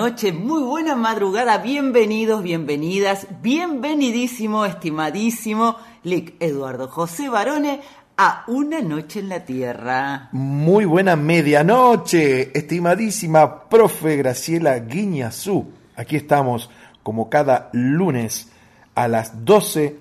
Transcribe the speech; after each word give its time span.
medianoche, 0.00 0.32
muy 0.32 0.62
buena 0.62 0.96
madrugada, 0.96 1.58
bienvenidos, 1.58 2.42
bienvenidas, 2.42 3.26
bienvenidísimo, 3.42 4.64
estimadísimo 4.64 5.76
Lic 6.04 6.36
Eduardo 6.40 6.88
José 6.88 7.28
Barone 7.28 7.82
a 8.16 8.44
Una 8.46 8.80
Noche 8.80 9.20
en 9.20 9.28
la 9.28 9.44
Tierra. 9.44 10.30
Muy 10.32 10.86
buena 10.86 11.16
medianoche, 11.16 12.50
estimadísima 12.58 13.68
profe 13.68 14.16
Graciela 14.16 14.78
Guiñazú. 14.78 15.70
Aquí 15.96 16.16
estamos 16.16 16.70
como 17.02 17.28
cada 17.28 17.68
lunes 17.74 18.50
a 18.94 19.06
las 19.06 19.44
12 19.44 19.98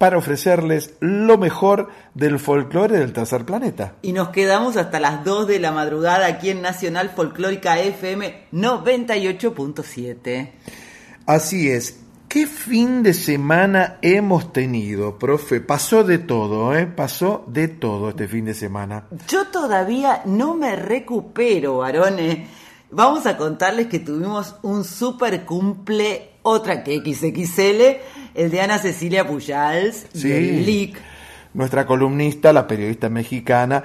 para 0.00 0.16
ofrecerles 0.16 0.94
lo 1.00 1.36
mejor 1.36 1.90
del 2.14 2.38
folclore 2.38 2.98
del 2.98 3.12
tercer 3.12 3.44
planeta. 3.44 3.96
Y 4.00 4.14
nos 4.14 4.30
quedamos 4.30 4.78
hasta 4.78 4.98
las 4.98 5.26
2 5.26 5.46
de 5.46 5.60
la 5.60 5.72
madrugada 5.72 6.26
aquí 6.26 6.48
en 6.48 6.62
Nacional 6.62 7.10
Folclórica 7.10 7.78
FM 7.78 8.46
98.7. 8.50 10.52
Así 11.26 11.68
es. 11.68 12.00
¿Qué 12.28 12.46
fin 12.46 13.02
de 13.02 13.12
semana 13.12 13.98
hemos 14.00 14.54
tenido, 14.54 15.18
profe? 15.18 15.60
Pasó 15.60 16.02
de 16.02 16.16
todo, 16.16 16.74
¿eh? 16.74 16.86
Pasó 16.86 17.44
de 17.48 17.68
todo 17.68 18.08
este 18.08 18.26
fin 18.26 18.46
de 18.46 18.54
semana. 18.54 19.06
Yo 19.28 19.48
todavía 19.48 20.22
no 20.24 20.54
me 20.54 20.76
recupero, 20.76 21.76
varones. 21.76 22.48
Vamos 22.90 23.26
a 23.26 23.36
contarles 23.36 23.88
que 23.88 23.98
tuvimos 23.98 24.56
un 24.62 24.82
super 24.82 25.44
cumple, 25.44 26.29
otra 26.42 26.82
que 26.84 26.98
XXL, 26.98 28.00
el 28.34 28.50
de 28.50 28.60
Ana 28.60 28.78
Cecilia 28.78 29.26
Pujals 29.26 30.06
y 30.14 30.18
Sí. 30.18 30.32
el 30.32 30.64
LIC. 30.66 30.96
Nuestra 31.54 31.84
columnista, 31.86 32.52
la 32.52 32.66
periodista 32.66 33.08
mexicana, 33.08 33.82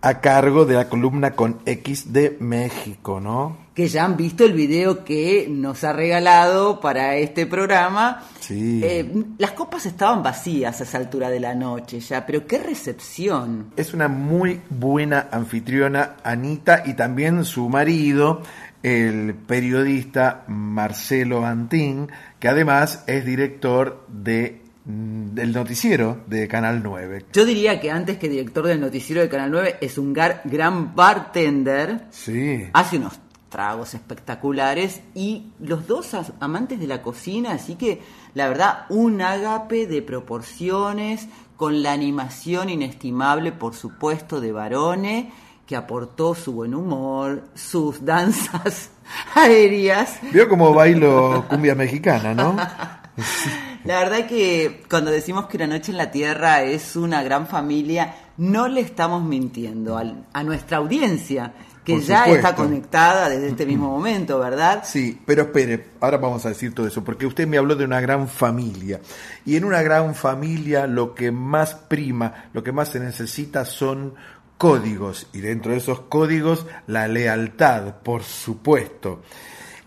a 0.00 0.20
cargo 0.20 0.66
de 0.66 0.74
la 0.74 0.88
columna 0.88 1.30
con 1.32 1.60
X 1.64 2.12
de 2.12 2.36
México, 2.40 3.20
¿no? 3.20 3.64
que 3.74 3.88
ya 3.88 4.04
han 4.04 4.16
visto 4.16 4.44
el 4.44 4.52
video 4.52 5.04
que 5.04 5.48
nos 5.50 5.82
ha 5.82 5.92
regalado 5.92 6.78
para 6.78 7.16
este 7.16 7.44
programa. 7.44 8.22
Sí. 8.38 8.80
Eh, 8.84 9.24
las 9.38 9.50
copas 9.50 9.84
estaban 9.84 10.22
vacías 10.22 10.80
a 10.80 10.84
esa 10.84 10.98
altura 10.98 11.28
de 11.28 11.40
la 11.40 11.56
noche 11.56 11.98
ya, 11.98 12.24
pero 12.24 12.46
qué 12.46 12.58
recepción. 12.58 13.72
Es 13.76 13.92
una 13.92 14.06
muy 14.06 14.60
buena 14.70 15.26
anfitriona, 15.32 16.14
Anita, 16.22 16.84
y 16.86 16.94
también 16.94 17.44
su 17.44 17.68
marido, 17.68 18.42
el 18.84 19.34
periodista 19.34 20.44
Marcelo 20.46 21.44
Antín, 21.46 22.10
que 22.38 22.48
además 22.48 23.02
es 23.06 23.24
director 23.24 24.04
de, 24.08 24.60
mm, 24.84 25.30
del 25.34 25.52
noticiero 25.54 26.20
de 26.26 26.46
Canal 26.48 26.82
9. 26.82 27.24
Yo 27.32 27.46
diría 27.46 27.80
que 27.80 27.90
antes 27.90 28.18
que 28.18 28.28
director 28.28 28.66
del 28.66 28.80
noticiero 28.82 29.22
de 29.22 29.28
Canal 29.30 29.50
9 29.50 29.76
es 29.80 29.96
un 29.96 30.14
gar- 30.14 30.42
gran 30.44 30.94
bartender. 30.94 32.04
Sí. 32.10 32.66
Hace 32.74 32.98
unos 32.98 33.18
tragos 33.48 33.94
espectaculares 33.94 35.00
y 35.14 35.46
los 35.60 35.86
dos 35.86 36.10
amantes 36.40 36.78
de 36.78 36.86
la 36.86 37.00
cocina, 37.02 37.52
así 37.52 37.76
que 37.76 38.02
la 38.34 38.48
verdad 38.48 38.84
un 38.90 39.22
ágape 39.22 39.86
de 39.86 40.02
proporciones 40.02 41.26
con 41.56 41.82
la 41.82 41.92
animación 41.92 42.68
inestimable, 42.68 43.52
por 43.52 43.74
supuesto, 43.74 44.40
de 44.40 44.50
Barone, 44.52 45.32
que 45.66 45.76
aportó 45.76 46.34
su 46.34 46.52
buen 46.52 46.74
humor, 46.74 47.44
sus 47.54 48.04
danzas 48.04 48.90
aéreas. 49.34 50.18
Veo 50.32 50.48
como 50.48 50.74
bailo 50.74 51.46
cumbia 51.48 51.74
mexicana, 51.74 52.34
¿no? 52.34 52.56
La 53.84 53.98
verdad 53.98 54.26
que 54.26 54.82
cuando 54.88 55.10
decimos 55.10 55.46
que 55.46 55.58
una 55.58 55.66
noche 55.66 55.92
en 55.92 55.98
la 55.98 56.10
Tierra 56.10 56.62
es 56.62 56.96
una 56.96 57.22
gran 57.22 57.46
familia, 57.46 58.14
no 58.38 58.66
le 58.66 58.80
estamos 58.80 59.22
mintiendo 59.22 59.98
a 60.32 60.42
nuestra 60.42 60.78
audiencia, 60.78 61.52
que 61.84 62.00
ya 62.00 62.24
está 62.24 62.54
conectada 62.54 63.28
desde 63.28 63.48
este 63.48 63.66
mismo 63.66 63.90
momento, 63.90 64.38
¿verdad? 64.38 64.82
Sí, 64.84 65.20
pero 65.26 65.42
espere, 65.42 65.88
ahora 66.00 66.16
vamos 66.16 66.46
a 66.46 66.48
decir 66.48 66.74
todo 66.74 66.86
eso, 66.86 67.04
porque 67.04 67.26
usted 67.26 67.46
me 67.46 67.58
habló 67.58 67.76
de 67.76 67.84
una 67.84 68.00
gran 68.00 68.26
familia. 68.26 69.00
Y 69.44 69.56
en 69.56 69.64
una 69.64 69.82
gran 69.82 70.14
familia 70.14 70.86
lo 70.86 71.14
que 71.14 71.30
más 71.30 71.74
prima, 71.74 72.46
lo 72.54 72.64
que 72.64 72.72
más 72.72 72.88
se 72.88 73.00
necesita 73.00 73.66
son 73.66 74.14
códigos. 74.58 75.28
Y 75.32 75.40
dentro 75.40 75.72
de 75.72 75.78
esos 75.78 76.00
códigos, 76.00 76.66
la 76.86 77.08
lealtad, 77.08 77.96
por 78.02 78.22
supuesto. 78.22 79.22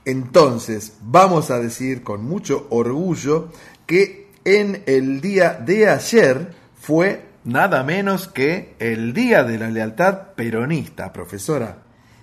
Entonces, 0.05 0.97
vamos 1.01 1.51
a 1.51 1.59
decir 1.59 2.03
con 2.03 2.23
mucho 2.23 2.67
orgullo 2.69 3.49
que 3.85 4.31
en 4.45 4.83
el 4.85 5.19
día 5.19 5.53
de 5.53 5.89
ayer 5.89 6.55
fue 6.79 7.25
nada 7.43 7.83
menos 7.83 8.27
que 8.27 8.75
el 8.79 9.13
Día 9.13 9.43
de 9.43 9.57
la 9.57 9.69
Lealtad 9.69 10.33
Peronista, 10.35 11.11
profesora. 11.11 11.79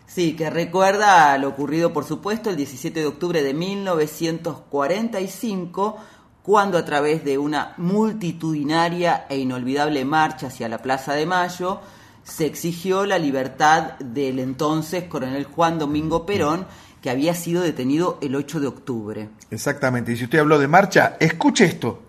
Sí, 0.06 0.36
que 0.36 0.48
recuerda 0.50 1.36
lo 1.38 1.48
ocurrido, 1.48 1.92
por 1.92 2.04
supuesto, 2.04 2.50
el 2.50 2.56
17 2.56 3.00
de 3.00 3.06
octubre 3.06 3.42
de 3.42 3.52
1945, 3.52 5.96
cuando 6.42 6.78
a 6.78 6.84
través 6.84 7.24
de 7.24 7.38
una 7.38 7.74
multitudinaria 7.78 9.26
e 9.28 9.38
inolvidable 9.38 10.04
marcha 10.04 10.46
hacia 10.48 10.68
la 10.68 10.78
Plaza 10.78 11.14
de 11.14 11.26
Mayo 11.26 11.80
se 12.24 12.46
exigió 12.46 13.06
la 13.06 13.18
libertad 13.18 13.98
del 13.98 14.38
entonces 14.38 15.04
coronel 15.04 15.44
Juan 15.44 15.78
Domingo 15.78 16.26
Perón, 16.26 16.66
que 17.00 17.10
había 17.10 17.34
sido 17.34 17.62
detenido 17.62 18.18
el 18.22 18.34
8 18.34 18.60
de 18.60 18.66
octubre. 18.66 19.28
Exactamente, 19.50 20.12
y 20.12 20.16
si 20.16 20.24
usted 20.24 20.38
habló 20.38 20.58
de 20.58 20.68
marcha, 20.68 21.16
escuche 21.20 21.66
esto. 21.66 22.04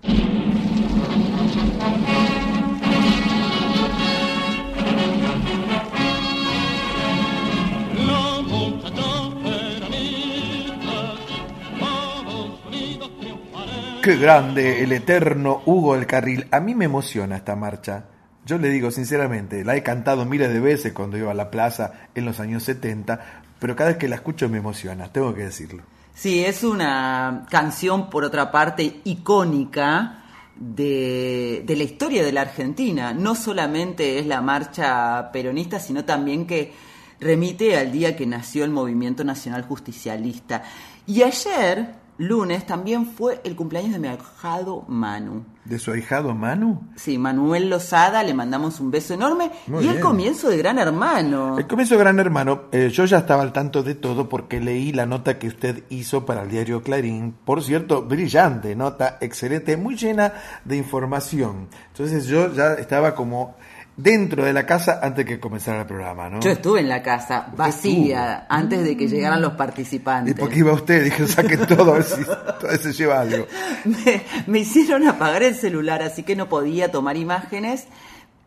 Qué 14.01 14.17
grande, 14.17 14.83
el 14.83 14.91
eterno 14.91 15.63
Hugo 15.65 15.95
del 15.95 16.05
Carril. 16.05 16.47
A 16.51 16.59
mí 16.59 16.75
me 16.75 16.85
emociona 16.85 17.37
esta 17.37 17.55
marcha. 17.55 18.05
Yo 18.45 18.57
le 18.59 18.69
digo 18.69 18.91
sinceramente, 18.91 19.63
la 19.65 19.75
he 19.75 19.83
cantado 19.83 20.25
miles 20.25 20.53
de 20.53 20.59
veces 20.59 20.93
cuando 20.93 21.17
iba 21.17 21.31
a 21.31 21.35
la 21.35 21.49
plaza 21.49 21.93
en 22.13 22.25
los 22.25 22.39
años 22.39 22.63
70, 22.63 23.43
pero 23.59 23.75
cada 23.75 23.89
vez 23.89 23.97
que 23.97 24.07
la 24.07 24.15
escucho 24.15 24.47
me 24.49 24.59
emociona, 24.59 25.11
tengo 25.11 25.33
que 25.33 25.43
decirlo. 25.43 25.83
Sí, 26.13 26.45
es 26.45 26.63
una 26.63 27.45
canción, 27.49 28.09
por 28.09 28.23
otra 28.23 28.51
parte, 28.51 29.01
icónica 29.03 30.23
de, 30.55 31.63
de 31.65 31.75
la 31.75 31.83
historia 31.83 32.23
de 32.23 32.31
la 32.31 32.41
Argentina. 32.41 33.13
No 33.13 33.35
solamente 33.35 34.19
es 34.19 34.25
la 34.25 34.41
marcha 34.41 35.31
peronista, 35.33 35.79
sino 35.79 36.05
también 36.05 36.45
que 36.45 36.73
remite 37.19 37.77
al 37.77 37.91
día 37.91 38.15
que 38.15 38.25
nació 38.25 38.63
el 38.63 38.71
Movimiento 38.71 39.23
Nacional 39.23 39.63
Justicialista. 39.63 40.63
Y 41.07 41.23
ayer, 41.23 41.95
lunes, 42.17 42.65
también 42.65 43.05
fue 43.05 43.41
el 43.43 43.55
cumpleaños 43.55 43.93
de 43.93 43.99
mi 43.99 44.07
ahijado 44.07 44.83
Manu. 44.87 45.45
¿De 45.65 45.79
su 45.79 45.91
ahijado 45.91 46.35
Manu? 46.35 46.81
Sí, 46.95 47.17
Manuel 47.17 47.69
Lozada, 47.69 48.21
le 48.23 48.33
mandamos 48.33 48.79
un 48.79 48.91
beso 48.91 49.15
enorme. 49.15 49.51
Muy 49.67 49.83
y 49.83 49.87
el 49.87 49.99
comienzo 49.99 50.49
de 50.49 50.57
Gran 50.57 50.77
Hermano. 50.77 51.57
El 51.57 51.65
comienzo 51.65 51.95
de 51.95 52.01
Gran 52.01 52.19
Hermano, 52.19 52.65
eh, 52.71 52.89
yo 52.91 53.05
ya 53.05 53.17
estaba 53.17 53.41
al 53.41 53.51
tanto 53.51 53.81
de 53.81 53.95
todo 53.95 54.29
porque 54.29 54.59
leí 54.59 54.91
la 54.91 55.07
nota 55.07 55.39
que 55.39 55.47
usted 55.47 55.83
hizo 55.89 56.25
para 56.25 56.43
el 56.43 56.49
diario 56.49 56.83
Clarín. 56.83 57.33
Por 57.43 57.63
cierto, 57.63 58.03
brillante, 58.03 58.75
nota 58.75 59.17
excelente, 59.21 59.75
muy 59.75 59.95
llena 59.95 60.33
de 60.63 60.77
información. 60.77 61.67
Entonces 61.87 62.27
yo 62.27 62.53
ya 62.53 62.73
estaba 62.73 63.15
como 63.15 63.55
dentro 63.97 64.43
de 64.43 64.51
la 64.51 64.65
casa 64.65 64.99
antes 65.01 65.25
que 65.25 65.39
comenzara 65.39 65.81
el 65.81 65.87
programa, 65.87 66.29
¿no? 66.29 66.39
Yo 66.41 66.51
estuve 66.51 66.81
en 66.81 66.89
la 66.89 67.01
casa 67.01 67.47
vacía 67.55 68.45
antes 68.49 68.83
de 68.83 68.97
que 68.97 69.07
llegaran 69.07 69.41
los 69.41 69.53
¿Y 69.53 69.57
participantes. 69.57 70.35
por 70.35 70.49
qué 70.49 70.59
iba 70.59 70.73
usted? 70.73 71.03
Dije, 71.05 71.27
saquen 71.27 71.65
todo 71.65 71.93
a 71.93 71.97
ver 71.97 72.03
si 72.03 72.23
todavía 72.23 72.77
se 72.77 72.93
lleva 72.93 73.21
algo. 73.21 73.45
me, 73.85 74.21
me 74.47 74.59
hicieron 74.59 75.07
apagar 75.07 75.43
el 75.43 75.55
celular, 75.55 76.01
así 76.01 76.23
que 76.23 76.35
no 76.35 76.49
podía 76.49 76.91
tomar 76.91 77.15
imágenes. 77.17 77.87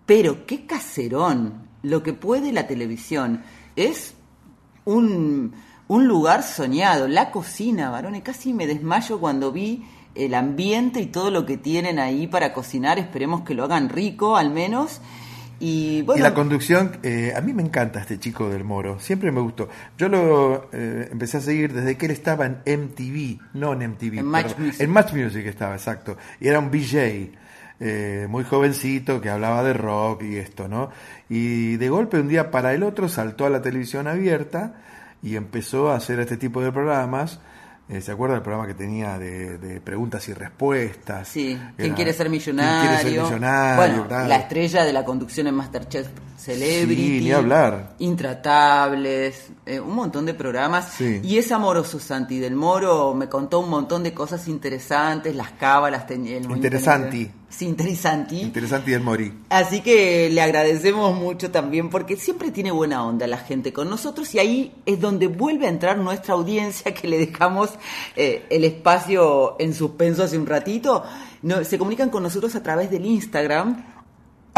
Pero 0.05 0.47
qué 0.47 0.67
caserón, 0.67 1.69
lo 1.83 2.03
que 2.03 2.13
puede 2.13 2.53
la 2.53 2.67
televisión. 2.67 3.43
Es 3.77 4.15
un, 4.85 5.55
un 5.87 6.09
lugar 6.09 6.43
soñado, 6.43 7.09
la 7.09 7.31
cocina, 7.31 7.91
varones. 7.91 8.23
Casi 8.23 8.53
me 8.53 8.67
desmayo 8.67 9.21
cuando 9.21 9.53
vi 9.53 9.87
el 10.15 10.35
ambiente 10.35 11.01
y 11.01 11.07
todo 11.07 11.31
lo 11.31 11.47
que 11.47 11.57
tienen 11.57 11.99
ahí 11.99 12.27
para 12.27 12.53
cocinar. 12.53 12.99
Esperemos 12.99 13.43
que 13.43 13.55
lo 13.55 13.65
hagan 13.65 13.89
rico, 13.89 14.37
al 14.37 14.51
menos. 14.51 15.01
Y 15.61 16.03
bueno, 16.03 16.21
y 16.21 16.23
la 16.23 16.35
conducción, 16.35 16.99
eh, 17.03 17.33
a 17.37 17.41
mí 17.41 17.53
me 17.53 17.63
encanta 17.63 18.01
este 18.01 18.19
chico 18.19 18.49
del 18.49 18.63
Moro, 18.63 19.01
siempre 19.01 19.33
me 19.33 19.41
gustó. 19.41 19.69
Yo 19.97 20.09
lo 20.09 20.69
eh, 20.73 21.09
empecé 21.11 21.39
a 21.39 21.41
seguir 21.41 21.73
desde 21.73 21.97
que 21.97 22.07
él 22.07 22.13
estaba 22.13 22.47
en 22.47 22.59
MTV, 22.65 23.41
no 23.55 23.73
en 23.73 23.91
MTV, 23.91 24.19
En 24.19 24.27
Match 24.27 24.57
Music. 24.57 24.81
en 24.81 24.91
Match 24.91 25.13
Music 25.13 25.47
estaba, 25.47 25.75
exacto. 25.75 26.17
Y 26.39 26.47
era 26.47 26.61
un 26.61 26.71
BJ, 26.71 27.33
eh, 27.81 28.27
muy 28.29 28.45
jovencito, 28.45 29.21
que 29.21 29.31
hablaba 29.31 29.65
de 29.65 29.73
rock 29.73 30.23
y 30.23 30.37
esto, 30.37 30.69
¿no? 30.69 30.91
Y 31.29 31.77
de 31.77 31.89
golpe, 31.89 32.21
un 32.21 32.29
día 32.29 32.51
para 32.51 32.73
el 32.73 32.85
otro, 32.85 33.09
saltó 33.09 33.47
a 33.47 33.51
la 33.51 33.61
televisión 33.61 34.07
abierta 34.07 34.75
y 35.23 35.35
empezó 35.35 35.91
a 35.91 35.97
hacer 35.97 36.21
este 36.21 36.37
tipo 36.37 36.63
de 36.63 36.71
programas. 36.71 37.41
Eh, 37.91 38.03
¿Se 38.03 38.13
acuerda 38.13 38.35
del 38.35 38.43
programa 38.43 38.67
que 38.67 38.75
tenía 38.75 39.19
de, 39.19 39.57
de 39.57 39.81
preguntas 39.81 40.29
y 40.29 40.35
respuestas? 40.35 41.27
Sí, 41.27 41.59
¿quién 41.77 41.87
Era, 41.87 41.95
quiere 41.95 42.13
ser 42.13 42.27
¿quién 42.27 42.33
millonario? 42.33 42.91
quiere 43.01 43.03
ser 43.15 43.23
millonario? 43.25 44.05
Bueno, 44.05 44.29
la 44.29 44.37
estrella 44.37 44.85
de 44.85 44.93
la 44.93 45.05
conducción 45.07 45.47
en 45.47 45.55
Masterchef 45.55 46.07
Celebrity. 46.37 47.19
Sí, 47.19 47.25
ni 47.25 47.33
hablar. 47.33 47.95
Intratables, 47.99 49.49
eh, 49.65 49.81
un 49.81 49.95
montón 49.95 50.27
de 50.27 50.35
programas. 50.35 50.89
Sí. 50.93 51.21
Y 51.25 51.39
es 51.39 51.51
amoroso 51.51 51.99
Santi 51.99 52.39
del 52.39 52.55
Moro, 52.55 53.15
me 53.15 53.29
contó 53.29 53.61
un 53.61 53.71
montón 53.71 54.03
de 54.03 54.13
cosas 54.13 54.47
interesantes, 54.49 55.35
las 55.35 55.53
cábalas, 55.53 56.07
tenía 56.07 56.37
el 56.37 56.45
Interesanti. 56.51 57.31
Sí, 57.51 57.67
interesanti. 57.67 58.43
Interesante 58.43 58.91
y 58.91 58.93
del 58.93 59.03
Mori. 59.03 59.33
Así 59.49 59.81
que 59.81 60.29
le 60.31 60.41
agradecemos 60.43 61.17
mucho 61.17 61.51
también 61.51 61.89
porque 61.89 62.17
siempre 62.17 62.51
tiene 62.51 62.71
buena 62.71 63.05
onda 63.05 63.27
la 63.27 63.39
gente 63.39 63.73
con 63.73 63.89
nosotros 63.89 64.35
y 64.35 64.39
ahí 64.39 64.75
es 64.85 65.01
donde 65.01 65.29
vuelve 65.29 65.67
a 65.67 65.71
entrar 65.71 65.97
nuestra 65.97 66.35
audiencia 66.35 66.93
que 66.93 67.09
le 67.09 67.19
dejamos 67.19 67.71
eh, 68.17 68.45
el 68.51 68.65
espacio 68.65 69.57
en 69.59 69.75
suspenso 69.75 70.25
hace 70.25 70.39
un 70.39 70.47
ratito. 70.47 71.05
No, 71.41 71.65
se 71.65 71.79
comunican 71.79 72.11
con 72.11 72.23
nosotros 72.23 72.55
a 72.55 72.63
través 72.63 72.91
del 72.91 73.07
Instagram 73.07 73.98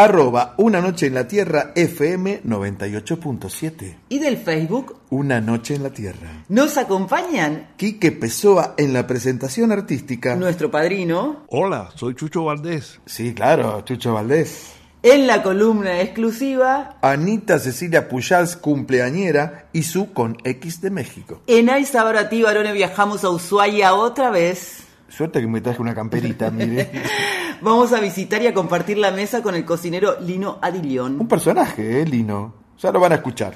Arroba 0.01 0.55
Una 0.57 0.81
Noche 0.81 1.09
en 1.09 1.15
la 1.15 1.29
Tierra 1.29 1.73
FM 1.75 2.41
98.7. 2.45 3.97
y 4.09 4.19
del 4.19 4.39
Facebook. 4.39 4.97
Una 5.11 5.43
Noche 5.43 5.75
en 5.75 5.83
la 5.83 5.91
Tierra. 5.91 6.43
Nos 6.49 6.79
acompañan 6.79 7.73
Quique 7.77 8.11
Pessoa 8.11 8.73
en 8.79 8.95
la 8.95 9.07
presentación 9.07 9.73
artística. 9.73 10.37
nuestro 10.37 10.71
padrino 10.71 11.45
Hola, 11.49 11.91
soy 11.97 12.15
Chucho 12.15 12.45
Valdés. 12.45 12.99
Sí, 13.05 13.35
claro, 13.35 13.83
Chucho 13.83 14.15
Valdés. 14.15 14.73
en 15.03 15.27
la 15.27 15.43
columna 15.43 16.01
exclusiva. 16.01 16.97
Anita 17.03 17.59
Cecilia 17.59 18.09
Pujals, 18.09 18.57
cumpleañera, 18.57 19.69
y 19.75 19.83
su 19.83 20.15
con 20.15 20.39
X 20.45 20.81
de 20.81 20.89
México. 20.89 21.43
En 21.47 21.69
Aiza 21.69 22.05
varones, 22.05 22.73
viajamos 22.73 23.23
a 23.25 23.29
Ushuaia 23.29 23.93
otra 23.93 24.31
vez. 24.31 24.87
Suerte 25.11 25.41
que 25.41 25.47
me 25.47 25.61
traje 25.61 25.83
una 25.83 25.95
camperita, 25.95 26.51
mire. 26.51 26.91
Vamos 27.61 27.93
a 27.93 28.01
visitar 28.01 28.41
y 28.43 28.47
a 28.47 28.55
compartir 28.55 28.97
la 28.97 29.11
mesa 29.11 29.43
con 29.43 29.55
el 29.55 29.65
cocinero 29.65 30.17
Lino 30.21 30.59
Adilión. 30.63 31.21
Un 31.21 31.29
personaje, 31.29 32.01
¿eh, 32.01 32.07
Lino? 32.07 32.55
Ya 32.79 32.91
lo 32.93 33.01
van 33.01 33.13
a 33.13 33.17
escuchar. 33.17 33.55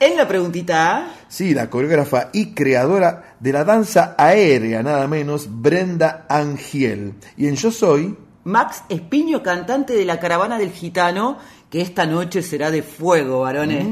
En 0.00 0.16
la 0.16 0.26
preguntita 0.26 0.96
A, 0.96 1.08
Sí, 1.28 1.54
la 1.54 1.70
coreógrafa 1.70 2.30
y 2.32 2.52
creadora 2.52 3.36
de 3.38 3.52
la 3.52 3.64
danza 3.64 4.16
aérea, 4.18 4.82
nada 4.82 5.06
menos, 5.06 5.46
Brenda 5.48 6.26
Angiel. 6.28 7.14
Y 7.36 7.46
en 7.46 7.54
Yo 7.54 7.70
Soy, 7.70 8.16
Max 8.44 8.82
Espiño, 8.88 9.42
cantante 9.42 9.92
de 9.94 10.04
la 10.04 10.18
Caravana 10.18 10.58
del 10.58 10.72
Gitano, 10.72 11.38
que 11.74 11.80
esta 11.80 12.06
noche 12.06 12.40
será 12.40 12.70
de 12.70 12.84
fuego, 12.84 13.40
varones. 13.40 13.84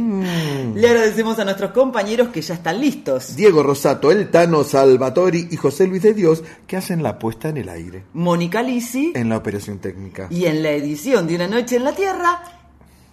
Le 0.77 0.89
agradecemos 0.89 1.37
a 1.41 1.45
nuestros 1.45 1.73
compañeros 1.73 2.29
que 2.29 2.41
ya 2.41 2.55
están 2.55 2.81
listos. 2.81 3.35
Diego 3.35 3.61
Rosato, 3.65 4.13
El 4.13 4.31
Tano, 4.31 4.63
Salvatori 4.63 5.49
y 5.51 5.57
José 5.57 5.89
Luis 5.89 6.01
de 6.03 6.15
Dios, 6.15 6.45
que 6.69 6.77
hacen 6.77 7.03
la 7.03 7.19
puesta 7.19 7.49
en 7.49 7.57
el 7.57 7.69
aire, 7.69 8.05
Mónica 8.13 8.63
Lisi 8.63 9.11
en 9.17 9.29
la 9.29 9.37
operación 9.37 9.81
técnica. 9.81 10.29
y 10.31 10.45
en 10.45 10.63
la 10.63 10.71
edición 10.71 11.27
de 11.27 11.35
Una 11.35 11.49
Noche 11.49 11.75
en 11.75 11.83
la 11.83 11.93
Tierra, 11.93 12.45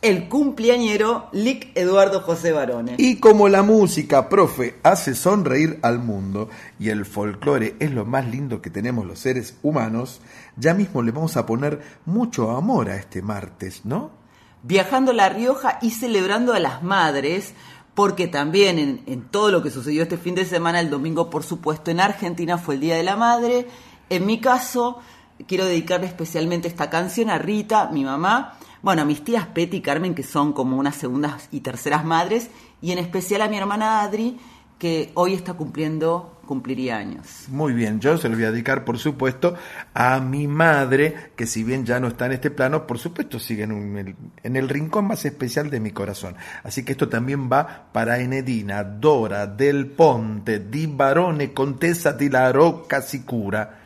el 0.03 0.29
cumpleañero 0.29 1.29
Lic 1.31 1.71
Eduardo 1.73 2.21
José 2.21 2.51
Barone. 2.51 2.93
Y 2.99 3.15
como 3.15 3.49
la 3.49 3.63
música, 3.63 4.29
profe, 4.29 4.75
hace 4.83 5.15
sonreír 5.15 5.79
al 5.81 5.97
mundo 5.97 6.47
y 6.77 6.89
el 6.89 7.05
folclore 7.05 7.75
es 7.79 7.89
lo 7.89 8.05
más 8.05 8.27
lindo 8.27 8.61
que 8.61 8.69
tenemos 8.69 9.07
los 9.07 9.17
seres 9.17 9.55
humanos, 9.63 10.21
ya 10.57 10.75
mismo 10.75 11.01
le 11.01 11.11
vamos 11.11 11.38
a 11.38 11.47
poner 11.47 11.79
mucho 12.05 12.51
amor 12.51 12.91
a 12.91 12.97
este 12.97 13.23
martes, 13.23 13.83
¿no? 13.83 14.18
Viajando 14.63 15.11
a 15.11 15.15
La 15.15 15.29
Rioja 15.29 15.79
y 15.81 15.91
celebrando 15.91 16.53
a 16.53 16.59
las 16.59 16.83
madres, 16.83 17.53
porque 17.93 18.27
también 18.27 19.03
en, 19.05 19.21
todo 19.29 19.51
lo 19.51 19.61
que 19.61 19.71
sucedió 19.71 20.03
este 20.03 20.17
fin 20.17 20.35
de 20.35 20.45
semana, 20.45 20.79
el 20.79 20.89
domingo 20.89 21.29
por 21.29 21.43
supuesto 21.43 21.91
en 21.91 21.99
Argentina 21.99 22.57
fue 22.57 22.75
el 22.75 22.81
Día 22.81 22.95
de 22.95 23.03
la 23.03 23.15
Madre. 23.15 23.67
En 24.09 24.25
mi 24.25 24.39
caso, 24.39 24.99
quiero 25.47 25.65
dedicarle 25.65 26.07
especialmente 26.07 26.67
esta 26.67 26.89
canción 26.89 27.29
a 27.29 27.37
Rita, 27.37 27.89
mi 27.91 28.03
mamá, 28.03 28.57
bueno, 28.81 29.01
a 29.01 29.05
mis 29.05 29.23
tías 29.23 29.47
Peti 29.47 29.77
y 29.77 29.81
Carmen, 29.81 30.15
que 30.15 30.23
son 30.23 30.53
como 30.53 30.77
unas 30.77 30.95
segundas 30.95 31.49
y 31.51 31.59
terceras 31.59 32.05
madres, 32.05 32.49
y 32.81 32.91
en 32.91 32.99
especial 32.99 33.41
a 33.41 33.49
mi 33.49 33.57
hermana 33.57 34.01
Adri, 34.01 34.39
que 34.77 35.11
hoy 35.15 35.33
está 35.33 35.53
cumpliendo, 35.53 36.38
cumpliría 36.50 36.98
años. 36.98 37.46
Muy 37.50 37.74
bien, 37.74 38.00
yo 38.00 38.18
se 38.18 38.27
lo 38.27 38.34
voy 38.34 38.46
a 38.46 38.51
dedicar, 38.51 38.84
por 38.84 38.98
supuesto, 38.98 39.53
a 39.94 40.20
mi 40.20 40.48
madre, 40.48 41.29
que 41.36 41.46
si 41.46 41.63
bien 41.63 41.86
ya 41.86 42.00
no 42.00 42.08
está 42.08 42.25
en 42.25 42.32
este 42.32 42.50
plano, 42.50 42.88
por 42.88 42.98
supuesto 42.98 43.38
sigue 43.38 43.65
en, 43.65 43.96
el, 43.96 44.15
en 44.41 44.56
el 44.56 44.68
rincón 44.68 45.06
más 45.06 45.25
especial 45.25 45.70
de 45.70 45.79
mi 45.79 45.91
corazón. 45.91 46.36
Así 46.63 46.84
que 46.84 46.94
esto 46.94 47.08
también 47.08 47.51
va 47.51 47.89
para 47.91 48.18
Enedina, 48.18 48.84
Dora, 48.84 49.46
Del 49.46 49.91
Ponte, 49.91 50.58
Di 50.58 50.88
Barone, 50.88 51.53
Contessa 51.53 52.13
di 52.13 52.29
la 52.29 52.51
Rocca 52.51 53.03
Sicura. 53.03 53.82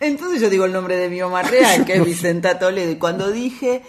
Entonces 0.00 0.40
yo 0.40 0.48
digo 0.48 0.64
el 0.64 0.72
nombre 0.72 0.96
de 0.96 1.10
mi 1.10 1.20
mamá 1.20 1.42
real, 1.42 1.84
que 1.84 1.96
es 1.96 2.04
Vicenta 2.06 2.58
Toledo, 2.58 2.92
y 2.92 2.96
cuando 2.96 3.30
dije 3.30 3.82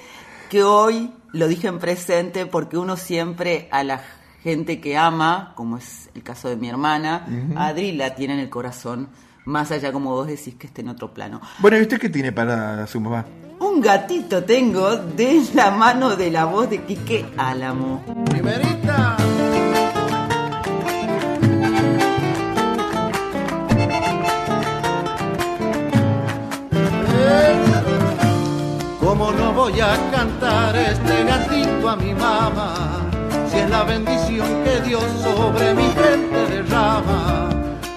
que 0.50 0.64
hoy 0.64 1.14
lo 1.32 1.48
dije 1.48 1.70
en 1.70 1.80
presente 1.80 2.46
porque 2.46 2.78
uno 2.78 2.98
siempre 2.98 3.70
a 3.72 3.86
la 3.86 4.02
gente 4.48 4.80
que 4.80 4.96
ama, 4.96 5.52
como 5.56 5.76
es 5.76 6.10
el 6.16 6.24
caso 6.24 6.48
de 6.48 6.56
mi 6.56 6.70
hermana, 6.70 7.26
Adri 7.58 7.92
la 7.92 8.16
tiene 8.16 8.36
en 8.36 8.40
el 8.40 8.50
corazón, 8.50 9.10
más 9.44 9.72
allá 9.72 9.92
como 9.92 10.12
vos 10.12 10.26
decís 10.26 10.56
que 10.56 10.68
esté 10.68 10.84
en 10.84 10.88
otro 10.88 11.14
plano. 11.14 11.42
Bueno, 11.60 11.78
¿y 11.78 11.82
usted 11.82 12.00
qué 12.00 12.08
tiene 12.08 12.32
para 12.32 12.88
su 12.88 13.02
mamá? 13.02 13.26
Un 13.60 13.82
gatito 13.82 14.46
tengo 14.46 14.96
de 14.96 15.44
la 15.54 15.72
mano 15.72 16.16
de 16.16 16.32
la 16.32 16.46
voz 16.46 16.70
de 16.70 16.82
Quique 16.84 17.26
Álamo. 17.36 18.02
Primerita. 18.30 19.18
¿Cómo 29.02 29.32
no 29.34 29.52
voy 29.52 29.82
a 29.82 30.12
cantar 30.12 30.74
este 30.78 31.24
gatito 31.26 31.90
a 31.90 31.96
mi 31.98 32.14
mamá? 32.14 33.07
Es 33.58 33.70
la 33.72 33.84
bendición 33.84 34.48
que 34.64 34.82
Dios 34.88 35.04
sobre 35.24 35.74
mi 35.74 35.88
frente 35.90 36.40
derrama. 36.48 37.50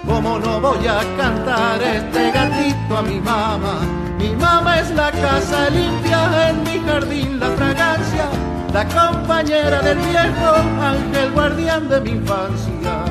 ¿Cómo 0.06 0.38
no 0.38 0.60
voy 0.60 0.86
a 0.86 1.00
cantar 1.18 1.82
este 1.82 2.30
gatito 2.30 2.96
a 2.96 3.02
mi 3.02 3.20
mamá? 3.20 3.80
Mi 4.18 4.30
mamá 4.36 4.80
es 4.80 4.90
la 4.92 5.10
casa 5.10 5.68
limpia, 5.68 6.48
en 6.48 6.62
mi 6.62 6.78
jardín 6.86 7.38
la 7.38 7.50
fragancia, 7.50 8.26
la 8.72 8.84
compañera 8.88 9.82
del 9.82 9.98
viejo 9.98 10.50
ángel 10.80 11.30
guardián 11.32 11.88
de 11.90 12.00
mi 12.00 12.10
infancia. 12.10 13.04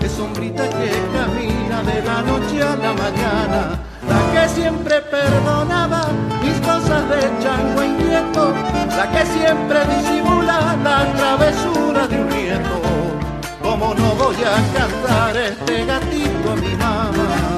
Es 0.00 0.12
sombrita 0.12 0.68
que 0.68 0.90
camina 1.12 1.82
de 1.82 2.02
la 2.02 2.22
noche 2.22 2.62
a 2.62 2.76
la 2.76 2.92
mañana 2.92 3.88
la 4.08 4.32
que 4.32 4.48
siempre 4.48 5.00
perdonaba 5.02 6.08
mis 6.42 6.58
cosas 6.60 7.02
de 7.10 7.20
chango 7.42 7.82
inquieto, 7.82 8.54
la 8.96 9.10
que 9.10 9.26
siempre 9.26 9.80
disimula 9.96 10.27
voy 14.28 14.44
a 14.44 14.56
cantar 14.74 15.36
este 15.36 15.86
gatito 15.86 16.52
a 16.52 16.56
mi 16.56 16.74
mamá? 16.74 17.54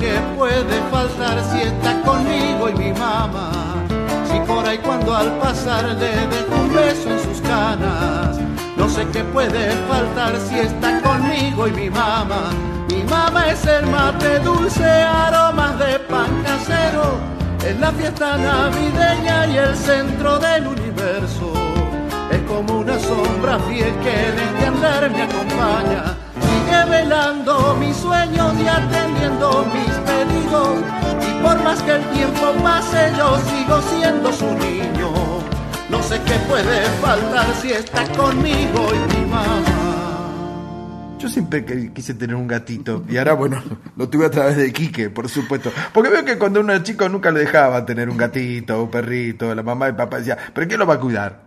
Qué 0.00 0.20
puede 0.36 0.82
faltar 0.90 1.42
si 1.50 1.62
está 1.62 2.02
conmigo 2.02 2.68
y 2.68 2.74
mi 2.74 2.92
mamá. 2.92 3.55
Cuando 4.84 5.14
al 5.14 5.30
pasar 5.38 5.84
le 5.84 6.26
dejo 6.26 6.54
un 6.54 6.74
beso 6.74 7.10
en 7.10 7.20
sus 7.20 7.40
canas. 7.40 8.38
No 8.76 8.88
sé 8.88 9.06
qué 9.12 9.24
puede 9.24 9.70
faltar 9.88 10.36
si 10.38 10.58
está 10.58 11.00
conmigo 11.00 11.66
y 11.66 11.72
mi 11.72 11.90
mamá. 11.90 12.50
Mi 12.88 13.02
mamá 13.02 13.50
es 13.50 13.64
el 13.66 13.86
mate 13.86 14.38
dulce, 14.40 14.84
aromas 14.84 15.78
de 15.78 15.98
pan 16.00 16.42
casero. 16.44 17.18
Es 17.64 17.78
la 17.80 17.90
fiesta 17.92 18.36
navideña 18.36 19.46
y 19.46 19.56
el 19.56 19.76
centro 19.76 20.38
del 20.38 20.66
universo. 20.66 21.52
Es 22.30 22.40
como 22.42 22.80
una 22.80 22.98
sombra 22.98 23.58
fiel 23.60 23.94
que 24.02 24.28
en 24.28 24.38
este 24.38 24.66
andar 24.66 25.10
me 25.10 25.22
acompaña. 25.22 26.25
Sigue 26.66 26.84
velando 26.90 27.76
mis 27.76 27.96
sueños 27.96 28.52
y 28.58 28.66
atendiendo 28.66 29.64
mis 29.72 29.94
pedidos. 29.98 30.78
Y 31.22 31.40
por 31.40 31.62
más 31.62 31.80
que 31.80 31.92
el 31.92 32.02
tiempo 32.10 32.52
pase, 32.60 33.12
yo 33.16 33.38
sigo 33.38 33.80
siendo 33.82 34.32
su 34.32 34.46
niño. 34.46 35.12
No 35.88 36.02
sé 36.02 36.20
qué 36.26 36.34
puede 36.48 36.82
faltar 37.00 37.46
si 37.62 37.70
está 37.70 38.04
conmigo 38.16 38.88
y 38.92 39.14
mi 39.14 39.26
mamá. 39.26 39.62
Yo 41.20 41.28
siempre 41.28 41.64
quise 41.92 42.14
tener 42.14 42.34
un 42.34 42.48
gatito 42.48 43.04
y 43.08 43.16
ahora, 43.16 43.34
bueno, 43.34 43.62
lo 43.96 44.08
tuve 44.08 44.26
a 44.26 44.30
través 44.30 44.56
de 44.56 44.72
Quique, 44.72 45.08
por 45.08 45.28
supuesto. 45.28 45.70
Porque 45.94 46.10
veo 46.10 46.24
que 46.24 46.36
cuando 46.36 46.60
uno 46.60 46.72
era 46.72 46.82
chico 46.82 47.08
nunca 47.08 47.30
le 47.30 47.40
dejaba 47.40 47.86
tener 47.86 48.10
un 48.10 48.16
gatito, 48.16 48.82
un 48.82 48.90
perrito, 48.90 49.54
la 49.54 49.62
mamá 49.62 49.86
y 49.86 49.90
el 49.90 49.96
papá 49.96 50.18
decía, 50.18 50.36
¿pero 50.52 50.66
quién 50.66 50.80
lo 50.80 50.86
va 50.86 50.94
a 50.94 51.00
cuidar? 51.00 51.45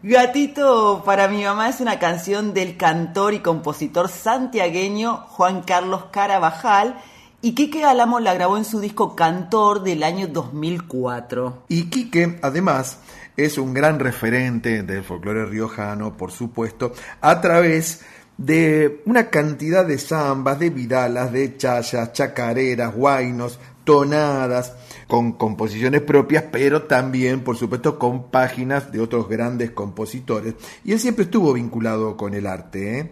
Gatito 0.00 1.02
para 1.04 1.26
mi 1.26 1.42
mamá 1.42 1.68
es 1.68 1.80
una 1.80 1.98
canción 1.98 2.54
del 2.54 2.76
cantor 2.76 3.34
y 3.34 3.40
compositor 3.40 4.08
santiagueño 4.08 5.16
Juan 5.16 5.62
Carlos 5.62 6.04
Carabajal 6.12 7.00
y 7.42 7.56
Quique 7.56 7.84
Álamo 7.84 8.20
la 8.20 8.32
grabó 8.32 8.56
en 8.56 8.64
su 8.64 8.78
disco 8.78 9.16
Cantor 9.16 9.82
del 9.82 10.04
año 10.04 10.28
2004. 10.28 11.64
Y 11.68 11.90
Quique, 11.90 12.38
además, 12.42 13.00
es 13.36 13.58
un 13.58 13.74
gran 13.74 13.98
referente 13.98 14.84
del 14.84 15.02
folclore 15.02 15.46
riojano, 15.46 16.16
por 16.16 16.30
supuesto, 16.30 16.92
a 17.20 17.40
través 17.40 18.02
de 18.36 19.02
una 19.04 19.30
cantidad 19.30 19.84
de 19.84 19.98
zambas, 19.98 20.60
de 20.60 20.70
vidalas, 20.70 21.32
de 21.32 21.56
chayas, 21.56 22.12
chacareras, 22.12 22.94
guainos, 22.94 23.58
tonadas, 23.82 24.74
con 25.08 25.32
composiciones 25.32 26.02
propias, 26.02 26.44
pero 26.52 26.82
también, 26.82 27.40
por 27.40 27.56
supuesto, 27.56 27.98
con 27.98 28.30
páginas 28.30 28.92
de 28.92 29.00
otros 29.00 29.28
grandes 29.28 29.72
compositores. 29.72 30.54
Y 30.84 30.92
él 30.92 31.00
siempre 31.00 31.24
estuvo 31.24 31.54
vinculado 31.54 32.16
con 32.16 32.34
el 32.34 32.46
arte, 32.46 32.98
¿eh? 32.98 33.10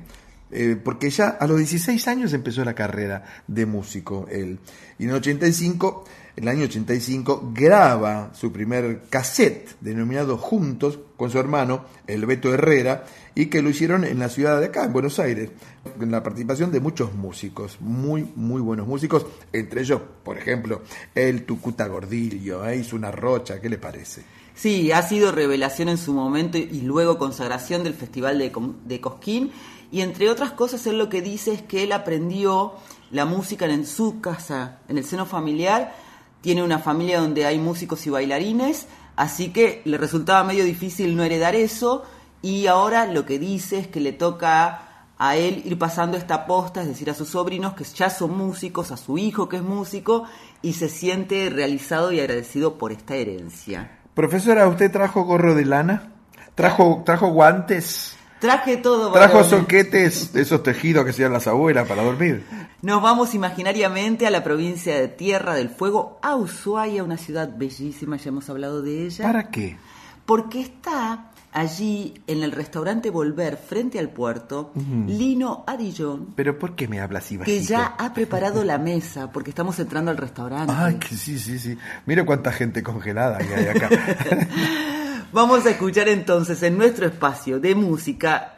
Eh, 0.52 0.76
porque 0.82 1.10
ya 1.10 1.30
a 1.30 1.46
los 1.48 1.58
16 1.58 2.06
años 2.06 2.32
empezó 2.32 2.64
la 2.64 2.74
carrera 2.74 3.24
de 3.48 3.66
músico 3.66 4.26
él. 4.30 4.60
Y 4.98 5.04
en 5.04 5.10
el 5.10 5.16
85, 5.16 6.04
en 6.36 6.44
el 6.44 6.48
año 6.48 6.64
85, 6.64 7.50
graba 7.52 8.30
su 8.32 8.52
primer 8.52 9.02
cassette 9.10 9.74
denominado 9.80 10.38
Juntos 10.38 11.00
con 11.16 11.30
su 11.30 11.40
hermano, 11.40 11.86
el 12.06 12.26
Beto 12.26 12.54
Herrera, 12.54 13.04
y 13.36 13.46
que 13.46 13.60
lo 13.60 13.68
hicieron 13.68 14.04
en 14.04 14.18
la 14.18 14.30
ciudad 14.30 14.58
de 14.58 14.66
acá, 14.66 14.84
en 14.84 14.94
Buenos 14.94 15.18
Aires, 15.18 15.50
con 15.98 16.10
la 16.10 16.22
participación 16.22 16.72
de 16.72 16.80
muchos 16.80 17.12
músicos, 17.14 17.76
muy, 17.80 18.32
muy 18.34 18.62
buenos 18.62 18.88
músicos, 18.88 19.26
entre 19.52 19.82
ellos, 19.82 20.00
por 20.24 20.38
ejemplo, 20.38 20.80
el 21.14 21.44
Tucuta 21.44 21.86
Gordillo, 21.86 22.66
¿eh? 22.66 22.78
hizo 22.78 22.96
una 22.96 23.10
rocha, 23.10 23.60
¿qué 23.60 23.68
le 23.68 23.76
parece? 23.76 24.22
Sí, 24.54 24.90
ha 24.90 25.02
sido 25.02 25.32
revelación 25.32 25.90
en 25.90 25.98
su 25.98 26.14
momento 26.14 26.56
y 26.56 26.80
luego 26.80 27.18
consagración 27.18 27.84
del 27.84 27.92
Festival 27.92 28.38
de, 28.38 28.50
de 28.86 29.00
Cosquín. 29.02 29.52
Y 29.92 30.00
entre 30.00 30.30
otras 30.30 30.52
cosas, 30.52 30.86
él 30.86 30.96
lo 30.96 31.10
que 31.10 31.20
dice 31.20 31.52
es 31.52 31.60
que 31.60 31.82
él 31.82 31.92
aprendió 31.92 32.72
la 33.10 33.26
música 33.26 33.66
en 33.66 33.86
su 33.86 34.22
casa, 34.22 34.78
en 34.88 34.96
el 34.96 35.04
seno 35.04 35.26
familiar. 35.26 35.94
Tiene 36.40 36.62
una 36.62 36.78
familia 36.78 37.20
donde 37.20 37.44
hay 37.44 37.58
músicos 37.58 38.06
y 38.06 38.10
bailarines, 38.10 38.86
así 39.14 39.52
que 39.52 39.82
le 39.84 39.98
resultaba 39.98 40.42
medio 40.42 40.64
difícil 40.64 41.14
no 41.16 41.22
heredar 41.22 41.54
eso. 41.54 42.04
Y 42.42 42.66
ahora 42.66 43.06
lo 43.06 43.26
que 43.26 43.38
dice 43.38 43.78
es 43.78 43.86
que 43.88 44.00
le 44.00 44.12
toca 44.12 44.82
a 45.18 45.36
él 45.36 45.62
ir 45.64 45.78
pasando 45.78 46.16
esta 46.16 46.46
posta, 46.46 46.82
es 46.82 46.88
decir, 46.88 47.08
a 47.10 47.14
sus 47.14 47.28
sobrinos 47.28 47.74
que 47.74 47.84
ya 47.84 48.10
son 48.10 48.36
músicos, 48.36 48.90
a 48.90 48.96
su 48.96 49.18
hijo 49.18 49.48
que 49.48 49.56
es 49.56 49.62
músico, 49.62 50.24
y 50.62 50.74
se 50.74 50.88
siente 50.88 51.48
realizado 51.50 52.12
y 52.12 52.20
agradecido 52.20 52.76
por 52.76 52.92
esta 52.92 53.14
herencia. 53.14 53.98
Profesora, 54.14 54.68
¿usted 54.68 54.90
trajo 54.90 55.24
gorro 55.24 55.54
de 55.54 55.64
lana? 55.64 56.12
¿Trajo, 56.54 57.02
trajo 57.04 57.28
guantes? 57.28 58.16
Traje 58.38 58.76
todo. 58.76 59.12
¿Trajo 59.12 59.34
varones. 59.34 59.50
soquetes 59.50 60.34
esos 60.34 60.62
tejidos 60.62 61.04
que 61.04 61.10
hacían 61.10 61.32
las 61.32 61.46
abuelas 61.46 61.88
para 61.88 62.02
dormir? 62.02 62.44
Nos 62.82 63.02
vamos 63.02 63.34
imaginariamente 63.34 64.26
a 64.26 64.30
la 64.30 64.44
provincia 64.44 64.94
de 64.94 65.08
Tierra 65.08 65.54
del 65.54 65.70
Fuego, 65.70 66.18
a 66.22 66.36
Ushuaia, 66.36 67.02
una 67.02 67.16
ciudad 67.16 67.50
bellísima, 67.56 68.16
ya 68.18 68.28
hemos 68.28 68.48
hablado 68.50 68.82
de 68.82 69.06
ella. 69.06 69.24
¿Para 69.24 69.50
qué? 69.50 69.78
Porque 70.26 70.60
está 70.60 71.30
allí 71.56 72.12
en 72.26 72.42
el 72.42 72.52
restaurante 72.52 73.08
Volver, 73.08 73.56
frente 73.56 73.98
al 73.98 74.10
puerto, 74.10 74.72
Lino 75.06 75.64
Adillón, 75.66 76.34
¿Pero 76.36 76.58
por 76.58 76.76
qué 76.76 76.86
me 76.86 77.00
habla 77.00 77.20
así 77.20 77.38
bajito? 77.38 77.58
que 77.58 77.64
ya 77.64 77.94
ha 77.98 78.12
preparado 78.12 78.62
la 78.62 78.76
mesa, 78.76 79.32
porque 79.32 79.50
estamos 79.50 79.78
entrando 79.78 80.10
al 80.10 80.18
restaurante. 80.18 80.72
Ay, 80.76 80.96
que 80.96 81.14
sí, 81.16 81.38
sí, 81.38 81.58
sí. 81.58 81.78
Mira 82.04 82.26
cuánta 82.26 82.52
gente 82.52 82.82
congelada 82.82 83.38
que 83.38 83.54
hay 83.54 83.68
acá. 83.68 83.88
Vamos 85.32 85.64
a 85.64 85.70
escuchar 85.70 86.08
entonces 86.08 86.62
en 86.62 86.76
nuestro 86.76 87.06
espacio 87.06 87.58
de 87.58 87.74
música 87.74 88.54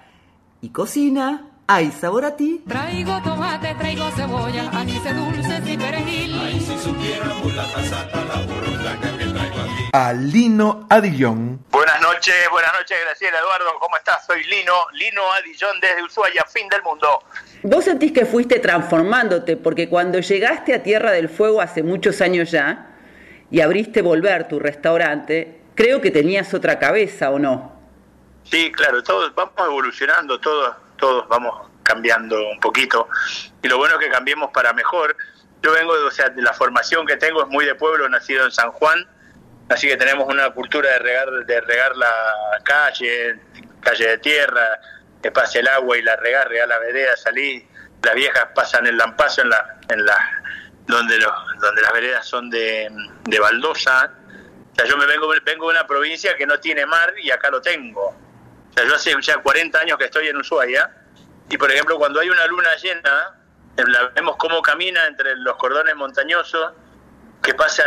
y 0.61 0.71
cocina, 0.71 1.45
Ay, 1.71 1.93
sabor 1.93 2.25
a 2.25 2.35
ti, 2.35 2.63
Traigo 2.67 3.21
tomate, 3.23 3.75
traigo 3.75 4.11
cebolla, 4.13 4.71
anís 4.71 5.03
dulces 5.05 5.69
y 5.69 5.77
perejil. 5.77 6.33
A 9.93 10.13
Lino 10.13 10.87
Adillón. 10.91 11.65
Buenas 11.71 12.01
noches, 12.03 12.35
buenas 12.51 12.73
noches 12.75 12.99
Graciela 13.05 13.39
Eduardo, 13.39 13.79
¿cómo 13.81 13.97
estás? 13.97 14.27
Soy 14.27 14.45
Lino, 14.45 14.75
Lino 14.93 15.33
Adillón 15.33 15.81
desde 15.81 16.03
Ushuaia, 16.03 16.45
fin 16.45 16.69
del 16.69 16.83
mundo. 16.83 17.23
Vos 17.63 17.85
sentís 17.85 18.13
que 18.13 18.27
fuiste 18.27 18.59
transformándote 18.59 19.57
porque 19.57 19.89
cuando 19.89 20.21
llegaste 20.21 20.75
a 20.75 20.83
Tierra 20.83 21.13
del 21.13 21.31
Fuego 21.31 21.63
hace 21.63 21.83
muchos 21.83 22.21
años 22.21 22.51
ya 22.51 22.97
y 23.51 23.63
abriste 23.63 24.03
Volver, 24.03 24.47
tu 24.47 24.59
restaurante, 24.59 25.63
creo 25.75 26.03
que 26.03 26.11
tenías 26.11 26.53
otra 26.53 26.79
cabeza 26.79 27.31
o 27.31 27.39
no. 27.39 27.73
Sí, 28.45 28.71
claro, 28.73 29.03
todos 29.03 29.35
vamos 29.35 29.55
evolucionando, 29.59 30.39
todos, 30.39 30.77
todos 30.99 31.27
vamos 31.29 31.67
cambiando 31.83 32.37
un 32.51 32.61
poquito. 32.61 33.09
Y 33.63 33.69
lo 33.69 33.79
bueno 33.79 33.95
es 33.95 34.01
que 34.05 34.11
cambiemos 34.11 34.51
para 34.51 34.75
mejor. 34.75 35.17
Yo 35.63 35.73
vengo, 35.73 35.95
o 36.07 36.11
sea, 36.11 36.29
de 36.29 36.43
la 36.43 36.53
formación 36.53 37.07
que 37.07 37.17
tengo 37.17 37.43
es 37.43 37.49
muy 37.49 37.65
de 37.65 37.75
pueblo, 37.75 38.07
nacido 38.09 38.45
en 38.45 38.53
San 38.53 38.71
Juan, 38.73 39.07
Así 39.69 39.87
que 39.87 39.97
tenemos 39.97 40.27
una 40.29 40.51
cultura 40.51 40.91
de 40.93 40.99
regar, 40.99 41.31
de 41.45 41.61
regar 41.61 41.95
la 41.97 42.13
calle, 42.65 43.39
calle 43.81 44.09
de 44.09 44.19
tierra, 44.19 44.81
que 45.23 45.31
pase 45.31 45.59
el 45.61 45.69
agua 45.69 45.99
y 45.99 46.03
la 46.03 46.17
regar, 46.17 46.49
regar 46.49 46.69
la 46.69 46.79
vereda, 46.79 47.17
salir. 47.17 47.67
Las 48.03 48.15
viejas 48.15 48.49
pasan 48.55 48.87
el 48.87 48.97
lampazo 48.97 49.43
en 49.43 49.51
la, 49.51 49.77
en 49.91 50.05
la, 50.07 50.17
donde 50.87 51.19
los, 51.19 51.33
donde 51.61 51.83
las 51.83 51.93
veredas 51.93 52.27
son 52.27 52.49
de, 52.49 52.89
de 53.25 53.39
baldosa. 53.41 54.11
O 54.73 54.75
sea, 54.75 54.87
yo 54.87 54.97
me 54.97 55.07
vengo, 55.07 55.29
vengo 55.45 55.67
de 55.69 55.73
una 55.79 55.87
provincia 55.87 56.37
que 56.37 56.47
no 56.47 56.59
tiene 56.61 56.87
mar 56.87 57.13
y 57.21 57.31
acá 57.31 57.51
lo 57.51 57.61
tengo. 57.61 58.07
O 58.09 58.73
sea, 58.75 58.85
yo 58.87 58.95
hace 58.95 59.15
ya 59.21 59.39
40 59.39 59.79
años 59.81 59.99
que 59.99 60.05
estoy 60.05 60.29
en 60.29 60.37
Ushuaia 60.37 60.91
y 61.51 61.57
por 61.59 61.71
ejemplo 61.71 61.99
cuando 61.99 62.21
hay 62.21 62.31
una 62.31 62.47
luna 62.47 62.69
llena, 62.77 63.35
la- 63.77 64.09
vemos 64.15 64.37
cómo 64.37 64.63
camina 64.63 65.05
entre 65.07 65.35
los 65.37 65.57
cordones 65.57 65.97
montañosos, 65.97 66.73
que 67.43 67.55
pasa 67.55 67.83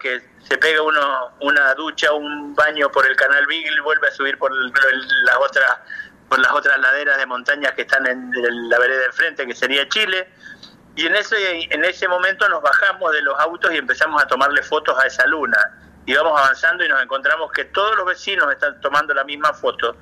que 0.00 0.20
se 0.48 0.58
pega 0.58 0.82
uno 0.82 1.30
una 1.40 1.74
ducha, 1.74 2.12
un 2.12 2.54
baño 2.54 2.90
por 2.90 3.06
el 3.08 3.16
canal 3.16 3.46
Beagle 3.46 3.80
vuelve 3.82 4.08
a 4.08 4.10
subir 4.10 4.38
por 4.38 4.52
el- 4.52 4.72
las 5.24 5.36
otras 5.36 5.78
por 6.28 6.40
las 6.40 6.50
otras 6.50 6.76
laderas 6.80 7.18
de 7.18 7.26
montañas 7.26 7.72
que 7.72 7.82
están 7.82 8.04
en, 8.06 8.32
la 8.68 8.78
vereda 8.80 8.98
de 8.98 9.06
enfrente, 9.06 9.46
que 9.46 9.54
sería 9.54 9.88
Chile. 9.88 10.28
Y 10.96 11.06
en 11.06 11.14
ese, 11.14 11.36
en 11.70 11.84
ese 11.84 12.08
momento 12.08 12.48
nos 12.48 12.60
bajamos 12.62 13.12
de 13.12 13.22
los 13.22 13.38
autos 13.38 13.72
y 13.72 13.76
empezamos 13.76 14.20
a 14.20 14.26
tomarle 14.26 14.60
fotos 14.64 14.98
a 14.98 15.06
esa 15.06 15.24
luna. 15.28 15.56
Y 16.04 16.14
vamos 16.14 16.40
avanzando 16.40 16.84
y 16.84 16.88
nos 16.88 17.00
encontramos 17.00 17.52
que 17.52 17.66
todos 17.66 17.94
los 17.96 18.06
vecinos 18.06 18.50
están 18.50 18.80
tomando 18.80 19.14
la 19.14 19.22
misma 19.22 19.52
foto, 19.52 19.96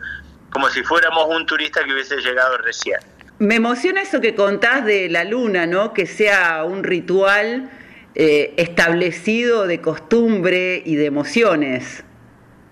como 0.51 0.71
si 0.71 0.83
fuéramos 0.83 1.27
un 1.29 1.45
turista 1.45 1.85
que 1.85 1.93
hubiese 1.93 2.17
llegado 2.17 2.57
recién. 2.59 3.01
Me 3.39 3.57
emociona 3.57 4.01
eso 4.01 4.21
que 4.23 4.35
contás 4.35 4.87
de 4.87 5.11
la 5.11 5.25
luna, 5.25 5.67
¿no? 5.67 5.93
Que 5.93 6.07
sea 6.07 6.65
un 6.65 6.85
ritual 6.85 7.69
eh, 8.15 8.55
establecido 8.57 9.67
de 9.67 9.81
costumbre 9.81 10.83
y 10.85 10.95
de 10.97 11.07
emociones. 11.07 12.05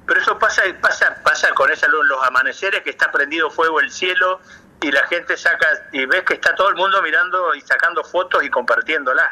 Pero 0.06 0.20
eso 0.20 0.38
pasa, 0.38 0.62
pasa, 0.80 1.20
pasa 1.24 1.52
con 1.54 1.70
esa 1.70 1.88
luz, 1.88 2.06
los 2.06 2.22
amaneceres 2.22 2.82
que 2.82 2.90
está 2.90 3.10
prendido 3.10 3.50
fuego 3.50 3.80
el 3.80 3.90
cielo 3.90 4.40
y 4.80 4.92
la 4.92 5.06
gente 5.06 5.36
saca 5.36 5.66
y 5.92 6.04
ves 6.06 6.22
que 6.22 6.34
está 6.34 6.54
todo 6.54 6.68
el 6.68 6.76
mundo 6.76 7.00
mirando 7.02 7.54
y 7.54 7.60
sacando 7.60 8.04
fotos 8.04 8.44
y 8.44 8.50
compartiéndolas. 8.50 9.30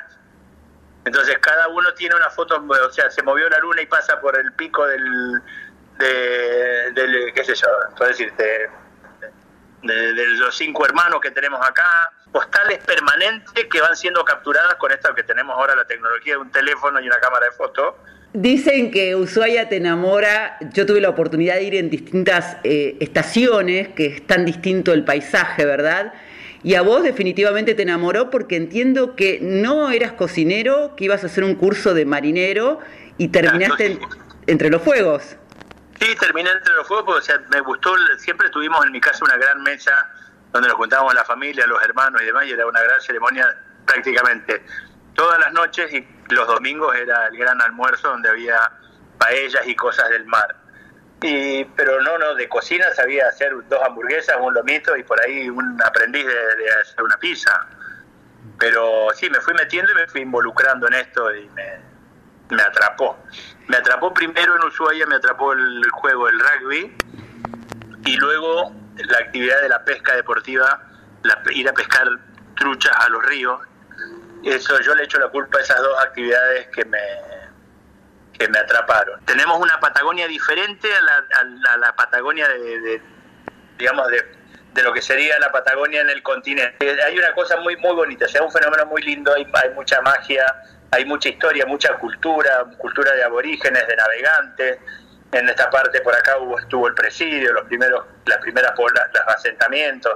Entonces 1.04 1.38
cada 1.38 1.68
uno 1.68 1.92
tiene 1.94 2.14
una 2.14 2.30
foto, 2.30 2.60
o 2.60 2.92
sea, 2.92 3.10
se 3.10 3.22
movió 3.22 3.48
la 3.48 3.58
luna 3.58 3.82
y 3.82 3.86
pasa 3.86 4.20
por 4.20 4.36
el 4.36 4.52
pico 4.52 4.86
del, 4.86 5.42
de, 5.98 7.32
qué 7.34 7.44
sé 7.44 7.54
yo, 7.54 7.68
decirte, 8.06 8.70
de, 9.82 10.12
de 10.12 10.26
los 10.38 10.56
cinco 10.56 10.84
hermanos 10.84 11.20
que 11.20 11.30
tenemos 11.30 11.64
acá, 11.66 12.12
postales 12.32 12.78
permanentes 12.84 13.64
que 13.70 13.80
van 13.80 13.96
siendo 13.96 14.24
capturadas 14.24 14.74
con 14.76 14.92
esto 14.92 15.14
que 15.14 15.22
tenemos 15.22 15.56
ahora, 15.56 15.74
la 15.74 15.84
tecnología 15.86 16.34
de 16.34 16.38
un 16.38 16.50
teléfono 16.50 17.00
y 17.00 17.06
una 17.06 17.18
cámara 17.18 17.46
de 17.46 17.52
foto. 17.52 17.98
Dicen 18.32 18.92
que 18.92 19.16
Ushuaia 19.16 19.68
te 19.68 19.76
enamora. 19.76 20.56
Yo 20.72 20.86
tuve 20.86 21.00
la 21.00 21.08
oportunidad 21.08 21.56
de 21.56 21.64
ir 21.64 21.74
en 21.74 21.90
distintas 21.90 22.58
eh, 22.62 22.96
estaciones, 23.00 23.88
que 23.88 24.06
es 24.06 24.26
tan 24.26 24.44
distinto 24.44 24.92
el 24.92 25.04
paisaje, 25.04 25.64
¿verdad? 25.64 26.14
Y 26.62 26.74
a 26.76 26.82
vos 26.82 27.02
definitivamente 27.02 27.74
te 27.74 27.82
enamoró 27.82 28.30
porque 28.30 28.54
entiendo 28.54 29.16
que 29.16 29.38
no 29.42 29.90
eras 29.90 30.12
cocinero, 30.12 30.94
que 30.94 31.06
ibas 31.06 31.24
a 31.24 31.26
hacer 31.26 31.42
un 31.42 31.56
curso 31.56 31.94
de 31.94 32.04
marinero 32.04 32.78
y 33.18 33.28
terminaste 33.28 33.86
en- 33.86 34.00
entre 34.46 34.70
los 34.70 34.82
fuegos. 34.82 35.36
Sí, 36.00 36.14
terminé 36.20 36.50
entre 36.50 36.74
los 36.74 36.86
fuegos, 36.86 37.04
porque 37.06 37.20
o 37.20 37.22
sea, 37.24 37.38
me 37.50 37.60
gustó, 37.62 37.94
siempre 38.18 38.48
tuvimos 38.50 38.84
en 38.86 38.92
mi 38.92 39.00
casa 39.00 39.24
una 39.24 39.36
gran 39.38 39.62
mesa 39.62 39.90
donde 40.52 40.68
nos 40.68 40.76
juntábamos 40.76 41.14
la 41.14 41.24
familia, 41.24 41.66
los 41.66 41.82
hermanos 41.82 42.20
y 42.22 42.26
demás, 42.26 42.46
y 42.46 42.52
era 42.52 42.66
una 42.66 42.82
gran 42.82 43.00
ceremonia 43.00 43.46
prácticamente 43.86 44.62
todas 45.20 45.38
las 45.38 45.52
noches 45.52 45.92
y 45.92 46.06
los 46.30 46.46
domingos 46.46 46.96
era 46.96 47.26
el 47.26 47.36
gran 47.36 47.60
almuerzo 47.60 48.08
donde 48.08 48.30
había 48.30 48.72
paellas 49.18 49.66
y 49.66 49.74
cosas 49.74 50.08
del 50.08 50.24
mar. 50.24 50.56
Y, 51.22 51.64
pero 51.76 52.00
no, 52.00 52.16
no, 52.16 52.34
de 52.34 52.48
cocina 52.48 52.86
sabía 52.94 53.26
hacer 53.26 53.52
dos 53.68 53.80
hamburguesas, 53.84 54.36
un 54.40 54.54
lomito 54.54 54.96
y 54.96 55.02
por 55.02 55.20
ahí 55.20 55.50
un 55.50 55.78
aprendiz 55.82 56.24
de, 56.24 56.32
hacer 56.80 57.02
una 57.02 57.18
pizza. 57.18 57.68
Pero 58.58 59.08
sí, 59.14 59.28
me 59.28 59.40
fui 59.40 59.52
metiendo 59.52 59.92
y 59.92 59.94
me 59.94 60.06
fui 60.06 60.22
involucrando 60.22 60.86
en 60.86 60.94
esto 60.94 61.34
y 61.34 61.46
me, 61.50 61.80
me 62.48 62.62
atrapó. 62.62 63.18
Me 63.68 63.76
atrapó 63.76 64.14
primero 64.14 64.56
en 64.56 64.64
Ushuaia, 64.64 65.04
me 65.06 65.16
atrapó 65.16 65.52
el 65.52 65.84
juego 65.90 66.26
del 66.26 66.40
rugby 66.40 66.96
y 68.06 68.16
luego 68.16 68.72
la 68.96 69.18
actividad 69.18 69.60
de 69.62 69.68
la 69.68 69.84
pesca 69.84 70.14
deportiva, 70.14 70.82
la- 71.22 71.40
ir 71.52 71.68
a 71.68 71.72
pescar 71.72 72.06
truchas 72.56 72.92
a 72.96 73.08
los 73.08 73.24
ríos. 73.26 73.60
Eso 74.44 74.80
yo 74.80 74.94
le 74.94 75.04
echo 75.04 75.18
la 75.18 75.28
culpa 75.28 75.58
a 75.58 75.62
esas 75.62 75.78
dos 75.80 76.02
actividades 76.02 76.68
que 76.68 76.84
me, 76.84 76.98
que 78.32 78.48
me 78.48 78.58
atraparon. 78.58 79.20
Tenemos 79.26 79.58
una 79.60 79.78
Patagonia 79.80 80.26
diferente 80.26 80.88
a 80.94 81.76
la, 81.76 81.94
Patagonia 81.94 82.48
de, 82.48 83.02
digamos, 83.76 84.08
de, 84.08 84.24
de 84.72 84.82
lo 84.82 84.92
que 84.92 85.02
sería 85.02 85.38
la 85.40 85.52
Patagonia 85.52 86.00
en 86.00 86.10
el 86.10 86.22
continente. 86.22 86.76
Eh, 86.80 87.02
Hay 87.02 87.18
una 87.18 87.32
cosa 87.34 87.56
muy 87.58 87.76
muy 87.76 87.92
bonita, 87.94 88.26
o 88.40 88.44
un 88.44 88.52
fenómeno 88.52 88.86
muy 88.86 89.02
lindo, 89.02 89.34
hay, 89.34 89.46
hay 89.62 89.70
mucha 89.74 90.00
magia, 90.00 90.44
hay 90.90 91.04
mucha 91.04 91.28
historia, 91.28 91.66
mucha 91.66 91.94
cultura, 91.98 92.64
cultura 92.78 93.12
de 93.12 93.22
aborígenes, 93.24 93.86
de 93.86 93.96
navegantes. 93.96 94.78
En 95.32 95.48
esta 95.48 95.70
parte 95.70 96.00
por 96.00 96.14
acá 96.14 96.38
hubo, 96.38 96.58
estuvo 96.58 96.88
el 96.88 96.94
presidio, 96.94 97.52
los 97.52 97.64
primeros, 97.64 98.04
las 98.26 98.38
primeras 98.38 98.72
los 98.76 99.22
asentamientos. 99.36 100.12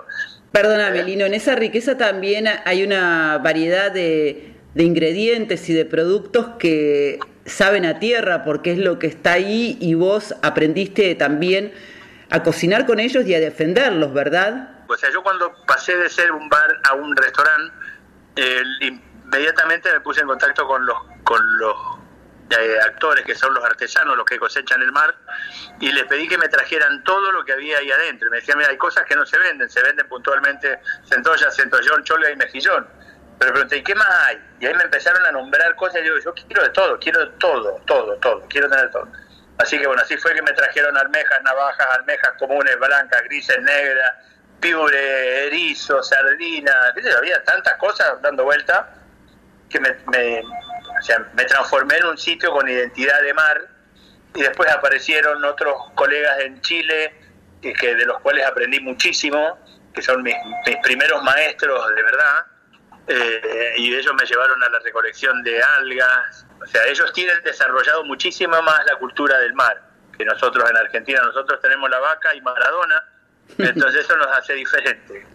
Perdóname, 0.51 1.03
Lino, 1.03 1.25
en 1.25 1.35
esa 1.35 1.55
riqueza 1.55 1.97
también 1.97 2.47
hay 2.65 2.85
una 2.85 3.39
variedad 3.39 3.93
de, 3.93 4.55
de 4.75 4.83
ingredientes 4.83 5.69
y 5.69 5.75
de 5.75 5.85
productos 5.85 6.47
que 6.59 7.19
saben 7.47 7.85
a 7.85 7.99
tierra 7.99 8.45
porque 8.45 8.73
es 8.73 8.79
lo 8.79 8.99
que 8.99 9.07
está 9.07 9.33
ahí 9.33 9.77
y 9.81 9.95
vos 9.95 10.35
aprendiste 10.43 11.15
también 11.15 11.73
a 12.31 12.43
cocinar 12.43 12.87
con 12.87 13.01
ellos 13.01 13.25
y 13.27 13.35
a 13.35 13.41
defenderlos, 13.41 14.13
¿verdad? 14.13 14.71
O 14.89 14.97
sea, 14.97 15.11
yo 15.13 15.23
cuando 15.23 15.53
pasé 15.67 15.97
de 15.97 16.09
ser 16.11 16.33
un 16.33 16.49
bar 16.49 16.81
a 16.85 16.95
un 16.95 17.17
restaurante, 17.17 17.73
eh, 18.37 18.63
inmediatamente 18.81 19.93
me 19.93 20.01
puse 20.01 20.21
en 20.21 20.27
contacto 20.27 20.67
con 20.67 20.85
los 20.85 20.97
con 21.23 21.59
los 21.59 21.77
eh, 22.51 22.79
actores 22.85 23.25
que 23.25 23.35
son 23.35 23.55
los 23.55 23.65
artesanos, 23.65 24.17
los 24.17 24.27
que 24.27 24.39
cosechan 24.39 24.83
el 24.83 24.93
mar, 24.93 25.15
y 25.81 25.91
les 25.93 26.05
pedí 26.05 26.29
que 26.29 26.39
me 26.39 26.49
trajeran 26.49 27.03
todo 27.05 27.33
lo 27.33 27.45
que 27.45 27.53
había 27.53 27.79
ahí 27.79 27.91
adentro. 27.91 28.29
Y 28.29 28.31
me 28.31 28.37
decían, 28.39 28.59
mira, 28.59 28.71
hay 28.71 28.77
cosas 28.77 29.05
que 29.05 29.17
no 29.17 29.25
se 29.27 29.39
venden, 29.39 29.69
se 29.69 29.83
venden 29.83 30.07
puntualmente 30.09 30.81
centolla, 31.09 31.51
centollón, 31.51 32.05
cholga 32.05 32.31
y 32.31 32.37
mejillón. 32.37 32.87
Pero 33.39 33.53
pregunté, 33.53 33.79
¿y 33.79 33.83
qué 33.83 33.95
más 33.95 34.09
hay? 34.27 34.41
Y 34.61 34.67
ahí 34.67 34.75
me 34.75 34.85
empezaron 34.85 35.25
a 35.27 35.33
nombrar 35.33 35.75
cosas 35.77 36.03
y 36.03 36.07
yo, 36.07 36.19
yo 36.19 36.35
quiero 36.35 36.63
de 36.63 36.71
todo, 36.71 36.99
quiero 36.99 37.21
de 37.21 37.33
todo, 37.39 37.81
todo, 37.87 38.17
todo, 38.17 38.47
quiero 38.49 38.69
tener 38.69 38.91
todo. 38.91 39.09
Así 39.59 39.79
que 39.79 39.87
bueno, 39.87 40.03
así 40.03 40.17
fue 40.17 40.35
que 40.35 40.43
me 40.43 40.53
trajeron 40.53 40.97
almejas, 40.97 41.43
navajas, 41.43 41.87
almejas 41.99 42.33
comunes, 42.39 42.79
blancas, 42.79 43.23
grises, 43.25 43.61
negras, 43.63 44.13
piure, 44.61 45.47
erizo, 45.47 46.03
sardina, 46.03 46.73
qué 46.95 47.03
sé 47.03 47.11
yo, 47.11 47.19
había 47.19 47.43
tantas 47.45 47.75
cosas 47.75 48.21
dando 48.23 48.45
vuelta 48.45 48.89
que 49.69 49.79
me, 49.81 49.95
me, 50.11 50.43
o 51.05 51.07
sea, 51.07 51.19
me 51.35 51.45
transformé 51.45 51.99
en 51.99 52.07
un 52.07 52.17
sitio 52.17 52.51
con 52.51 52.67
identidad 52.67 53.21
de 53.21 53.35
mar 53.35 53.61
y 54.35 54.41
después 54.41 54.71
aparecieron 54.71 55.45
otros 55.45 55.75
colegas 55.95 56.41
en 56.41 56.63
Chile 56.63 57.15
que, 57.61 57.95
de 57.95 58.07
los 58.07 58.21
cuales 58.21 58.47
aprendí 58.47 58.81
muchísimo, 58.81 59.59
que 59.93 60.01
son 60.01 60.23
mis, 60.23 60.35
mis 60.67 60.77
primeros 60.79 61.23
maestros 61.23 61.95
de 61.95 62.03
verdad, 62.03 62.47
eh, 63.07 63.75
y 63.77 63.95
ellos 63.95 64.15
me 64.19 64.25
llevaron 64.25 64.63
a 64.63 64.69
la 64.71 64.79
recolección 64.79 65.43
de 65.43 65.63
algas, 65.63 66.47
o 66.63 66.67
sea, 66.67 66.87
ellos 66.87 67.13
tienen 67.13 67.43
desarrollado 67.43 68.03
muchísimo 68.05 68.63
más 68.63 68.81
la 68.87 68.97
cultura 68.97 69.39
del 69.41 69.53
mar 69.53 69.83
que 70.17 70.25
nosotros 70.25 70.71
en 70.71 70.77
Argentina, 70.79 71.21
nosotros 71.23 71.61
tenemos 71.61 71.91
la 71.91 71.99
vaca 71.99 72.35
y 72.35 72.41
Maradona, 72.41 73.05
entonces 73.59 74.07
eso 74.07 74.17
nos 74.17 74.29
hace 74.29 74.55
diferente. 74.55 75.27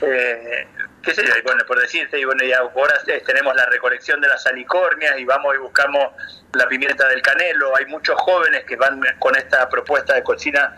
Eh, 0.00 0.66
qué 1.02 1.14
sé 1.14 1.26
yo, 1.26 1.32
bueno, 1.44 1.64
por 1.66 1.80
decirte, 1.80 2.18
y 2.20 2.24
bueno, 2.24 2.44
y 2.44 2.52
ahora 2.52 2.94
eh, 3.06 3.22
tenemos 3.26 3.54
la 3.56 3.66
recolección 3.66 4.20
de 4.20 4.28
las 4.28 4.42
salicornias 4.42 5.18
y 5.18 5.24
vamos 5.24 5.54
y 5.54 5.58
buscamos 5.58 6.12
la 6.54 6.68
pimienta 6.68 7.08
del 7.08 7.20
canelo, 7.22 7.76
hay 7.76 7.86
muchos 7.86 8.16
jóvenes 8.20 8.64
que 8.64 8.76
van 8.76 9.00
con 9.18 9.36
esta 9.36 9.68
propuesta 9.68 10.14
de 10.14 10.22
cocina 10.22 10.74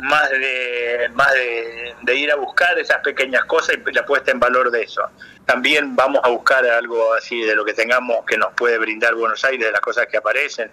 más 0.00 0.30
de 0.30 1.08
más 1.14 1.32
de, 1.32 1.94
de 2.02 2.14
ir 2.16 2.32
a 2.32 2.36
buscar 2.36 2.76
esas 2.78 2.98
pequeñas 3.02 3.44
cosas 3.44 3.76
y 3.86 3.92
la 3.92 4.04
puesta 4.04 4.32
en 4.32 4.40
valor 4.40 4.70
de 4.70 4.82
eso. 4.82 5.08
También 5.46 5.94
vamos 5.94 6.20
a 6.24 6.28
buscar 6.28 6.64
algo 6.66 7.14
así 7.14 7.40
de 7.42 7.54
lo 7.54 7.64
que 7.64 7.72
tengamos 7.74 8.24
que 8.26 8.36
nos 8.36 8.52
puede 8.54 8.78
brindar 8.78 9.14
Buenos 9.14 9.44
Aires, 9.44 9.64
de 9.66 9.70
las 9.72 9.80
cosas 9.80 10.06
que 10.08 10.16
aparecen. 10.16 10.70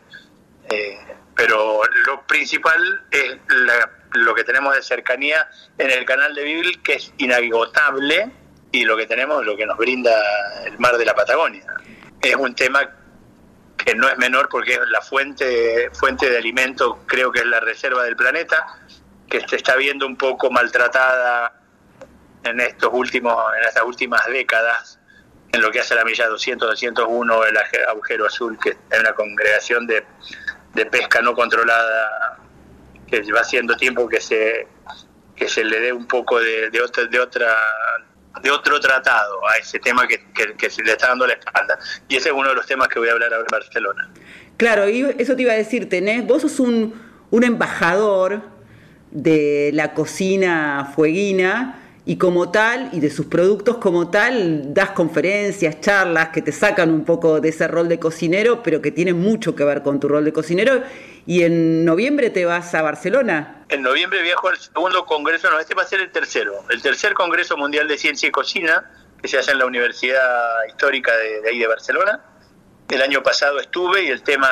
Eh, 0.72 0.98
pero 1.36 1.82
lo 2.08 2.22
principal 2.24 3.04
es 3.12 3.38
la- 3.50 3.90
lo 4.14 4.34
que 4.34 4.44
tenemos 4.44 4.76
de 4.76 4.82
cercanía 4.82 5.48
en 5.78 5.92
el 5.92 6.06
canal 6.06 6.34
de 6.34 6.44
Bibil, 6.44 6.82
que 6.82 6.94
es 6.94 7.14
inagotable, 7.18 8.32
y 8.72 8.86
lo 8.86 8.96
que 8.98 9.08
tenemos, 9.08 9.46
lo 9.46 9.56
que 9.56 9.66
nos 9.66 9.78
brinda 9.78 10.12
el 10.66 10.78
mar 10.80 10.98
de 10.98 11.06
la 11.06 11.16
Patagonia. 11.16 11.66
Es 12.22 12.36
un 12.36 12.54
tema 12.54 12.88
que 13.78 13.96
no 13.96 14.08
es 14.08 14.18
menor 14.18 14.50
porque 14.50 14.74
es 14.74 14.90
la 14.90 15.02
fuente, 15.02 15.90
fuente 15.94 16.30
de 16.30 16.38
alimento, 16.38 17.04
creo 17.08 17.32
que 17.32 17.40
es 17.40 17.46
la 17.46 17.60
reserva 17.60 18.04
del 18.04 18.16
planeta, 18.16 18.66
que 19.30 19.42
se 19.48 19.56
está 19.56 19.76
viendo 19.76 20.06
un 20.06 20.18
poco 20.18 20.52
maltratada 20.52 21.54
en 22.44 22.60
estos 22.60 22.90
últimos, 22.92 23.36
en 23.58 23.64
estas 23.68 23.84
últimas 23.84 24.26
décadas, 24.28 25.00
en 25.52 25.62
lo 25.62 25.72
que 25.72 25.80
hace 25.80 25.96
la 25.96 26.04
milla 26.04 26.28
200, 26.28 26.70
201, 26.70 27.46
el 27.46 27.58
agujero 27.88 28.28
azul, 28.28 28.58
que 28.62 28.70
es 28.70 29.00
una 29.00 29.14
congregación 29.14 29.88
de, 29.88 30.06
de 30.74 30.86
pesca 30.86 31.22
no 31.22 31.34
controlada, 31.34 32.38
que 33.10 33.22
va 33.32 33.42
haciendo 33.42 33.76
tiempo 33.76 34.08
que 34.08 34.22
se, 34.22 34.68
que 35.36 35.48
se 35.48 35.64
le 35.64 35.80
dé 35.80 35.94
un 35.94 36.08
poco 36.08 36.40
de, 36.40 36.70
de 36.70 36.82
otra 37.20 37.56
de 38.42 38.52
otro 38.52 38.80
tratado 38.80 39.48
a 39.48 39.58
ese 39.58 39.80
tema 39.80 40.08
que, 40.08 40.22
que, 40.56 40.70
se 40.70 40.84
le 40.84 40.92
está 40.92 41.08
dando 41.08 41.28
la 41.28 41.34
espalda. 41.34 41.78
Y 42.08 42.16
ese 42.16 42.30
es 42.30 42.36
uno 42.36 42.50
de 42.50 42.56
los 42.56 42.66
temas 42.66 42.88
que 42.88 43.00
voy 43.00 43.10
a 43.10 43.14
hablar 43.14 43.34
ahora 43.34 43.46
en 43.50 43.52
Barcelona. 43.52 44.10
Claro, 44.58 44.90
y 44.90 45.02
eso 45.18 45.36
te 45.36 45.42
iba 45.42 45.54
a 45.54 45.58
decir, 45.58 45.90
tenés, 45.90 46.26
vos 46.26 46.44
sos 46.44 46.60
un, 46.60 46.94
un 47.32 47.44
embajador 47.44 48.42
de 49.12 49.72
la 49.74 49.94
cocina 49.94 50.92
fueguina 50.96 51.80
y 52.06 52.18
como 52.18 52.50
tal, 52.50 52.90
y 52.92 53.00
de 53.00 53.10
sus 53.10 53.28
productos 53.28 53.78
como 53.78 54.10
tal, 54.10 54.74
das 54.74 54.92
conferencias, 54.92 55.80
charlas 55.82 56.30
que 56.30 56.42
te 56.42 56.52
sacan 56.52 56.92
un 56.92 57.06
poco 57.06 57.40
de 57.40 57.50
ese 57.50 57.68
rol 57.68 57.88
de 57.88 58.00
cocinero, 58.00 58.64
pero 58.64 58.82
que 58.82 58.92
tienen 58.92 59.20
mucho 59.20 59.56
que 59.56 59.64
ver 59.64 59.84
con 59.84 60.00
tu 60.00 60.08
rol 60.08 60.26
de 60.26 60.34
cocinero. 60.34 60.82
Y 61.30 61.44
en 61.44 61.86
noviembre 61.86 62.32
te 62.32 62.44
vas 62.44 62.74
a 62.74 62.82
Barcelona. 62.82 63.64
En 63.70 63.84
noviembre 63.84 64.24
viajo 64.24 64.50
al 64.50 64.58
segundo 64.58 65.06
congreso, 65.06 65.48
no, 65.52 65.60
este 65.60 65.76
va 65.76 65.84
a 65.84 65.86
ser 65.86 66.00
el 66.00 66.10
tercero, 66.10 66.66
el 66.72 66.82
tercer 66.82 67.14
Congreso 67.14 67.56
Mundial 67.56 67.88
de 67.88 68.00
Ciencia 68.00 68.28
y 68.28 68.32
Cocina, 68.32 68.90
que 69.22 69.28
se 69.28 69.38
hace 69.38 69.52
en 69.52 69.60
la 69.60 69.68
Universidad 69.68 70.66
Histórica 70.68 71.16
de, 71.16 71.48
ahí 71.48 71.60
de 71.60 71.68
Barcelona. 71.68 72.20
El 72.90 73.04
año 73.04 73.22
pasado 73.22 73.60
estuve 73.60 74.06
y 74.06 74.08
el 74.08 74.24
tema 74.24 74.50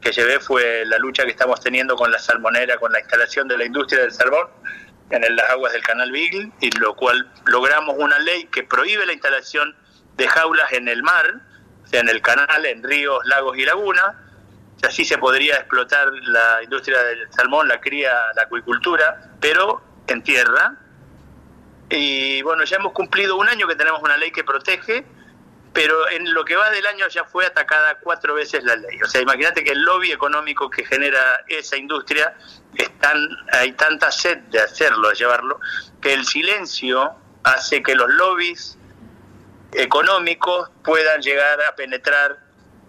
que 0.00 0.10
llevé 0.10 0.40
fue 0.40 0.84
la 0.86 0.98
lucha 0.98 1.22
que 1.22 1.30
estamos 1.30 1.60
teniendo 1.60 1.94
con 1.94 2.10
la 2.10 2.18
salmonera, 2.18 2.78
con 2.78 2.90
la 2.90 2.98
instalación 2.98 3.46
de 3.46 3.58
la 3.58 3.64
industria 3.64 4.00
del 4.00 4.10
salmón 4.10 4.48
en 5.10 5.36
las 5.36 5.50
aguas 5.50 5.72
del 5.72 5.84
canal 5.84 6.10
Beagle, 6.10 6.50
y 6.60 6.76
lo 6.80 6.96
cual 6.96 7.30
logramos 7.44 7.94
una 7.96 8.18
ley 8.18 8.46
que 8.46 8.64
prohíbe 8.64 9.06
la 9.06 9.12
instalación 9.12 9.76
de 10.16 10.26
jaulas 10.26 10.72
en 10.72 10.88
el 10.88 11.04
mar, 11.04 11.42
en 11.92 12.08
el 12.08 12.20
canal, 12.22 12.66
en 12.66 12.82
ríos, 12.82 13.24
lagos 13.24 13.56
y 13.56 13.64
lagunas. 13.64 14.16
Así 14.82 15.04
se 15.04 15.18
podría 15.18 15.56
explotar 15.56 16.10
la 16.12 16.62
industria 16.62 17.02
del 17.02 17.32
salmón, 17.32 17.68
la 17.68 17.80
cría, 17.80 18.12
la 18.34 18.42
acuicultura, 18.42 19.30
pero 19.40 19.80
en 20.08 20.22
tierra. 20.22 20.76
Y 21.88 22.42
bueno, 22.42 22.64
ya 22.64 22.76
hemos 22.76 22.92
cumplido 22.92 23.36
un 23.36 23.48
año 23.48 23.68
que 23.68 23.76
tenemos 23.76 24.02
una 24.02 24.16
ley 24.16 24.32
que 24.32 24.44
protege 24.44 25.04
pero 25.72 26.08
en 26.10 26.32
lo 26.34 26.44
que 26.44 26.56
va 26.56 26.70
del 26.70 26.86
año 26.86 27.08
ya 27.08 27.24
fue 27.24 27.46
atacada 27.46 27.98
cuatro 28.00 28.34
veces 28.34 28.62
la 28.64 28.76
ley. 28.76 29.00
O 29.02 29.08
sea, 29.08 29.20
imagínate 29.20 29.64
que 29.64 29.72
el 29.72 29.82
lobby 29.82 30.12
económico 30.12 30.68
que 30.68 30.84
genera 30.84 31.44
esa 31.48 31.76
industria, 31.76 32.34
están, 32.74 33.28
hay 33.52 33.72
tanta 33.72 34.10
sed 34.10 34.38
de 34.50 34.60
hacerlo, 34.60 35.08
de 35.08 35.14
llevarlo, 35.14 35.60
que 36.00 36.12
el 36.12 36.26
silencio 36.26 37.12
hace 37.42 37.82
que 37.82 37.94
los 37.94 38.08
lobbies 38.10 38.78
económicos 39.72 40.70
puedan 40.84 41.22
llegar 41.22 41.58
a 41.62 41.74
penetrar 41.74 42.38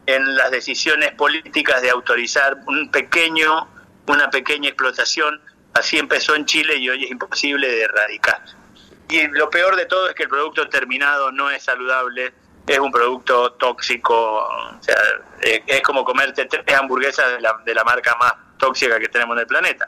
en 0.05 0.35
las 0.35 0.51
decisiones 0.51 1.11
políticas 1.13 1.81
de 1.81 1.89
autorizar 1.89 2.57
un 2.67 2.89
pequeño, 2.91 3.67
una 4.07 4.29
pequeña 4.29 4.69
explotación. 4.69 5.41
Así 5.73 5.97
empezó 5.97 6.35
en 6.35 6.45
Chile 6.45 6.75
y 6.77 6.89
hoy 6.89 7.05
es 7.05 7.11
imposible 7.11 7.67
de 7.67 7.81
erradicar. 7.83 8.41
Y 9.09 9.27
lo 9.27 9.49
peor 9.49 9.75
de 9.75 9.85
todo 9.85 10.09
es 10.09 10.15
que 10.15 10.23
el 10.23 10.29
producto 10.29 10.67
terminado 10.69 11.31
no 11.31 11.49
es 11.49 11.63
saludable, 11.63 12.33
es 12.65 12.79
un 12.79 12.91
producto 12.91 13.53
tóxico, 13.53 14.15
o 14.15 14.77
sea, 14.81 14.95
es, 15.41 15.81
como 15.81 16.05
comerte 16.05 16.45
tres 16.45 16.63
hamburguesas 16.77 17.33
de 17.33 17.41
la, 17.41 17.61
de 17.65 17.75
la 17.75 17.83
marca 17.83 18.15
más 18.19 18.33
tóxica 18.57 18.99
que 18.99 19.09
tenemos 19.09 19.35
en 19.35 19.41
el 19.41 19.47
planeta. 19.47 19.87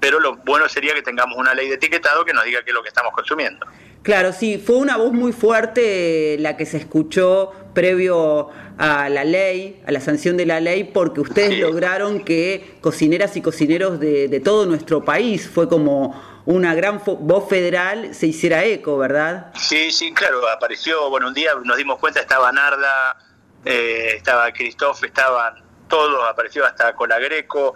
Pero 0.00 0.20
lo 0.20 0.36
bueno 0.36 0.68
sería 0.68 0.94
que 0.94 1.02
tengamos 1.02 1.36
una 1.36 1.54
ley 1.54 1.68
de 1.68 1.74
etiquetado 1.74 2.24
que 2.24 2.32
nos 2.32 2.44
diga 2.44 2.62
qué 2.62 2.70
es 2.70 2.74
lo 2.74 2.82
que 2.82 2.88
estamos 2.88 3.12
consumiendo. 3.12 3.66
Claro, 4.02 4.32
sí, 4.32 4.62
fue 4.64 4.76
una 4.76 4.96
voz 4.96 5.12
muy 5.12 5.32
fuerte 5.32 6.36
la 6.38 6.56
que 6.56 6.66
se 6.66 6.76
escuchó 6.76 7.52
previo 7.74 8.50
a 8.78 9.08
la 9.08 9.24
ley, 9.24 9.82
a 9.86 9.92
la 9.92 10.00
sanción 10.00 10.36
de 10.36 10.46
la 10.46 10.60
ley, 10.60 10.84
porque 10.84 11.20
ustedes 11.20 11.58
lograron 11.58 12.24
que 12.24 12.78
cocineras 12.80 13.36
y 13.36 13.42
cocineros 13.42 13.98
de, 13.98 14.28
de 14.28 14.40
todo 14.40 14.66
nuestro 14.66 15.04
país, 15.04 15.48
fue 15.48 15.68
como 15.68 16.14
una 16.48 16.74
gran 16.74 17.02
voz 17.04 17.46
federal 17.46 18.14
se 18.14 18.26
hiciera 18.26 18.64
eco, 18.64 18.96
¿verdad? 18.96 19.52
Sí, 19.54 19.90
sí, 19.90 20.14
claro, 20.14 20.48
apareció, 20.48 21.10
bueno, 21.10 21.28
un 21.28 21.34
día 21.34 21.52
nos 21.62 21.76
dimos 21.76 21.98
cuenta, 21.98 22.20
estaba 22.20 22.50
Narda, 22.50 23.18
eh, 23.66 24.14
estaba 24.16 24.50
Christoph, 24.52 25.04
estaban 25.04 25.62
todos, 25.88 26.24
apareció 26.26 26.64
hasta 26.64 26.94
Colagreco, 26.94 27.74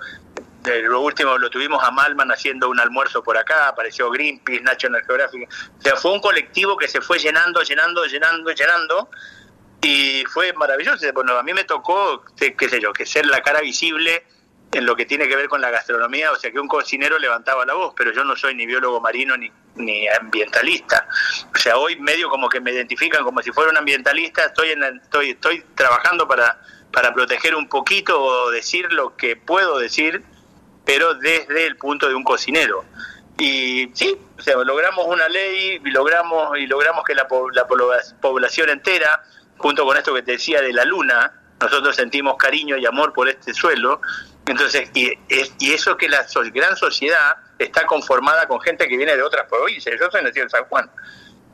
de 0.63 0.81
lo 0.83 1.03
último 1.03 1.37
lo 1.37 1.51
tuvimos 1.51 1.85
a 1.85 1.91
Malman 1.91 2.33
haciendo 2.33 2.71
un 2.71 2.81
almuerzo 2.81 3.23
por 3.23 3.37
acá, 3.37 3.69
apareció 3.69 4.09
Greenpeace, 4.11 4.63
National 4.63 5.03
Geographic, 5.05 5.51
o 5.79 5.83
sea, 5.83 5.97
fue 5.97 6.13
un 6.13 6.23
colectivo 6.23 6.75
que 6.79 6.89
se 6.89 7.03
fue 7.03 7.19
llenando, 7.19 7.61
llenando, 7.61 8.07
llenando, 8.07 8.53
llenando, 8.53 9.11
y 9.83 10.25
fue 10.27 10.53
maravilloso, 10.53 11.13
bueno, 11.13 11.37
a 11.37 11.43
mí 11.43 11.53
me 11.53 11.65
tocó, 11.65 12.25
qué 12.37 12.69
sé 12.69 12.81
yo, 12.81 12.93
que 12.93 13.05
ser 13.05 13.27
la 13.27 13.43
cara 13.43 13.61
visible 13.61 14.25
en 14.73 14.87
lo 14.87 14.97
que 14.97 15.05
tiene 15.05 15.29
que 15.29 15.37
ver 15.37 15.49
con 15.49 15.61
la 15.61 15.71
gastronomía, 15.71 16.33
o 16.33 16.37
sea 16.37 16.51
que 16.51 16.59
un 16.59 16.69
cocinero 16.69 17.19
levantaba 17.19 17.67
la 17.67 17.75
voz, 17.75 17.93
pero 17.97 18.13
yo 18.13 18.25
no 18.25 18.37
soy 18.37 18.55
ni 18.55 18.65
biólogo 18.65 19.01
marino 19.01 19.37
ni, 19.37 19.51
ni 19.75 20.09
ambientalista. 20.09 21.07
O 21.55 21.59
sea, 21.59 21.77
hoy 21.77 21.97
medio 21.97 22.31
como 22.31 22.49
que 22.49 22.61
me 22.61 22.73
identifican 22.73 23.23
como 23.23 23.43
si 23.43 23.51
fuera 23.51 23.71
un 23.71 23.77
ambientalista, 23.77 24.47
estoy, 24.47 24.71
en 24.71 24.83
estoy, 24.83 25.31
estoy 25.31 25.65
trabajando 25.75 26.27
para, 26.27 26.63
para 26.93 27.13
proteger 27.13 27.55
un 27.55 27.69
poquito 27.69 28.23
o 28.23 28.51
decir 28.51 28.91
lo 28.93 29.17
que 29.17 29.37
puedo 29.37 29.79
decir, 29.79 30.23
pero 30.87 31.15
desde 31.15 31.67
el 31.67 31.77
punto 31.77 32.09
de 32.09 32.15
un 32.15 32.25
cocinero. 32.25 32.85
Y 33.39 33.91
sí, 33.95 34.17
o 34.39 34.43
sea, 34.43 34.57
logramos 34.57 35.07
una 35.07 35.29
ley 35.29 35.81
y 35.85 35.91
logramos, 35.91 36.57
y 36.59 36.67
logramos 36.67 37.05
que 37.05 37.15
la, 37.15 37.27
la 37.53 37.67
población 38.21 38.71
entera, 38.71 39.23
junto 39.63 39.87
con 39.87 39.97
esto 39.97 40.13
que 40.13 40.23
te 40.23 40.33
decía 40.33 40.61
de 40.61 40.73
la 40.73 40.85
luna, 40.85 41.33
nosotros 41.61 41.95
sentimos 41.95 42.37
cariño 42.37 42.77
y 42.77 42.85
amor 42.85 43.13
por 43.13 43.29
este 43.29 43.55
suelo, 43.55 44.01
entonces, 44.47 44.91
y, 44.95 45.13
y 45.61 45.73
eso 45.73 45.97
que 45.97 46.09
la 46.09 46.27
gran 46.53 46.77
sociedad 46.77 47.37
está 47.59 47.87
conformada 47.87 48.49
con 48.49 48.61
gente 48.61 48.89
que 48.89 48.97
viene 48.97 49.17
de 49.17 49.23
otras 49.23 49.49
provincias. 49.49 49.95
Yo 49.99 50.11
soy 50.11 50.23
nacido 50.23 50.45
en 50.45 50.51
San 50.51 50.65
Juan. 50.65 50.91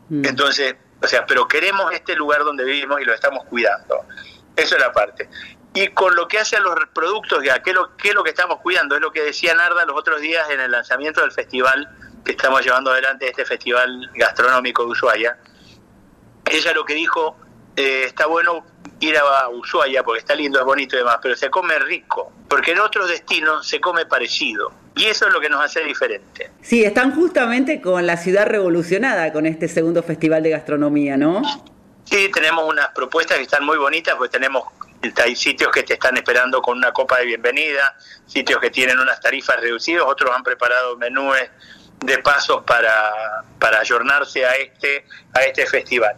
Mm. 0.08 0.24
Entonces, 0.24 0.74
o 1.02 1.06
sea, 1.06 1.26
pero 1.26 1.46
queremos 1.46 1.92
este 1.92 2.16
lugar 2.16 2.44
donde 2.44 2.64
vivimos 2.64 3.00
y 3.00 3.04
lo 3.04 3.12
estamos 3.12 3.44
cuidando. 3.44 4.04
Eso 4.56 4.74
es 4.74 4.80
la 4.80 4.92
parte. 4.92 5.28
Y 5.74 5.88
con 5.88 6.14
lo 6.16 6.26
que 6.26 6.38
hace 6.38 6.56
a 6.56 6.60
los 6.60 6.74
productos, 6.94 7.44
ya, 7.44 7.62
¿qué, 7.62 7.72
lo, 7.72 7.94
¿qué 7.96 8.08
es 8.08 8.14
lo 8.14 8.24
que 8.24 8.30
estamos 8.30 8.60
cuidando? 8.60 8.96
Es 8.96 9.02
lo 9.02 9.12
que 9.12 9.22
decía 9.22 9.54
Narda 9.54 9.84
los 9.84 9.96
otros 9.96 10.20
días 10.20 10.48
en 10.50 10.60
el 10.60 10.70
lanzamiento 10.70 11.20
del 11.20 11.30
festival 11.30 11.88
que 12.24 12.32
estamos 12.32 12.64
llevando 12.64 12.90
adelante, 12.90 13.28
este 13.28 13.44
festival 13.44 14.10
gastronómico 14.14 14.84
de 14.84 14.90
Ushuaia. 14.90 15.38
Ella 16.50 16.72
lo 16.72 16.84
que 16.84 16.94
dijo, 16.94 17.36
eh, 17.78 18.04
está 18.06 18.26
bueno 18.26 18.64
ir 18.98 19.16
a 19.16 19.48
Ushuaia 19.50 20.02
porque 20.02 20.18
está 20.18 20.34
lindo, 20.34 20.58
es 20.58 20.64
bonito 20.64 20.96
y 20.96 20.98
demás, 20.98 21.18
pero 21.22 21.36
se 21.36 21.48
come 21.48 21.78
rico, 21.78 22.32
porque 22.48 22.72
en 22.72 22.80
otros 22.80 23.08
destinos 23.08 23.66
se 23.68 23.80
come 23.80 24.04
parecido. 24.04 24.72
Y 24.96 25.04
eso 25.06 25.28
es 25.28 25.32
lo 25.32 25.40
que 25.40 25.48
nos 25.48 25.64
hace 25.64 25.84
diferente. 25.84 26.50
Sí, 26.60 26.82
están 26.82 27.14
justamente 27.14 27.80
con 27.80 28.04
la 28.04 28.16
ciudad 28.16 28.46
revolucionada 28.46 29.32
con 29.32 29.46
este 29.46 29.68
segundo 29.68 30.02
festival 30.02 30.42
de 30.42 30.50
gastronomía, 30.50 31.16
¿no? 31.16 31.42
Sí, 32.02 32.28
tenemos 32.34 32.64
unas 32.68 32.88
propuestas 32.88 33.36
que 33.36 33.44
están 33.44 33.64
muy 33.64 33.78
bonitas, 33.78 34.16
pues 34.16 34.30
tenemos 34.30 34.64
hay 35.22 35.36
sitios 35.36 35.70
que 35.70 35.84
te 35.84 35.94
están 35.94 36.16
esperando 36.16 36.60
con 36.60 36.78
una 36.78 36.90
copa 36.90 37.18
de 37.18 37.26
bienvenida, 37.26 37.96
sitios 38.26 38.58
que 38.58 38.70
tienen 38.70 38.98
unas 38.98 39.20
tarifas 39.20 39.60
reducidas, 39.60 40.02
otros 40.04 40.34
han 40.34 40.42
preparado 40.42 40.96
menúes 40.96 41.48
de 42.00 42.18
pasos 42.18 42.64
para, 42.64 43.12
para 43.60 43.78
ayornarse 43.78 44.44
a 44.44 44.56
este, 44.56 45.04
a 45.34 45.42
este 45.42 45.64
festival. 45.66 46.16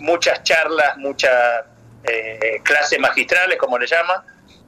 Muchas 0.00 0.42
charlas, 0.42 0.96
muchas 0.96 1.64
eh, 2.04 2.60
clases 2.62 2.98
magistrales, 2.98 3.58
como 3.58 3.78
le 3.78 3.86
llaman. 3.86 4.22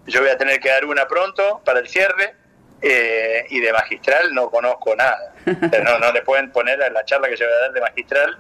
Yo 0.07 0.21
voy 0.21 0.31
a 0.31 0.39
tener 0.39 0.61
que 0.61 0.69
dar 0.69 0.85
una 0.85 1.07
pronto 1.07 1.61
para 1.65 1.81
el 1.81 1.89
cierre. 1.89 2.37
Eh, 2.85 3.47
y 3.51 3.61
de 3.61 3.73
magistral 3.73 4.35
no 4.35 4.51
conozco 4.51 4.97
nada. 4.97 5.35
no, 5.47 5.99
no 6.01 6.13
le 6.13 6.23
pueden 6.23 6.51
poner 6.51 6.83
a 6.83 6.91
la 6.91 7.05
charla 7.05 7.29
que 7.29 7.37
yo 7.37 7.47
voy 7.47 7.55
a 7.55 7.61
dar 7.61 7.73
de 7.73 7.81
magistral, 7.81 8.39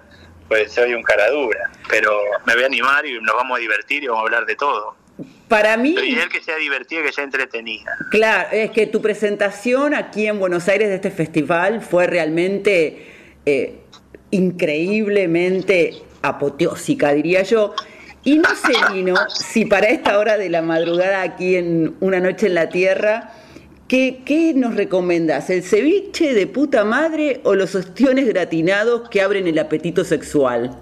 pues 0.48 0.72
soy 0.72 0.94
un 0.94 1.02
cara 1.02 1.30
dura. 1.30 1.70
Pero 1.88 2.20
me 2.44 2.54
voy 2.54 2.64
a 2.64 2.66
animar 2.66 3.06
y 3.06 3.20
nos 3.20 3.36
vamos 3.36 3.58
a 3.58 3.60
divertir 3.60 4.02
y 4.02 4.08
vamos 4.08 4.22
a 4.22 4.26
hablar 4.26 4.44
de 4.44 4.56
todo. 4.56 4.96
Para 5.48 5.76
mí. 5.76 5.94
Pero 5.94 6.28
que 6.28 6.42
sea 6.42 6.56
divertida, 6.56 7.02
que 7.02 7.12
sea 7.12 7.24
entretenida. 7.24 7.96
Claro, 8.10 8.48
es 8.52 8.70
que 8.70 8.86
tu 8.86 9.00
presentación 9.00 9.94
aquí 9.94 10.26
en 10.26 10.40
Buenos 10.40 10.66
Aires 10.68 10.88
de 10.88 10.96
este 10.96 11.10
festival 11.10 11.82
fue 11.82 12.06
realmente 12.06 13.12
eh, 13.44 13.80
increíblemente 14.30 16.02
apoteósica, 16.22 17.12
diría 17.12 17.42
yo. 17.42 17.74
Y 18.24 18.38
no 18.38 18.54
sé, 18.54 18.72
Lino, 18.92 19.16
si 19.28 19.64
para 19.64 19.88
esta 19.88 20.18
hora 20.18 20.38
de 20.38 20.48
la 20.48 20.62
madrugada 20.62 21.22
aquí 21.22 21.56
en 21.56 21.96
Una 22.00 22.20
Noche 22.20 22.46
en 22.46 22.54
la 22.54 22.68
Tierra, 22.68 23.32
¿qué, 23.88 24.22
qué 24.24 24.54
nos 24.54 24.76
recomendas? 24.76 25.50
¿El 25.50 25.64
ceviche 25.64 26.32
de 26.32 26.46
puta 26.46 26.84
madre 26.84 27.40
o 27.44 27.54
los 27.54 27.74
ostiones 27.74 28.28
gratinados 28.28 29.08
que 29.08 29.20
abren 29.20 29.48
el 29.48 29.58
apetito 29.58 30.04
sexual? 30.04 30.78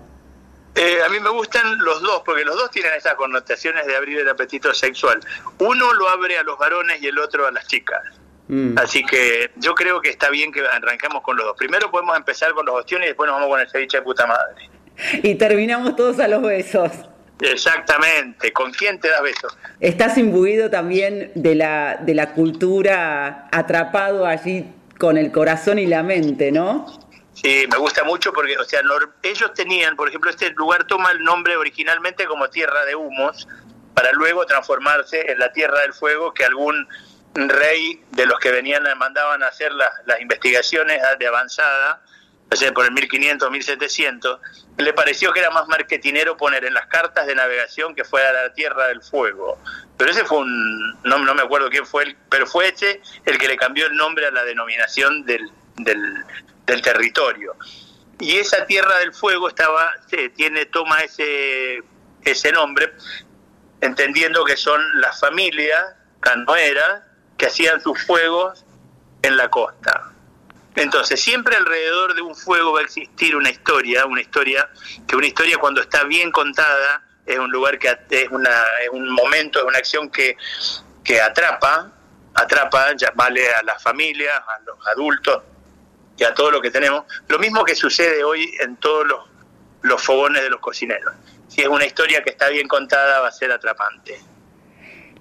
Eh, 0.74 0.98
a 1.04 1.08
mí 1.08 1.18
me 1.18 1.30
gustan 1.30 1.78
los 1.78 2.00
dos, 2.00 2.22
porque 2.24 2.44
los 2.44 2.56
dos 2.56 2.70
tienen 2.70 2.92
esas 2.94 3.14
connotaciones 3.14 3.86
de 3.86 3.96
abrir 3.96 4.20
el 4.20 4.28
apetito 4.28 4.72
sexual. 4.72 5.20
Uno 5.58 5.92
lo 5.94 6.08
abre 6.08 6.38
a 6.38 6.42
los 6.42 6.58
varones 6.58 7.02
y 7.02 7.06
el 7.08 7.18
otro 7.18 7.46
a 7.46 7.50
las 7.50 7.66
chicas. 7.66 8.02
Mm. 8.48 8.78
Así 8.78 9.04
que 9.04 9.50
yo 9.56 9.74
creo 9.74 10.00
que 10.00 10.10
está 10.10 10.30
bien 10.30 10.52
que 10.52 10.60
arranquemos 10.66 11.22
con 11.22 11.36
los 11.36 11.46
dos. 11.46 11.56
Primero 11.56 11.90
podemos 11.90 12.16
empezar 12.16 12.52
con 12.52 12.66
los 12.66 12.74
ostiones 12.74 13.06
y 13.06 13.08
después 13.08 13.28
nos 13.28 13.36
vamos 13.36 13.50
con 13.50 13.60
el 13.60 13.68
ceviche 13.68 13.98
de 13.98 14.02
puta 14.02 14.26
madre. 14.26 14.70
Y 15.22 15.34
terminamos 15.36 15.96
todos 15.96 16.18
a 16.18 16.28
los 16.28 16.42
besos. 16.42 16.92
Exactamente, 17.40 18.52
¿con 18.52 18.70
quién 18.72 19.00
te 19.00 19.08
das 19.08 19.22
besos? 19.22 19.56
Estás 19.80 20.18
imbuido 20.18 20.68
también 20.68 21.32
de 21.34 21.54
la, 21.54 21.98
de 22.02 22.14
la 22.14 22.34
cultura, 22.34 23.48
atrapado 23.50 24.26
allí 24.26 24.66
con 24.98 25.16
el 25.16 25.32
corazón 25.32 25.78
y 25.78 25.86
la 25.86 26.02
mente, 26.02 26.52
¿no? 26.52 26.86
Sí, 27.32 27.64
me 27.70 27.78
gusta 27.78 28.04
mucho 28.04 28.34
porque, 28.34 28.58
o 28.58 28.64
sea, 28.64 28.82
ellos 29.22 29.54
tenían, 29.54 29.96
por 29.96 30.08
ejemplo, 30.08 30.30
este 30.30 30.50
lugar 30.50 30.84
toma 30.84 31.12
el 31.12 31.22
nombre 31.22 31.56
originalmente 31.56 32.26
como 32.26 32.50
Tierra 32.50 32.84
de 32.84 32.94
Humos, 32.94 33.48
para 33.94 34.12
luego 34.12 34.44
transformarse 34.44 35.32
en 35.32 35.38
la 35.38 35.50
Tierra 35.52 35.80
del 35.80 35.94
Fuego 35.94 36.34
que 36.34 36.44
algún 36.44 36.86
rey 37.34 38.02
de 38.10 38.26
los 38.26 38.38
que 38.38 38.50
venían 38.50 38.82
mandaban 38.98 39.42
a 39.42 39.46
hacer 39.46 39.72
las, 39.72 39.90
las 40.04 40.20
investigaciones 40.20 41.00
de 41.18 41.26
avanzada, 41.26 42.02
por 42.74 42.84
el 42.84 42.92
1500, 42.92 43.50
1700, 43.50 44.40
le 44.78 44.92
pareció 44.92 45.32
que 45.32 45.40
era 45.40 45.50
más 45.50 45.68
marketinero 45.68 46.36
poner 46.36 46.64
en 46.64 46.74
las 46.74 46.86
cartas 46.86 47.26
de 47.26 47.34
navegación 47.34 47.94
que 47.94 48.04
fuera 48.04 48.32
la 48.32 48.52
Tierra 48.52 48.88
del 48.88 49.02
Fuego. 49.02 49.58
Pero 49.96 50.10
ese 50.10 50.24
fue 50.24 50.38
un, 50.38 51.00
no, 51.04 51.18
no 51.18 51.34
me 51.34 51.42
acuerdo 51.42 51.70
quién 51.70 51.86
fue, 51.86 52.04
el, 52.04 52.16
pero 52.28 52.46
fue 52.46 52.68
ese 52.68 53.00
el 53.24 53.38
que 53.38 53.46
le 53.46 53.56
cambió 53.56 53.86
el 53.86 53.96
nombre 53.96 54.26
a 54.26 54.30
la 54.32 54.42
denominación 54.44 55.24
del, 55.24 55.48
del, 55.76 56.24
del 56.66 56.82
territorio. 56.82 57.54
Y 58.18 58.36
esa 58.36 58.66
Tierra 58.66 58.98
del 58.98 59.14
Fuego 59.14 59.48
estaba, 59.48 59.92
tiene, 60.34 60.66
toma 60.66 60.98
ese, 61.00 61.82
ese 62.24 62.52
nombre, 62.52 62.92
entendiendo 63.80 64.44
que 64.44 64.56
son 64.56 64.82
las 65.00 65.20
familias 65.20 65.94
canoeras 66.20 67.02
que 67.38 67.46
hacían 67.46 67.80
sus 67.80 68.02
fuegos 68.04 68.66
en 69.22 69.36
la 69.36 69.48
costa. 69.48 70.12
Entonces, 70.80 71.20
siempre 71.20 71.56
alrededor 71.56 72.14
de 72.14 72.22
un 72.22 72.34
fuego 72.34 72.72
va 72.72 72.80
a 72.80 72.82
existir 72.82 73.36
una 73.36 73.50
historia, 73.50 74.06
una 74.06 74.22
historia 74.22 74.70
que 75.06 75.14
una 75.14 75.26
historia 75.26 75.58
cuando 75.58 75.82
está 75.82 76.04
bien 76.04 76.32
contada 76.32 77.02
es 77.26 77.38
un 77.38 77.50
lugar 77.50 77.78
que 77.78 77.94
es, 78.08 78.30
una, 78.30 78.50
es 78.82 78.88
un 78.90 79.10
momento, 79.10 79.58
es 79.58 79.64
una 79.66 79.76
acción 79.76 80.08
que, 80.08 80.38
que 81.04 81.20
atrapa, 81.20 81.92
atrapa, 82.34 82.94
ya 82.96 83.12
vale 83.14 83.52
a 83.52 83.62
las 83.62 83.82
familias, 83.82 84.40
a 84.40 84.58
los 84.64 84.78
adultos 84.86 85.42
y 86.16 86.24
a 86.24 86.32
todo 86.32 86.50
lo 86.50 86.62
que 86.62 86.70
tenemos. 86.70 87.04
Lo 87.28 87.38
mismo 87.38 87.62
que 87.62 87.76
sucede 87.76 88.24
hoy 88.24 88.50
en 88.60 88.76
todos 88.76 89.06
los, 89.06 89.20
los 89.82 90.02
fogones 90.02 90.42
de 90.42 90.48
los 90.48 90.60
cocineros. 90.60 91.14
Si 91.48 91.60
es 91.60 91.68
una 91.68 91.84
historia 91.84 92.22
que 92.22 92.30
está 92.30 92.48
bien 92.48 92.66
contada, 92.66 93.20
va 93.20 93.28
a 93.28 93.32
ser 93.32 93.52
atrapante. 93.52 94.18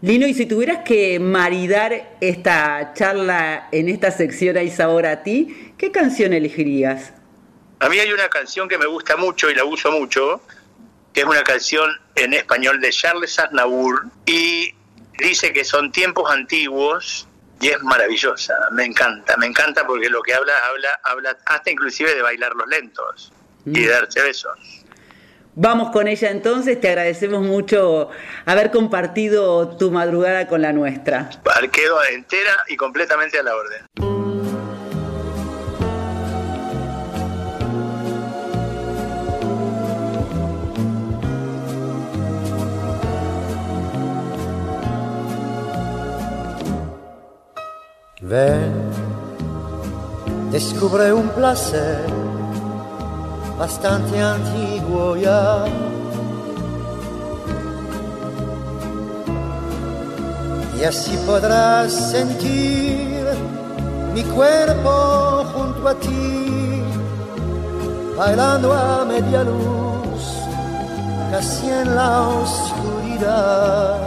Lino, 0.01 0.25
y 0.27 0.33
si 0.33 0.45
tuvieras 0.45 0.79
que 0.85 1.19
maridar 1.19 2.15
esta 2.21 2.93
charla 2.93 3.67
en 3.73 3.89
esta 3.89 4.11
sección 4.11 4.55
Hay 4.55 4.69
Sabor 4.69 5.05
a 5.05 5.23
ti, 5.23 5.73
¿qué 5.77 5.91
canción 5.91 6.31
elegirías? 6.31 7.11
A 7.79 7.89
mí 7.89 7.99
hay 7.99 8.13
una 8.13 8.29
canción 8.29 8.69
que 8.69 8.77
me 8.77 8.85
gusta 8.85 9.17
mucho 9.17 9.49
y 9.49 9.55
la 9.55 9.65
uso 9.65 9.91
mucho, 9.91 10.41
que 11.13 11.21
es 11.21 11.25
una 11.25 11.43
canción 11.43 11.89
en 12.15 12.33
español 12.33 12.79
de 12.79 12.91
Charles 12.91 13.37
Aznavour 13.39 14.05
y 14.25 14.73
dice 15.17 15.51
que 15.51 15.65
son 15.65 15.91
tiempos 15.91 16.31
antiguos 16.31 17.27
y 17.59 17.67
es 17.67 17.81
maravillosa, 17.81 18.53
me 18.71 18.85
encanta, 18.85 19.35
me 19.35 19.47
encanta 19.47 19.85
porque 19.85 20.09
lo 20.09 20.21
que 20.21 20.33
habla, 20.33 20.53
habla, 20.69 20.99
habla 21.03 21.37
hasta 21.45 21.71
inclusive 21.71 22.15
de 22.15 22.21
bailar 22.21 22.53
los 22.55 22.67
lentos 22.69 23.33
y 23.65 23.81
de 23.81 23.87
mm. 23.87 23.89
darse 23.89 24.21
besos. 24.21 24.78
Vamos 25.61 25.89
con 25.89 26.07
ella 26.07 26.31
entonces, 26.31 26.79
te 26.79 26.87
agradecemos 26.87 27.41
mucho 27.41 28.09
haber 28.45 28.71
compartido 28.71 29.75
tu 29.75 29.91
madrugada 29.91 30.47
con 30.47 30.61
la 30.61 30.71
nuestra. 30.71 31.29
Quedo 31.73 32.01
entera 32.05 32.63
y 32.69 32.77
completamente 32.77 33.37
a 33.37 33.43
la 33.43 33.53
orden. 33.53 33.85
Ven, 48.21 48.91
descubre 50.51 51.11
un 51.11 51.27
placer 51.31 52.28
bastante 53.59 54.21
antiguo 54.21 55.17
ya. 55.17 55.65
Y 60.79 60.83
así 60.85 61.11
podrás 61.25 61.91
sentir 61.91 63.25
mi 64.13 64.23
cuerpo 64.23 65.43
junto 65.53 65.89
a 65.89 65.93
ti, 65.95 66.81
bailando 68.17 68.73
a 68.73 69.03
media 69.03 69.43
luz, 69.43 70.23
casi 71.31 71.69
en 71.69 71.95
la 71.95 72.29
oscuridad. 72.29 73.97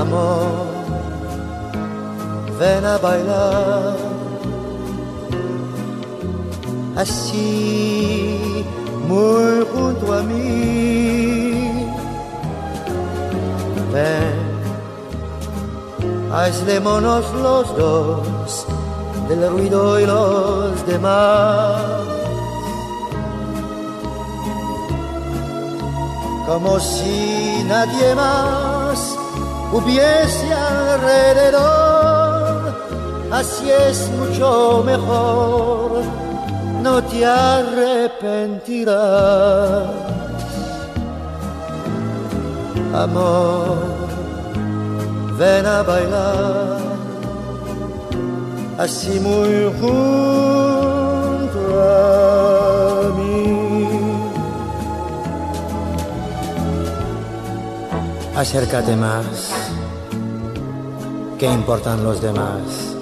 Amor, 0.00 0.46
ven 2.58 2.84
a 2.86 2.96
bailar 2.96 4.23
así 6.96 8.64
muy 9.08 9.66
junto 9.72 10.12
a 10.14 10.22
mí. 10.22 11.86
Ven, 13.92 14.34
aislémonos 16.32 17.24
los 17.34 17.76
dos 17.76 18.66
del 19.28 19.48
ruido 19.50 20.00
y 20.00 20.06
los 20.06 20.86
demás. 20.86 21.82
Como 26.46 26.78
si 26.78 27.64
nadie 27.66 28.14
más 28.14 29.16
hubiese 29.72 30.52
alrededor, 30.52 31.64
así 33.30 33.70
es 33.70 34.10
mucho 34.10 34.82
mejor 34.84 36.23
no 36.84 37.02
te 37.02 37.24
arrepentirás. 37.24 38.94
Amor, 42.92 43.76
ven 45.38 45.66
a 45.66 45.82
bailar, 45.82 46.78
así 48.78 49.18
muy 49.18 49.72
junto 49.80 51.60
a 51.80 53.12
mí. 53.16 53.32
Acércate 58.36 58.94
más, 58.94 59.52
¿qué 61.38 61.46
importan 61.50 62.04
los 62.04 62.20
demás? 62.20 62.93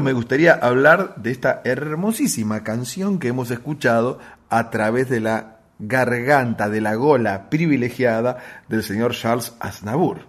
Me 0.06 0.14
gustaría 0.14 0.54
hablar 0.54 1.16
de 1.16 1.32
esta 1.32 1.62
hermosísima 1.66 2.64
canción 2.64 3.18
que 3.18 3.30
hemos 3.30 3.50
escuchado 3.50 4.20
a 4.50 4.70
través 4.70 5.10
de 5.10 5.20
la 5.20 5.58
garganta, 5.80 6.70
de 6.70 6.80
la 6.80 6.94
gola 6.94 7.50
privilegiada 7.50 8.38
del 8.70 8.84
señor 8.84 9.16
Charles 9.16 9.54
Aznavour. 9.60 10.20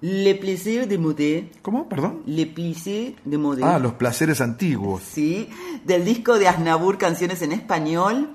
Le 0.00 0.36
plaisir 0.36 0.86
de 0.86 0.98
modé. 0.98 1.50
¿Cómo? 1.60 1.88
Perdón. 1.88 2.22
Le 2.24 2.46
plaisir 2.46 3.16
de. 3.24 3.64
Ah, 3.64 3.80
los 3.80 3.94
placeres 3.94 4.40
antiguos. 4.40 5.02
Sí, 5.02 5.50
del 5.84 6.04
disco 6.04 6.38
de 6.38 6.46
Aznavour, 6.46 6.96
Canciones 6.96 7.42
en 7.42 7.50
Español. 7.50 8.30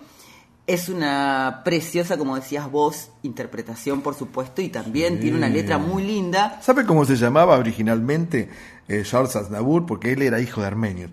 Es 0.67 0.89
una 0.89 1.61
preciosa, 1.65 2.17
como 2.17 2.35
decías 2.35 2.69
vos, 2.71 3.09
interpretación, 3.23 4.01
por 4.01 4.15
supuesto, 4.15 4.61
y 4.61 4.69
también 4.69 5.19
tiene 5.19 5.37
una 5.37 5.49
letra 5.49 5.77
muy 5.77 6.03
linda. 6.03 6.59
¿Sabe 6.61 6.85
cómo 6.85 7.03
se 7.03 7.15
llamaba 7.15 7.57
originalmente 7.57 8.49
eh, 8.87 9.03
Charles 9.03 9.35
Aznavour? 9.35 9.85
Porque 9.85 10.13
él 10.13 10.21
era 10.21 10.39
hijo 10.39 10.61
de 10.61 10.67
armenios. 10.67 11.11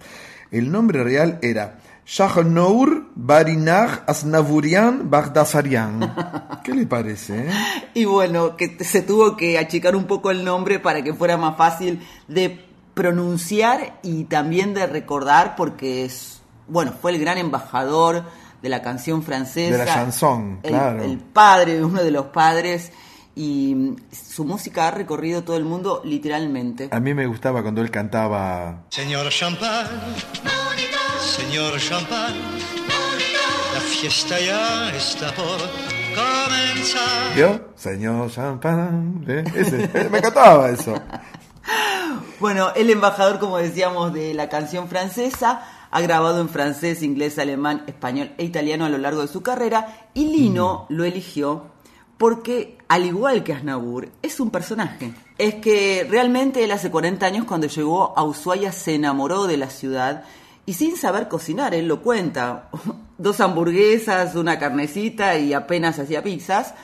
El 0.50 0.70
nombre 0.70 1.02
real 1.02 1.38
era 1.42 1.78
Shahnour 2.06 3.06
Barinag 3.14 4.04
Aznavourian 4.06 5.10
Bagdasarian. 5.10 6.14
¿Qué 6.64 6.74
le 6.74 6.86
parece? 6.86 7.48
eh? 7.48 7.50
Y 7.94 8.04
bueno, 8.04 8.56
que 8.56 8.82
se 8.84 9.02
tuvo 9.02 9.36
que 9.36 9.58
achicar 9.58 9.96
un 9.96 10.04
poco 10.04 10.30
el 10.30 10.44
nombre 10.44 10.78
para 10.78 11.02
que 11.02 11.14
fuera 11.14 11.36
más 11.36 11.56
fácil 11.56 12.06
de 12.28 12.64
pronunciar 12.94 13.98
y 14.02 14.24
también 14.24 14.74
de 14.74 14.86
recordar, 14.86 15.54
porque 15.56 16.04
es, 16.04 16.40
bueno, 16.66 16.92
fue 17.00 17.12
el 17.12 17.20
gran 17.20 17.38
embajador 17.38 18.24
de 18.62 18.68
la 18.68 18.82
canción 18.82 19.22
francesa. 19.22 19.78
De 19.78 19.84
la 19.84 19.86
chanson, 19.86 20.60
el, 20.62 20.70
claro. 20.70 21.02
El 21.02 21.18
padre, 21.18 21.84
uno 21.84 22.02
de 22.02 22.10
los 22.10 22.26
padres, 22.26 22.92
y 23.38 23.94
su 24.10 24.44
música 24.44 24.88
ha 24.88 24.90
recorrido 24.90 25.44
todo 25.44 25.56
el 25.56 25.64
mundo 25.64 26.02
literalmente. 26.04 26.88
A 26.90 26.98
mí 26.98 27.14
me 27.14 27.26
gustaba 27.26 27.62
cuando 27.62 27.80
él 27.80 27.90
cantaba 27.90 28.82
Señor 28.90 29.28
Champagne, 29.30 29.88
señor 31.20 31.78
Champagne, 31.78 32.36
la 33.74 33.80
fiesta 33.80 34.40
ya 34.40 34.92
está 34.92 35.32
por 35.34 35.56
comenzar. 36.16 37.34
¿Vio? 37.36 37.68
Señor 37.76 38.28
Champagne. 38.28 39.24
¿eh? 39.28 39.44
Ese, 39.54 40.08
me 40.10 40.18
encantaba 40.18 40.70
eso. 40.70 40.94
Bueno, 42.40 42.72
el 42.76 42.88
embajador, 42.88 43.40
como 43.40 43.58
decíamos, 43.58 44.14
de 44.14 44.32
la 44.32 44.48
canción 44.48 44.88
francesa, 44.88 45.60
ha 45.90 46.00
grabado 46.00 46.40
en 46.40 46.48
francés, 46.48 47.02
inglés, 47.02 47.38
alemán, 47.38 47.84
español 47.86 48.32
e 48.38 48.44
italiano 48.44 48.84
a 48.84 48.88
lo 48.88 48.98
largo 48.98 49.22
de 49.22 49.28
su 49.28 49.42
carrera 49.42 50.08
y 50.14 50.26
Lino 50.26 50.86
lo 50.88 51.04
eligió 51.04 51.66
porque, 52.18 52.78
al 52.88 53.06
igual 53.06 53.44
que 53.44 53.52
Aznavour, 53.52 54.08
es 54.22 54.40
un 54.40 54.50
personaje. 54.50 55.14
Es 55.38 55.54
que 55.56 56.04
realmente 56.10 56.64
él 56.64 56.72
hace 56.72 56.90
40 56.90 57.24
años 57.24 57.44
cuando 57.44 57.68
llegó 57.68 58.12
a 58.18 58.24
Ushuaia 58.24 58.72
se 58.72 58.96
enamoró 58.96 59.46
de 59.46 59.56
la 59.56 59.70
ciudad 59.70 60.24
y 60.66 60.72
sin 60.74 60.96
saber 60.96 61.28
cocinar, 61.28 61.74
él 61.74 61.86
lo 61.86 62.02
cuenta. 62.02 62.70
Dos 63.18 63.40
hamburguesas, 63.40 64.34
una 64.34 64.58
carnecita 64.58 65.38
y 65.38 65.52
apenas 65.52 65.98
hacía 65.98 66.22
pizzas 66.22 66.74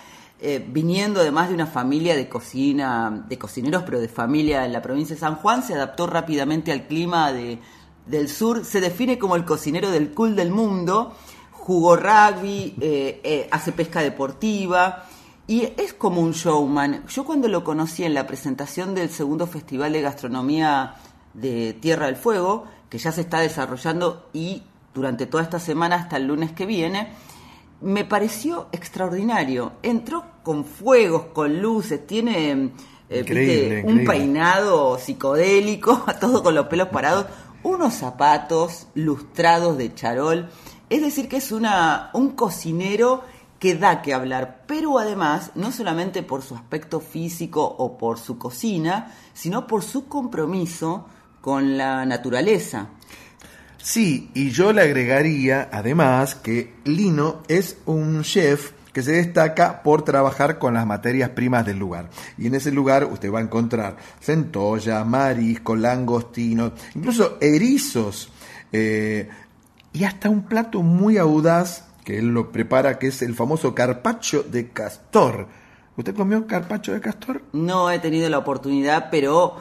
eh, 0.41 0.65
viniendo 0.67 1.21
además 1.21 1.49
de 1.49 1.55
una 1.55 1.67
familia 1.67 2.15
de 2.17 2.29
cocina, 2.29 3.25
de 3.29 3.39
cocineros, 3.39 3.83
pero 3.85 4.01
de 4.01 4.09
familia 4.09 4.65
en 4.67 4.73
la 4.73 4.83
provincia 4.83 5.15
de 5.17 5.21
San 5.21 5.37
Juan, 5.37 5.63
se 5.63 5.75
adaptó 5.75 6.07
rápidamente 6.07 6.71
al 6.73 6.87
clima 6.87 7.33
de- 7.33 7.59
del 8.07 8.29
sur, 8.29 8.65
se 8.65 8.81
define 8.81 9.19
como 9.19 9.37
el 9.37 9.45
cocinero 9.45 9.91
del 9.91 10.13
cool 10.13 10.37
del 10.37 10.51
mundo, 10.51 11.15
jugó 11.53 11.97
rugby, 11.97 12.75
eh, 12.81 13.21
eh, 13.25 13.49
hace 13.51 13.73
pesca 13.73 14.01
deportiva 14.01 15.07
y 15.47 15.69
es 15.77 15.95
como 15.95 16.21
un 16.21 16.33
showman. 16.33 17.07
Yo 17.09 17.25
cuando 17.25 17.49
lo 17.49 17.65
conocí 17.65 18.05
en 18.05 18.15
la 18.15 18.27
presentación 18.27 18.95
del 18.95 19.11
segundo 19.11 19.47
Festival 19.47 19.93
de 19.93 20.03
Gastronomía 20.03 20.95
de 21.33 21.73
Tierra 21.75 22.07
del 22.07 22.17
Fuego, 22.17 22.65
que 22.89 22.99
ya 22.99 23.13
se 23.13 23.23
está 23.23 23.41
desarrollando 23.41 24.29
y 24.33 24.63
durante 24.95 25.27
toda 25.27 25.43
esta 25.43 25.59
semana 25.59 25.97
hasta 25.97 26.17
el 26.17 26.27
lunes 26.27 26.53
que 26.53 26.67
viene, 26.67 27.09
me 27.81 28.05
pareció 28.05 28.69
extraordinario. 28.73 29.73
Entró 29.83 30.25
con 30.43 30.65
fuegos, 30.65 31.27
con 31.33 31.61
luces, 31.61 32.07
tiene 32.07 32.71
eh, 33.11 33.21
Increíble, 33.21 33.83
viste, 33.83 33.93
un 33.93 34.05
peinado 34.05 34.99
psicodélico, 34.99 36.05
todo 36.21 36.43
con 36.43 36.55
los 36.55 36.67
pelos 36.67 36.89
parados, 36.89 37.27
unos 37.65 37.95
zapatos 37.95 38.87
lustrados 38.95 39.77
de 39.77 39.93
charol. 39.93 40.49
Es 40.89 41.03
decir, 41.03 41.29
que 41.29 41.39
es 41.39 41.51
una, 41.51 42.11
un 42.13 42.31
cocinero 42.31 43.25
que 43.59 43.75
da 43.75 44.03
que 44.03 44.13
hablar, 44.15 44.65
pero 44.67 44.99
además, 44.99 45.53
no 45.55 45.73
solamente 45.73 46.23
por 46.23 46.43
su 46.43 46.55
aspecto 46.55 47.01
físico 47.01 47.65
o 47.65 47.97
por 47.97 48.19
su 48.19 48.39
cocina, 48.39 49.13
sino 49.33 49.67
por 49.67 49.83
su 49.83 50.07
compromiso 50.07 51.09
con 51.41 51.79
la 51.79 52.05
naturaleza. 52.05 52.91
Sí, 53.79 54.31
y 54.35 54.51
yo 54.51 54.73
le 54.73 54.83
agregaría 54.83 55.69
además 55.73 56.35
que 56.35 56.75
Lino 56.85 57.43
es 57.49 57.79
un 57.87 58.23
chef 58.23 58.73
que 58.95 59.03
se 59.03 59.13
destaca 59.13 59.83
por 59.83 60.03
trabajar 60.03 60.59
con 60.59 60.73
las 60.73 60.87
materias 60.87 61.31
primas 61.31 61.67
del 61.67 61.79
lugar. 61.79 62.09
Y 62.39 62.47
en 62.47 62.55
ese 62.55 62.71
lugar 62.71 63.05
usted 63.05 63.31
va 63.31 63.41
a 63.41 63.43
encontrar 63.43 63.97
centolla, 64.21 65.05
marisco, 65.05 65.75
langostinos, 65.75 66.73
incluso 66.95 67.37
erizos, 67.41 68.31
eh, 68.73 69.29
y 69.93 70.05
hasta 70.05 70.31
un 70.31 70.45
plato 70.45 70.83
muy 70.83 71.19
audaz 71.19 71.89
que 72.05 72.19
él 72.19 72.29
lo 72.29 72.53
prepara, 72.53 72.99
que 72.99 73.09
es 73.09 73.21
el 73.23 73.35
famoso 73.35 73.75
carpaccio 73.75 74.45
de 74.45 74.69
castor. 74.69 75.49
¿Usted 75.97 76.15
comió 76.15 76.47
carpaccio 76.47 76.95
de 76.95 77.01
castor? 77.01 77.43
No 77.53 77.91
he 77.91 77.99
tenido 77.99 78.29
la 78.29 78.39
oportunidad, 78.39 79.09
pero 79.11 79.57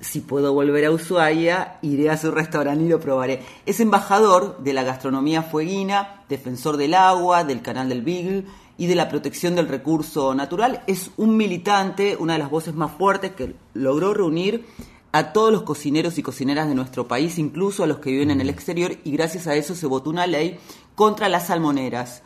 si 0.00 0.20
puedo 0.20 0.52
volver 0.52 0.84
a 0.84 0.90
Ushuaia, 0.90 1.78
iré 1.80 2.10
a 2.10 2.18
su 2.18 2.30
restaurante 2.30 2.84
y 2.84 2.88
lo 2.88 3.00
probaré. 3.00 3.42
Es 3.64 3.80
embajador 3.80 4.58
de 4.58 4.74
la 4.74 4.82
gastronomía 4.82 5.42
fueguina, 5.42 6.24
defensor 6.28 6.76
del 6.76 6.92
agua, 6.92 7.44
del 7.44 7.62
canal 7.62 7.88
del 7.88 8.02
Beagle 8.02 8.44
y 8.78 8.86
de 8.86 8.94
la 8.94 9.08
protección 9.08 9.54
del 9.54 9.68
recurso 9.68 10.34
natural. 10.34 10.82
Es 10.86 11.10
un 11.16 11.36
militante, 11.36 12.16
una 12.18 12.34
de 12.34 12.38
las 12.38 12.50
voces 12.50 12.74
más 12.74 12.92
fuertes 12.92 13.32
que 13.32 13.54
logró 13.74 14.14
reunir 14.14 14.66
a 15.12 15.32
todos 15.32 15.50
los 15.50 15.62
cocineros 15.62 16.18
y 16.18 16.22
cocineras 16.22 16.68
de 16.68 16.74
nuestro 16.74 17.08
país, 17.08 17.38
incluso 17.38 17.84
a 17.84 17.86
los 17.86 17.98
que 17.98 18.10
viven 18.10 18.30
en 18.30 18.40
el 18.40 18.50
exterior, 18.50 18.96
y 19.02 19.12
gracias 19.12 19.46
a 19.46 19.54
eso 19.54 19.74
se 19.74 19.86
votó 19.86 20.10
una 20.10 20.26
ley 20.26 20.58
contra 20.94 21.28
las 21.28 21.46
salmoneras. 21.46 22.22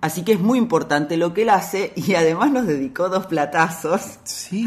Así 0.00 0.22
que 0.22 0.32
es 0.32 0.40
muy 0.40 0.58
importante 0.58 1.16
lo 1.16 1.32
que 1.32 1.42
él 1.42 1.48
hace 1.48 1.92
y 1.96 2.14
además 2.14 2.50
nos 2.50 2.66
dedicó 2.66 3.08
dos 3.08 3.26
platazos. 3.26 4.18
Sí, 4.24 4.66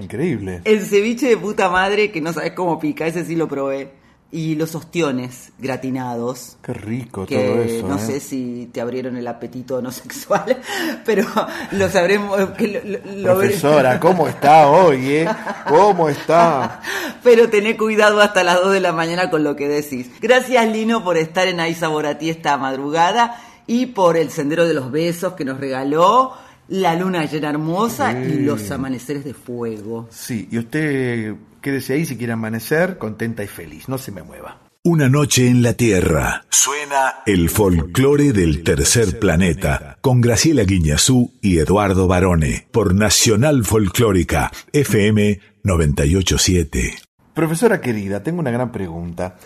increíble. 0.00 0.62
El 0.64 0.84
ceviche 0.84 1.28
de 1.28 1.36
puta 1.36 1.68
madre, 1.68 2.10
que 2.10 2.20
no 2.20 2.32
sabes 2.32 2.52
cómo 2.52 2.80
pica, 2.80 3.06
ese 3.06 3.24
sí 3.24 3.36
lo 3.36 3.46
probé. 3.46 4.01
Y 4.34 4.54
los 4.54 4.74
ostiones 4.74 5.52
gratinados. 5.58 6.56
Qué 6.62 6.72
rico 6.72 7.26
Que 7.26 7.36
todo 7.36 7.62
eso. 7.62 7.86
no 7.86 7.96
¿eh? 7.96 7.98
sé 7.98 8.18
si 8.20 8.70
te 8.72 8.80
abrieron 8.80 9.18
el 9.18 9.26
apetito 9.28 9.82
no 9.82 9.92
sexual, 9.92 10.56
pero 11.04 11.26
lo 11.72 11.90
sabremos. 11.90 12.50
Que 12.52 12.68
lo, 12.68 12.80
lo- 12.82 12.98
lo 13.34 13.38
veré- 13.38 13.48
Profesora, 13.50 14.00
¿cómo 14.00 14.26
está 14.28 14.68
hoy, 14.68 15.06
eh? 15.16 15.28
¿Cómo 15.68 16.08
está? 16.08 16.80
Pero 17.22 17.48
tené 17.50 17.76
cuidado 17.76 18.20
hasta 18.22 18.42
las 18.42 18.56
2 18.62 18.72
de 18.72 18.80
la 18.80 18.92
mañana 18.92 19.28
con 19.30 19.44
lo 19.44 19.54
que 19.54 19.68
decís. 19.68 20.10
Gracias, 20.20 20.66
Lino, 20.72 21.04
por 21.04 21.16
estar 21.18 21.46
en 21.46 21.60
Ahí 21.60 21.74
Saboratí 21.74 22.30
esta 22.30 22.56
madrugada 22.56 23.36
y 23.66 23.86
por 23.86 24.16
el 24.16 24.30
Sendero 24.30 24.66
de 24.66 24.74
los 24.74 24.90
Besos 24.90 25.34
que 25.34 25.44
nos 25.44 25.60
regaló, 25.60 26.32
la 26.68 26.96
luna 26.96 27.26
llena 27.26 27.50
hermosa 27.50 28.12
y 28.18 28.40
los 28.40 28.70
amaneceres 28.70 29.24
de 29.24 29.34
fuego. 29.34 30.08
Sí, 30.10 30.48
y 30.50 30.58
usted 30.58 31.34
quédese 31.62 31.94
ahí 31.94 32.04
si 32.04 32.18
quiere 32.18 32.34
amanecer 32.34 32.98
contenta 32.98 33.42
y 33.42 33.46
feliz, 33.46 33.88
no 33.88 33.96
se 33.96 34.12
me 34.12 34.22
mueva. 34.22 34.60
Una 34.84 35.08
noche 35.08 35.46
en 35.46 35.62
la 35.62 35.74
Tierra. 35.74 36.44
Suena 36.50 37.22
el 37.24 37.48
folclore 37.48 38.32
del 38.32 38.64
tercer 38.64 39.20
planeta 39.20 39.96
con 40.00 40.20
Graciela 40.20 40.64
Guiñazú 40.64 41.32
y 41.40 41.58
Eduardo 41.58 42.08
Barone 42.08 42.66
por 42.72 42.92
Nacional 42.92 43.64
Folclórica 43.64 44.50
FM 44.72 45.38
987. 45.62 46.96
Profesora 47.32 47.80
querida, 47.80 48.24
tengo 48.24 48.40
una 48.40 48.50
gran 48.50 48.72
pregunta. 48.72 49.36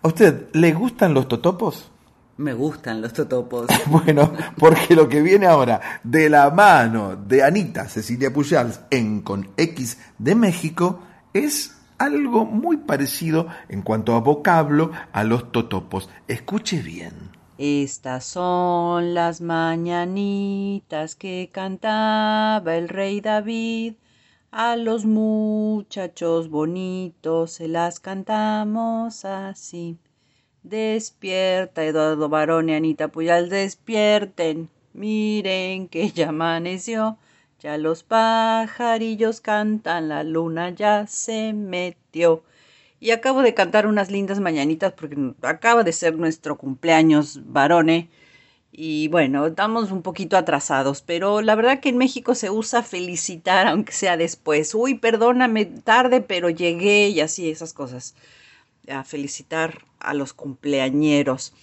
¿A 0.00 0.08
usted 0.08 0.48
le 0.54 0.72
gustan 0.72 1.12
los 1.12 1.28
totopos? 1.28 1.90
Me 2.38 2.54
gustan 2.54 3.02
los 3.02 3.12
totopos. 3.12 3.66
Bueno, 3.86 4.32
porque 4.56 4.94
lo 4.94 5.06
que 5.06 5.20
viene 5.20 5.46
ahora 5.46 6.00
de 6.02 6.30
la 6.30 6.48
mano 6.50 7.14
de 7.14 7.42
Anita 7.42 7.88
Cecilia 7.88 8.32
Pujals 8.32 8.80
en 8.90 9.20
Con 9.20 9.50
X 9.56 9.98
de 10.16 10.34
México 10.34 11.02
es 11.38 11.76
algo 11.98 12.44
muy 12.44 12.78
parecido 12.78 13.48
en 13.68 13.82
cuanto 13.82 14.14
a 14.14 14.20
vocablo 14.20 14.92
a 15.12 15.24
los 15.24 15.52
totopos. 15.52 16.08
Escuche 16.28 16.80
bien. 16.80 17.30
Estas 17.58 18.24
son 18.24 19.14
las 19.14 19.40
mañanitas 19.40 21.16
que 21.16 21.50
cantaba 21.52 22.76
el 22.76 22.88
rey 22.88 23.20
David. 23.20 23.94
A 24.50 24.76
los 24.76 25.04
muchachos 25.04 26.48
bonitos 26.48 27.52
se 27.52 27.68
las 27.68 27.98
cantamos 27.98 29.24
así. 29.24 29.98
Despierta, 30.62 31.84
Eduardo 31.84 32.28
Barón 32.28 32.68
y 32.68 32.74
Anita 32.74 33.08
Puyal, 33.08 33.48
despierten. 33.48 34.70
Miren 34.92 35.88
que 35.88 36.10
ya 36.10 36.28
amaneció. 36.28 37.18
Ya 37.60 37.76
los 37.76 38.04
pajarillos 38.04 39.40
cantan, 39.40 40.08
la 40.08 40.22
luna 40.22 40.70
ya 40.70 41.08
se 41.08 41.52
metió. 41.52 42.44
Y 43.00 43.10
acabo 43.10 43.42
de 43.42 43.52
cantar 43.52 43.88
unas 43.88 44.12
lindas 44.12 44.38
mañanitas 44.38 44.92
porque 44.92 45.16
acaba 45.42 45.82
de 45.82 45.92
ser 45.92 46.16
nuestro 46.16 46.56
cumpleaños, 46.56 47.40
varone. 47.46 48.10
Y 48.70 49.08
bueno, 49.08 49.46
estamos 49.46 49.90
un 49.90 50.02
poquito 50.02 50.36
atrasados, 50.36 51.02
pero 51.02 51.40
la 51.42 51.56
verdad 51.56 51.80
que 51.80 51.88
en 51.88 51.98
México 51.98 52.36
se 52.36 52.48
usa 52.48 52.84
felicitar, 52.84 53.66
aunque 53.66 53.92
sea 53.92 54.16
después. 54.16 54.72
Uy, 54.74 54.94
perdóname 54.94 55.64
tarde, 55.66 56.20
pero 56.20 56.50
llegué 56.50 57.08
y 57.08 57.20
así, 57.20 57.50
esas 57.50 57.72
cosas. 57.72 58.14
A 58.88 59.02
felicitar 59.02 59.82
a 59.98 60.14
los 60.14 60.32
cumpleañeros. 60.32 61.54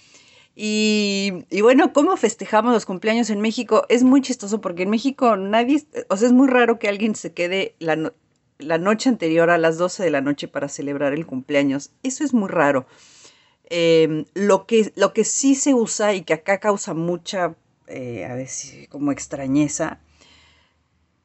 Y, 0.58 1.44
bueno, 1.60 1.92
¿cómo 1.92 2.16
festejamos 2.16 2.72
los 2.72 2.86
cumpleaños 2.86 3.28
en 3.28 3.42
México? 3.42 3.84
Es 3.90 4.02
muy 4.02 4.22
chistoso 4.22 4.62
porque 4.62 4.84
en 4.84 4.90
México 4.90 5.36
nadie, 5.36 5.86
o 6.08 6.16
sea, 6.16 6.28
es 6.28 6.32
muy 6.32 6.48
raro 6.48 6.78
que 6.78 6.88
alguien 6.88 7.14
se 7.14 7.34
quede 7.34 7.76
la, 7.78 7.96
noche 8.78 9.10
anterior 9.10 9.50
a 9.50 9.58
las 9.58 9.76
12 9.76 10.02
de 10.02 10.10
la 10.10 10.22
noche 10.22 10.48
para 10.48 10.70
celebrar 10.70 11.12
el 11.12 11.26
cumpleaños. 11.26 11.90
Eso 12.02 12.24
es 12.24 12.32
muy 12.32 12.48
raro. 12.48 12.86
Eh, 13.68 14.24
lo, 14.32 14.66
que, 14.66 14.92
lo 14.96 15.12
que 15.12 15.24
sí 15.24 15.54
se 15.54 15.74
usa 15.74 16.14
y 16.14 16.22
que 16.22 16.32
acá 16.32 16.58
causa 16.58 16.94
mucha, 16.94 17.54
eh, 17.86 18.48
como 18.88 19.12
extrañeza, 19.12 20.00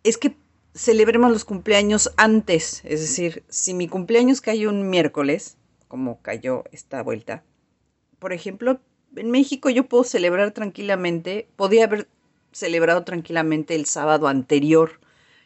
es 0.04 0.18
que 0.18 0.36
celebremos 0.76 1.32
los 1.32 1.46
cumpleaños 1.46 2.12
antes. 2.18 2.82
Es 2.84 3.00
decir, 3.00 3.46
si 3.48 3.74
mi 3.74 3.88
cumpleaños 3.88 4.42
cayó 4.42 4.72
un 4.72 4.90
miércoles, 4.90 5.56
como 5.88 6.22
cayó 6.22 6.66
esta 6.74 7.02
vuelta, 7.02 7.46
por 8.20 8.34
ejemplo, 8.34 8.82
en 9.16 9.32
México 9.32 9.70
yo 9.70 9.86
puedo 9.86 10.04
celebrar 10.04 10.52
tranquilamente, 10.52 11.48
podía 11.56 11.86
haber 11.86 12.08
celebrado 12.52 13.04
tranquilamente 13.04 13.76
el 13.76 13.86
sábado 13.86 14.28
anterior 14.28 15.00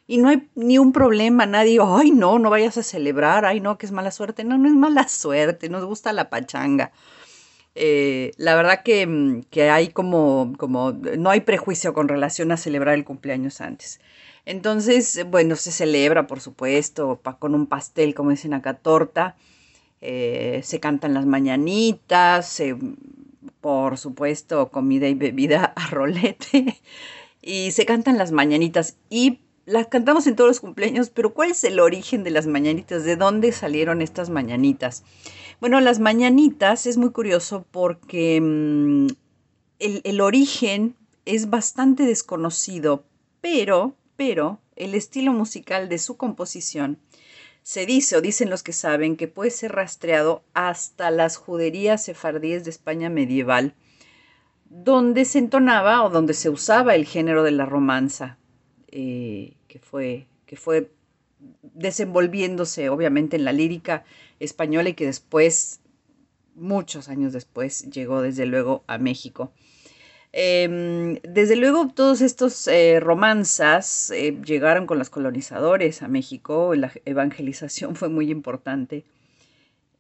y 0.08 0.18
no 0.18 0.30
hay 0.30 0.48
ni 0.56 0.78
un 0.78 0.92
problema, 0.92 1.46
nadie, 1.46 1.80
ay 1.84 2.12
no, 2.12 2.38
no 2.38 2.50
vayas 2.50 2.78
a 2.78 2.84
celebrar, 2.84 3.46
ay 3.46 3.60
no, 3.60 3.78
que 3.78 3.86
es 3.88 3.92
mala 3.92 4.12
suerte. 4.12 4.44
No, 4.44 4.58
no 4.58 4.68
es 4.68 4.76
mala 4.76 5.08
suerte, 5.08 5.70
nos 5.70 5.84
gusta 5.86 6.14
la 6.14 6.30
pachanga. 6.30 6.92
Eh, 7.76 8.32
la 8.38 8.56
verdad 8.56 8.84
que, 8.84 9.06
mm, 9.08 9.44
que, 9.50 9.70
hay 9.70 9.90
como, 9.90 10.54
como, 10.58 10.92
no 10.94 11.30
hay 11.32 11.42
prejuicio 11.42 11.94
con 11.94 12.08
relación 12.08 12.52
a 12.52 12.58
celebrar 12.58 12.96
el 12.96 13.04
cumpleaños 13.04 13.62
antes. 13.62 14.00
Entonces, 14.46 15.26
bueno, 15.30 15.56
se 15.56 15.72
celebra, 15.72 16.28
por 16.28 16.40
supuesto, 16.40 17.20
con 17.40 17.56
un 17.56 17.68
pastel, 17.68 18.14
como 18.16 18.30
dicen 18.30 18.54
acá, 18.54 18.76
torta. 18.76 19.36
Eh, 20.02 20.62
se 20.64 20.80
cantan 20.80 21.14
las 21.16 21.26
mañanitas, 21.26 22.62
por 23.66 23.98
supuesto, 23.98 24.70
comida 24.70 25.08
y 25.08 25.16
bebida 25.16 25.74
a 25.76 25.88
rolete. 25.88 26.80
Y 27.42 27.72
se 27.72 27.86
cantan 27.86 28.18
las 28.20 28.32
mañanitas. 28.32 28.98
Y 29.10 29.40
las 29.66 29.88
cantamos 29.88 30.28
en 30.28 30.36
todos 30.36 30.50
los 30.50 30.60
cumpleaños, 30.60 31.10
pero 31.10 31.34
¿cuál 31.34 31.50
es 31.50 31.64
el 31.64 31.80
origen 31.80 32.24
de 32.24 32.30
las 32.30 32.46
mañanitas? 32.46 33.04
¿De 33.06 33.16
dónde 33.16 33.52
salieron 33.52 34.04
estas 34.04 34.30
mañanitas? 34.30 35.04
Bueno, 35.60 35.80
las 35.80 36.00
mañanitas 36.00 36.86
es 36.86 36.98
muy 36.98 37.10
curioso 37.10 37.66
porque 37.72 38.40
mm, 38.40 39.08
el, 39.80 40.02
el, 40.04 40.22
origen 40.22 40.96
es 41.26 41.50
bastante 41.50 42.04
desconocido, 42.04 43.04
pero, 43.42 43.96
pero 44.16 44.60
el 44.76 44.94
estilo 44.94 45.34
musical 45.34 45.90
de 45.90 45.98
su 45.98 46.18
composición 46.18 47.00
se 47.66 47.88
dice 47.88 48.16
o 48.16 48.22
dicen 48.22 48.52
los 48.52 48.62
que 48.62 48.74
saben 48.74 49.18
que 49.18 49.28
puede 49.28 49.50
ser 49.50 49.72
rastreado 49.72 50.44
hasta 50.54 51.10
las 51.10 51.36
juderías 51.36 52.04
sefardíes 52.06 52.64
de 52.64 52.70
España 52.70 53.10
medieval, 53.10 53.74
donde 54.70 55.26
se 55.26 55.40
entonaba 55.40 56.04
o 56.04 56.12
donde 56.12 56.36
se 56.36 56.52
usaba 56.52 56.94
el 56.94 57.08
género 57.08 57.42
de 57.42 57.50
la 57.50 57.66
romanza. 57.66 58.38
Eh, 58.90 59.56
que, 59.68 59.80
fue, 59.80 60.28
que 60.46 60.58
fue 60.58 60.92
desenvolviéndose 61.64 62.90
obviamente 62.90 63.36
en 63.36 63.46
la 63.46 63.52
lírica 63.52 64.06
española 64.40 64.90
y 64.90 64.94
que 64.94 65.08
después, 65.08 65.82
muchos 66.54 67.10
años 67.10 67.34
después, 67.34 67.90
llegó 67.90 68.22
desde 68.22 68.46
luego 68.46 68.84
a 68.86 69.00
México. 69.00 69.52
Eh, 70.38 71.22
desde 71.24 71.56
luego, 71.56 71.88
todos 71.88 72.20
estos 72.20 72.68
eh, 72.68 73.00
romanzas 73.00 74.12
eh, 74.12 74.38
llegaron 74.46 74.86
con 74.86 75.00
los 75.00 75.10
colonizadores 75.10 76.02
a 76.02 76.10
México. 76.10 76.76
La 76.76 76.92
evangelización 77.06 77.96
fue 77.96 78.10
muy 78.10 78.30
importante 78.32 79.06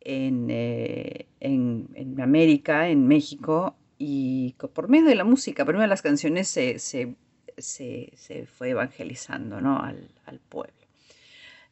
en, 0.01 0.47
eh, 0.49 1.27
en, 1.39 1.87
en 1.93 2.19
América, 2.19 2.89
en 2.89 3.07
México, 3.07 3.77
y 3.97 4.55
por 4.73 4.89
medio 4.89 5.05
de 5.05 5.15
la 5.15 5.23
música, 5.23 5.63
por 5.63 5.75
medio 5.75 5.83
de 5.83 5.87
las 5.87 6.01
canciones 6.01 6.49
se, 6.49 6.79
se 6.79 7.15
se, 7.57 8.11
fue 8.57 8.71
evangelizando 8.71 9.61
¿no? 9.61 9.81
al, 9.81 10.39
pueblo. 10.49 10.73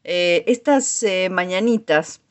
Eh, 0.05 0.45
estas 0.47 1.05
mañanitas 1.29 2.21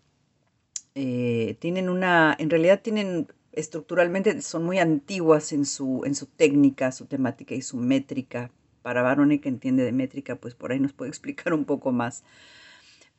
tienen 0.94 1.90
una, 1.90 2.34
en 2.38 2.48
realidad 2.48 2.80
tienen 2.80 3.28
estructuralmente, 3.52 4.40
son 4.42 4.64
muy 4.64 4.78
antiguas 4.78 5.52
en 5.52 5.64
su, 5.64 6.02
en 6.04 6.14
su 6.14 6.26
técnica, 6.26 6.92
su 6.92 7.06
temática 7.06 7.54
y 7.54 7.62
su 7.62 7.76
métrica. 7.76 8.50
Para 8.82 9.02
Barone 9.02 9.40
que 9.40 9.48
entiende 9.48 9.84
de 9.84 9.92
métrica, 9.92 10.36
pues 10.36 10.54
por 10.54 10.72
ahí 10.72 10.80
nos 10.80 10.92
puede 10.92 11.10
explicar 11.10 11.52
un 11.54 11.64
poco 11.64 11.92
más 11.92 12.24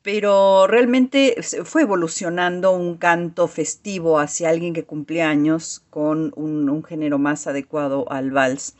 pero 0.03 0.67
realmente 0.67 1.37
fue 1.63 1.83
evolucionando 1.83 2.73
un 2.73 2.97
canto 2.97 3.47
festivo 3.47 4.19
hacia 4.19 4.49
alguien 4.49 4.73
que 4.73 4.83
cumple 4.83 5.21
años 5.21 5.81
con 5.89 6.33
un, 6.35 6.69
un, 6.69 6.83
género 6.83 7.17
más 7.17 7.47
adecuado 7.47 8.11
al 8.11 8.31
vals. 8.31 8.75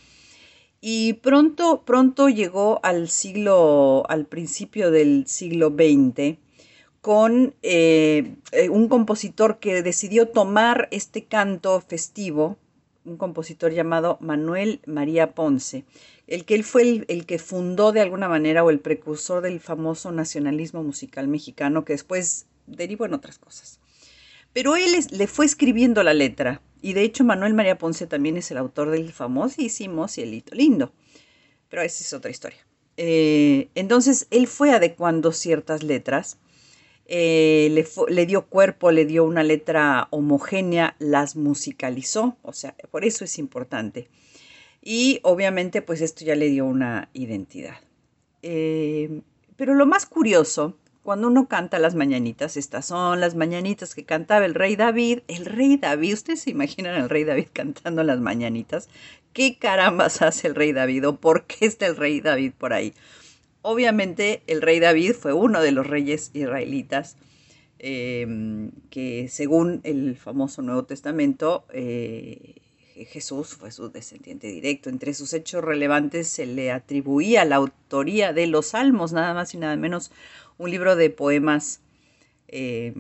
Y 0.82 1.14
pronto, 1.14 1.84
pronto 1.86 2.28
llegó 2.28 2.82
al 2.84 3.08
siglo, 3.08 4.04
al 4.10 4.26
principio 4.26 4.92
del 4.92 5.26
siglo 5.26 5.70
XX, 5.70 6.38
con 7.04 7.54
eh, 7.64 8.38
eh, 8.54 8.70
un 8.70 8.88
compositor 8.88 9.60
que 9.60 9.84
decidió 9.84 10.30
tomar 10.30 10.88
este 10.90 11.26
canto 11.26 11.82
festivo, 11.82 12.58
un 13.04 13.18
compositor 13.18 13.74
llamado 13.74 14.18
Manuel 14.22 14.80
María 14.86 15.36
Ponce, 15.36 15.84
el 16.28 16.46
que 16.46 16.56
él 16.56 16.64
fue 16.64 17.04
el, 17.06 17.26
que 17.26 17.40
fundó 17.40 17.92
de 17.92 18.00
alguna 18.00 18.30
manera 18.30 18.64
o 18.64 18.70
el 18.70 18.80
precursor 18.80 19.44
del 19.44 19.60
famoso 19.60 20.14
nacionalismo 20.14 20.82
musical 20.82 21.28
mexicano 21.28 21.84
que 21.84 21.92
después 21.92 22.46
derivó 22.68 23.06
en 23.06 23.16
otras 23.16 23.38
cosas. 23.38 23.82
Pero 24.54 24.78
él 24.78 24.96
le 25.12 25.28
fue 25.28 25.46
escribiendo 25.46 26.04
la 26.04 26.14
letra 26.14 26.62
y 26.82 26.94
de 26.94 27.04
hecho, 27.04 27.26
Manuel 27.26 27.54
María 27.54 27.78
Ponce 27.78 28.08
también 28.08 28.36
es 28.36 28.50
el 28.52 28.58
autor 28.58 28.92
del 28.92 29.12
famosísimo 29.12 30.08
Cielito 30.08 30.56
Lindo. 30.56 30.94
Pero 31.68 31.82
esa 31.82 32.02
es 32.02 32.14
otra 32.14 32.32
historia. 32.32 32.60
Eh, 32.98 33.70
entonces, 33.76 34.28
él 34.32 34.48
fue 34.48 34.72
adecuando 34.72 35.34
ciertas 35.34 35.84
letras. 35.84 36.38
Eh, 37.16 37.70
le, 38.10 38.26
dio 38.26 38.48
cuerpo, 38.48 38.92
le 38.92 39.06
dio 39.06 39.24
una 39.24 39.44
letra 39.44 40.08
homogénea, 40.10 40.96
las 40.98 41.36
musicalizó, 41.36 42.38
o 42.42 42.54
sea, 42.54 42.76
por 42.90 43.06
eso 43.06 43.24
es 43.24 43.38
importante. 43.38 44.08
Y 44.82 45.20
obviamente, 45.22 45.84
pues 45.84 46.02
esto 46.02 46.26
ya 46.26 46.36
le 46.36 46.48
dio 46.48 46.66
una 46.66 47.10
identidad. 47.14 47.76
Eh, 48.42 49.22
pero 49.56 49.76
lo 49.76 49.86
más 49.86 50.08
curioso 50.08 50.76
cuando 51.04 51.28
uno 51.28 51.48
canta 51.48 51.78
las 51.78 51.94
mañanitas, 51.94 52.58
estas 52.58 52.88
son 52.88 53.20
las 53.20 53.36
mañanitas 53.36 53.94
que 53.94 54.06
cantaba 54.06 54.46
el 54.46 54.56
rey 54.56 54.76
David. 54.76 55.20
El 55.28 55.46
rey 55.46 55.78
David, 55.78 56.14
¿ustedes 56.16 56.42
se 56.42 56.50
imaginan 56.50 56.96
al 56.96 57.12
rey 57.12 57.26
David 57.26 57.50
cantando 57.54 58.02
las 58.02 58.22
mañanitas? 58.22 58.90
¿Qué 59.34 59.60
carambas 59.60 60.24
hace 60.24 60.48
el 60.48 60.56
rey 60.56 60.72
David 60.72 61.08
o 61.08 61.18
por 61.18 61.46
qué 61.46 61.68
está 61.68 61.86
el 61.86 61.96
rey 61.96 62.22
David 62.22 62.54
por 62.58 62.74
ahí? 62.74 62.96
Obviamente 63.64 64.44
el 64.46 64.62
rey 64.62 64.80
David 64.80 65.14
fue 65.14 65.34
uno 65.34 65.62
de 65.62 65.72
los 65.72 65.88
reyes 65.88 66.30
israelitas 66.34 67.18
eh, 67.80 68.70
que 68.90 69.28
según 69.30 69.82
el 69.84 70.16
famoso 70.16 70.62
Nuevo 70.62 70.84
Testamento, 70.86 71.66
eh, 71.74 72.56
Jesús 73.10 73.56
fue 73.56 73.72
su 73.72 73.90
descendiente 73.90 74.48
directo. 74.48 74.90
Entre 74.90 75.14
sus 75.14 75.34
hechos 75.34 75.64
relevantes 75.64 76.28
se 76.28 76.46
le 76.46 76.72
atribuía 76.72 77.44
la 77.46 77.56
autoría 77.56 78.32
de 78.32 78.48
los 78.48 78.68
salmos, 78.68 79.12
nada 79.12 79.34
más 79.34 79.54
y 79.54 79.58
nada 79.58 79.76
menos 79.76 80.12
un 80.58 80.70
libro 80.70 80.96
de 80.96 81.10
poemas 81.10 81.82
eh, 82.48 82.94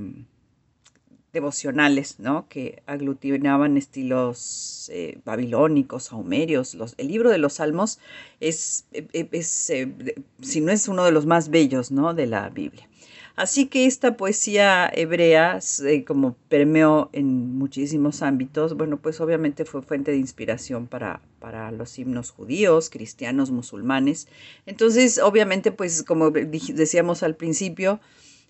devocionales, 1.33 2.19
¿no? 2.19 2.47
Que 2.47 2.81
aglutinaban 2.85 3.75
estilos 3.75 4.89
eh, 4.93 5.19
babilónicos, 5.25 6.03
saumerios. 6.05 6.77
El 6.97 7.07
libro 7.07 7.31
de 7.31 7.39
los 7.39 7.53
Salmos 7.53 7.99
es, 8.39 8.85
es 8.91 9.69
eh, 9.69 10.15
si 10.41 10.61
no 10.61 10.71
es 10.71 10.87
uno 10.87 11.03
de 11.03 11.11
los 11.11 11.25
más 11.25 11.49
bellos, 11.49 11.91
¿no? 11.91 12.13
De 12.13 12.27
la 12.27 12.49
Biblia. 12.49 12.87
Así 13.35 13.65
que 13.65 13.87
esta 13.87 14.15
poesía 14.15 14.91
hebrea, 14.93 15.57
como 16.05 16.35
permeó 16.49 17.09
en 17.13 17.57
muchísimos 17.57 18.21
ámbitos, 18.21 18.77
bueno, 18.77 18.97
pues 18.97 19.19
obviamente 19.21 19.65
fue 19.65 19.81
fuente 19.81 20.11
de 20.11 20.17
inspiración 20.17 20.85
para, 20.85 21.19
para 21.39 21.71
los 21.71 21.97
himnos 21.97 22.29
judíos, 22.29 22.91
cristianos, 22.91 23.49
musulmanes. 23.49 24.27
Entonces, 24.67 25.17
obviamente, 25.17 25.71
pues 25.71 26.03
como 26.03 26.29
decíamos 26.29 27.23
al 27.23 27.35
principio, 27.35 27.99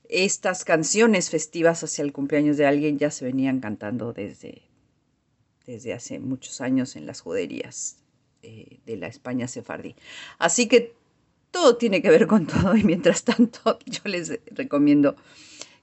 estas 0.09 0.65
canciones 0.65 1.29
festivas 1.29 1.83
hacia 1.83 2.03
el 2.03 2.13
cumpleaños 2.13 2.57
de 2.57 2.65
alguien 2.65 2.97
ya 2.97 3.11
se 3.11 3.25
venían 3.25 3.59
cantando 3.59 4.13
desde, 4.13 4.63
desde 5.65 5.93
hace 5.93 6.19
muchos 6.19 6.61
años 6.61 6.95
en 6.95 7.05
las 7.05 7.21
juderías 7.21 7.97
eh, 8.41 8.79
de 8.85 8.97
la 8.97 9.07
España 9.07 9.47
sefardí. 9.47 9.95
Así 10.37 10.67
que 10.67 10.93
todo 11.51 11.77
tiene 11.77 12.01
que 12.01 12.09
ver 12.09 12.27
con 12.27 12.47
todo 12.47 12.75
y 12.75 12.83
mientras 12.83 13.23
tanto 13.23 13.79
yo 13.85 14.01
les 14.05 14.39
recomiendo 14.51 15.15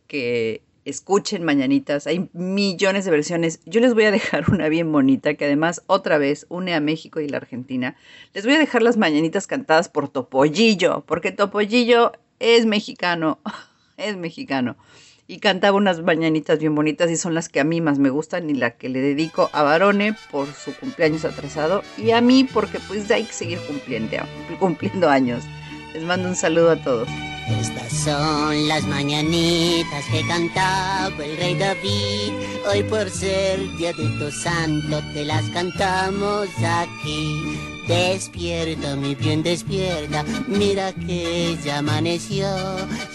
que 0.06 0.62
escuchen 0.84 1.44
mañanitas, 1.44 2.06
hay 2.06 2.28
millones 2.32 3.04
de 3.04 3.10
versiones. 3.10 3.60
Yo 3.64 3.80
les 3.80 3.94
voy 3.94 4.04
a 4.04 4.10
dejar 4.10 4.50
una 4.50 4.68
bien 4.68 4.90
bonita 4.92 5.34
que 5.34 5.44
además 5.44 5.82
otra 5.86 6.18
vez 6.18 6.46
une 6.48 6.74
a 6.74 6.80
México 6.80 7.20
y 7.20 7.28
la 7.28 7.38
Argentina. 7.38 7.96
Les 8.34 8.44
voy 8.44 8.54
a 8.54 8.58
dejar 8.58 8.82
las 8.82 8.96
mañanitas 8.96 9.46
cantadas 9.46 9.88
por 9.88 10.08
Topollillo, 10.08 11.04
porque 11.06 11.32
Topollillo 11.32 12.12
es 12.38 12.66
mexicano, 12.66 13.38
es 14.00 14.16
mexicano. 14.16 14.76
Y 15.26 15.38
cantaba 15.38 15.76
unas 15.76 16.02
mañanitas 16.02 16.58
bien 16.58 16.74
bonitas 16.74 17.10
y 17.10 17.16
son 17.16 17.34
las 17.34 17.48
que 17.48 17.60
a 17.60 17.64
mí 17.64 17.80
más 17.80 17.98
me 17.98 18.10
gustan 18.10 18.50
y 18.50 18.54
la 18.54 18.72
que 18.72 18.88
le 18.88 19.00
dedico 19.00 19.48
a 19.52 19.62
Barone 19.62 20.16
por 20.30 20.52
su 20.52 20.74
cumpleaños 20.74 21.24
atrasado 21.24 21.84
y 21.96 22.10
a 22.10 22.20
mí 22.20 22.48
porque 22.52 22.80
pues 22.88 23.08
hay 23.12 23.24
que 23.24 23.32
seguir 23.32 23.58
cumpliendo, 23.68 24.16
cumpliendo 24.58 25.08
años. 25.08 25.44
Les 25.94 26.02
mando 26.02 26.28
un 26.28 26.36
saludo 26.36 26.72
a 26.72 26.76
todos. 26.76 27.08
Estas 27.48 27.92
son 27.92 28.68
las 28.68 28.86
mañanitas 28.86 30.04
que 30.10 30.26
cantaba 30.26 31.24
el 31.24 31.36
rey 31.36 31.54
David. 31.54 32.32
Hoy 32.70 32.82
por 32.84 33.10
ser 33.10 33.60
día 33.76 33.92
de 33.92 34.08
tu 34.18 34.30
santo 34.30 35.02
te 35.12 35.24
las 35.24 35.44
cantamos 35.50 36.48
aquí. 36.62 37.79
Despierta, 37.86 38.96
mi 38.96 39.14
bien, 39.14 39.42
despierta. 39.42 40.24
Mira 40.46 40.92
que 40.92 41.56
ya 41.64 41.78
amaneció. 41.78 42.46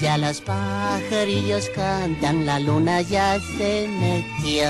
Ya 0.01 0.17
los 0.17 0.41
pajarillos 0.41 1.69
cantan, 1.69 2.45
la 2.45 2.59
luna 2.59 3.01
ya 3.01 3.39
se 3.39 3.87
metió. 3.87 4.69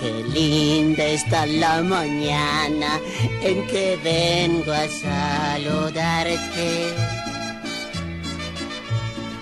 Qué 0.00 0.22
linda 0.32 1.04
está 1.04 1.46
la 1.46 1.82
mañana 1.82 3.00
en 3.42 3.66
que 3.66 3.98
vengo 4.02 4.72
a 4.72 4.86
saludarte. 4.88 6.38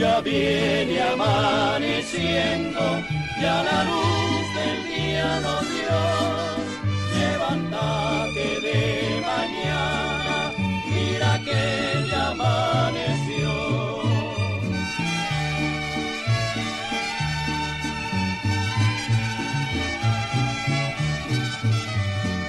Ya 0.00 0.18
viene 0.22 0.98
amaneciendo, 0.98 2.80
ya 3.38 3.62
la 3.62 3.84
luz 3.84 4.46
del 4.56 4.78
día 4.88 5.40
nos 5.40 5.60
dio. 5.74 6.00
Levántate 7.18 8.46
de 8.62 9.20
mañana, 9.20 10.52
mira 10.88 11.38
que 11.44 12.08
ya 12.10 12.30
amaneció. 12.30 13.52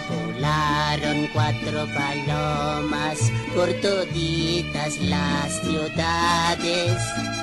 Volaron 0.10 1.28
cuatro 1.34 1.86
palomas 1.94 3.20
por 3.54 3.68
toditas 3.82 5.02
las 5.02 5.60
ciudades. 5.64 7.41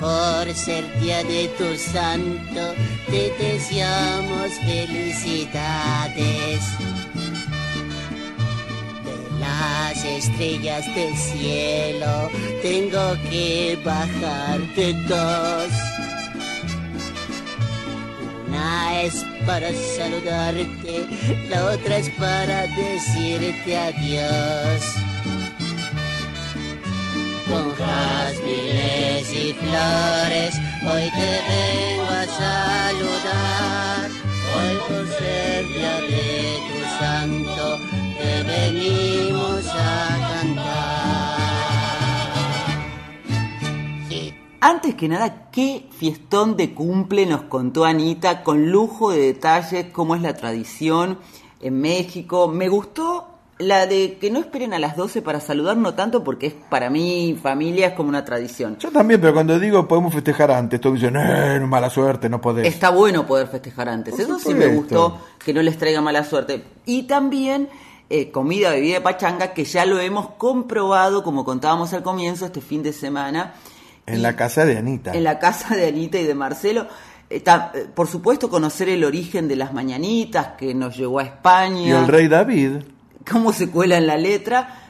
Por 0.00 0.52
ser 0.54 0.84
día 1.00 1.24
de 1.24 1.48
tu 1.56 1.74
santo, 1.76 2.74
te 3.10 3.30
deseamos 3.38 4.52
felicidades. 4.66 6.60
De 9.04 9.40
las 9.40 10.04
estrellas 10.04 10.84
del 10.94 11.16
cielo, 11.16 12.30
tengo 12.60 13.14
que 13.30 13.78
bajarte 13.82 14.92
dos. 15.08 15.72
Una 18.46 19.00
es 19.00 19.24
para 19.46 19.72
saludarte, 19.72 21.06
la 21.48 21.72
otra 21.72 21.96
es 21.96 22.10
para 22.10 22.66
decirte 22.66 23.78
adiós. 23.78 24.82
Con 27.48 27.72
jazmines 27.76 29.32
y 29.32 29.52
flores, 29.52 30.54
hoy 30.82 31.10
te 31.10 31.30
vengo 31.46 32.08
a 32.10 32.26
saludar. 32.26 34.10
Hoy 34.56 34.76
por 34.88 35.06
ser 35.16 35.64
de 35.66 36.58
tu 36.66 36.78
santo, 36.98 37.78
te 38.18 38.32
venimos 38.42 39.64
a 39.68 40.42
cantar. 40.42 41.06
Antes 44.60 44.96
que 44.96 45.08
nada, 45.08 45.48
qué 45.52 45.88
fiestón 45.96 46.56
de 46.56 46.74
cumple 46.74 47.26
nos 47.26 47.42
contó 47.42 47.84
Anita, 47.84 48.42
con 48.42 48.72
lujo 48.72 49.12
de 49.12 49.20
detalles, 49.20 49.86
cómo 49.92 50.16
es 50.16 50.22
la 50.22 50.34
tradición 50.34 51.20
en 51.60 51.80
México. 51.80 52.48
Me 52.48 52.68
gustó 52.68 53.35
la 53.58 53.86
de 53.86 54.18
que 54.18 54.30
no 54.30 54.38
esperen 54.38 54.74
a 54.74 54.78
las 54.78 54.96
12 54.96 55.22
para 55.22 55.40
saludar, 55.40 55.76
no 55.78 55.94
tanto 55.94 56.22
porque 56.22 56.46
es 56.48 56.54
para 56.68 56.90
mí, 56.90 57.38
familia, 57.42 57.88
es 57.88 57.92
como 57.94 58.08
una 58.10 58.24
tradición. 58.24 58.76
Yo 58.78 58.90
también, 58.90 59.20
pero 59.20 59.32
cuando 59.32 59.58
digo 59.58 59.88
podemos 59.88 60.12
festejar 60.12 60.50
antes, 60.50 60.80
todos 60.80 60.96
dicen, 60.96 61.16
eh, 61.16 61.58
mala 61.60 61.88
suerte, 61.88 62.28
no 62.28 62.40
podés. 62.40 62.66
Está 62.66 62.90
bueno 62.90 63.26
poder 63.26 63.46
festejar 63.48 63.88
antes. 63.88 64.12
Por 64.14 64.20
Eso 64.22 64.38
sí 64.38 64.54
me 64.54 64.66
gustó, 64.68 65.18
que 65.44 65.54
no 65.54 65.62
les 65.62 65.78
traiga 65.78 66.00
mala 66.02 66.22
suerte. 66.24 66.64
Y 66.84 67.04
también 67.04 67.68
eh, 68.10 68.30
comida, 68.30 68.70
bebida 68.70 68.94
de 68.96 69.00
pachanga, 69.00 69.52
que 69.54 69.64
ya 69.64 69.86
lo 69.86 69.98
hemos 70.00 70.30
comprobado, 70.30 71.22
como 71.24 71.44
contábamos 71.44 71.92
al 71.94 72.02
comienzo, 72.02 72.44
este 72.46 72.60
fin 72.60 72.82
de 72.82 72.92
semana. 72.92 73.54
En 74.06 74.22
la 74.22 74.36
casa 74.36 74.64
de 74.64 74.76
Anita. 74.78 75.12
en 75.14 75.24
la 75.24 75.38
casa 75.38 75.74
de 75.74 75.88
Anita 75.88 76.18
y 76.18 76.24
de 76.24 76.34
Marcelo. 76.34 76.86
Eh, 77.28 77.40
ta- 77.40 77.72
eh, 77.74 77.86
por 77.92 78.06
supuesto, 78.06 78.48
conocer 78.48 78.88
el 78.88 79.02
origen 79.02 79.48
de 79.48 79.56
las 79.56 79.72
mañanitas 79.72 80.50
que 80.58 80.74
nos 80.74 80.96
llegó 80.96 81.18
a 81.18 81.24
España, 81.24 81.80
Y 81.88 81.90
el 81.90 82.06
rey 82.06 82.28
David. 82.28 82.70
Cómo 83.30 83.52
se 83.52 83.68
cuela 83.70 83.96
en 83.96 84.06
la 84.06 84.16
letra. 84.16 84.85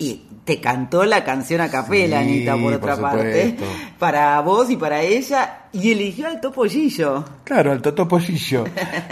Y 0.00 0.22
te 0.44 0.60
cantó 0.60 1.04
la 1.04 1.22
canción 1.24 1.60
a 1.60 1.70
capela, 1.70 2.22
Sí, 2.22 2.28
Anita, 2.28 2.56
por 2.56 2.72
otra 2.72 2.94
por 2.94 3.02
parte, 3.02 3.56
para 3.98 4.40
vos 4.40 4.70
y 4.70 4.76
para 4.76 5.02
ella. 5.02 5.58
Y 5.72 5.92
eligió 5.92 6.26
al 6.26 6.40
Topollillo. 6.40 7.22
Claro, 7.44 7.72
el 7.72 7.80
Toto 7.80 8.08
Pollillo, 8.08 8.64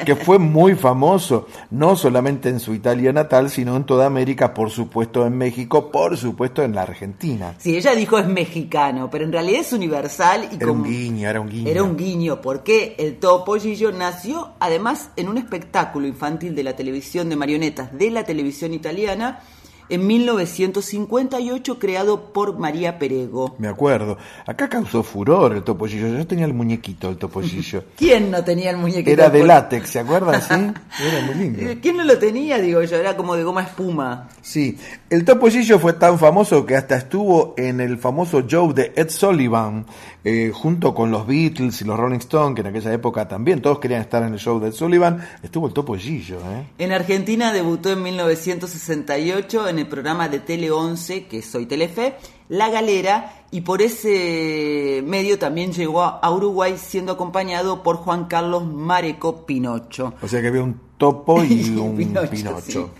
que 0.05 0.16
fue 0.16 0.39
muy 0.41 0.74
famoso, 0.74 1.47
no 1.70 1.95
solamente 1.95 2.49
en 2.49 2.59
su 2.59 2.74
Italia 2.74 3.12
natal, 3.12 3.51
sino 3.51 3.76
en 3.76 3.84
toda 3.84 4.07
América, 4.07 4.55
por 4.55 4.70
supuesto 4.70 5.24
en 5.24 5.39
México, 5.39 5.93
por 5.93 6.16
supuesto 6.16 6.62
en 6.64 6.74
la 6.74 6.82
Argentina. 6.82 7.55
Sí, 7.59 7.76
ella 7.76 7.95
dijo 7.95 8.18
es 8.18 8.26
mexicano, 8.26 9.09
pero 9.09 9.24
en 9.24 9.30
realidad 9.30 9.61
es 9.61 9.72
universal 9.72 10.49
y 10.51 10.57
Era 10.57 10.66
como 10.66 10.82
un 10.82 10.89
guiño, 10.89 11.28
era 11.28 11.41
un 11.41 11.49
guiño. 11.49 11.70
Era 11.70 11.82
un 11.84 11.97
guiño, 11.97 12.41
porque 12.41 12.97
el 12.99 13.18
Topollillo 13.18 13.93
nació 13.93 14.55
además 14.59 15.11
en 15.14 15.28
un 15.28 15.39
espectáculo 15.39 16.09
infantil 16.09 16.57
de 16.57 16.64
la 16.64 16.74
televisión 16.74 17.28
de 17.28 17.36
marionetas 17.36 17.97
de 17.97 18.11
la 18.11 18.24
televisión 18.24 18.72
italiana 18.72 19.41
en 19.89 20.07
1958 20.07 21.78
creado 21.78 22.32
por 22.32 22.59
María 22.59 22.99
Perego. 22.99 23.57
Me 23.59 23.68
acuerdo. 23.68 24.18
Acá 24.47 24.68
causó 24.68 25.03
furor 25.03 25.55
el 25.55 25.62
Topollillo. 25.62 26.09
Yo 26.09 26.26
tenía 26.26 26.47
el 26.47 26.55
muñequito, 26.55 27.09
el 27.09 27.16
Topollillo. 27.16 27.84
¿Quién 27.97 28.30
no 28.30 28.45
tenía 28.45 28.70
el 28.70 28.76
muñequito? 28.76 29.11
Era 29.11 29.30
de 29.30 29.45
látex, 29.45 29.91
¿se 29.91 30.01
acuerdan? 30.01 30.41
Sí, 30.43 30.55
era 31.05 31.26
muy 31.26 31.34
lindo. 31.34 31.62
Eh, 31.62 31.78
¿Quién 31.80 31.97
no 31.97 32.05
lo 32.05 32.18
tenía? 32.18 32.59
Digo 32.59 32.82
yo, 32.82 32.97
era 32.97 33.16
como 33.16 33.36
de 33.36 33.45
goma 33.45 33.62
espuma. 33.62 34.28
Sí, 34.43 34.78
el 35.11 35.24
Topollillo 35.24 35.78
fue 35.78 35.95
tan 35.95 36.18
famoso 36.18 36.64
que 36.66 36.76
hasta 36.76 36.97
estuvo 36.97 37.55
en 37.57 37.80
el 37.80 37.99
famoso 37.99 38.43
show 38.43 38.72
de 38.72 38.93
Ed 38.97 39.11
Sullivan, 39.11 39.86
eh, 40.29 40.53
junto 40.53 40.95
con 40.95 41.11
los 41.11 41.26
Beatles 41.26 41.81
y 41.81 41.87
los 41.87 41.99
Rolling 41.99 42.18
Stones, 42.18 42.55
que 42.55 42.61
en 42.61 42.66
aquella 42.66 42.93
época 42.93 43.26
también 43.26 43.62
todos 43.62 43.79
querían 43.79 44.03
estar 44.03 44.22
en 44.22 44.35
el 44.35 44.39
show 44.39 44.61
de 44.61 44.72
Sullivan. 44.72 45.26
Estuvo 45.43 45.68
el 45.68 45.72
Topollillo, 45.72 46.37
¿eh? 46.41 46.66
En 46.76 46.93
Argentina 46.93 47.51
debutó 47.51 47.91
en 47.91 48.03
1968 48.03 49.68
en 49.68 49.79
el 49.79 49.87
programa 49.87 50.29
de 50.29 50.41
Tele 50.41 50.70
11, 50.70 51.29
que 51.29 51.41
soy 51.41 51.64
Telefe, 51.64 52.16
La 52.49 52.71
Galera, 52.71 53.45
y 53.51 53.61
por 53.61 53.83
ese 53.83 55.03
medio 55.07 55.39
también 55.39 55.73
llegó 55.73 56.03
a 56.03 56.31
Uruguay 56.31 56.77
siendo 56.79 57.13
acompañado 57.13 57.83
por 57.83 57.97
Juan 57.97 58.25
Carlos 58.27 58.65
Mareco 58.67 59.45
Pinocho. 59.47 60.15
O 60.23 60.29
sea 60.29 60.41
que 60.41 60.49
había 60.49 60.63
un 60.63 60.81
topo 60.97 61.43
y 61.45 61.69
un 61.79 61.97
Pinocho, 61.97 62.31
Pinocho. 62.31 62.91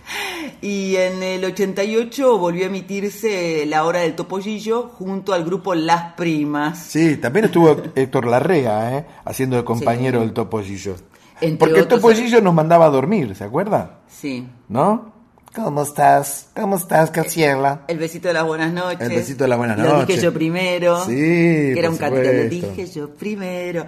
Y 0.61 0.95
en 0.97 1.23
el 1.23 1.43
88 1.45 2.37
volvió 2.37 2.63
a 2.65 2.67
emitirse 2.67 3.65
La 3.65 3.85
Hora 3.85 3.99
del 3.99 4.15
Topollillo 4.15 4.83
junto 4.89 5.33
al 5.33 5.43
grupo 5.45 5.73
Las 5.73 6.13
Primas. 6.13 6.77
Sí, 6.79 7.17
también 7.17 7.45
estuvo 7.45 7.75
Héctor 7.95 8.27
Larrea, 8.27 8.97
¿eh? 8.97 9.05
haciendo 9.25 9.55
de 9.57 9.63
compañero 9.63 10.19
Sí. 10.19 10.25
del 10.25 10.33
Topollillo. 10.33 10.95
Entre 11.41 11.57
Porque 11.57 11.75
el 11.79 11.85
otros- 11.85 12.01
Topollillo 12.01 12.41
nos 12.41 12.53
mandaba 12.53 12.85
a 12.85 12.89
dormir, 12.89 13.33
¿se 13.35 13.45
acuerda? 13.45 14.01
Sí. 14.09 14.45
¿No? 14.67 15.13
¿Cómo 15.55 15.81
estás? 15.81 16.47
¿Cómo 16.55 16.75
estás, 16.75 17.11
Graciela? 17.11 17.81
El 17.87 17.97
besito 17.97 18.27
de 18.27 18.35
las 18.35 18.45
buenas 18.45 18.71
noches. 18.71 19.01
El 19.01 19.15
besito 19.15 19.43
de 19.45 19.47
las 19.47 19.57
buenas 19.57 19.79
Lo 19.79 19.83
noches. 19.93 20.07
dije 20.07 20.21
yo 20.21 20.31
primero. 20.33 21.03
Sí, 21.05 21.15
Que 21.15 21.75
era 21.79 21.89
un 21.89 21.97
cantito. 21.97 22.31
Lo 22.31 22.43
dije 22.49 22.85
yo 22.87 23.09
primero. 23.09 23.87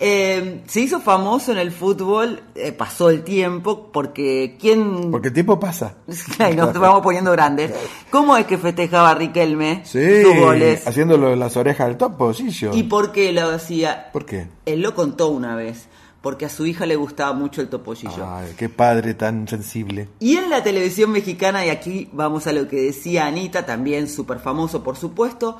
Eh, 0.00 0.62
se 0.66 0.80
hizo 0.80 1.00
famoso 1.00 1.52
en 1.52 1.58
el 1.58 1.70
fútbol, 1.70 2.42
eh, 2.54 2.72
pasó 2.72 3.10
el 3.10 3.22
tiempo, 3.24 3.90
porque 3.92 4.56
¿quién...? 4.58 5.10
Porque 5.10 5.28
el 5.28 5.34
tiempo 5.34 5.60
pasa. 5.60 5.94
Ay, 6.38 6.56
nos 6.56 6.72
vamos 6.72 7.02
poniendo 7.02 7.30
grandes. 7.32 7.72
¿Cómo 8.10 8.36
es 8.38 8.46
que 8.46 8.56
festejaba 8.56 9.14
Riquelme 9.14 9.82
Sí, 9.84 10.22
sus 10.22 10.34
goles? 10.36 10.86
haciéndolo 10.86 11.28
de 11.28 11.36
las 11.36 11.56
orejas 11.58 11.88
del 11.88 11.98
topo, 11.98 12.32
sí, 12.32 12.48
yo. 12.50 12.72
¿Y 12.74 12.84
por 12.84 13.12
qué 13.12 13.32
lo 13.32 13.50
hacía? 13.50 14.10
¿Por 14.12 14.24
qué? 14.24 14.46
Él 14.64 14.80
lo 14.80 14.94
contó 14.94 15.28
una 15.28 15.54
vez, 15.56 15.86
porque 16.22 16.46
a 16.46 16.48
su 16.48 16.64
hija 16.64 16.86
le 16.86 16.96
gustaba 16.96 17.32
mucho 17.32 17.60
el 17.60 17.68
topollillo. 17.68 18.24
Ay, 18.26 18.54
qué 18.56 18.68
padre 18.68 19.14
tan 19.14 19.48
sensible. 19.48 20.08
Y 20.20 20.36
en 20.36 20.48
la 20.48 20.62
televisión 20.62 21.10
mexicana, 21.10 21.66
y 21.66 21.68
aquí 21.68 22.08
vamos 22.12 22.46
a 22.46 22.52
lo 22.52 22.68
que 22.68 22.80
decía 22.80 23.26
Anita, 23.26 23.66
también 23.66 24.08
súper 24.08 24.38
famoso 24.38 24.82
por 24.84 24.96
supuesto, 24.96 25.58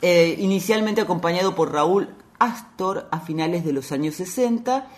eh, 0.00 0.36
inicialmente 0.38 1.00
acompañado 1.00 1.54
por 1.54 1.72
Raúl 1.72 2.08
Astor 2.38 3.08
a 3.10 3.20
finales 3.20 3.64
de 3.64 3.72
los 3.72 3.90
años 3.90 4.14
60 4.14 4.88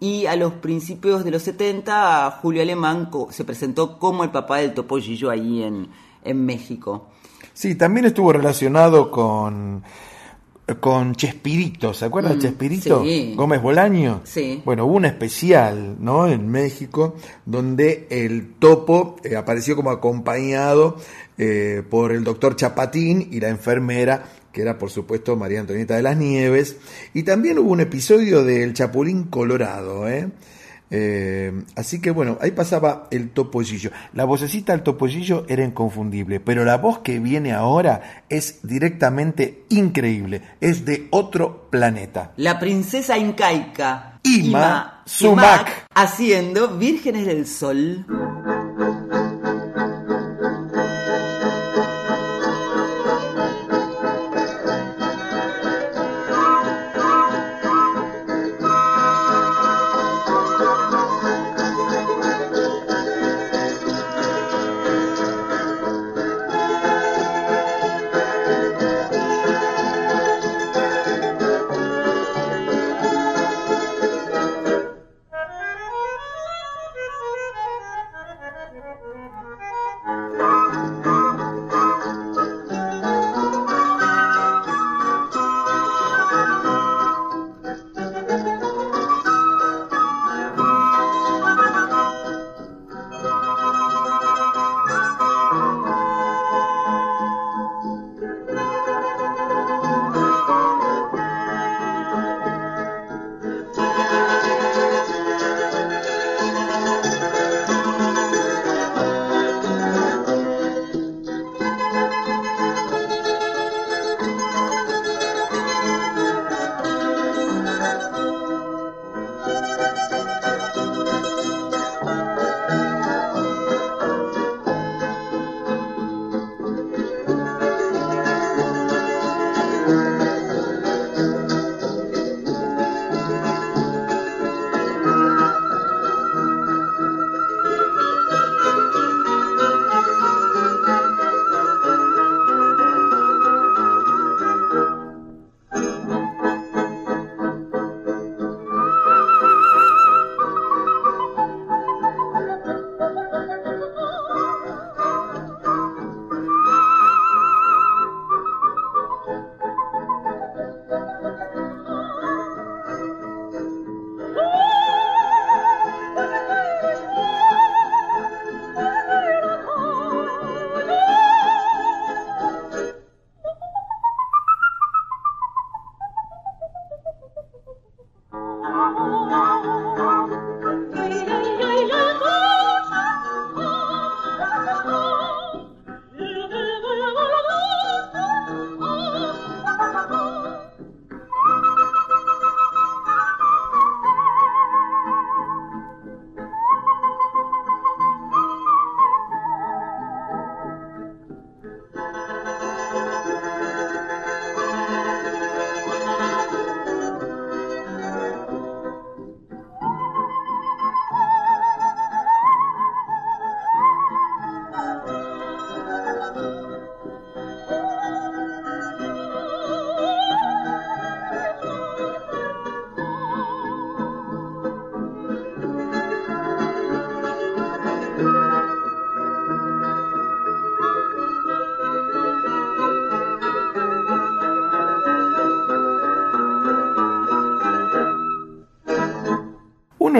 y 0.00 0.26
a 0.26 0.36
los 0.36 0.54
principios 0.54 1.24
de 1.24 1.30
los 1.30 1.42
70 1.42 2.38
Julio 2.42 2.62
Alemán 2.62 3.10
se 3.30 3.44
presentó 3.44 3.98
como 3.98 4.24
el 4.24 4.30
papá 4.30 4.58
del 4.58 4.74
topollillo 4.74 5.30
ahí 5.30 5.62
en, 5.62 5.88
en 6.24 6.44
México. 6.44 7.08
Sí, 7.52 7.76
también 7.76 8.06
estuvo 8.06 8.32
relacionado 8.32 9.10
con 9.10 9.84
con 10.80 11.14
Chespirito, 11.14 11.92
¿se 11.92 12.06
acuerdan 12.06 12.32
Mm, 12.32 12.36
de 12.36 12.42
Chespirito? 12.48 13.02
sí. 13.04 13.34
Gómez 13.36 13.60
Bolaño. 13.60 14.22
Sí. 14.24 14.62
Bueno, 14.64 14.86
hubo 14.86 14.94
un 14.94 15.04
especial, 15.04 15.96
¿no? 16.00 16.26
En 16.26 16.48
México, 16.48 17.16
donde 17.44 18.06
el 18.10 18.54
topo 18.58 19.16
eh, 19.24 19.36
apareció 19.36 19.76
como 19.76 19.90
acompañado 19.90 20.96
eh, 21.36 21.82
por 21.88 22.12
el 22.12 22.24
doctor 22.24 22.56
Chapatín 22.56 23.28
y 23.30 23.40
la 23.40 23.48
enfermera, 23.50 24.24
que 24.52 24.62
era 24.62 24.78
por 24.78 24.90
supuesto 24.90 25.36
María 25.36 25.60
Antonieta 25.60 25.96
de 25.96 26.02
las 26.02 26.16
Nieves. 26.16 26.76
Y 27.12 27.24
también 27.24 27.58
hubo 27.58 27.70
un 27.70 27.80
episodio 27.80 28.42
del 28.44 28.72
Chapulín 28.72 29.24
Colorado, 29.24 30.08
¿eh? 30.08 30.28
Eh, 30.96 31.64
así 31.74 32.00
que 32.00 32.12
bueno, 32.12 32.38
ahí 32.40 32.52
pasaba 32.52 33.08
el 33.10 33.30
topollillo. 33.30 33.90
La 34.12 34.24
vocecita 34.24 34.72
del 34.72 34.84
topollillo 34.84 35.44
era 35.48 35.64
inconfundible, 35.64 36.38
pero 36.38 36.64
la 36.64 36.76
voz 36.76 37.00
que 37.00 37.18
viene 37.18 37.52
ahora 37.52 38.22
es 38.28 38.60
directamente 38.62 39.64
increíble. 39.70 40.42
Es 40.60 40.84
de 40.84 41.08
otro 41.10 41.68
planeta. 41.68 42.30
La 42.36 42.60
princesa 42.60 43.18
incaica 43.18 44.20
Ima 44.22 45.02
Sumac. 45.04 45.86
haciendo 45.92 46.78
Vírgenes 46.78 47.26
del 47.26 47.48
Sol. 47.48 48.06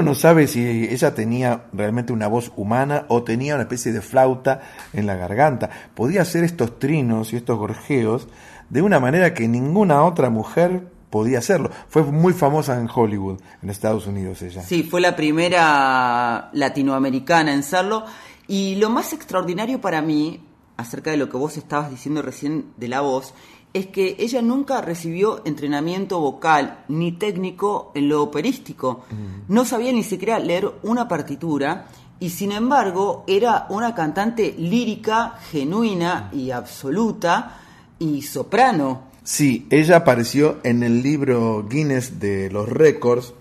No 0.05 0.15
sabe 0.15 0.47
si 0.47 0.89
ella 0.91 1.15
tenía 1.15 1.65
realmente 1.73 2.13
una 2.13 2.29
voz 2.29 2.53
humana 2.57 3.07
o 3.09 3.23
tenía 3.23 3.55
una 3.55 3.65
especie 3.65 3.93
de 3.93 4.01
flauta 4.01 4.61
en 4.93 5.07
la 5.07 5.17
garganta. 5.17 5.71
Podía 5.95 6.23
hacer 6.23 6.45
estos 6.45 6.79
trinos 6.79 7.33
y 7.33 7.37
estos 7.37 7.59
gorjeos 7.59 8.29
de 8.71 8.83
una 8.83 9.01
manera 9.01 9.35
que 9.35 9.49
ninguna 9.49 10.05
otra 10.05 10.31
mujer 10.31 10.89
podía 11.11 11.39
hacerlo. 11.39 11.71
Fue 11.89 12.03
muy 12.03 12.33
famosa 12.33 12.79
en 12.79 12.89
Hollywood, 12.93 13.41
en 13.63 13.71
Estados 13.71 14.07
Unidos 14.07 14.43
ella. 14.43 14.63
Sí, 14.63 14.83
fue 14.83 15.01
la 15.01 15.15
primera 15.15 16.51
latinoamericana 16.53 17.55
en 17.55 17.63
serlo. 17.63 18.05
Y 18.49 18.75
lo 18.77 18.91
más 18.91 19.13
extraordinario 19.13 19.81
para 19.81 20.03
mí, 20.03 20.45
acerca 20.77 21.11
de 21.11 21.17
lo 21.17 21.29
que 21.29 21.37
vos 21.37 21.57
estabas 21.57 21.91
diciendo 21.91 22.21
recién 22.21 22.67
de 22.77 22.89
la 22.89 23.01
voz, 23.01 23.33
es 23.75 23.89
que 23.89 24.17
ella 24.21 24.41
nunca 24.41 24.81
recibió 24.81 25.43
entrenamiento 25.45 26.21
vocal 26.21 26.85
ni 26.87 27.11
técnico 27.11 27.91
en 27.97 28.09
lo 28.09 28.23
operístico. 28.23 29.05
No 29.49 29.65
sabía 29.65 29.93
ni 29.93 30.05
siquiera 30.05 30.39
leer 30.39 30.71
una 30.85 31.09
partitura 31.09 31.89
y 32.21 32.31
sin 32.31 32.53
embargo 32.53 33.25
era 33.27 33.67
una 33.71 33.93
cantante 33.93 34.55
lírica, 34.57 35.39
genuina 35.51 36.31
y 36.33 36.53
absoluta 36.53 37.59
y 37.99 38.23
soprano. 38.23 39.09
Sí, 39.25 39.67
ella 39.71 39.97
apareció 39.97 40.59
en 40.63 40.85
el 40.85 41.03
libro 41.03 41.67
Guinness 41.69 42.21
de 42.21 42.51
los 42.51 42.69
récords 42.69 43.35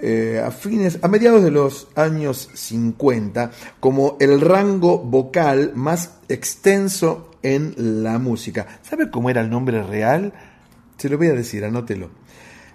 eh, 0.00 0.40
a 0.44 0.52
fines, 0.52 1.00
a 1.02 1.08
mediados 1.08 1.42
de 1.42 1.50
los 1.50 1.88
años 1.96 2.50
50, 2.54 3.50
como 3.80 4.16
el 4.20 4.40
rango 4.40 4.98
vocal 4.98 5.72
más 5.74 6.18
extenso 6.28 7.31
en 7.42 7.74
la 8.02 8.18
música. 8.18 8.66
¿Sabe 8.82 9.10
cómo 9.10 9.30
era 9.30 9.40
el 9.40 9.50
nombre 9.50 9.82
real? 9.82 10.32
Se 10.96 11.08
lo 11.08 11.18
voy 11.18 11.28
a 11.28 11.32
decir, 11.32 11.64
anótelo. 11.64 12.10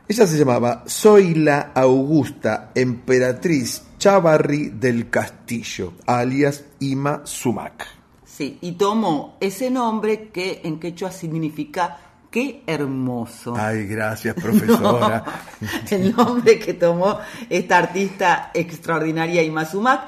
Ella 0.10 0.26
se 0.26 0.38
llamaba 0.38 0.86
Zoila 0.88 1.72
Augusta 1.76 2.72
Emperatriz 2.74 3.84
Chavarri 3.98 4.70
del 4.70 5.10
Castillo, 5.10 5.94
alias 6.06 6.64
Ima 6.80 7.22
Sumac. 7.26 7.86
Sí, 8.24 8.58
y 8.62 8.74
tomó 8.74 9.36
ese 9.42 9.70
nombre 9.70 10.30
que 10.30 10.62
en 10.64 10.80
quechua 10.80 11.12
significa 11.12 11.98
qué 12.30 12.64
hermoso. 12.68 13.56
Ay, 13.58 13.88
gracias, 13.88 14.36
profesora. 14.42 15.24
el 15.90 16.16
nombre 16.16 16.60
que 16.60 16.76
tomó 16.76 17.20
esta 17.50 17.80
artista 17.80 18.52
extraordinaria 18.54 19.44
Ima 19.44 19.66
Sumac. 19.66 20.08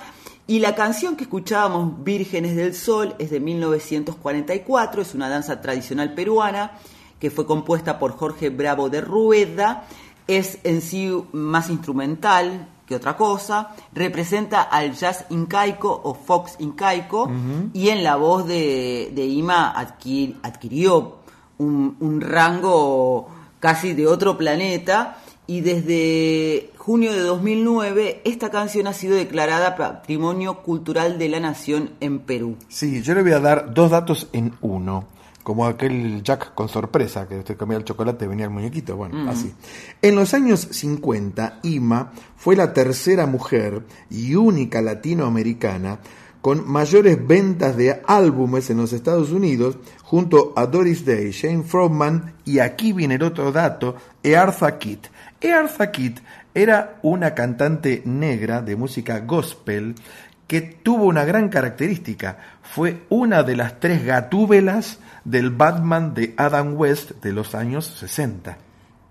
Y 0.49 0.57
la 0.57 0.73
canción 0.73 1.15
que 1.15 1.25
escuchábamos, 1.25 2.03
Vírgenes 2.03 2.55
del 2.55 2.73
Sol, 2.73 3.13
es 3.19 3.29
de 3.29 3.39
1944, 3.39 5.03
es 5.03 5.13
una 5.13 5.29
danza 5.29 5.61
tradicional 5.61 6.15
peruana 6.15 6.71
que 7.19 7.29
fue 7.29 7.45
compuesta 7.45 7.99
por 7.99 8.13
Jorge 8.13 8.49
Bravo 8.49 8.89
de 8.89 8.99
Rueda, 8.99 9.85
es 10.25 10.57
en 10.63 10.81
sí 10.81 11.13
más 11.33 11.69
instrumental 11.69 12.67
que 12.87 12.95
otra 12.95 13.15
cosa, 13.15 13.75
representa 13.93 14.63
al 14.63 14.95
jazz 14.95 15.27
incaico 15.29 16.01
o 16.03 16.15
fox 16.15 16.55
incaico 16.57 17.29
y 17.71 17.89
en 17.89 18.03
la 18.03 18.15
voz 18.15 18.47
de, 18.47 19.11
de 19.13 19.25
Ima 19.27 19.69
adquirió 19.77 21.19
un, 21.59 21.95
un 21.99 22.21
rango 22.21 23.27
casi 23.59 23.93
de 23.93 24.07
otro 24.07 24.35
planeta 24.35 25.19
y 25.45 25.61
desde 25.61 26.71
junio 26.89 27.13
de 27.13 27.19
2009 27.19 28.21
esta 28.25 28.49
canción 28.49 28.87
ha 28.87 28.93
sido 28.93 29.15
declarada 29.15 29.75
Patrimonio 29.75 30.63
Cultural 30.63 31.19
de 31.19 31.29
la 31.29 31.39
Nación 31.39 31.91
en 31.99 32.17
Perú. 32.17 32.55
Sí, 32.67 33.03
yo 33.03 33.13
le 33.13 33.21
voy 33.21 33.33
a 33.33 33.39
dar 33.39 33.75
dos 33.75 33.91
datos 33.91 34.27
en 34.33 34.55
uno 34.61 35.05
como 35.43 35.67
aquel 35.67 36.23
Jack 36.23 36.55
con 36.55 36.67
sorpresa, 36.67 37.27
que 37.27 37.37
usted 37.37 37.57
comía 37.57 37.77
el 37.77 37.83
chocolate 37.83 38.25
y 38.25 38.27
venía 38.29 38.45
el 38.45 38.51
muñequito, 38.51 38.95
bueno, 38.95 39.23
Mm. 39.23 39.29
así. 39.29 39.53
En 40.01 40.15
los 40.15 40.33
años 40.33 40.61
50, 40.71 41.59
Ima 41.61 42.11
fue 42.35 42.55
la 42.55 42.73
tercera 42.73 43.27
mujer 43.27 43.83
y 44.09 44.33
única 44.33 44.81
latinoamericana 44.81 45.99
con 46.41 46.67
mayores 46.67 47.19
ventas 47.27 47.75
de 47.77 48.01
álbumes 48.07 48.69
en 48.71 48.77
los 48.77 48.93
Estados 48.93 49.29
Unidos, 49.31 49.77
junto 50.01 50.53
a 50.55 50.65
Doris 50.65 51.05
Day, 51.05 51.29
Shane 51.31 51.63
Froman 51.63 52.33
y 52.45 52.59
aquí 52.59 52.93
viene 52.93 53.15
el 53.15 53.23
otro 53.23 53.51
dato, 53.51 53.95
Eartha 54.23 54.79
Kitt. 54.79 55.07
Eartha 55.41 55.91
Kitt 55.91 56.19
era 56.61 56.99
una 57.01 57.33
cantante 57.33 58.01
negra 58.05 58.61
de 58.61 58.75
música 58.75 59.19
gospel 59.19 59.95
que 60.47 60.61
tuvo 60.61 61.05
una 61.05 61.25
gran 61.25 61.49
característica. 61.49 62.37
Fue 62.63 63.03
una 63.09 63.43
de 63.43 63.55
las 63.55 63.79
tres 63.79 64.05
gatúbelas 64.05 64.99
del 65.23 65.51
Batman 65.51 66.13
de 66.13 66.33
Adam 66.37 66.75
West 66.75 67.11
de 67.21 67.33
los 67.33 67.55
años 67.55 67.85
60. 67.85 68.57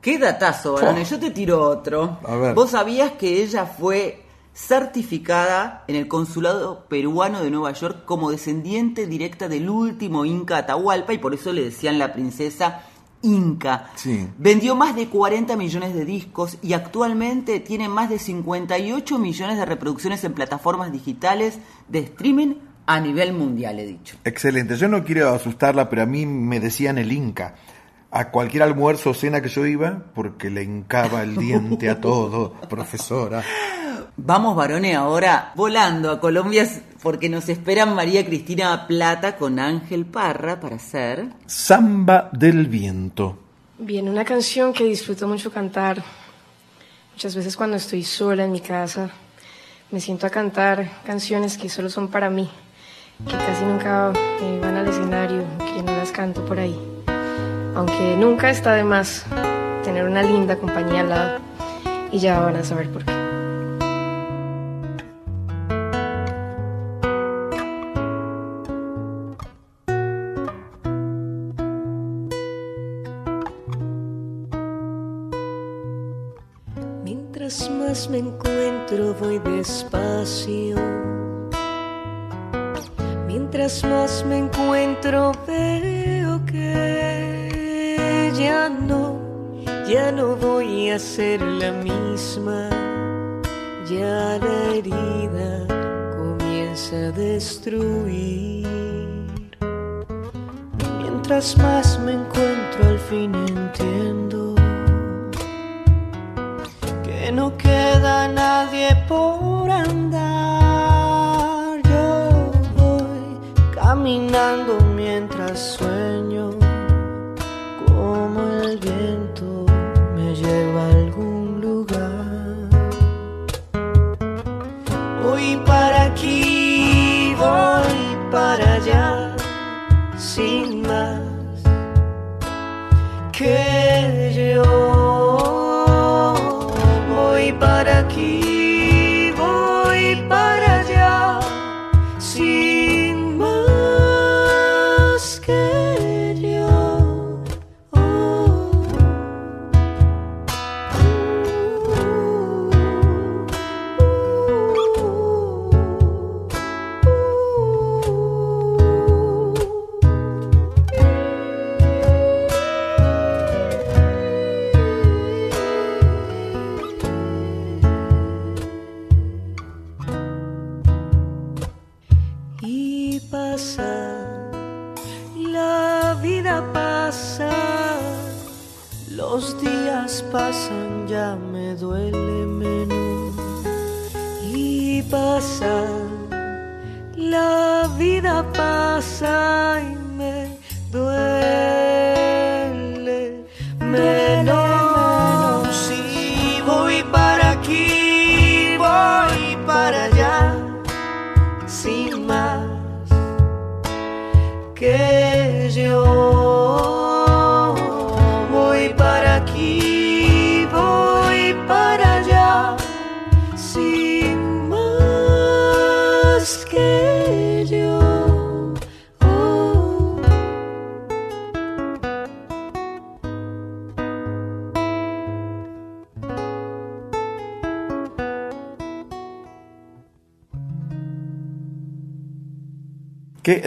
Qué 0.01 0.19
datazo, 0.19 0.75
Barone. 0.75 1.05
Yo 1.05 1.19
te 1.19 1.31
tiro 1.31 1.63
otro. 1.63 2.19
A 2.27 2.37
ver. 2.37 2.55
¿Vos 2.55 2.71
sabías 2.71 3.13
que 3.13 3.43
ella 3.43 3.67
fue 3.67 4.25
certificada 4.53 5.85
en 5.87 5.95
el 5.95 6.09
consulado 6.09 6.87
peruano 6.89 7.43
de 7.43 7.51
Nueva 7.51 7.73
York 7.73 8.05
como 8.05 8.33
descendiente 8.33 9.07
directa 9.07 9.49
del 9.49 9.71
último 9.71 10.25
Inca 10.25 10.59
Atahualpa 10.59 11.13
y 11.13 11.19
por 11.19 11.33
eso 11.33 11.53
le 11.53 11.63
decían 11.63 11.99
la 11.99 12.13
princesa 12.13 12.83
Inca? 13.23 13.91
Sí. 13.97 14.29
Vendió 14.39 14.77
más 14.77 14.95
de 14.95 15.09
40 15.09 15.57
millones 15.57 15.95
de 15.95 16.05
discos 16.05 16.59
y 16.63 16.73
actualmente 16.73 17.61
tiene 17.61 17.89
más 17.89 18.11
de 18.11 18.19
58 18.19 19.19
millones 19.19 19.57
de 19.57 19.65
reproducciones 19.65 20.23
en 20.25 20.35
plataformas 20.35 20.93
digitales 20.93 21.59
de 21.89 22.01
streaming 22.01 22.55
a 22.87 23.01
nivel 23.01 23.35
mundial, 23.35 23.79
he 23.81 23.87
dicho. 23.87 24.17
Excelente. 24.25 24.77
Yo 24.77 24.89
no 24.89 25.05
quiero 25.05 25.29
asustarla, 25.29 25.91
pero 25.91 26.03
a 26.03 26.07
mí 26.07 26.25
me 26.25 26.59
decían 26.59 26.97
el 26.97 27.13
Inca. 27.13 27.55
A 28.11 28.31
cualquier 28.31 28.63
almuerzo 28.63 29.11
o 29.11 29.15
cena 29.15 29.43
que 29.43 29.51
yo 29.51 29.67
iba, 29.67 30.05
porque 30.15 30.49
le 30.49 30.63
hincaba 30.63 31.23
el 31.23 31.37
diente 31.37 31.91
a 31.91 32.01
todo, 32.01 32.55
profesora. 32.71 33.43
Vamos, 34.21 34.57
varones, 34.57 34.97
ahora 34.97 35.53
volando 35.55 36.11
a 36.11 36.19
Colombia 36.19 36.69
porque 37.01 37.29
nos 37.29 37.49
esperan 37.49 37.95
María 37.95 38.27
Cristina 38.27 38.89
Plata 38.89 39.37
con 39.37 39.61
Ángel 39.61 40.07
Parra 40.07 40.59
para 40.59 40.75
hacer... 40.75 41.29
Samba 41.47 42.29
del 42.33 42.67
viento. 42.67 43.39
Bien, 43.79 44.09
una 44.09 44.25
canción 44.25 44.73
que 44.73 44.83
disfruto 44.83 45.29
mucho 45.29 45.53
cantar. 45.53 46.03
Muchas 47.13 47.37
veces 47.37 47.57
cuando 47.57 47.77
estoy 47.77 48.03
sola 48.03 48.45
en 48.45 48.51
mi 48.51 48.61
casa, 48.61 49.09
me 49.93 50.01
siento 50.01 50.27
a 50.27 50.31
cantar 50.31 50.91
canciones 51.07 51.57
que 51.57 51.69
solo 51.69 51.89
son 51.89 52.09
para 52.09 52.29
mí, 52.29 52.51
que 53.25 53.37
casi 53.37 53.65
nunca 53.65 54.13
eh, 54.43 54.59
van 54.61 54.77
al 54.77 54.89
escenario, 54.89 55.45
que 55.59 55.83
no 55.85 55.97
las 55.97 56.11
canto 56.11 56.45
por 56.45 56.59
ahí. 56.59 56.77
Aunque 57.77 58.17
nunca 58.19 58.51
está 58.51 58.75
de 58.75 58.83
más 58.83 59.25
tener 59.85 60.05
una 60.05 60.25
linda 60.25 60.57
compañía 60.57 61.03
al 61.03 61.09
lado, 61.09 61.39
y 62.11 62.19
ya 62.19 62.41
van 62.41 62.57
a 62.57 62.65
saber 62.65 62.91
por 62.91 63.05
qué. 63.05 63.18
Más 77.99 78.11
me 78.11 78.19
encuentro 78.19 79.13
voy 79.15 79.41
despacio. 79.41 80.77
Mientras 83.27 83.83
más 83.83 84.25
me 84.25 84.39
encuentro 84.39 85.33
veo 85.45 86.41
que 86.47 88.31
ya 88.39 88.69
no, 88.69 89.19
ya 89.89 90.13
no 90.13 90.37
voy 90.37 90.91
a 90.91 90.99
ser 91.01 91.41
la 91.43 91.73
misma. 91.73 92.71
Ya 93.91 94.39
la 94.39 94.77
herida 94.77 95.67
comienza 96.17 96.95
a 97.09 97.11
destruir. 97.11 98.69
Mientras 101.03 101.57
más 101.59 101.99
me 101.99 102.13
encuentro 102.13 102.85
al 102.85 102.99
fin 103.01 103.35
entiendo 103.35 104.18
queda 107.99 108.29
nadie 108.29 108.95
por 109.09 109.71
andar. 109.71 110.19
Yo 111.83 112.51
voy 112.77 113.39
caminando 113.75 114.79
mientras 114.95 115.59
sueño, 115.77 115.98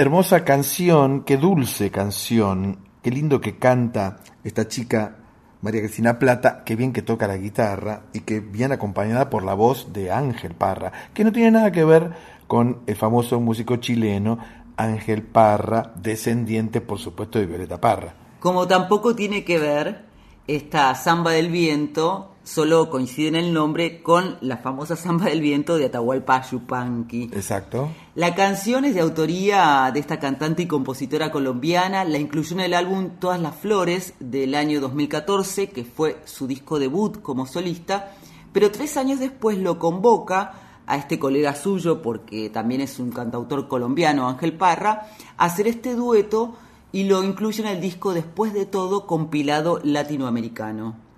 hermosa 0.02 0.44
canción, 0.44 1.24
qué 1.24 1.38
dulce 1.38 1.92
canción, 1.92 2.80
qué 3.04 3.12
lindo 3.12 3.40
que 3.40 3.58
canta 3.60 4.18
esta 4.44 4.68
chica 4.68 5.18
María 5.62 5.82
Cristina 5.82 6.18
Plata, 6.18 6.64
qué 6.66 6.76
bien 6.76 6.92
que 6.92 7.04
toca 7.04 7.28
la 7.28 7.38
guitarra 7.38 8.06
y 8.12 8.22
que 8.22 8.40
bien 8.40 8.72
acompañada 8.72 9.30
por 9.30 9.44
la 9.44 9.54
voz 9.54 9.94
de 9.94 10.12
Ángel 10.12 10.56
Parra, 10.56 10.92
que 11.14 11.24
no 11.24 11.32
tiene 11.32 11.52
nada 11.52 11.72
que 11.72 11.86
ver 11.86 12.14
con 12.48 12.80
el 12.88 12.96
famoso 12.96 13.40
músico 13.40 13.76
chileno 13.76 14.40
Ángel 14.76 15.22
Parra, 15.22 15.94
descendiente 15.96 16.82
por 16.82 16.98
supuesto 16.98 17.38
de 17.38 17.46
Violeta 17.46 17.80
Parra. 17.80 18.16
Como 18.40 18.68
tampoco 18.68 19.16
tiene 19.16 19.44
que 19.44 19.60
ver 19.60 20.06
esta 20.48 20.96
samba 20.96 21.32
del 21.32 21.52
viento, 21.52 22.31
solo 22.44 22.90
coincide 22.90 23.28
en 23.30 23.36
el 23.36 23.54
nombre 23.54 24.02
con 24.02 24.38
la 24.42 24.58
famosa 24.58 24.96
samba 24.96 25.26
del 25.26 25.42
viento 25.42 25.78
de 25.78 25.86
Atahualpa 25.86 26.42
Yupanqui. 26.50 27.24
Exacto. 27.34 27.92
La 28.16 28.36
canción 28.36 28.86
es 28.86 28.96
de 28.96 29.02
autoría 29.02 29.92
de 29.94 30.00
esta 30.00 30.20
cantante 30.20 30.64
y 30.64 30.68
compositora 30.68 31.32
colombiana, 31.32 32.04
la 32.04 32.18
incluyó 32.18 32.56
en 32.56 32.62
el 32.62 32.74
álbum 32.74 33.12
Todas 33.20 33.40
las 33.40 33.56
Flores 33.56 34.14
del 34.20 34.56
año 34.56 34.82
2014, 34.82 35.70
que 35.70 35.84
fue 35.84 36.18
su 36.26 36.48
disco 36.48 36.80
debut 36.80 37.22
como 37.22 37.46
solista, 37.46 38.12
pero 38.52 38.72
tres 38.72 38.98
años 38.98 39.20
después 39.20 39.58
lo 39.58 39.80
convoca 39.80 40.54
a 40.88 40.98
este 40.98 41.20
colega 41.20 41.56
suyo, 41.56 42.02
porque 42.02 42.50
también 42.50 42.82
es 42.82 43.00
un 43.00 43.12
cantautor 43.12 43.68
colombiano, 43.68 44.28
Ángel 44.28 44.54
Parra, 44.54 45.08
a 45.38 45.46
hacer 45.46 45.68
este 45.68 45.96
dueto 45.96 46.56
y 46.92 47.06
lo 47.06 47.24
incluye 47.24 47.62
en 47.62 47.70
el 47.70 47.80
disco 47.80 48.14
Después 48.14 48.54
de 48.54 48.66
todo, 48.66 49.08
compilado 49.08 49.80
latinoamericano. 49.84 51.11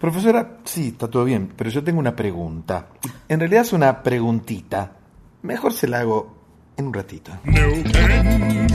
Profesora, 0.00 0.56
sí, 0.64 0.88
está 0.88 1.08
todo 1.08 1.26
bien, 1.26 1.52
pero 1.54 1.68
yo 1.68 1.84
tengo 1.84 2.00
una 2.00 2.16
pregunta. 2.16 2.88
En 3.28 3.38
realidad 3.38 3.62
es 3.62 3.74
una 3.74 4.02
preguntita. 4.02 4.92
Mejor 5.42 5.74
se 5.74 5.86
la 5.88 6.00
hago 6.00 6.38
en 6.78 6.86
un 6.86 6.94
ratito. 6.94 7.32
Neuquén, 7.44 8.70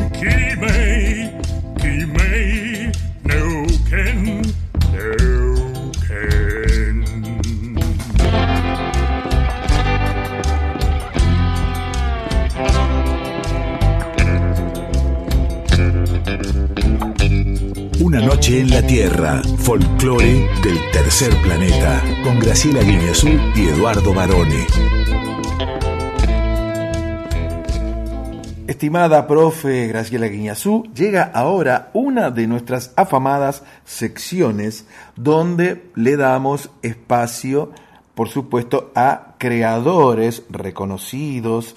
Una 18.02 18.20
noche 18.20 18.60
en 18.60 18.70
la 18.70 18.86
Tierra, 18.86 19.41
folclore 19.60 20.50
del 20.62 20.78
tercer 20.91 21.34
planeta, 21.41 22.04
con 22.24 22.39
Graciela 22.39 22.82
Guineazú 22.82 23.30
y 23.56 23.68
Eduardo 23.68 24.14
Barone. 24.14 24.68
Estimada 28.68 29.26
profe 29.28 29.88
Graciela 29.88 30.28
Guiñazú, 30.28 30.84
llega 30.93 31.24
ahora 31.24 31.91
una 31.93 32.32
de 32.32 32.48
nuestras 32.48 32.91
afamadas 32.98 33.64
secciones 33.86 34.86
donde 35.16 35.89
le 35.96 36.18
damos 36.18 36.72
espacio, 36.82 37.72
por 38.14 38.28
supuesto, 38.28 38.91
a 38.96 39.36
creadores 39.38 40.43
reconocidos 40.50 41.76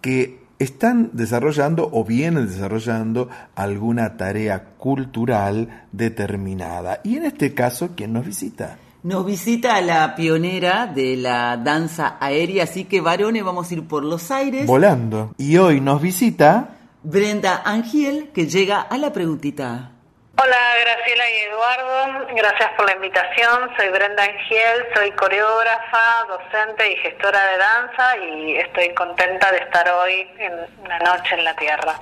que 0.00 0.45
están 0.58 1.10
desarrollando 1.12 1.88
o 1.92 2.04
vienen 2.04 2.46
desarrollando 2.46 3.28
alguna 3.54 4.16
tarea 4.16 4.64
cultural 4.78 5.86
determinada. 5.92 7.00
Y 7.04 7.16
en 7.16 7.26
este 7.26 7.54
caso, 7.54 7.90
¿quién 7.94 8.12
nos 8.12 8.26
visita? 8.26 8.78
Nos 9.02 9.24
visita 9.24 9.80
la 9.82 10.14
pionera 10.16 10.86
de 10.86 11.16
la 11.16 11.56
danza 11.56 12.16
aérea, 12.18 12.64
así 12.64 12.84
que 12.84 13.00
varones 13.00 13.44
vamos 13.44 13.70
a 13.70 13.74
ir 13.74 13.86
por 13.86 14.04
los 14.04 14.30
aires. 14.30 14.66
Volando. 14.66 15.32
Y 15.38 15.58
hoy 15.58 15.80
nos 15.80 16.02
visita 16.02 16.70
Brenda 17.04 17.62
Angiel, 17.64 18.30
que 18.34 18.48
llega 18.48 18.80
a 18.80 18.98
la 18.98 19.12
preguntita. 19.12 19.92
Hola 20.38 20.56
Graciela 20.82 21.24
y 21.30 21.34
Eduardo, 21.48 22.26
gracias 22.36 22.70
por 22.76 22.84
la 22.84 22.94
invitación. 22.94 23.70
Soy 23.74 23.88
Brenda 23.88 24.22
Angiel, 24.22 24.84
soy 24.94 25.10
coreógrafa, 25.12 26.26
docente 26.28 26.92
y 26.92 26.96
gestora 26.96 27.40
de 27.52 27.56
danza 27.56 28.16
y 28.18 28.56
estoy 28.56 28.92
contenta 28.92 29.50
de 29.50 29.58
estar 29.58 29.88
hoy 29.88 30.28
en 30.38 30.52
una 30.84 30.98
noche 30.98 31.36
en 31.36 31.44
la 31.44 31.56
Tierra. 31.56 31.98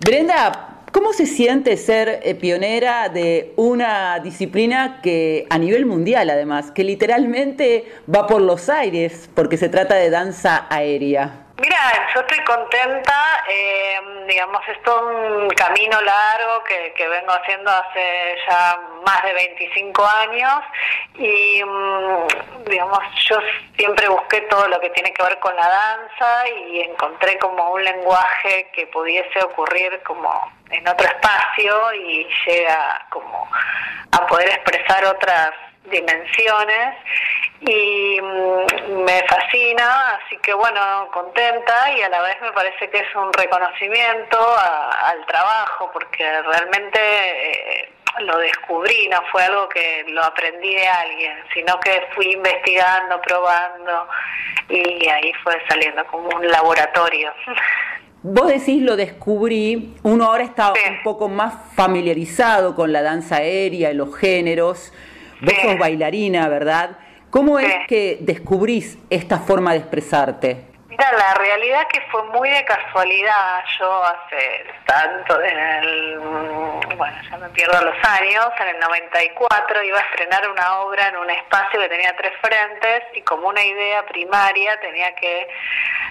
Brenda, 0.00 0.68
¿cómo 0.90 1.12
se 1.12 1.26
siente 1.26 1.76
ser 1.76 2.20
eh, 2.22 2.34
pionera 2.34 3.10
de 3.10 3.52
una 3.56 4.20
disciplina 4.20 5.00
que 5.02 5.46
a 5.50 5.58
nivel 5.58 5.84
mundial 5.84 6.30
además, 6.30 6.70
que 6.70 6.82
literalmente 6.82 7.92
va 8.12 8.26
por 8.26 8.40
los 8.40 8.70
aires 8.70 9.28
porque 9.34 9.58
se 9.58 9.68
trata 9.68 9.96
de 9.96 10.08
danza 10.08 10.66
aérea? 10.70 11.45
Mira, 11.58 12.10
yo 12.12 12.20
estoy 12.20 12.44
contenta, 12.44 13.42
eh, 13.48 13.98
digamos, 14.28 14.60
es 14.68 14.76
un 14.86 15.48
camino 15.50 15.98
largo 16.02 16.62
que, 16.64 16.92
que 16.94 17.08
vengo 17.08 17.32
haciendo 17.32 17.70
hace 17.70 18.36
ya 18.46 18.78
más 19.06 19.22
de 19.22 19.32
25 19.32 20.06
años 20.06 20.60
y, 21.14 21.64
mm, 21.64 22.64
digamos, 22.66 22.98
yo 23.26 23.38
siempre 23.74 24.06
busqué 24.06 24.42
todo 24.42 24.68
lo 24.68 24.78
que 24.80 24.90
tiene 24.90 25.14
que 25.14 25.22
ver 25.22 25.38
con 25.38 25.56
la 25.56 25.66
danza 25.66 26.48
y 26.50 26.80
encontré 26.80 27.38
como 27.38 27.72
un 27.72 27.82
lenguaje 27.82 28.70
que 28.74 28.86
pudiese 28.88 29.42
ocurrir 29.42 30.02
como 30.02 30.52
en 30.68 30.86
otro 30.86 31.06
espacio 31.06 31.94
y 31.94 32.28
llega 32.46 33.06
como 33.08 33.48
a 34.12 34.26
poder 34.26 34.48
expresar 34.50 35.06
otras 35.06 35.52
dimensiones 35.90 36.94
y 37.60 38.20
mm, 38.20 39.04
me 39.04 39.22
fascina, 39.28 40.16
así 40.16 40.36
que 40.42 40.52
bueno, 40.54 41.08
contenta 41.12 41.92
y 41.96 42.02
a 42.02 42.08
la 42.08 42.22
vez 42.22 42.36
me 42.42 42.52
parece 42.52 42.88
que 42.90 42.98
es 42.98 43.14
un 43.16 43.32
reconocimiento 43.32 44.38
a- 44.38 45.08
al 45.10 45.24
trabajo 45.26 45.90
porque 45.92 46.42
realmente 46.42 46.98
eh, 47.00 47.92
lo 48.20 48.38
descubrí, 48.38 49.08
no 49.08 49.20
fue 49.30 49.42
algo 49.44 49.68
que 49.68 50.04
lo 50.08 50.22
aprendí 50.22 50.74
de 50.74 50.86
alguien, 50.88 51.36
sino 51.54 51.78
que 51.80 52.02
fui 52.14 52.32
investigando, 52.32 53.20
probando 53.22 54.08
y 54.68 55.06
ahí 55.08 55.32
fue 55.42 55.54
saliendo 55.68 56.04
como 56.06 56.28
un 56.28 56.48
laboratorio. 56.48 57.32
Vos 58.22 58.48
decís 58.48 58.82
lo 58.82 58.96
descubrí, 58.96 59.94
uno 60.02 60.24
ahora 60.24 60.42
está 60.44 60.72
un 60.72 61.02
poco 61.04 61.28
más 61.28 61.54
familiarizado 61.76 62.74
con 62.74 62.92
la 62.92 63.02
danza 63.02 63.36
aérea 63.36 63.90
y 63.90 63.94
los 63.94 64.16
géneros. 64.16 64.92
Vos 65.40 65.54
sos 65.62 65.78
bailarina, 65.78 66.48
¿verdad? 66.48 66.98
¿Cómo 67.30 67.58
es 67.58 67.74
que 67.88 68.18
descubrís 68.20 68.98
esta 69.10 69.38
forma 69.38 69.72
de 69.72 69.78
expresarte? 69.78 70.75
Mira, 70.98 71.12
la 71.12 71.34
realidad 71.34 71.86
que 71.88 72.00
fue 72.10 72.22
muy 72.24 72.48
de 72.48 72.64
casualidad. 72.64 73.62
Yo 73.78 74.02
hace 74.02 74.64
tanto, 74.86 75.42
en 75.42 75.58
el, 75.58 76.18
mm, 76.20 76.96
bueno, 76.96 77.16
ya 77.30 77.36
me 77.36 77.48
pierdo 77.50 77.84
los 77.84 77.96
años, 78.02 78.46
en 78.60 78.68
el 78.68 78.80
94 78.80 79.82
iba 79.82 79.98
a 79.98 80.02
estrenar 80.02 80.48
una 80.48 80.78
obra 80.78 81.08
en 81.08 81.18
un 81.18 81.28
espacio 81.28 81.80
que 81.80 81.90
tenía 81.90 82.16
tres 82.16 82.32
frentes 82.40 83.02
y 83.12 83.20
como 83.22 83.48
una 83.48 83.62
idea 83.62 84.06
primaria 84.06 84.80
tenía 84.80 85.14
que 85.16 85.48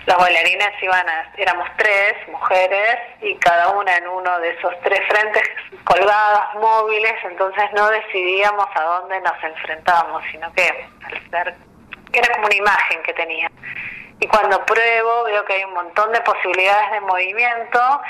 los 0.06 0.18
bailarines 0.18 0.72
iban 0.84 1.10
a, 1.10 1.32
éramos 1.36 1.68
tres 1.78 2.14
mujeres 2.28 2.98
y 3.22 3.36
cada 3.38 3.70
una 3.70 3.98
en 3.98 4.08
uno 4.08 4.40
de 4.40 4.52
esos 4.52 4.80
tres 4.82 5.02
frentes 5.08 5.50
colgadas, 5.84 6.54
móviles, 6.56 7.16
entonces 7.24 7.64
no 7.74 7.90
decidíamos 7.90 8.68
a 8.76 8.84
dónde 8.84 9.20
nos 9.22 9.44
enfrentábamos, 9.44 10.24
sino 10.32 10.54
que 10.54 10.70
al 11.06 11.30
ser, 11.32 11.56
era 12.14 12.34
como 12.36 12.46
una 12.46 12.56
imagen 12.56 13.02
que 13.02 13.14
tenía. 13.14 13.50
Y 14.20 14.28
cuando 14.28 14.66
pruebo 14.66 15.26
veo 15.26 15.44
que 15.46 15.54
hay 15.54 15.64
un 15.66 15.74
montón 15.74 16.12
de 16.12 16.22
posibilidades 16.22 16.92
de 16.92 17.02
movimiento 17.02 18.02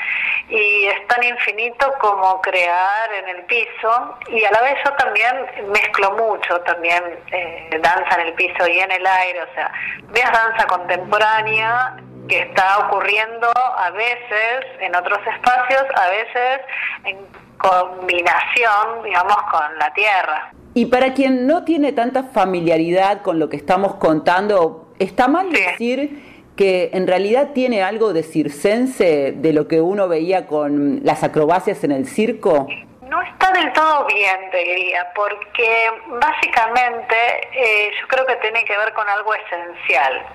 y 0.49 0.85
es 0.85 1.07
tan 1.07 1.23
infinito 1.23 1.91
como 1.99 2.41
crear 2.41 3.11
en 3.13 3.29
el 3.29 3.45
piso 3.45 4.17
y 4.27 4.43
a 4.43 4.51
la 4.51 4.61
vez 4.61 4.75
yo 4.85 4.93
también 4.93 5.33
mezclo 5.71 6.11
mucho 6.11 6.61
también 6.61 7.03
eh, 7.31 7.69
danza 7.81 8.21
en 8.21 8.27
el 8.27 8.33
piso 8.33 8.67
y 8.67 8.79
en 8.79 8.91
el 8.91 9.05
aire, 9.05 9.41
o 9.41 9.53
sea, 9.55 9.71
veas 10.11 10.31
danza 10.31 10.67
contemporánea 10.67 11.97
que 12.27 12.39
está 12.39 12.79
ocurriendo 12.79 13.51
a 13.55 13.89
veces 13.91 14.65
en 14.79 14.95
otros 14.95 15.19
espacios, 15.27 15.83
a 15.95 16.09
veces 16.09 16.61
en 17.03 17.17
combinación, 17.57 19.03
digamos, 19.03 19.37
con 19.51 19.77
la 19.77 19.93
tierra. 19.93 20.51
Y 20.73 20.87
para 20.87 21.13
quien 21.13 21.47
no 21.47 21.63
tiene 21.63 21.93
tanta 21.93 22.23
familiaridad 22.23 23.21
con 23.21 23.39
lo 23.39 23.49
que 23.49 23.55
estamos 23.55 23.95
contando, 23.95 24.84
¿está 24.99 25.27
mal 25.27 25.51
decir 25.51 26.35
que 26.55 26.89
en 26.93 27.07
realidad 27.07 27.51
tiene 27.53 27.83
algo 27.83 28.13
de 28.13 28.23
circense 28.23 29.33
de 29.35 29.53
lo 29.53 29.67
que 29.67 29.81
uno 29.81 30.07
veía 30.07 30.47
con 30.47 31.01
las 31.03 31.23
acrobacias 31.23 31.83
en 31.83 31.91
el 31.91 32.05
circo? 32.05 32.67
No 33.09 33.21
está 33.21 33.51
del 33.51 33.71
todo 33.73 34.05
bien, 34.07 34.49
te 34.51 34.57
diría, 34.57 35.11
porque 35.13 35.91
básicamente 36.07 37.15
eh, 37.53 37.91
yo 37.99 38.07
creo 38.07 38.25
que 38.25 38.35
tiene 38.37 38.63
que 38.63 38.77
ver 38.77 38.93
con 38.93 39.07
algo 39.07 39.33
esencial. 39.33 40.25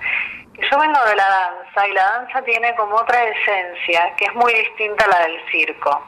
Yo 0.71 0.79
vengo 0.79 1.03
de 1.05 1.15
la 1.15 1.27
danza 1.27 1.87
y 1.87 1.93
la 1.93 2.03
danza 2.03 2.41
tiene 2.43 2.75
como 2.75 2.95
otra 2.95 3.23
esencia 3.23 4.13
que 4.15 4.25
es 4.25 4.35
muy 4.35 4.53
distinta 4.53 5.05
a 5.05 5.07
la 5.07 5.19
del 5.27 5.39
circo. 5.51 6.07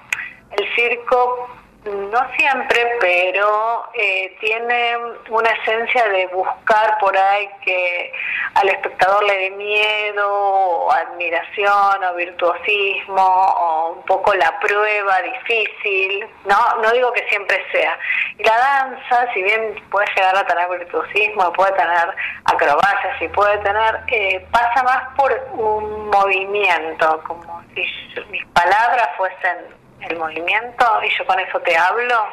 El 0.52 0.76
circo 0.76 1.50
no 1.86 2.32
siempre, 2.38 2.98
pero 3.02 3.90
eh, 3.94 4.36
tiene 4.40 4.96
una 5.30 5.50
esencia 5.50 6.08
de 6.10 6.28
buscar 6.28 6.98
por 7.00 7.18
ahí 7.18 7.50
que 7.64 8.14
al 8.56 8.70
espectador 8.70 9.24
le 9.26 9.38
dé 9.38 9.50
miedo, 9.52 10.30
o 10.32 10.92
admiración, 10.92 12.04
o 12.04 12.16
virtuosismo, 12.16 13.26
o 13.26 13.94
un 13.98 14.04
poco 14.04 14.34
la 14.36 14.58
prueba 14.60 15.22
difícil. 15.22 16.26
No, 16.46 16.82
no 16.82 16.92
digo 16.92 17.12
que 17.12 17.28
siempre 17.28 17.62
sea. 17.72 17.98
Y 18.38 18.44
la 18.44 18.58
danza, 18.58 19.34
si 19.34 19.44
bien 19.44 19.76
puede 19.92 20.08
llegar 20.16 20.38
a 20.38 20.46
tener 20.46 20.70
virtuosismo, 20.70 21.52
puede 21.54 21.74
tener 21.74 22.16
acrobacias, 22.46 23.22
y 23.22 23.28
puede 23.30 23.58
tener, 23.60 24.00
eh, 24.08 24.46
pasa 24.52 24.84
más 24.84 25.16
por 25.18 25.32
un 25.54 26.10
movimiento, 26.10 27.22
como 27.28 27.62
si 27.74 27.86
mis 28.30 28.46
palabras 28.48 29.10
fuesen 29.18 29.83
el 30.10 30.18
movimiento 30.18 30.86
y 31.04 31.10
yo 31.18 31.26
con 31.26 31.40
eso 31.40 31.60
te 31.62 31.76
hablo. 31.78 32.28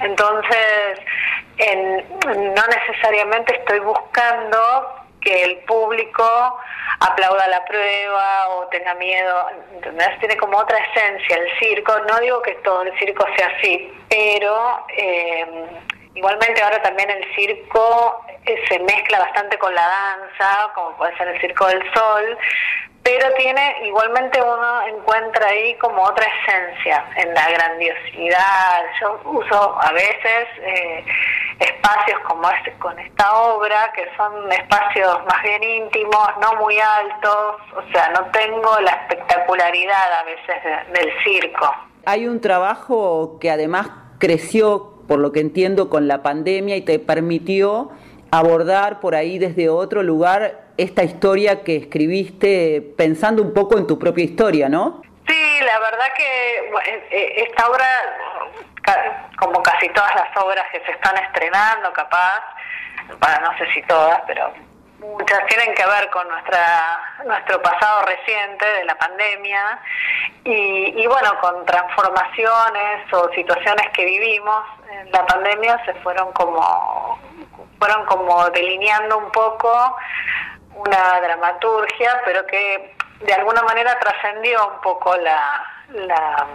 Entonces, 0.00 1.00
no 2.24 2.62
necesariamente 2.66 3.56
estoy 3.56 3.78
buscando 3.80 4.58
que 5.20 5.42
el 5.42 5.56
público 5.64 6.58
aplauda 7.00 7.48
la 7.48 7.64
prueba 7.64 8.48
o 8.50 8.66
tenga 8.68 8.94
miedo, 8.94 9.48
¿entendés? 9.74 10.18
Tiene 10.20 10.36
como 10.36 10.58
otra 10.58 10.78
esencia 10.78 11.36
el 11.36 11.58
circo, 11.58 11.98
no 12.08 12.18
digo 12.20 12.42
que 12.42 12.52
todo 12.56 12.82
el 12.82 12.96
circo 12.98 13.26
sea 13.36 13.52
así, 13.58 13.92
pero 14.08 14.86
eh, 14.96 15.66
igualmente 16.14 16.62
ahora 16.62 16.80
también 16.82 17.10
el 17.10 17.34
circo 17.34 18.24
eh, 18.46 18.64
se 18.68 18.78
mezcla 18.78 19.18
bastante 19.18 19.58
con 19.58 19.74
la 19.74 19.86
danza, 19.86 20.70
como 20.74 20.96
puede 20.96 21.16
ser 21.16 21.28
el 21.28 21.40
Circo 21.40 21.66
del 21.66 21.82
Sol, 21.92 22.38
pero 23.06 23.32
tiene 23.36 23.86
igualmente 23.86 24.40
uno 24.42 24.82
encuentra 24.88 25.46
ahí 25.46 25.76
como 25.76 26.02
otra 26.02 26.26
esencia 26.26 27.04
en 27.14 27.32
la 27.34 27.50
grandiosidad. 27.50 28.82
Yo 29.00 29.20
uso 29.30 29.78
a 29.80 29.92
veces 29.92 30.48
eh, 30.60 31.04
espacios 31.60 32.18
como 32.26 32.50
este 32.50 32.72
con 32.80 32.98
esta 32.98 33.32
obra, 33.32 33.92
que 33.94 34.08
son 34.16 34.50
espacios 34.50 35.24
más 35.24 35.40
bien 35.44 35.62
íntimos, 35.62 36.28
no 36.40 36.56
muy 36.60 36.76
altos, 36.80 37.60
o 37.76 37.92
sea, 37.92 38.08
no 38.10 38.26
tengo 38.32 38.80
la 38.80 38.90
espectacularidad 38.90 40.12
a 40.12 40.24
veces 40.24 40.92
del 40.92 41.08
circo. 41.22 41.72
Hay 42.06 42.26
un 42.26 42.40
trabajo 42.40 43.38
que 43.40 43.52
además 43.52 43.88
creció, 44.18 44.94
por 45.06 45.20
lo 45.20 45.30
que 45.30 45.38
entiendo, 45.38 45.90
con 45.90 46.08
la 46.08 46.24
pandemia 46.24 46.74
y 46.74 46.80
te 46.80 46.98
permitió 46.98 47.92
abordar 48.30 49.00
por 49.00 49.14
ahí 49.14 49.38
desde 49.38 49.68
otro 49.68 50.02
lugar 50.02 50.66
esta 50.76 51.02
historia 51.02 51.62
que 51.62 51.76
escribiste 51.76 52.82
pensando 52.96 53.42
un 53.42 53.54
poco 53.54 53.78
en 53.78 53.86
tu 53.86 53.98
propia 53.98 54.24
historia, 54.24 54.68
¿no? 54.68 55.02
Sí, 55.26 55.60
la 55.64 55.78
verdad 55.78 56.06
que 56.16 56.58
eh, 56.90 57.08
eh, 57.10 57.46
esta 57.48 57.68
obra, 57.68 57.86
como 59.38 59.62
casi 59.62 59.88
todas 59.90 60.14
las 60.14 60.36
obras 60.44 60.64
que 60.70 60.80
se 60.80 60.92
están 60.92 61.16
estrenando, 61.18 61.92
capaz, 61.92 62.42
para 63.18 63.40
no 63.40 63.56
sé 63.58 63.66
si 63.72 63.82
todas, 63.82 64.20
pero 64.26 64.52
muchas 65.12 65.46
tienen 65.46 65.74
que 65.74 65.84
ver 65.86 66.10
con 66.10 66.28
nuestra 66.28 66.98
nuestro 67.24 67.62
pasado 67.62 68.04
reciente 68.06 68.64
de 68.64 68.84
la 68.84 68.96
pandemia 68.96 69.80
y, 70.44 71.02
y, 71.02 71.06
bueno 71.06 71.38
con 71.40 71.64
transformaciones 71.64 73.12
o 73.12 73.28
situaciones 73.34 73.88
que 73.92 74.04
vivimos 74.04 74.62
en 74.90 75.10
la 75.10 75.26
pandemia 75.26 75.82
se 75.84 75.94
fueron 75.94 76.32
como 76.32 77.18
fueron 77.78 78.06
como 78.06 78.48
delineando 78.50 79.18
un 79.18 79.30
poco 79.30 79.96
una 80.76 81.20
dramaturgia, 81.20 82.20
pero 82.24 82.46
que 82.46 82.94
de 83.24 83.32
alguna 83.32 83.62
manera 83.62 83.98
trascendió 83.98 84.58
un 84.74 84.80
poco 84.82 85.16
la, 85.16 85.62
la, 86.06 86.46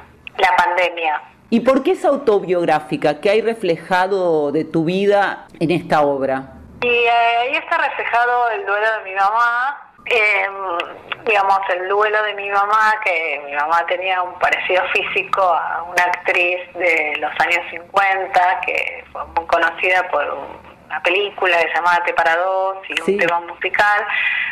pandemia. 0.57 1.21
¿Y 1.49 1.61
por 1.61 1.83
qué 1.83 1.91
es 1.91 2.05
autobiográfica? 2.05 3.19
¿Qué 3.19 3.29
hay 3.29 3.41
reflejado 3.41 4.51
de 4.51 4.63
tu 4.63 4.85
vida 4.85 5.47
en 5.59 5.71
esta 5.71 6.01
obra? 6.01 6.53
Y 6.81 6.87
eh, 6.87 7.37
ahí 7.41 7.55
está 7.55 7.77
reflejado 7.77 8.49
el 8.51 8.65
duelo 8.65 8.87
de 8.97 9.03
mi 9.03 9.15
mamá, 9.15 9.91
em, 10.05 11.23
digamos, 11.25 11.59
el 11.69 11.87
duelo 11.87 12.23
de 12.23 12.33
mi 12.33 12.49
mamá, 12.49 12.99
que 13.03 13.41
mi 13.45 13.53
mamá 13.53 13.85
tenía 13.87 14.21
un 14.21 14.37
parecido 14.39 14.83
físico 14.93 15.41
a 15.41 15.83
una 15.83 16.03
actriz 16.03 16.59
de 16.73 17.17
los 17.19 17.31
años 17.39 17.61
50, 17.69 18.61
que 18.65 19.05
fue 19.11 19.25
muy 19.25 19.45
conocida 19.45 20.07
por 20.09 20.25
un 20.33 20.71
una 20.91 21.01
película 21.03 21.57
que 21.57 21.69
se 21.69 21.73
llamaba 21.73 22.03
Te 22.03 22.13
para 22.13 22.35
dos 22.35 22.77
y 22.89 23.11
un 23.11 23.17
tema 23.17 23.39
musical. 23.41 24.05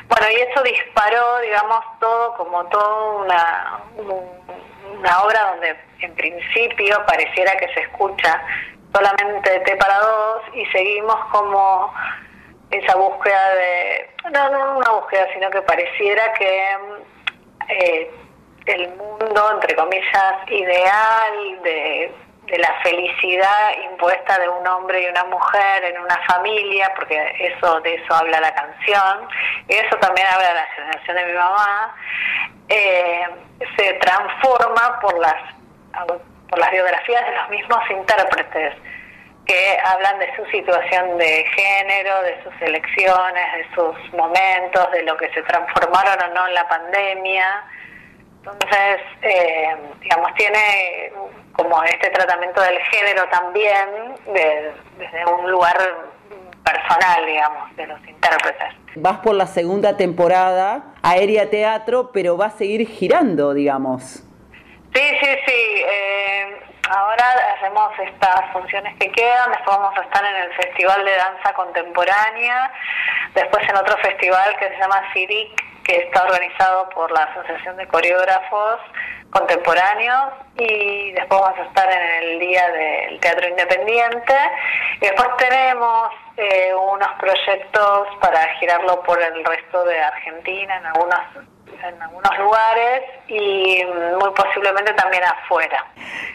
Bueno, 0.08 0.26
y 0.32 0.36
eso 0.36 0.64
disparó, 0.64 1.40
digamos, 1.42 1.84
todo 2.00 2.34
como 2.36 2.66
todo 2.68 3.24
una, 3.24 3.80
una 3.98 5.22
obra 5.22 5.52
donde 5.52 5.76
en 6.00 6.16
principio 6.16 7.06
pareciera 7.06 7.58
que 7.58 7.68
se 7.74 7.82
escucha 7.82 8.42
solamente 8.94 9.60
Te 9.62 9.76
para 9.78 10.00
dos 10.00 10.42
y 10.54 10.66
seguimos 10.68 11.16
como 11.32 11.94
esa 12.72 12.96
búsqueda 12.96 13.56
de, 13.56 14.10
no, 14.32 14.50
no 14.50 14.78
una 14.78 14.92
búsqueda, 14.92 15.28
sino 15.34 15.50
que 15.50 15.62
pareciera 15.64 16.34
que 16.34 16.78
eh, 17.70 18.12
el 18.66 18.90
mundo, 18.96 19.52
entre 19.54 19.76
comillas, 19.76 20.34
ideal 20.48 21.62
de 21.64 22.14
de 22.50 22.58
la 22.58 22.74
felicidad 22.82 23.72
impuesta 23.92 24.40
de 24.40 24.50
un 24.50 24.66
hombre 24.68 25.04
y 25.04 25.08
una 25.08 25.24
mujer 25.26 25.84
en 25.84 26.00
una 26.02 26.18
familia, 26.28 26.92
porque 26.96 27.16
eso 27.40 27.80
de 27.82 27.96
eso 27.96 28.14
habla 28.14 28.42
la 28.42 28.54
canción, 28.54 29.28
y 29.68 29.74
eso 29.74 29.96
también 29.98 30.28
habla 30.28 30.54
la 30.54 30.66
generación 30.76 31.16
de 31.18 31.26
mi 31.26 31.34
mamá, 31.34 31.96
eh, 32.70 33.28
se 33.78 33.94
transforma 33.94 35.00
por 35.00 35.20
las, 35.20 35.42
por 36.50 36.60
las 36.60 36.72
biografías 36.72 37.26
de 37.26 37.36
los 37.36 37.50
mismos 37.50 37.80
intérpretes 37.89 38.76
que 39.45 39.78
hablan 39.84 40.20
de 40.20 40.36
su 40.36 40.45
situación 40.52 41.18
de 41.18 41.43
género, 41.56 42.22
de 42.22 42.43
sus 42.43 42.54
elecciones, 42.62 43.45
de 43.58 43.66
sus 43.74 44.14
momentos, 44.14 44.91
de 44.91 45.02
lo 45.04 45.18
que 45.18 45.28
se 45.34 45.41
transformaron 45.41 46.30
o 46.30 46.34
no 46.36 46.47
en 46.47 46.54
la 46.54 46.68
pandemia. 46.68 47.64
Entonces, 48.38 49.02
eh, 49.24 49.76
digamos, 50.02 50.34
tiene 50.36 51.12
como 51.54 51.84
este 51.84 52.10
tratamiento 52.12 52.62
del 52.62 52.80
género 52.80 53.28
también 53.30 54.16
desde 54.28 55.26
un 55.26 55.50
lugar 55.50 55.78
personal, 56.64 57.26
digamos, 57.26 57.76
de 57.76 57.88
los 57.88 58.00
intérpretes. 58.08 58.68
Vas 58.95 59.18
por 59.18 59.34
la 59.34 59.47
segunda 59.47 59.97
temporada, 59.97 60.93
Aérea 61.02 61.50
Teatro, 61.50 62.12
pero 62.14 62.38
va 62.38 62.47
a 62.47 62.52
seguir 62.52 62.88
girando, 62.88 63.56
digamos. 63.56 64.29
Sí, 64.94 65.18
sí, 65.22 65.38
sí. 65.46 65.84
Eh, 65.86 66.60
ahora 66.90 67.26
hacemos 67.56 67.92
estas 68.00 68.52
funciones 68.52 68.98
que 69.00 69.12
quedan, 69.12 69.52
después 69.52 69.78
vamos 69.78 69.98
a 69.98 70.02
estar 70.02 70.24
en 70.26 70.36
el 70.36 70.54
Festival 70.54 71.06
de 71.06 71.16
Danza 71.16 71.54
Contemporánea, 71.54 72.72
después 73.36 73.68
en 73.70 73.76
otro 73.78 73.98
festival 73.98 74.56
que 74.58 74.70
se 74.70 74.78
llama 74.78 75.04
CIRIC, 75.14 75.84
que 75.84 75.98
está 75.98 76.24
organizado 76.24 76.90
por 76.90 77.12
la 77.12 77.24
Asociación 77.24 77.78
de 77.78 77.88
Coreógrafos 77.88 78.80
Contemporáneos 79.32 80.34
y 80.58 81.12
después 81.12 81.40
vamos 81.40 81.60
a 81.60 81.64
estar 81.64 81.92
en 81.92 82.24
el 82.24 82.40
Día 82.40 82.68
del 82.70 83.20
Teatro 83.20 83.48
Independiente 83.48 84.34
y 84.98 85.06
después 85.06 85.30
tenemos 85.38 86.10
eh, 86.40 86.74
unos 86.74 87.10
proyectos 87.20 88.08
para 88.22 88.40
girarlo 88.60 89.04
por 89.04 89.22
el 89.22 89.44
resto 89.44 89.84
de 89.84 90.00
Argentina, 90.00 90.78
en 90.78 90.86
algunos, 90.86 91.20
en 91.84 92.02
algunos 92.02 92.40
lugares 92.40 93.02
y 93.28 93.84
muy 94.20 94.32
posiblemente 94.34 94.94
también 94.94 95.24
afuera. 95.24 95.86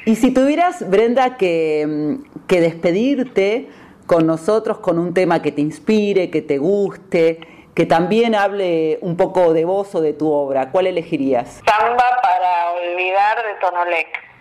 Y 0.05 0.17
si 0.17 0.35
tuvieras, 0.35 0.89
Brenda, 0.91 1.39
que, 1.39 1.87
mm, 1.87 2.47
que 2.47 2.61
despedirte 2.61 3.71
con 4.07 4.27
nosotros 4.27 4.79
con 4.79 4.99
un 4.99 5.15
tema 5.15 5.41
que 5.41 5.53
te 5.53 5.63
inspire, 5.63 6.31
que 6.31 6.43
te 6.43 6.59
guste, 6.59 7.41
que 7.75 7.87
también 7.87 8.35
hable 8.35 8.99
un 9.01 9.17
poco 9.17 9.53
de 9.55 9.65
vos 9.65 9.95
o 9.95 10.01
de 10.01 10.13
tu 10.13 10.31
obra, 10.31 10.71
¿cuál 10.71 10.87
elegirías? 10.87 11.63
Samba 11.67 12.21
para 12.23 12.73
olvidar 12.73 13.43
de 13.43 13.55
Tonolec. 13.55 14.34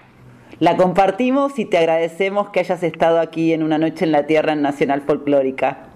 La 0.59 0.77
compartimos 0.77 1.57
y 1.59 1.65
te 1.65 1.77
agradecemos 1.77 2.49
que 2.49 2.59
hayas 2.59 2.83
estado 2.83 3.19
aquí 3.19 3.53
en 3.53 3.63
una 3.63 3.77
noche 3.77 4.05
en 4.05 4.11
la 4.11 4.25
tierra 4.25 4.53
en 4.53 4.61
Nacional 4.61 5.01
Folclórica. 5.01 5.89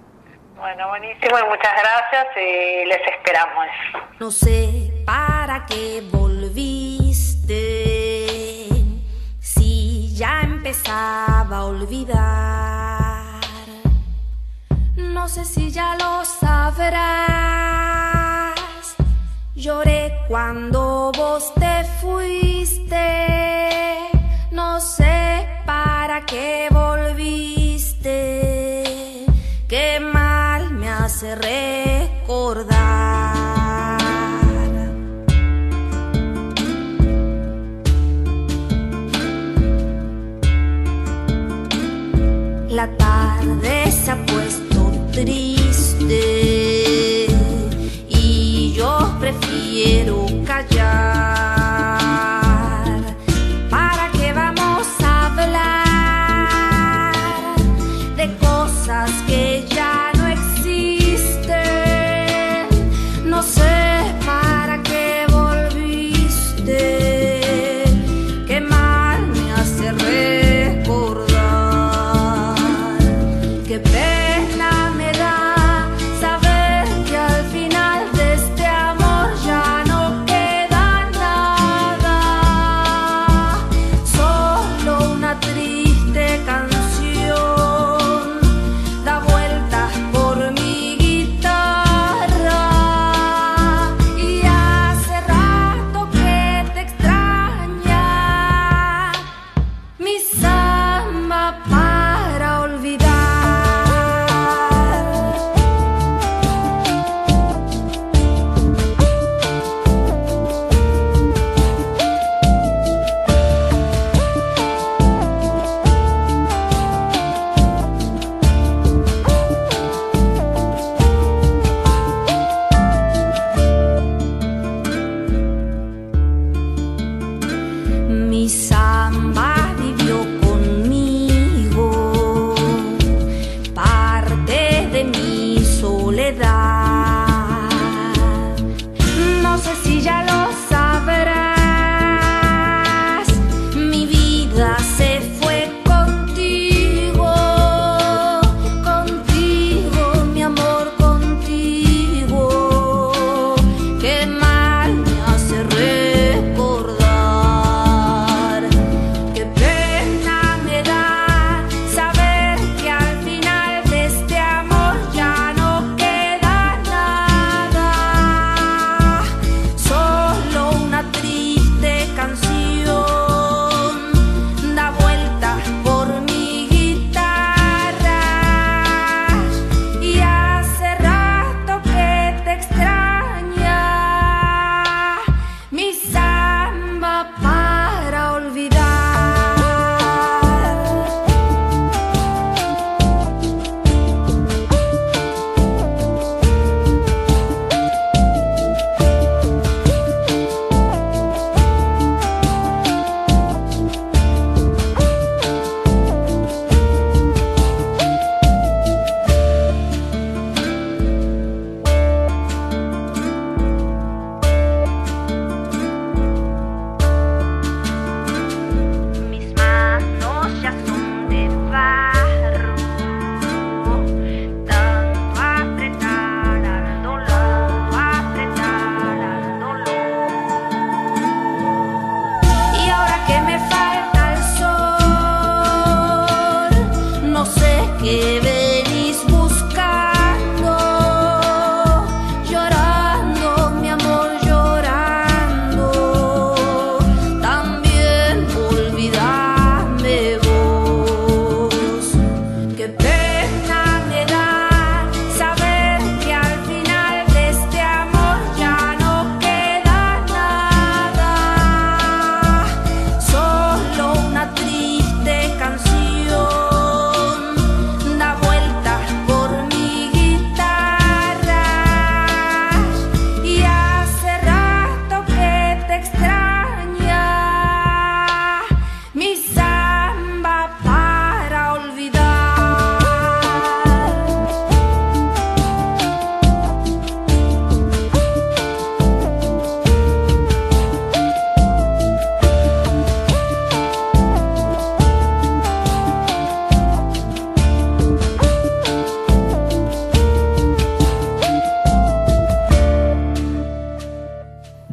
Bueno, 0.58 0.88
buenísimo 0.90 1.38
y 1.38 1.44
muchas 1.50 1.74
gracias 1.74 2.26
y 2.36 2.86
les 2.86 3.00
esperamos. 3.16 3.68
No 4.20 4.32
sé 4.32 4.92
para 5.06 5.68
qué 5.68 6.02
volviste 6.12 7.56
si 9.40 10.16
ya 10.16 10.42
empezaba 10.42 11.58
a 11.58 11.66
olvidar. 11.66 13.42
No 14.96 15.28
sé 15.28 15.46
si 15.46 15.70
ya 15.70 15.96
lo 16.00 16.26
sabrás. 16.26 17.38
Lloré 19.56 20.14
cuando 20.28 21.12
vos 21.16 21.54
te 21.54 21.84
fuiste 22.02 22.98
no 24.78 24.84
sé 24.84 25.50
para 25.66 26.24
qué 26.28 26.68
volviste, 26.70 28.14
qué 29.68 30.00
mal 30.00 30.70
me 30.70 30.88
hace 30.88 31.34
recordar. 31.34 32.78
La 42.70 42.88
tarde 42.98 43.92
se 43.92 44.12
ha 44.12 44.26
puesto 44.28 44.92
triste 45.12 46.20
y 48.10 48.74
yo 48.78 49.18
prefiero 49.20 50.28
callar. 50.46 51.57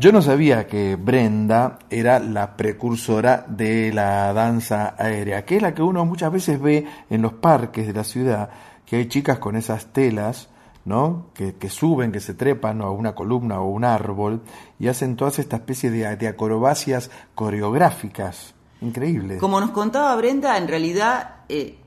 Yo 0.05 0.13
no 0.13 0.21
sabía 0.21 0.67
que 0.67 0.97
Brenda 0.97 1.79
era 1.89 2.19
la 2.19 2.59
precursora 2.59 3.47
de 3.49 3.91
la 3.91 4.35
danza 4.35 4.95
aérea, 4.99 5.47
que 5.47 5.57
es 5.57 5.63
la 5.63 5.73
que 5.73 5.81
uno 5.81 6.05
muchas 6.05 6.31
veces 6.31 6.61
ve 6.61 6.87
en 7.09 7.23
los 7.23 7.33
parques 7.33 7.87
de 7.87 7.95
la 7.95 8.05
ciudad, 8.05 8.51
que 8.85 8.97
hay 8.97 9.09
chicas 9.09 9.39
con 9.39 9.57
esas 9.57 9.95
telas, 9.95 10.51
¿no? 10.85 11.29
Que, 11.33 11.55
que 11.55 11.71
suben, 11.71 12.13
que 12.13 12.21
se 12.21 12.35
trepan 12.35 12.83
a 12.83 12.91
una 12.91 13.15
columna 13.15 13.61
o 13.61 13.71
un 13.71 13.83
árbol 13.83 14.43
y 14.79 14.89
hacen 14.89 15.17
todas 15.17 15.39
esta 15.39 15.57
especie 15.57 15.91
de, 15.91 16.15
de 16.17 16.29
acrobacias 16.29 17.11
coreográficas. 17.35 18.53
Increíble. 18.83 19.39
Como 19.39 19.59
nos 19.59 19.71
contaba 19.71 20.15
Brenda, 20.17 20.59
en 20.59 20.69
realidad 20.69 21.37
eh, 21.49 21.79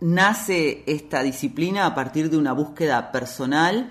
nace 0.00 0.82
esta 0.88 1.22
disciplina 1.22 1.86
a 1.86 1.94
partir 1.94 2.30
de 2.30 2.36
una 2.36 2.52
búsqueda 2.52 3.12
personal 3.12 3.90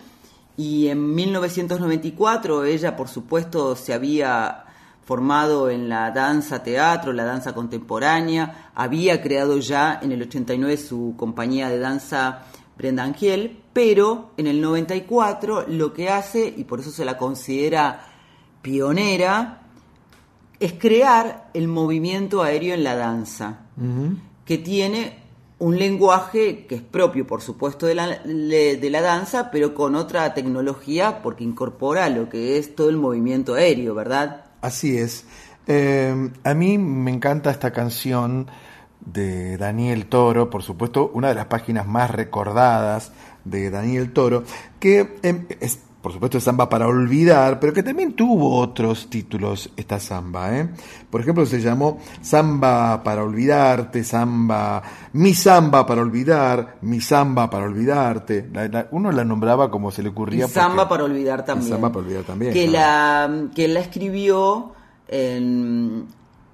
y 0.59 0.89
en 0.89 1.15
1994 1.15 2.65
ella, 2.65 2.97
por 2.97 3.07
supuesto, 3.07 3.77
se 3.77 3.93
había 3.93 4.65
formado 5.05 5.69
en 5.69 5.87
la 5.87 6.11
danza 6.11 6.61
teatro, 6.61 7.13
la 7.13 7.23
danza 7.23 7.53
contemporánea, 7.53 8.71
había 8.75 9.21
creado 9.21 9.57
ya 9.59 10.01
en 10.03 10.11
el 10.11 10.23
89 10.23 10.75
su 10.75 11.13
compañía 11.15 11.69
de 11.69 11.79
danza 11.79 12.43
Brenda 12.77 13.05
Angiel, 13.05 13.57
pero 13.71 14.31
en 14.35 14.47
el 14.47 14.59
94 14.59 15.63
lo 15.69 15.93
que 15.93 16.09
hace, 16.09 16.53
y 16.57 16.65
por 16.65 16.81
eso 16.81 16.91
se 16.91 17.05
la 17.05 17.17
considera 17.17 18.05
pionera, 18.61 19.61
es 20.59 20.73
crear 20.73 21.51
el 21.53 21.69
movimiento 21.69 22.43
aéreo 22.43 22.73
en 22.73 22.83
la 22.83 22.97
danza, 22.97 23.59
que 24.43 24.57
tiene 24.57 25.28
un 25.59 25.77
lenguaje 25.77 26.65
que 26.65 26.75
es 26.75 26.81
propio, 26.81 27.27
por 27.27 27.41
supuesto, 27.41 27.85
de 27.85 27.95
la, 27.95 28.07
de 28.07 28.89
la 28.89 29.01
danza, 29.01 29.51
pero 29.51 29.75
con 29.75 29.95
otra 29.95 30.33
tecnología 30.33 31.21
porque 31.21 31.43
incorpora 31.43 32.09
lo 32.09 32.29
que 32.29 32.57
es 32.57 32.75
todo 32.75 32.89
el 32.89 32.97
movimiento 32.97 33.55
aéreo, 33.55 33.93
¿verdad? 33.93 34.45
Así 34.61 34.97
es. 34.97 35.25
Eh, 35.67 36.31
a 36.43 36.53
mí 36.53 36.77
me 36.77 37.11
encanta 37.11 37.51
esta 37.51 37.71
canción 37.71 38.47
de 39.01 39.57
Daniel 39.57 40.07
Toro, 40.07 40.49
por 40.49 40.63
supuesto, 40.63 41.11
una 41.13 41.29
de 41.29 41.35
las 41.35 41.45
páginas 41.45 41.85
más 41.85 42.09
recordadas 42.09 43.11
de 43.43 43.69
Daniel 43.69 44.11
Toro, 44.11 44.43
que 44.79 45.17
em, 45.23 45.45
es, 45.59 45.79
por 46.09 46.13
supuesto, 46.15 46.37
es 46.39 46.43
samba 46.43 46.67
para 46.67 46.87
olvidar, 46.87 47.59
pero 47.59 47.71
que 47.71 47.83
también 47.83 48.13
tuvo 48.13 48.57
otros 48.57 49.09
títulos 49.09 49.69
esta 49.77 49.99
samba. 49.99 50.57
¿eh? 50.57 50.69
Por 51.09 51.21
ejemplo, 51.21 51.45
se 51.45 51.61
llamó 51.61 51.99
Samba 52.21 53.03
para 53.03 53.23
olvidarte, 53.23 54.03
samba, 54.03 54.81
mi 55.13 55.33
samba 55.33 55.85
para 55.85 56.01
olvidar, 56.01 56.77
mi 56.81 56.99
samba 56.99 57.49
para 57.49 57.65
olvidarte. 57.65 58.49
La- 58.51 58.67
la- 58.67 58.87
uno 58.91 59.11
la 59.11 59.23
nombraba 59.23 59.69
como 59.69 59.91
se 59.91 60.01
le 60.01 60.09
Y 60.09 60.11
ocurría. 60.11 60.47
Samba 60.47 60.87
porque- 60.87 60.89
para 60.89 61.03
olvidar 61.03 61.39
y 61.41 61.45
también. 61.45 61.71
Samba 61.71 61.89
para 61.91 62.05
olvidar 62.05 62.23
también. 62.23 62.53
que, 62.53 62.67
claro. 62.67 63.33
la, 63.35 63.49
que 63.53 63.67
la 63.67 63.79
escribió 63.79 64.71
en, 65.07 66.07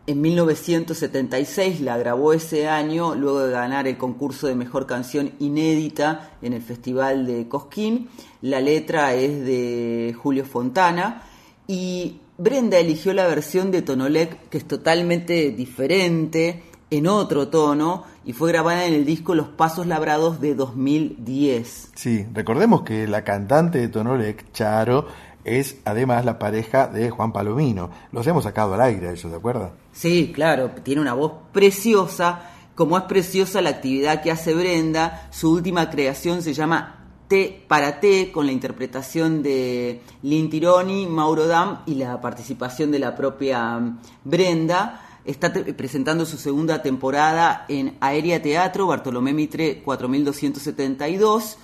en 0.07 0.21
1976, 0.21 1.81
la 1.81 1.97
grabó 1.97 2.33
ese 2.33 2.67
año, 2.67 3.15
luego 3.15 3.45
de 3.45 3.51
ganar 3.51 3.87
el 3.87 3.97
concurso 3.97 4.47
de 4.47 4.55
mejor 4.55 4.85
canción 4.85 5.31
inédita 5.39 6.31
en 6.41 6.53
el 6.53 6.61
Festival 6.61 7.25
de 7.25 7.47
Cosquín. 7.47 8.09
La 8.41 8.61
letra 8.61 9.15
es 9.15 9.43
de 9.43 10.15
Julio 10.17 10.45
Fontana 10.45 11.23
y 11.67 12.19
Brenda 12.37 12.77
eligió 12.77 13.13
la 13.13 13.25
versión 13.27 13.71
de 13.71 13.81
Tonolec, 13.81 14.49
que 14.49 14.59
es 14.59 14.67
totalmente 14.67 15.51
diferente, 15.51 16.63
en 16.91 17.07
otro 17.07 17.47
tono, 17.47 18.03
y 18.25 18.33
fue 18.33 18.51
grabada 18.51 18.85
en 18.85 18.93
el 18.93 19.05
disco 19.05 19.33
Los 19.33 19.47
Pasos 19.47 19.87
Labrados 19.87 20.39
de 20.39 20.53
2010. 20.53 21.91
Sí, 21.95 22.27
recordemos 22.31 22.83
que 22.83 23.07
la 23.07 23.23
cantante 23.23 23.79
de 23.79 23.87
Tonolec, 23.87 24.51
Charo, 24.51 25.07
es 25.45 25.77
además 25.85 26.25
la 26.25 26.39
pareja 26.39 26.87
de 26.87 27.11
Juan 27.11 27.31
Palomino. 27.31 27.91
Los 28.11 28.27
hemos 28.27 28.43
sacado 28.43 28.73
al 28.73 28.81
aire, 28.81 29.11
ellos, 29.11 29.31
¿de 29.31 29.37
acuerdo? 29.37 29.71
Sí, 29.93 30.31
claro, 30.33 30.71
tiene 30.83 31.01
una 31.01 31.13
voz 31.13 31.33
preciosa. 31.53 32.51
Como 32.73 32.97
es 32.97 33.03
preciosa 33.03 33.61
la 33.61 33.69
actividad 33.69 34.21
que 34.21 34.31
hace 34.31 34.53
Brenda, 34.53 35.29
su 35.31 35.51
última 35.51 35.89
creación 35.89 36.41
se 36.41 36.53
llama 36.53 37.05
T 37.29 37.63
para 37.67 37.99
T, 37.99 38.31
con 38.31 38.47
la 38.47 38.51
interpretación 38.51 39.41
de 39.41 40.01
Lin 40.23 40.49
Tironi, 40.49 41.05
Mauro 41.05 41.47
Dam 41.47 41.83
y 41.85 41.95
la 41.95 42.19
participación 42.19 42.91
de 42.91 42.99
la 42.99 43.15
propia 43.15 43.79
mm, 43.79 43.99
Brenda. 44.25 45.01
Está 45.23 45.53
presentando 45.53 46.25
su 46.25 46.37
segunda 46.37 46.81
temporada 46.81 47.65
en 47.67 47.97
Aérea 47.99 48.41
Teatro, 48.41 48.87
Bartolomé 48.87 49.33
Mitre 49.33 49.81
4272, 49.81 51.57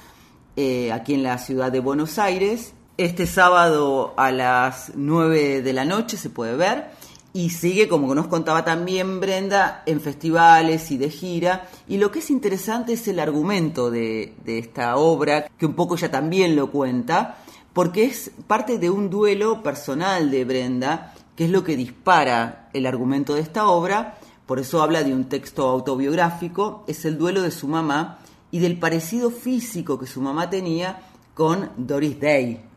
eh, 0.55 0.91
aquí 0.91 1.13
en 1.13 1.23
la 1.23 1.37
ciudad 1.37 1.71
de 1.71 1.79
Buenos 1.79 2.17
Aires. 2.17 2.73
Este 3.01 3.25
sábado 3.25 4.13
a 4.15 4.31
las 4.31 4.91
9 4.93 5.63
de 5.63 5.73
la 5.73 5.85
noche 5.85 6.17
se 6.17 6.29
puede 6.29 6.55
ver 6.55 6.91
y 7.33 7.49
sigue, 7.49 7.87
como 7.87 8.13
nos 8.13 8.27
contaba 8.27 8.63
también 8.63 9.19
Brenda, 9.19 9.81
en 9.87 10.01
festivales 10.01 10.91
y 10.91 10.99
de 10.99 11.09
gira. 11.09 11.67
Y 11.87 11.97
lo 11.97 12.11
que 12.11 12.19
es 12.19 12.29
interesante 12.29 12.93
es 12.93 13.07
el 13.07 13.19
argumento 13.19 13.89
de, 13.89 14.35
de 14.45 14.59
esta 14.59 14.97
obra, 14.97 15.47
que 15.57 15.65
un 15.65 15.73
poco 15.73 15.95
ella 15.95 16.11
también 16.11 16.55
lo 16.55 16.69
cuenta, 16.69 17.39
porque 17.73 18.05
es 18.05 18.33
parte 18.45 18.77
de 18.77 18.91
un 18.91 19.09
duelo 19.09 19.63
personal 19.63 20.29
de 20.29 20.45
Brenda, 20.45 21.15
que 21.35 21.45
es 21.45 21.49
lo 21.49 21.63
que 21.63 21.75
dispara 21.75 22.69
el 22.71 22.85
argumento 22.85 23.33
de 23.33 23.41
esta 23.41 23.67
obra. 23.67 24.19
Por 24.45 24.59
eso 24.59 24.83
habla 24.83 25.01
de 25.01 25.11
un 25.11 25.27
texto 25.27 25.67
autobiográfico, 25.67 26.83
es 26.85 27.03
el 27.05 27.17
duelo 27.17 27.41
de 27.41 27.49
su 27.49 27.67
mamá 27.67 28.19
y 28.51 28.59
del 28.59 28.77
parecido 28.77 29.31
físico 29.31 29.97
que 29.97 30.05
su 30.05 30.21
mamá 30.21 30.51
tenía 30.51 31.01
con 31.33 31.71
Doris 31.77 32.19
Day, 32.19 32.70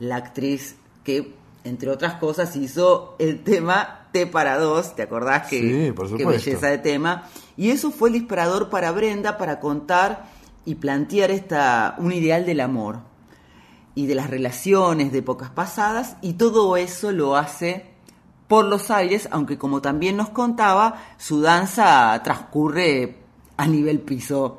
la 0.00 0.16
actriz 0.16 0.74
que, 1.04 1.32
entre 1.62 1.90
otras 1.90 2.14
cosas, 2.14 2.56
hizo 2.56 3.14
el 3.20 3.44
tema 3.44 4.08
T 4.12 4.26
para 4.26 4.58
dos, 4.58 4.96
¿te 4.96 5.02
acordás 5.02 5.46
que, 5.46 5.60
Sí, 5.60 5.92
por 5.92 6.16
qué 6.16 6.24
belleza 6.24 6.66
de 6.66 6.78
tema? 6.78 7.28
Y 7.56 7.70
eso 7.70 7.92
fue 7.92 8.08
el 8.08 8.14
disparador 8.14 8.70
para 8.70 8.90
Brenda 8.90 9.38
para 9.38 9.60
contar 9.60 10.24
y 10.64 10.74
plantear 10.76 11.30
esta, 11.30 11.94
un 11.98 12.12
ideal 12.12 12.44
del 12.44 12.60
amor 12.60 12.98
y 13.94 14.06
de 14.06 14.14
las 14.14 14.30
relaciones 14.30 15.12
de 15.12 15.18
épocas 15.18 15.50
pasadas, 15.50 16.16
y 16.22 16.34
todo 16.34 16.76
eso 16.76 17.12
lo 17.12 17.36
hace 17.36 17.86
por 18.48 18.64
los 18.64 18.90
aires, 18.90 19.28
aunque 19.30 19.58
como 19.58 19.80
también 19.80 20.16
nos 20.16 20.30
contaba, 20.30 21.02
su 21.18 21.40
danza 21.40 22.20
transcurre 22.24 23.16
a 23.56 23.66
nivel 23.66 24.00
piso, 24.00 24.58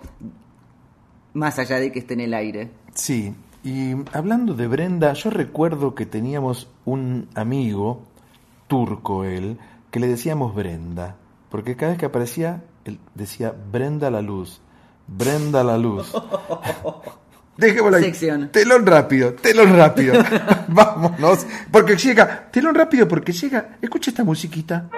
más 1.34 1.60
allá 1.60 1.80
de 1.80 1.92
que 1.92 2.00
esté 2.00 2.14
en 2.14 2.22
el 2.22 2.34
aire. 2.34 2.72
Sí, 2.94 3.34
y 3.64 3.94
hablando 4.14 4.54
de 4.54 4.68
Brenda, 4.68 5.14
yo 5.14 5.30
recuerdo 5.30 5.94
que 5.96 6.06
teníamos 6.06 6.70
un 6.86 7.30
amigo, 7.36 8.04
turco 8.68 9.24
él, 9.24 9.58
que 9.92 10.00
le 10.00 10.08
decíamos 10.08 10.56
Brenda, 10.56 11.16
porque 11.50 11.76
cada 11.76 11.92
vez 11.92 12.00
que 12.00 12.06
aparecía, 12.06 12.64
él 12.86 13.00
decía 13.14 13.54
Brenda 13.72 14.10
la 14.10 14.22
luz, 14.22 14.62
Brenda 15.08 15.64
la 15.64 15.78
luz. 15.78 16.12
Dejémoslo 17.58 17.98
ahí. 17.98 18.06
Sección. 18.06 18.50
Telón 18.52 18.86
rápido, 18.86 19.34
telón 19.34 19.76
rápido. 19.76 20.16
Vámonos. 20.68 21.46
Porque 21.72 21.96
llega, 21.96 22.50
telón 22.50 22.74
rápido 22.74 23.08
porque 23.08 23.32
llega. 23.34 23.78
Escucha 23.82 24.10
esta 24.10 24.24
musiquita. 24.24 24.90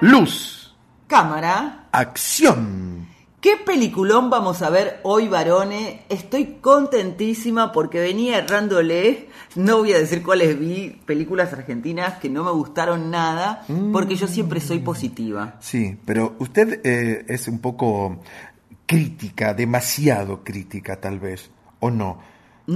Luz, 0.00 0.74
Cámara. 1.06 1.88
acción. 1.92 3.06
¿Qué 3.42 3.56
peliculón 3.64 4.30
vamos 4.30 4.62
a 4.62 4.70
ver 4.70 5.00
hoy, 5.02 5.28
varones? 5.28 6.00
Estoy 6.08 6.58
contentísima 6.62 7.70
porque 7.70 8.00
venía 8.00 8.38
errándole. 8.38 9.28
No 9.56 9.78
voy 9.78 9.92
a 9.92 9.98
decir 9.98 10.22
cuáles 10.22 10.58
vi, 10.58 11.00
películas 11.04 11.52
argentinas 11.52 12.18
que 12.18 12.30
no 12.30 12.44
me 12.44 12.50
gustaron 12.50 13.10
nada, 13.10 13.64
porque 13.92 14.16
yo 14.16 14.26
siempre 14.26 14.60
soy 14.60 14.78
positiva. 14.78 15.56
Sí, 15.60 15.98
pero 16.06 16.34
usted 16.38 16.80
eh, 16.84 17.24
es 17.28 17.48
un 17.48 17.58
poco 17.58 18.20
crítica, 18.86 19.52
demasiado 19.52 20.44
crítica 20.44 21.00
tal 21.00 21.18
vez, 21.18 21.50
¿o 21.80 21.90
no? 21.90 22.20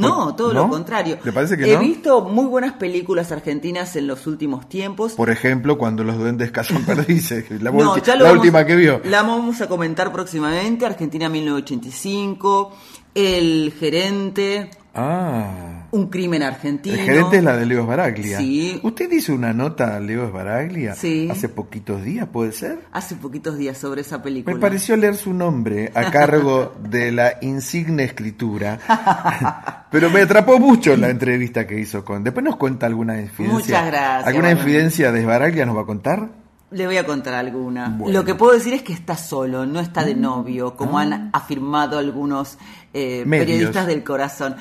No, 0.00 0.34
todo 0.34 0.52
¿no? 0.52 0.64
lo 0.64 0.68
contrario. 0.70 1.18
¿Le 1.24 1.32
parece 1.32 1.56
que 1.56 1.70
He 1.70 1.74
no? 1.74 1.80
visto 1.80 2.20
muy 2.22 2.46
buenas 2.46 2.74
películas 2.74 3.32
argentinas 3.32 3.96
en 3.96 4.06
los 4.06 4.26
últimos 4.26 4.68
tiempos. 4.68 5.12
Por 5.12 5.30
ejemplo, 5.30 5.78
cuando 5.78 6.04
los 6.04 6.18
duendes 6.18 6.50
cazan 6.50 6.82
perdices, 6.86 7.50
la, 7.62 7.70
No, 7.70 7.96
ya 7.98 8.16
la 8.16 8.24
vamos- 8.24 8.38
última 8.38 8.64
que 8.66 8.76
vio. 8.76 9.00
La 9.04 9.22
vamos 9.22 9.60
a 9.60 9.68
comentar 9.68 10.12
próximamente. 10.12 10.84
Argentina 10.86 11.28
1985, 11.28 12.72
El 13.14 13.72
Gerente, 13.78 14.70
Ah, 14.94 15.86
Un 15.90 16.08
Crimen 16.08 16.42
Argentino. 16.42 16.94
el 16.96 17.00
gerente 17.02 17.38
es 17.38 17.44
la 17.44 17.56
de 17.56 17.66
Leo 17.66 17.80
Esbaraglia. 17.82 18.38
Sí. 18.38 18.78
¿Usted 18.82 19.10
hizo 19.12 19.34
una 19.34 19.52
nota 19.52 19.96
a 19.96 20.00
Leo 20.00 20.24
Esbaraglia 20.26 20.94
Sí. 20.94 21.28
hace 21.30 21.48
poquitos 21.48 22.02
días, 22.02 22.28
puede 22.28 22.52
ser? 22.52 22.78
Hace 22.92 23.16
poquitos 23.16 23.56
días 23.58 23.76
sobre 23.78 24.02
esa 24.02 24.22
película. 24.22 24.54
Me 24.54 24.60
pareció 24.60 24.96
leer 24.96 25.16
su 25.16 25.34
nombre 25.34 25.90
a 25.94 26.10
cargo 26.10 26.74
de 26.88 27.10
la 27.12 27.34
insigne 27.42 28.04
escritura. 28.04 28.78
Pero 29.90 30.10
me 30.10 30.22
atrapó 30.22 30.58
mucho 30.58 30.96
la 30.96 31.08
entrevista 31.10 31.66
que 31.66 31.78
hizo 31.78 32.04
con. 32.04 32.24
Después 32.24 32.44
nos 32.44 32.56
cuenta 32.56 32.86
alguna 32.86 33.20
infidencia. 33.20 33.52
Muchas 33.58 33.86
gracias, 33.86 34.26
¿Alguna 34.28 34.48
Manuel. 34.48 34.58
infidencia 34.58 35.12
de 35.12 35.20
Esbaraglia 35.20 35.66
nos 35.66 35.76
va 35.76 35.82
a 35.82 35.86
contar? 35.86 36.28
Le 36.70 36.86
voy 36.86 36.96
a 36.96 37.06
contar 37.06 37.34
alguna. 37.34 37.88
Bueno. 37.90 38.12
Lo 38.18 38.24
que 38.24 38.34
puedo 38.34 38.52
decir 38.52 38.74
es 38.74 38.82
que 38.82 38.92
está 38.92 39.16
solo, 39.16 39.64
no 39.64 39.78
está 39.78 40.04
de 40.04 40.16
novio, 40.16 40.74
como 40.76 40.98
Ah. 40.98 41.02
han 41.02 41.30
afirmado 41.32 41.98
algunos 41.98 42.58
eh, 42.92 43.24
periodistas 43.28 43.86
del 43.86 44.02
corazón. 44.02 44.56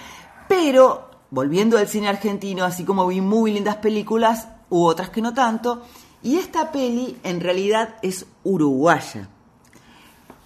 Pero, 0.48 1.10
volviendo 1.30 1.78
al 1.78 1.88
cine 1.88 2.08
argentino, 2.08 2.64
así 2.64 2.84
como 2.84 3.08
vi 3.08 3.22
muy 3.22 3.54
lindas 3.54 3.78
películas, 3.78 4.48
hubo 4.70 4.86
otras 4.86 5.10
que 5.10 5.22
no 5.22 5.34
tanto, 5.34 5.84
y 6.22 6.38
esta 6.38 6.72
peli 6.72 7.18
en 7.24 7.42
realidad 7.42 7.96
es 8.02 8.26
uruguaya. 8.44 9.30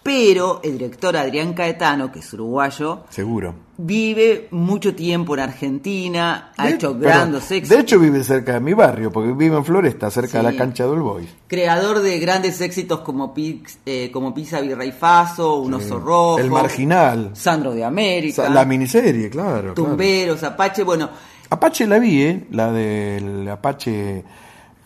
Pero 0.08 0.62
el 0.64 0.78
director 0.78 1.18
Adrián 1.18 1.52
Caetano, 1.54 2.10
que 2.14 2.20
es 2.20 2.32
uruguayo, 2.34 3.04
Seguro. 3.10 3.54
vive 3.78 4.48
mucho 4.52 4.96
tiempo 4.96 5.34
en 5.34 5.42
Argentina, 5.42 6.54
ha 6.56 6.66
De- 6.68 6.76
hecho 6.76 6.96
grandes 6.98 7.44
éxitos. 7.52 7.70
De 7.70 7.80
hecho 7.80 8.00
vive 8.00 8.24
cerca 8.24 8.54
de 8.54 8.62
mi 8.62 8.74
barrio, 8.74 9.12
porque 9.12 9.34
vive 9.34 9.58
en 9.58 9.66
Floresta, 9.66 10.10
cerca 10.10 10.38
de 10.38 10.44
la 10.46 10.56
cancha 10.56 10.88
del 10.88 11.02
Boys. 11.02 11.28
creador 11.48 12.00
de 12.00 12.20
grandes 12.20 12.62
éxitos 12.62 13.02
como, 13.02 13.34
Pix, 13.34 13.80
eh, 13.86 14.10
como 14.14 14.34
Pisa 14.34 14.62
Virrey 14.62 14.94
Faso, 14.94 15.58
Un 15.58 15.74
oso 15.74 16.00
rojo, 16.00 16.40
El 16.40 16.52
Marginal. 16.52 17.32
Sandro 17.34 17.74
de 17.74 17.84
América, 17.84 18.48
La 18.50 18.64
miniserie, 18.64 19.30
claro. 19.30 19.60
claro. 19.60 19.74
Tumberos, 19.74 20.42
Apache, 20.44 20.84
bueno, 20.84 21.10
Apache 21.50 21.86
la 21.86 22.00
vi, 22.00 22.22
¿eh? 22.24 22.48
La 22.52 22.72
del 22.72 23.46
Apache, 23.50 24.24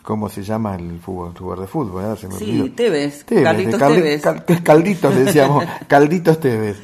¿cómo 0.02 0.28
se 0.28 0.42
llama 0.42 0.74
el 0.76 0.98
fútbol, 1.00 1.32
jugador 1.38 1.60
de 1.62 1.66
fútbol? 1.66 2.04
¿eh? 2.04 2.16
Se 2.20 2.28
me 2.28 2.34
sí. 2.34 2.72
Tevez, 2.76 3.24
Tevez, 3.24 3.44
Carlitos 3.44 3.80
Caldi- 3.80 3.94
Tevez. 3.94 4.22
Cal- 4.22 4.44
Calditos, 4.62 5.14
le 5.14 5.24
decíamos, 5.24 5.64
Calditos 5.88 6.40
Tevez. 6.40 6.76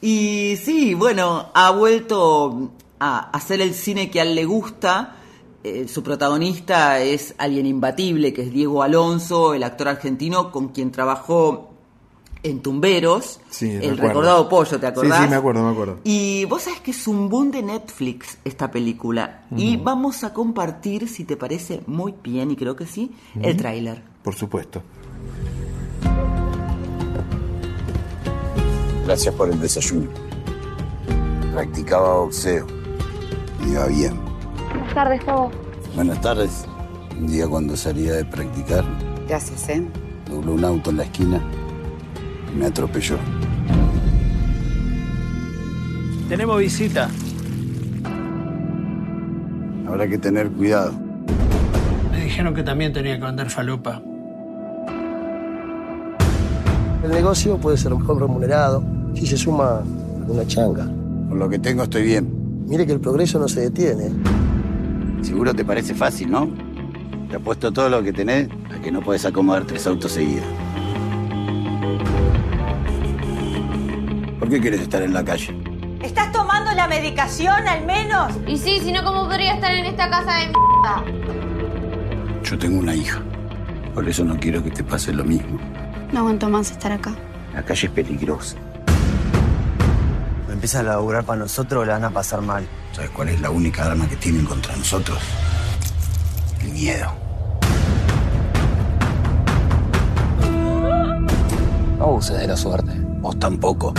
Y 0.00 0.56
sí, 0.62 0.94
bueno, 0.94 1.46
ha 1.54 1.70
vuelto 1.72 2.70
a 2.98 3.30
hacer 3.30 3.60
el 3.60 3.74
cine 3.74 4.10
que 4.10 4.20
a 4.20 4.22
él 4.24 4.34
le 4.34 4.44
gusta. 4.44 5.16
Eh, 5.62 5.86
su 5.88 6.02
protagonista 6.02 7.00
es 7.00 7.34
alguien 7.36 7.66
imbatible, 7.66 8.32
que 8.32 8.42
es 8.42 8.50
Diego 8.52 8.82
Alonso, 8.82 9.52
el 9.52 9.62
actor 9.62 9.88
argentino 9.88 10.50
con 10.50 10.68
quien 10.68 10.90
trabajó 10.90 11.69
en 12.42 12.60
Tumberos, 12.60 13.40
Sí, 13.50 13.70
el 13.70 13.98
recordado 13.98 14.48
pollo, 14.48 14.78
¿te 14.80 14.86
acordás? 14.86 15.18
Sí, 15.18 15.24
sí, 15.24 15.30
me 15.30 15.36
acuerdo, 15.36 15.62
me 15.62 15.70
acuerdo. 15.70 15.98
Y 16.04 16.44
vos 16.46 16.62
sabés 16.62 16.80
que 16.80 16.92
es 16.92 17.06
un 17.06 17.28
boom 17.28 17.50
de 17.50 17.62
Netflix 17.62 18.38
esta 18.44 18.70
película. 18.70 19.44
Y 19.56 19.76
vamos 19.76 20.24
a 20.24 20.32
compartir, 20.32 21.08
si 21.08 21.24
te 21.24 21.36
parece 21.36 21.82
muy 21.86 22.14
bien, 22.22 22.50
y 22.50 22.56
creo 22.56 22.76
que 22.76 22.86
sí, 22.86 23.12
el 23.40 23.56
tráiler. 23.56 24.02
Por 24.22 24.34
supuesto. 24.34 24.82
Gracias 29.04 29.34
por 29.34 29.50
el 29.50 29.60
desayuno. 29.60 30.08
Practicaba 31.52 32.20
boxeo. 32.20 32.66
Me 33.60 33.72
iba 33.72 33.86
bien. 33.86 34.18
Buenas 34.68 34.94
tardes, 34.94 35.24
Pavo. 35.24 35.50
Buenas 35.94 36.20
tardes. 36.20 36.64
Un 37.18 37.26
día 37.26 37.46
cuando 37.48 37.76
salía 37.76 38.14
de 38.14 38.24
practicar, 38.24 38.84
Gracias, 39.28 39.68
¿eh? 39.68 39.86
dobló 40.30 40.54
un 40.54 40.64
auto 40.64 40.90
en 40.90 40.96
la 40.96 41.02
esquina 41.04 41.42
me 42.56 42.66
atropelló. 42.66 43.16
Tenemos 46.28 46.60
visita. 46.60 47.08
Habrá 49.86 50.06
que 50.08 50.18
tener 50.18 50.50
cuidado. 50.50 50.92
Me 52.10 52.24
dijeron 52.24 52.54
que 52.54 52.62
también 52.62 52.92
tenía 52.92 53.18
que 53.18 53.24
vender 53.24 53.50
falopa. 53.50 54.00
El 57.02 57.10
negocio 57.10 57.56
puede 57.56 57.76
ser 57.76 57.94
mejor 57.94 58.20
remunerado 58.20 58.84
si 59.14 59.26
se 59.26 59.36
suma 59.36 59.82
una 60.28 60.46
changa. 60.46 60.84
Con 60.84 61.38
lo 61.38 61.48
que 61.48 61.58
tengo 61.58 61.82
estoy 61.82 62.04
bien. 62.04 62.64
Mire 62.66 62.86
que 62.86 62.92
el 62.92 63.00
progreso 63.00 63.38
no 63.38 63.48
se 63.48 63.62
detiene. 63.62 64.10
Seguro 65.22 65.52
te 65.54 65.64
parece 65.64 65.94
fácil, 65.94 66.30
¿no? 66.30 66.48
Te 67.28 67.36
apuesto 67.36 67.72
todo 67.72 67.88
lo 67.88 68.02
que 68.02 68.12
tenés 68.12 68.48
a 68.72 68.80
que 68.80 68.92
no 68.92 69.00
puedes 69.00 69.24
acomodar 69.24 69.64
tres 69.64 69.86
autos 69.86 70.12
seguidos. 70.12 70.44
¿Por 74.50 74.56
qué 74.56 74.62
quieres 74.62 74.80
estar 74.80 75.00
en 75.00 75.14
la 75.14 75.24
calle? 75.24 75.56
¿Estás 76.02 76.32
tomando 76.32 76.72
la 76.72 76.88
medicación 76.88 77.68
al 77.68 77.86
menos? 77.86 78.32
Y 78.48 78.58
sí, 78.58 78.80
si 78.82 78.90
no, 78.90 79.04
¿cómo 79.04 79.28
podría 79.28 79.54
estar 79.54 79.72
en 79.72 79.86
esta 79.86 80.10
casa 80.10 80.38
de 80.38 80.46
mierda? 80.46 82.42
Yo 82.42 82.58
tengo 82.58 82.80
una 82.80 82.92
hija. 82.92 83.22
Por 83.94 84.08
eso 84.08 84.24
no 84.24 84.36
quiero 84.40 84.60
que 84.64 84.72
te 84.72 84.82
pase 84.82 85.12
lo 85.12 85.22
mismo. 85.22 85.56
No 86.10 86.18
aguanto 86.18 86.48
más 86.48 86.72
estar 86.72 86.90
acá. 86.90 87.14
La 87.54 87.62
calle 87.62 87.86
es 87.86 87.92
peligrosa. 87.92 88.56
Me 90.48 90.54
empieza 90.54 90.80
a 90.80 90.82
laburar 90.82 91.22
para 91.22 91.38
nosotros, 91.38 91.86
la 91.86 91.92
van 91.92 92.06
a 92.06 92.10
pasar 92.10 92.40
mal. 92.40 92.66
¿Sabes 92.90 93.10
cuál 93.10 93.28
es 93.28 93.40
la 93.40 93.50
única 93.50 93.84
arma 93.84 94.08
que 94.08 94.16
tienen 94.16 94.46
contra 94.46 94.74
nosotros? 94.74 95.20
El 96.60 96.72
miedo. 96.72 97.12
No 101.98 102.04
abuses 102.04 102.36
de 102.36 102.48
la 102.48 102.56
suerte. 102.56 102.92
Vos 103.20 103.38
tampoco. 103.38 103.94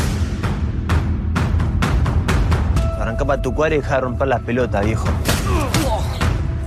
Arranca 3.12 3.26
para 3.26 3.42
tu 3.42 3.54
cuadra 3.54 3.76
y 3.76 3.80
deja 3.80 3.96
de 3.96 4.02
romper 4.02 4.28
las 4.30 4.40
pelotas, 4.40 4.86
viejo. 4.86 5.06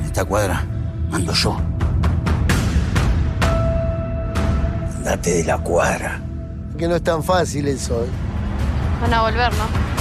En 0.00 0.04
esta 0.04 0.26
cuadra 0.26 0.62
mando 1.08 1.32
yo. 1.32 1.56
Andate 4.98 5.36
de 5.36 5.44
la 5.44 5.56
cuadra. 5.56 6.20
Que 6.76 6.86
no 6.86 6.96
es 6.96 7.02
tan 7.02 7.24
fácil 7.24 7.66
eso. 7.66 8.04
¿eh? 8.04 8.08
Van 9.00 9.14
a 9.14 9.22
volver, 9.22 9.52
¿no? 9.54 9.93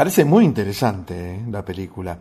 Parece 0.00 0.24
muy 0.24 0.46
interesante 0.46 1.34
¿eh? 1.34 1.44
la 1.50 1.62
película. 1.62 2.18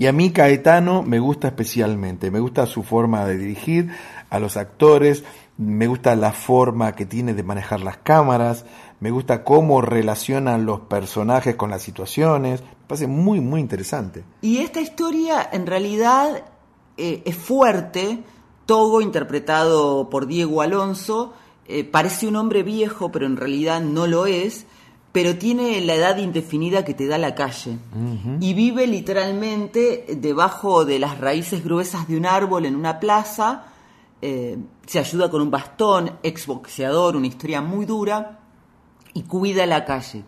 Y 0.00 0.08
a 0.08 0.12
mí 0.12 0.32
Caetano 0.32 1.04
me 1.04 1.20
gusta 1.20 1.46
especialmente, 1.46 2.28
me 2.28 2.40
gusta 2.40 2.66
su 2.66 2.82
forma 2.82 3.24
de 3.24 3.38
dirigir 3.38 3.88
a 4.30 4.40
los 4.40 4.56
actores, 4.56 5.22
me 5.56 5.86
gusta 5.86 6.16
la 6.16 6.32
forma 6.32 6.96
que 6.96 7.06
tiene 7.06 7.32
de 7.32 7.44
manejar 7.44 7.82
las 7.82 7.98
cámaras, 7.98 8.64
me 8.98 9.12
gusta 9.12 9.44
cómo 9.44 9.80
relacionan 9.80 10.66
los 10.66 10.80
personajes 10.80 11.54
con 11.54 11.70
las 11.70 11.82
situaciones, 11.82 12.62
me 12.62 12.86
parece 12.88 13.06
muy, 13.06 13.38
muy 13.38 13.60
interesante. 13.60 14.24
Y 14.42 14.58
esta 14.58 14.80
historia 14.80 15.50
en 15.52 15.68
realidad 15.68 16.42
eh, 16.96 17.22
es 17.24 17.36
fuerte. 17.36 18.24
Togo, 18.66 19.00
interpretado 19.00 20.10
por 20.10 20.26
Diego 20.26 20.62
Alonso, 20.62 21.32
eh, 21.66 21.84
parece 21.84 22.26
un 22.26 22.34
hombre 22.34 22.64
viejo, 22.64 23.12
pero 23.12 23.26
en 23.26 23.36
realidad 23.36 23.80
no 23.80 24.08
lo 24.08 24.26
es, 24.26 24.66
pero 25.12 25.36
tiene 25.36 25.80
la 25.80 25.94
edad 25.94 26.18
indefinida 26.18 26.84
que 26.84 26.94
te 26.94 27.06
da 27.06 27.18
la 27.18 27.34
calle. 27.34 27.78
Y 28.40 28.54
vive 28.54 28.86
literalmente 28.86 30.04
debajo 30.16 30.84
de 30.84 30.98
las 30.98 31.18
raíces 31.18 31.64
gruesas 31.64 32.06
de 32.06 32.16
un 32.16 32.26
árbol 32.26 32.66
en 32.66 32.76
una 32.76 33.00
plaza. 33.00 33.64
eh, 34.22 34.58
se 34.86 34.98
ayuda 34.98 35.30
con 35.30 35.40
un 35.40 35.50
bastón, 35.50 36.12
exboxeador, 36.22 37.16
una 37.16 37.26
historia 37.26 37.60
muy 37.60 37.86
dura, 37.86 38.40
y 39.14 39.22
cuida 39.22 39.66
la 39.66 39.84
calle. 39.84 40.24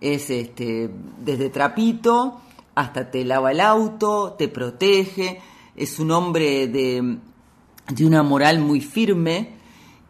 Es 0.00 0.30
este, 0.30 0.90
desde 1.18 1.48
trapito 1.48 2.40
hasta 2.74 3.10
te 3.10 3.24
lava 3.24 3.52
el 3.52 3.60
auto, 3.60 4.34
te 4.38 4.48
protege, 4.48 5.40
es 5.76 5.98
un 5.98 6.10
hombre 6.10 6.68
de, 6.68 7.18
de 7.88 8.06
una 8.06 8.22
moral 8.22 8.60
muy 8.60 8.80
firme 8.80 9.61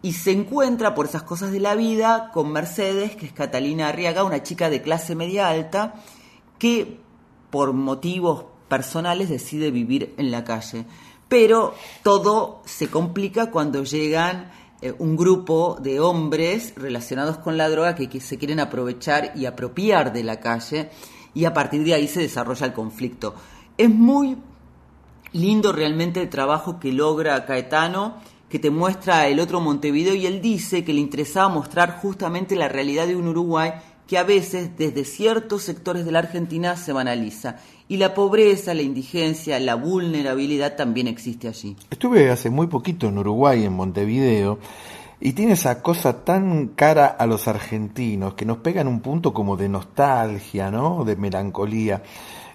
y 0.03 0.15
se 0.15 0.33
encuentra 0.33 0.95
por 0.95 1.07
esas 1.07 1.23
cosas 1.23 1.53
de 1.53 1.61
la 1.61 1.77
vida 1.77 2.31
con 2.35 2.51
Mercedes, 2.51 3.15
que 3.15 3.27
es 3.27 3.33
Catalina 3.33 3.89
Arriaga, 3.89 4.24
una 4.24 4.43
chica 4.43 4.69
de 4.69 4.83
clase 4.83 5.15
media 5.15 5.49
alta, 5.49 5.95
que 6.59 6.99
por 7.51 7.73
motivos 7.73 8.47
personales 8.69 9.29
decide 9.29 9.70
vivir 9.70 10.15
en 10.16 10.33
la 10.33 10.43
calle. 10.43 10.87
Pero 11.29 11.74
todo 12.03 12.62
se 12.65 12.89
complica 12.89 13.51
cuando 13.51 13.85
llegan 13.85 14.51
eh, 14.81 14.93
un 14.99 15.16
grupo 15.16 15.79
de 15.81 16.01
hombres 16.01 16.74
relacionados 16.77 17.39
con 17.39 17.57
la 17.57 17.69
droga 17.69 17.95
que, 17.95 18.09
que 18.09 18.20
se 18.20 18.39
quieren 18.39 18.59
aprovechar 18.59 19.33
y 19.37 19.47
apropiar 19.47 20.12
de 20.12 20.24
la 20.24 20.41
calle 20.41 20.91
y 21.35 21.45
a 21.45 21.55
partir 21.55 21.85
de 21.85 21.95
ahí 21.95 22.09
se 22.09 22.20
desarrolla 22.20 22.66
el 22.66 22.73
conflicto. 22.73 23.35
Es 23.79 23.89
muy 23.89 24.37
lindo 25.33 25.73
realmente 25.73 26.20
el 26.20 26.29
trabajo 26.29 26.79
que 26.79 26.93
logra 26.93 27.45
Caetano, 27.47 28.16
que 28.53 28.59
te 28.59 28.70
muestra 28.70 29.29
el 29.29 29.41
otro 29.41 29.62
Montevideo 29.62 30.15
y 30.15 30.27
él 30.27 30.43
dice 30.43 30.85
que 30.85 30.93
le 30.93 31.01
interesaba 31.01 31.49
mostrar 31.49 31.97
justamente 32.03 32.55
la 32.55 32.69
realidad 32.69 33.07
de 33.07 33.16
un 33.16 33.29
Uruguay 33.29 33.73
que 34.07 34.19
a 34.19 34.24
veces 34.24 34.77
desde 34.77 35.07
ciertos 35.07 35.62
sectores 35.62 36.05
de 36.05 36.12
la 36.12 36.19
Argentina 36.19 36.77
se 36.77 36.93
banaliza. 36.93 37.57
Y 37.89 37.97
la 37.97 38.12
pobreza, 38.12 38.74
la 38.74 38.83
indigencia, 38.83 39.59
la 39.59 39.74
vulnerabilidad 39.74 40.77
también 40.77 41.07
existe 41.07 41.49
allí. 41.49 41.79
Estuve 41.91 42.31
hace 42.31 42.51
muy 42.51 42.66
poquito 42.66 43.09
en 43.09 43.16
Uruguay, 43.16 43.65
en 43.65 43.73
Montevideo, 43.73 44.59
y 45.19 45.33
tiene 45.33 45.53
esa 45.53 45.81
cosa 45.81 46.23
tan 46.23 46.69
cara 46.74 47.07
a 47.07 47.24
los 47.24 47.49
argentinos 47.49 48.35
que 48.35 48.45
nos 48.45 48.59
pega 48.59 48.83
en 48.83 48.89
un 48.89 49.01
punto 49.01 49.33
como 49.33 49.57
de 49.57 49.70
nostalgia, 49.70 50.70
¿no? 50.70 51.07
De 51.07 51.16
melancolía. 51.16 52.03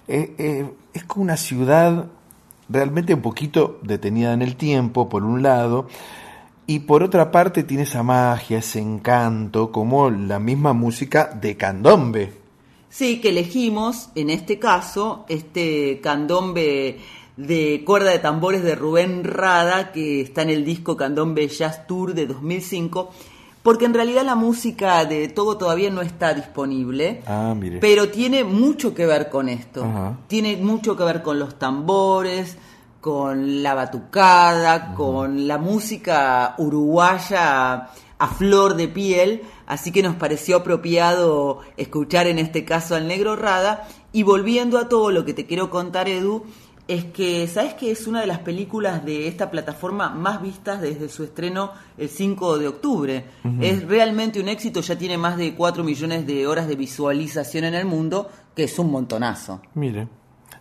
Eh, 0.06 0.32
eh, 0.38 0.70
es 0.94 1.02
como 1.02 1.24
una 1.24 1.36
ciudad 1.36 2.06
realmente 2.68 3.14
un 3.14 3.22
poquito 3.22 3.78
detenida 3.82 4.32
en 4.32 4.42
el 4.42 4.56
tiempo, 4.56 5.08
por 5.08 5.24
un 5.24 5.42
lado, 5.42 5.88
y 6.66 6.80
por 6.80 7.02
otra 7.02 7.30
parte 7.30 7.62
tiene 7.62 7.84
esa 7.84 8.02
magia, 8.02 8.58
ese 8.58 8.80
encanto, 8.80 9.72
como 9.72 10.10
la 10.10 10.38
misma 10.38 10.74
música 10.74 11.30
de 11.40 11.56
candombe. 11.56 12.32
Sí, 12.90 13.20
que 13.20 13.30
elegimos, 13.30 14.10
en 14.14 14.30
este 14.30 14.58
caso, 14.58 15.24
este 15.28 16.00
candombe 16.02 16.98
de 17.38 17.82
cuerda 17.86 18.10
de 18.10 18.18
tambores 18.18 18.62
de 18.62 18.74
Rubén 18.74 19.24
Rada, 19.24 19.92
que 19.92 20.20
está 20.20 20.42
en 20.42 20.50
el 20.50 20.64
disco 20.64 20.96
Candombe 20.96 21.46
Jazz 21.48 21.86
Tour 21.86 22.12
de 22.12 22.26
2005, 22.26 23.10
porque 23.68 23.84
en 23.84 23.92
realidad 23.92 24.24
la 24.24 24.34
música 24.34 25.04
de 25.04 25.28
Togo 25.28 25.58
todavía 25.58 25.90
no 25.90 26.00
está 26.00 26.32
disponible, 26.32 27.20
Ah, 27.26 27.54
mire. 27.54 27.80
pero 27.80 28.08
tiene 28.08 28.42
mucho 28.42 28.94
que 28.94 29.04
ver 29.04 29.28
con 29.28 29.50
esto. 29.50 29.84
Ajá. 29.84 30.16
Tiene 30.26 30.56
mucho 30.56 30.96
que 30.96 31.04
ver 31.04 31.20
con 31.22 31.38
los 31.38 31.58
tambores, 31.58 32.56
con 33.02 33.62
la 33.62 33.74
batucada, 33.74 34.94
con 34.94 35.46
la 35.46 35.58
música 35.58 36.54
uruguaya 36.56 37.90
a 38.18 38.26
flor 38.28 38.74
de 38.74 38.88
piel, 38.88 39.42
así 39.66 39.92
que 39.92 40.02
nos 40.02 40.16
pareció 40.16 40.56
apropiado 40.56 41.60
escuchar 41.76 42.26
en 42.26 42.38
este 42.38 42.64
caso 42.64 42.94
al 42.96 43.06
negro 43.06 43.36
Rada. 43.36 43.86
Y 44.12 44.22
volviendo 44.22 44.78
a 44.78 44.88
todo 44.88 45.10
lo 45.10 45.26
que 45.26 45.34
te 45.34 45.44
quiero 45.44 45.68
contar, 45.68 46.08
Edu, 46.08 46.44
es 46.88 47.04
que, 47.04 47.46
¿sabes 47.46 47.74
que 47.74 47.90
es 47.90 48.06
una 48.06 48.22
de 48.22 48.26
las 48.26 48.38
películas 48.38 49.04
de 49.04 49.28
esta 49.28 49.50
plataforma 49.50 50.08
más 50.08 50.40
vistas 50.40 50.80
desde 50.80 51.10
su 51.10 51.22
estreno 51.22 51.72
el 51.98 52.08
5 52.08 52.58
de 52.58 52.66
octubre? 52.66 53.24
Es 53.60 53.86
realmente 53.86 54.40
un 54.40 54.48
éxito, 54.48 54.80
ya 54.80 54.96
tiene 54.96 55.18
más 55.18 55.36
de 55.36 55.54
4 55.54 55.84
millones 55.84 56.26
de 56.26 56.46
horas 56.46 56.66
de 56.66 56.76
visualización 56.76 57.64
en 57.64 57.74
el 57.74 57.84
mundo, 57.84 58.30
que 58.56 58.64
es 58.64 58.78
un 58.78 58.90
montonazo. 58.90 59.60
Mire, 59.74 60.08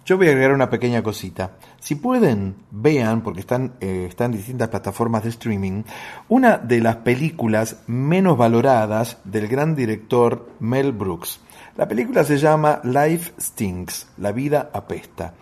yo 0.05 0.17
voy 0.17 0.27
a 0.27 0.31
agregar 0.31 0.51
una 0.51 0.69
pequeña 0.69 1.01
cosita. 1.01 1.53
Si 1.79 1.95
pueden, 1.95 2.55
vean, 2.71 3.23
porque 3.23 3.39
están, 3.39 3.75
eh, 3.79 4.07
están 4.09 4.31
en 4.31 4.37
distintas 4.37 4.67
plataformas 4.67 5.23
de 5.23 5.29
streaming, 5.29 5.83
una 6.27 6.57
de 6.57 6.81
las 6.81 6.97
películas 6.97 7.83
menos 7.87 8.37
valoradas 8.37 9.17
del 9.23 9.47
gran 9.47 9.77
director 9.77 10.49
Mel 10.59 10.91
Brooks. 10.91 11.39
La 11.77 11.87
película 11.87 12.23
se 12.25 12.37
llama 12.37 12.81
Life 12.83 13.33
Stinks, 13.39 14.07
La 14.17 14.31
vida 14.31 14.71
apesta. 14.73 15.35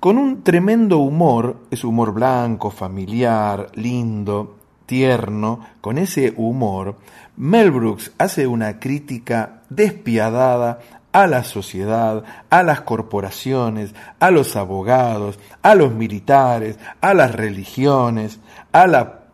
Con 0.00 0.16
un 0.16 0.44
tremendo 0.44 0.98
humor, 0.98 1.56
es 1.72 1.82
humor 1.82 2.12
blanco, 2.12 2.70
familiar, 2.70 3.66
lindo, 3.74 4.58
tierno, 4.86 5.58
con 5.80 5.98
ese 5.98 6.34
humor, 6.36 6.94
Mel 7.36 7.72
Brooks 7.72 8.12
hace 8.16 8.46
una 8.46 8.78
crítica 8.78 9.62
despiadada 9.68 10.78
a 11.10 11.26
la 11.26 11.42
sociedad, 11.42 12.22
a 12.48 12.62
las 12.62 12.82
corporaciones, 12.82 13.92
a 14.20 14.30
los 14.30 14.54
abogados, 14.54 15.40
a 15.62 15.74
los 15.74 15.92
militares, 15.92 16.78
a 17.00 17.12
las 17.12 17.34
religiones, 17.34 18.38
a 18.70 18.86
la 18.86 19.24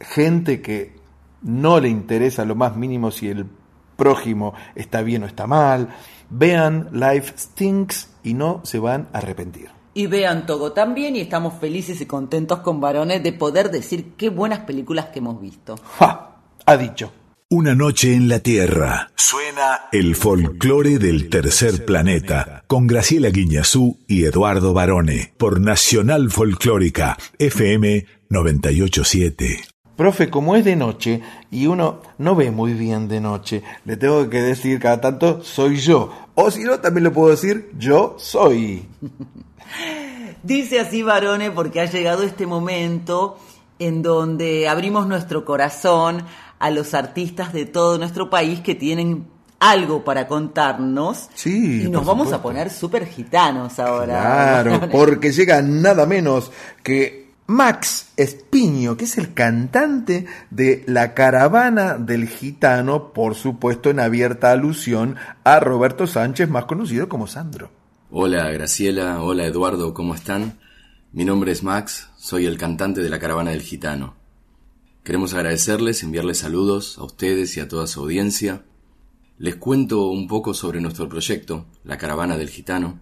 gente 0.00 0.60
que 0.60 0.96
no 1.42 1.78
le 1.78 1.90
interesa 1.90 2.44
lo 2.44 2.56
más 2.56 2.74
mínimo 2.74 3.12
si 3.12 3.28
el 3.28 3.46
prójimo 3.96 4.54
está 4.74 5.02
bien 5.02 5.22
o 5.22 5.26
está 5.26 5.46
mal. 5.46 5.90
Vean 6.28 6.88
Life 6.90 7.34
Stinks 7.38 8.10
y 8.24 8.34
no 8.34 8.62
se 8.64 8.80
van 8.80 9.06
a 9.12 9.18
arrepentir. 9.18 9.77
Y 9.94 10.06
vean 10.06 10.46
Togo 10.46 10.72
también 10.72 11.16
y 11.16 11.20
estamos 11.20 11.54
felices 11.60 12.00
y 12.00 12.06
contentos 12.06 12.60
con 12.60 12.80
varones 12.80 13.22
de 13.22 13.32
poder 13.32 13.70
decir 13.70 14.12
qué 14.16 14.28
buenas 14.28 14.60
películas 14.60 15.06
que 15.06 15.18
hemos 15.18 15.40
visto. 15.40 15.74
Ha 16.00 16.76
dicho. 16.76 17.12
Una 17.50 17.74
noche 17.74 18.12
en 18.12 18.28
la 18.28 18.40
Tierra. 18.40 19.10
Suena 19.16 19.88
el 19.90 20.14
folclore 20.16 20.98
del 20.98 21.30
tercer 21.30 21.86
planeta 21.86 22.62
con 22.66 22.86
Graciela 22.86 23.30
Guiñazú 23.30 23.98
y 24.06 24.24
Eduardo 24.24 24.74
Barone 24.74 25.32
por 25.38 25.58
Nacional 25.58 26.30
Folclórica 26.30 27.16
FM 27.38 28.04
987. 28.28 29.62
Profe, 29.96 30.28
como 30.28 30.56
es 30.56 30.64
de 30.66 30.76
noche 30.76 31.22
y 31.50 31.66
uno 31.66 32.02
no 32.18 32.36
ve 32.36 32.50
muy 32.50 32.74
bien 32.74 33.08
de 33.08 33.22
noche, 33.22 33.62
le 33.86 33.96
tengo 33.96 34.28
que 34.28 34.42
decir 34.42 34.78
cada 34.78 35.00
tanto 35.00 35.42
soy 35.42 35.78
yo. 35.78 36.12
O 36.34 36.50
si 36.50 36.64
no, 36.64 36.78
también 36.80 37.04
le 37.04 37.10
puedo 37.10 37.30
decir 37.30 37.70
yo 37.78 38.14
soy. 38.18 38.86
Dice 40.42 40.80
así 40.80 41.02
Varone 41.02 41.50
porque 41.50 41.80
ha 41.80 41.86
llegado 41.86 42.22
este 42.22 42.46
momento 42.46 43.38
en 43.78 44.02
donde 44.02 44.68
abrimos 44.68 45.06
nuestro 45.06 45.44
corazón 45.44 46.24
a 46.58 46.70
los 46.70 46.94
artistas 46.94 47.52
de 47.52 47.66
todo 47.66 47.98
nuestro 47.98 48.30
país 48.30 48.60
que 48.60 48.74
tienen 48.74 49.26
algo 49.60 50.04
para 50.04 50.26
contarnos. 50.26 51.28
Sí. 51.34 51.84
Y 51.84 51.88
nos 51.88 52.04
vamos 52.04 52.32
a 52.32 52.42
poner 52.42 52.70
súper 52.70 53.06
gitanos 53.06 53.78
ahora. 53.78 54.20
Claro, 54.20 54.88
porque 54.90 55.32
llega 55.32 55.62
nada 55.62 56.06
menos 56.06 56.50
que 56.82 57.28
Max 57.46 58.08
Espiño, 58.16 58.96
que 58.96 59.04
es 59.04 59.16
el 59.16 59.32
cantante 59.32 60.26
de 60.50 60.84
La 60.86 61.14
Caravana 61.14 61.94
del 61.94 62.28
Gitano, 62.28 63.12
por 63.12 63.34
supuesto 63.34 63.90
en 63.90 64.00
abierta 64.00 64.50
alusión 64.50 65.16
a 65.44 65.58
Roberto 65.58 66.06
Sánchez, 66.06 66.48
más 66.50 66.66
conocido 66.66 67.08
como 67.08 67.26
Sandro. 67.26 67.77
Hola 68.10 68.50
Graciela, 68.52 69.22
hola 69.22 69.44
Eduardo, 69.44 69.92
¿cómo 69.92 70.14
están? 70.14 70.58
Mi 71.12 71.26
nombre 71.26 71.52
es 71.52 71.62
Max, 71.62 72.08
soy 72.16 72.46
el 72.46 72.56
cantante 72.56 73.02
de 73.02 73.10
la 73.10 73.18
Caravana 73.18 73.50
del 73.50 73.60
Gitano. 73.60 74.16
Queremos 75.04 75.34
agradecerles, 75.34 76.02
enviarles 76.02 76.38
saludos 76.38 76.96
a 76.96 77.04
ustedes 77.04 77.54
y 77.58 77.60
a 77.60 77.68
toda 77.68 77.86
su 77.86 78.00
audiencia. 78.00 78.64
Les 79.36 79.56
cuento 79.56 80.08
un 80.08 80.26
poco 80.26 80.54
sobre 80.54 80.80
nuestro 80.80 81.06
proyecto, 81.06 81.66
La 81.84 81.98
Caravana 81.98 82.38
del 82.38 82.48
Gitano. 82.48 82.98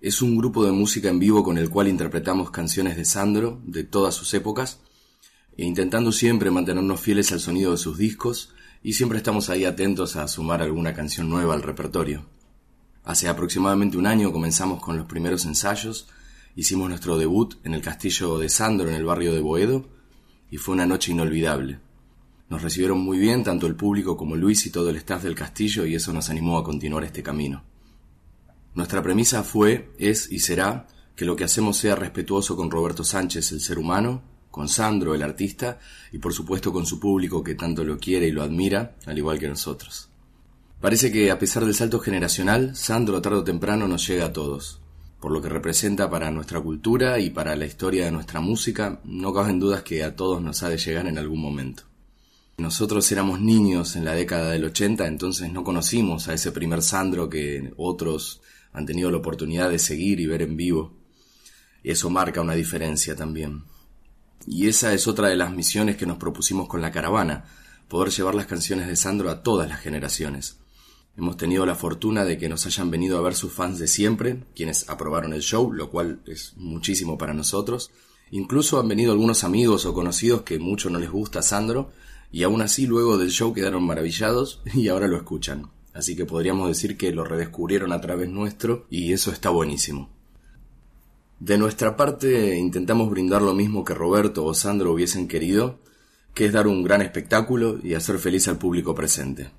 Es 0.00 0.22
un 0.22 0.38
grupo 0.38 0.64
de 0.64 0.70
música 0.70 1.08
en 1.08 1.18
vivo 1.18 1.42
con 1.42 1.58
el 1.58 1.68
cual 1.68 1.88
interpretamos 1.88 2.52
canciones 2.52 2.96
de 2.96 3.04
Sandro 3.04 3.60
de 3.64 3.82
todas 3.82 4.14
sus 4.14 4.32
épocas, 4.32 4.78
e 5.56 5.64
intentando 5.64 6.12
siempre 6.12 6.52
mantenernos 6.52 7.00
fieles 7.00 7.32
al 7.32 7.40
sonido 7.40 7.72
de 7.72 7.78
sus 7.78 7.98
discos 7.98 8.54
y 8.80 8.92
siempre 8.92 9.18
estamos 9.18 9.50
ahí 9.50 9.64
atentos 9.64 10.14
a 10.14 10.28
sumar 10.28 10.62
alguna 10.62 10.94
canción 10.94 11.28
nueva 11.28 11.54
al 11.54 11.62
repertorio. 11.64 12.35
Hace 13.06 13.28
aproximadamente 13.28 13.96
un 13.96 14.06
año 14.08 14.32
comenzamos 14.32 14.82
con 14.82 14.96
los 14.96 15.06
primeros 15.06 15.44
ensayos, 15.44 16.08
hicimos 16.56 16.88
nuestro 16.88 17.16
debut 17.16 17.54
en 17.62 17.72
el 17.72 17.80
castillo 17.80 18.36
de 18.36 18.48
Sandro 18.48 18.88
en 18.88 18.96
el 18.96 19.04
barrio 19.04 19.32
de 19.32 19.40
Boedo 19.40 19.88
y 20.50 20.56
fue 20.56 20.74
una 20.74 20.86
noche 20.86 21.12
inolvidable. 21.12 21.78
Nos 22.48 22.62
recibieron 22.62 22.98
muy 22.98 23.18
bien 23.18 23.44
tanto 23.44 23.68
el 23.68 23.76
público 23.76 24.16
como 24.16 24.34
Luis 24.34 24.66
y 24.66 24.70
todo 24.70 24.90
el 24.90 24.96
staff 24.96 25.22
del 25.22 25.36
castillo 25.36 25.86
y 25.86 25.94
eso 25.94 26.12
nos 26.12 26.30
animó 26.30 26.58
a 26.58 26.64
continuar 26.64 27.04
este 27.04 27.22
camino. 27.22 27.62
Nuestra 28.74 29.04
premisa 29.04 29.44
fue, 29.44 29.92
es 30.00 30.32
y 30.32 30.40
será 30.40 30.88
que 31.14 31.24
lo 31.24 31.36
que 31.36 31.44
hacemos 31.44 31.76
sea 31.76 31.94
respetuoso 31.94 32.56
con 32.56 32.72
Roberto 32.72 33.04
Sánchez, 33.04 33.52
el 33.52 33.60
ser 33.60 33.78
humano, 33.78 34.20
con 34.50 34.68
Sandro, 34.68 35.14
el 35.14 35.22
artista, 35.22 35.78
y 36.10 36.18
por 36.18 36.32
supuesto 36.32 36.72
con 36.72 36.84
su 36.84 36.98
público 36.98 37.44
que 37.44 37.54
tanto 37.54 37.84
lo 37.84 37.98
quiere 37.98 38.26
y 38.26 38.32
lo 38.32 38.42
admira, 38.42 38.96
al 39.06 39.16
igual 39.16 39.38
que 39.38 39.48
nosotros. 39.48 40.08
Parece 40.80 41.10
que 41.10 41.30
a 41.30 41.38
pesar 41.38 41.64
del 41.64 41.74
salto 41.74 41.98
generacional, 42.00 42.76
Sandro 42.76 43.22
tarde 43.22 43.38
o 43.38 43.44
temprano 43.44 43.88
nos 43.88 44.06
llega 44.06 44.26
a 44.26 44.32
todos. 44.32 44.80
Por 45.20 45.32
lo 45.32 45.40
que 45.40 45.48
representa 45.48 46.10
para 46.10 46.30
nuestra 46.30 46.60
cultura 46.60 47.18
y 47.18 47.30
para 47.30 47.56
la 47.56 47.64
historia 47.64 48.04
de 48.04 48.10
nuestra 48.12 48.40
música, 48.40 49.00
no 49.04 49.32
caben 49.32 49.58
dudas 49.58 49.82
que 49.82 50.04
a 50.04 50.14
todos 50.14 50.42
nos 50.42 50.62
ha 50.62 50.68
de 50.68 50.76
llegar 50.76 51.06
en 51.06 51.16
algún 51.16 51.40
momento. 51.40 51.84
Nosotros 52.58 53.10
éramos 53.10 53.40
niños 53.40 53.96
en 53.96 54.04
la 54.04 54.12
década 54.12 54.50
del 54.50 54.66
80, 54.66 55.06
entonces 55.06 55.50
no 55.50 55.64
conocimos 55.64 56.28
a 56.28 56.34
ese 56.34 56.52
primer 56.52 56.82
Sandro 56.82 57.30
que 57.30 57.72
otros 57.78 58.42
han 58.72 58.84
tenido 58.84 59.10
la 59.10 59.16
oportunidad 59.16 59.70
de 59.70 59.78
seguir 59.78 60.20
y 60.20 60.26
ver 60.26 60.42
en 60.42 60.58
vivo. 60.58 60.92
Eso 61.82 62.10
marca 62.10 62.42
una 62.42 62.54
diferencia 62.54 63.16
también. 63.16 63.64
Y 64.46 64.68
esa 64.68 64.92
es 64.92 65.08
otra 65.08 65.28
de 65.28 65.36
las 65.36 65.52
misiones 65.52 65.96
que 65.96 66.06
nos 66.06 66.18
propusimos 66.18 66.68
con 66.68 66.82
la 66.82 66.92
caravana, 66.92 67.46
poder 67.88 68.12
llevar 68.12 68.34
las 68.34 68.46
canciones 68.46 68.86
de 68.86 68.96
Sandro 68.96 69.30
a 69.30 69.42
todas 69.42 69.68
las 69.68 69.80
generaciones. 69.80 70.58
Hemos 71.16 71.38
tenido 71.38 71.64
la 71.64 71.74
fortuna 71.74 72.24
de 72.24 72.36
que 72.36 72.48
nos 72.48 72.66
hayan 72.66 72.90
venido 72.90 73.16
a 73.16 73.22
ver 73.22 73.34
sus 73.34 73.52
fans 73.52 73.78
de 73.78 73.86
siempre, 73.86 74.44
quienes 74.54 74.88
aprobaron 74.90 75.32
el 75.32 75.40
show, 75.40 75.72
lo 75.72 75.90
cual 75.90 76.20
es 76.26 76.52
muchísimo 76.56 77.16
para 77.16 77.32
nosotros. 77.32 77.90
Incluso 78.30 78.78
han 78.78 78.88
venido 78.88 79.12
algunos 79.12 79.42
amigos 79.42 79.86
o 79.86 79.94
conocidos 79.94 80.42
que 80.42 80.58
mucho 80.58 80.90
no 80.90 80.98
les 80.98 81.10
gusta 81.10 81.40
Sandro, 81.40 81.90
y 82.30 82.42
aún 82.42 82.60
así 82.60 82.86
luego 82.86 83.16
del 83.16 83.30
show 83.30 83.54
quedaron 83.54 83.84
maravillados 83.84 84.60
y 84.74 84.88
ahora 84.88 85.08
lo 85.08 85.16
escuchan. 85.16 85.70
Así 85.94 86.14
que 86.14 86.26
podríamos 86.26 86.68
decir 86.68 86.98
que 86.98 87.12
lo 87.12 87.24
redescubrieron 87.24 87.92
a 87.92 88.00
través 88.02 88.28
nuestro 88.28 88.86
y 88.90 89.14
eso 89.14 89.30
está 89.30 89.48
buenísimo. 89.48 90.10
De 91.40 91.56
nuestra 91.56 91.96
parte 91.96 92.58
intentamos 92.58 93.08
brindar 93.08 93.40
lo 93.40 93.54
mismo 93.54 93.84
que 93.84 93.94
Roberto 93.94 94.44
o 94.44 94.52
Sandro 94.52 94.92
hubiesen 94.92 95.28
querido, 95.28 95.78
que 96.34 96.44
es 96.44 96.52
dar 96.52 96.66
un 96.66 96.82
gran 96.82 97.00
espectáculo 97.00 97.78
y 97.82 97.94
hacer 97.94 98.18
feliz 98.18 98.48
al 98.48 98.58
público 98.58 98.94
presente. 98.94 99.50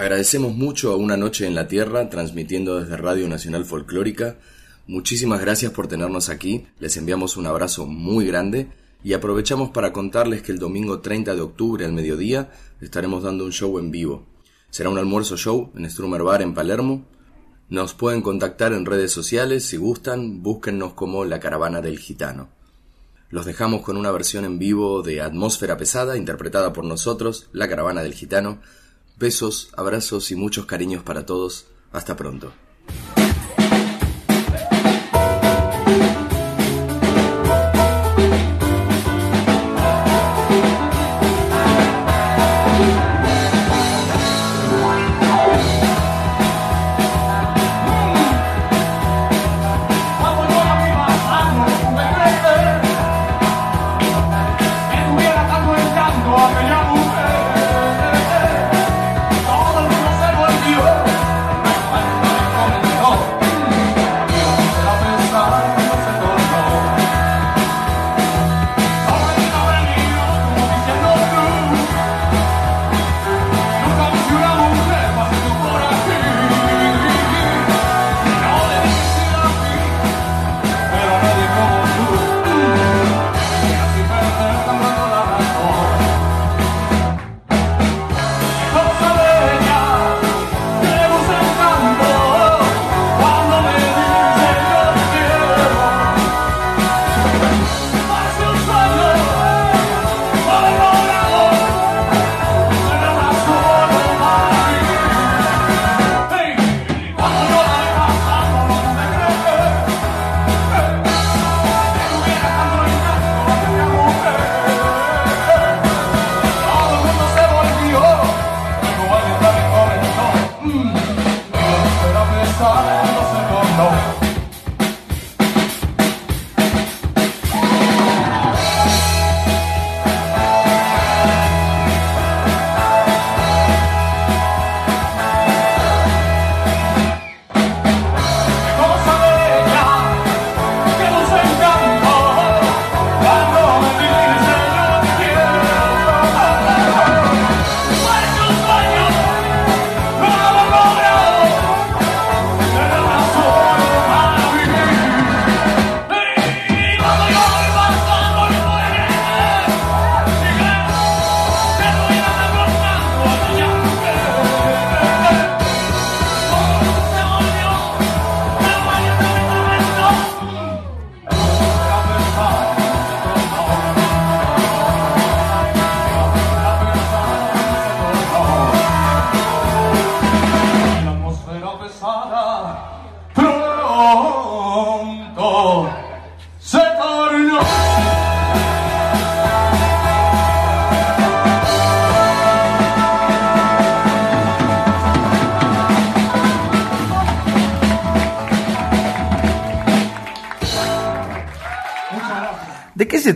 Agradecemos 0.00 0.56
mucho 0.56 0.92
a 0.92 0.96
Una 0.96 1.18
Noche 1.18 1.46
en 1.46 1.54
la 1.54 1.68
Tierra, 1.68 2.08
transmitiendo 2.08 2.80
desde 2.80 2.96
Radio 2.96 3.28
Nacional 3.28 3.66
Folclórica. 3.66 4.38
Muchísimas 4.86 5.42
gracias 5.42 5.72
por 5.72 5.88
tenernos 5.88 6.30
aquí, 6.30 6.64
les 6.78 6.96
enviamos 6.96 7.36
un 7.36 7.46
abrazo 7.46 7.84
muy 7.84 8.26
grande 8.26 8.70
y 9.04 9.12
aprovechamos 9.12 9.72
para 9.72 9.92
contarles 9.92 10.40
que 10.40 10.52
el 10.52 10.58
domingo 10.58 11.00
30 11.00 11.34
de 11.34 11.42
octubre 11.42 11.84
al 11.84 11.92
mediodía 11.92 12.50
estaremos 12.80 13.24
dando 13.24 13.44
un 13.44 13.52
show 13.52 13.78
en 13.78 13.90
vivo. 13.90 14.24
Será 14.70 14.88
un 14.88 14.96
almuerzo 14.96 15.36
show 15.36 15.70
en 15.76 15.90
Strummer 15.90 16.22
Bar 16.22 16.40
en 16.40 16.54
Palermo. 16.54 17.04
Nos 17.68 17.92
pueden 17.92 18.22
contactar 18.22 18.72
en 18.72 18.86
redes 18.86 19.12
sociales 19.12 19.66
si 19.66 19.76
gustan, 19.76 20.42
búsquennos 20.42 20.94
como 20.94 21.26
La 21.26 21.40
Caravana 21.40 21.82
del 21.82 21.98
Gitano. 21.98 22.48
Los 23.28 23.44
dejamos 23.44 23.82
con 23.82 23.98
una 23.98 24.10
versión 24.12 24.46
en 24.46 24.58
vivo 24.58 25.02
de 25.02 25.20
Atmósfera 25.20 25.76
Pesada, 25.76 26.16
interpretada 26.16 26.72
por 26.72 26.86
nosotros, 26.86 27.50
La 27.52 27.68
Caravana 27.68 28.02
del 28.02 28.14
Gitano. 28.14 28.60
Besos, 29.20 29.68
abrazos 29.76 30.30
y 30.30 30.34
muchos 30.34 30.64
cariños 30.64 31.02
para 31.02 31.26
todos. 31.26 31.66
Hasta 31.92 32.16
pronto. 32.16 32.54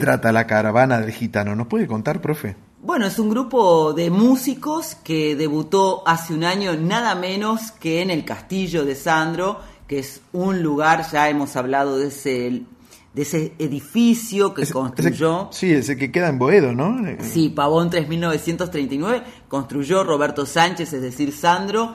Trata 0.05 0.33
la 0.33 0.47
caravana 0.47 1.01
del 1.01 1.13
gitano? 1.13 1.57
¿Nos 1.57 1.67
puede 1.67 1.87
contar, 1.87 2.21
profe? 2.21 2.57
Bueno, 2.83 3.07
es 3.07 3.19
un 3.19 3.31
grupo 3.31 3.95
de 3.95 4.11
músicos 4.11 4.97
que 4.97 5.35
debutó 5.35 6.07
hace 6.07 6.35
un 6.35 6.45
año 6.45 6.77
nada 6.77 7.15
menos 7.15 7.73
que 7.73 8.03
en 8.03 8.11
el 8.11 8.27
Castillo 8.27 8.85
de 8.85 8.97
Sandro, 8.97 9.61
que 9.89 10.01
es 10.01 10.21
un 10.35 10.63
lugar, 10.63 11.11
ya 11.11 11.31
hemos 11.31 11.57
hablado 11.57 11.97
de 11.97 12.09
ese, 12.09 12.65
de 13.15 13.23
ese 13.23 13.55
edificio 13.59 14.53
que 14.53 14.67
construyó. 14.67 15.49
Sí, 15.53 15.73
ese 15.73 15.97
que 15.97 16.13
queda 16.13 16.29
en 16.29 16.39
Boedo, 16.39 16.75
¿no? 16.75 16.99
Sí, 17.21 17.49
Pavón 17.49 17.89
3939, 17.89 19.23
construyó 19.49 20.05
Roberto 20.05 20.45
Sánchez, 20.45 20.93
es 20.93 21.01
decir, 21.01 21.33
Sandro, 21.33 21.95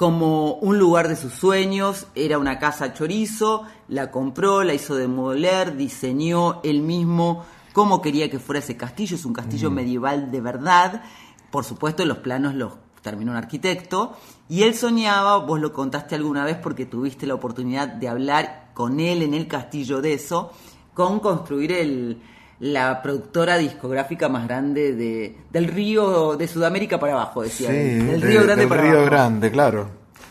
como 0.00 0.54
un 0.54 0.78
lugar 0.78 1.08
de 1.08 1.14
sus 1.14 1.34
sueños, 1.34 2.06
era 2.14 2.38
una 2.38 2.58
casa 2.58 2.94
chorizo, 2.94 3.64
la 3.86 4.10
compró, 4.10 4.64
la 4.64 4.72
hizo 4.72 4.94
demoler, 4.94 5.76
diseñó 5.76 6.62
él 6.64 6.80
mismo 6.80 7.44
cómo 7.74 8.00
quería 8.00 8.30
que 8.30 8.38
fuera 8.38 8.60
ese 8.60 8.78
castillo, 8.78 9.16
es 9.16 9.26
un 9.26 9.34
castillo 9.34 9.70
medieval 9.70 10.30
de 10.30 10.40
verdad, 10.40 11.02
por 11.50 11.66
supuesto 11.66 12.06
los 12.06 12.16
planos 12.16 12.54
los 12.54 12.72
terminó 13.02 13.32
un 13.32 13.36
arquitecto, 13.36 14.16
y 14.48 14.62
él 14.62 14.74
soñaba, 14.74 15.36
vos 15.36 15.60
lo 15.60 15.74
contaste 15.74 16.14
alguna 16.14 16.46
vez 16.46 16.56
porque 16.56 16.86
tuviste 16.86 17.26
la 17.26 17.34
oportunidad 17.34 17.86
de 17.86 18.08
hablar 18.08 18.70
con 18.72 19.00
él 19.00 19.20
en 19.20 19.34
el 19.34 19.48
castillo 19.48 20.00
de 20.00 20.14
eso, 20.14 20.50
con 20.94 21.20
construir 21.20 21.72
el, 21.72 22.22
la 22.60 23.02
productora 23.02 23.56
discográfica 23.58 24.28
más 24.28 24.46
grande 24.46 24.94
de, 24.94 25.36
del 25.50 25.66
río 25.68 26.36
de 26.36 26.46
Sudamérica 26.46 27.00
para 27.00 27.14
abajo, 27.14 27.42
decía 27.42 27.68
Sí, 27.70 27.74
de- 27.74 28.16
río 28.18 28.42
Grande 28.44 28.56
del 28.62 28.68
para 28.68 28.82
Río 28.82 28.90
abajo. 28.92 29.06
Grande, 29.06 29.50
claro. 29.50 29.88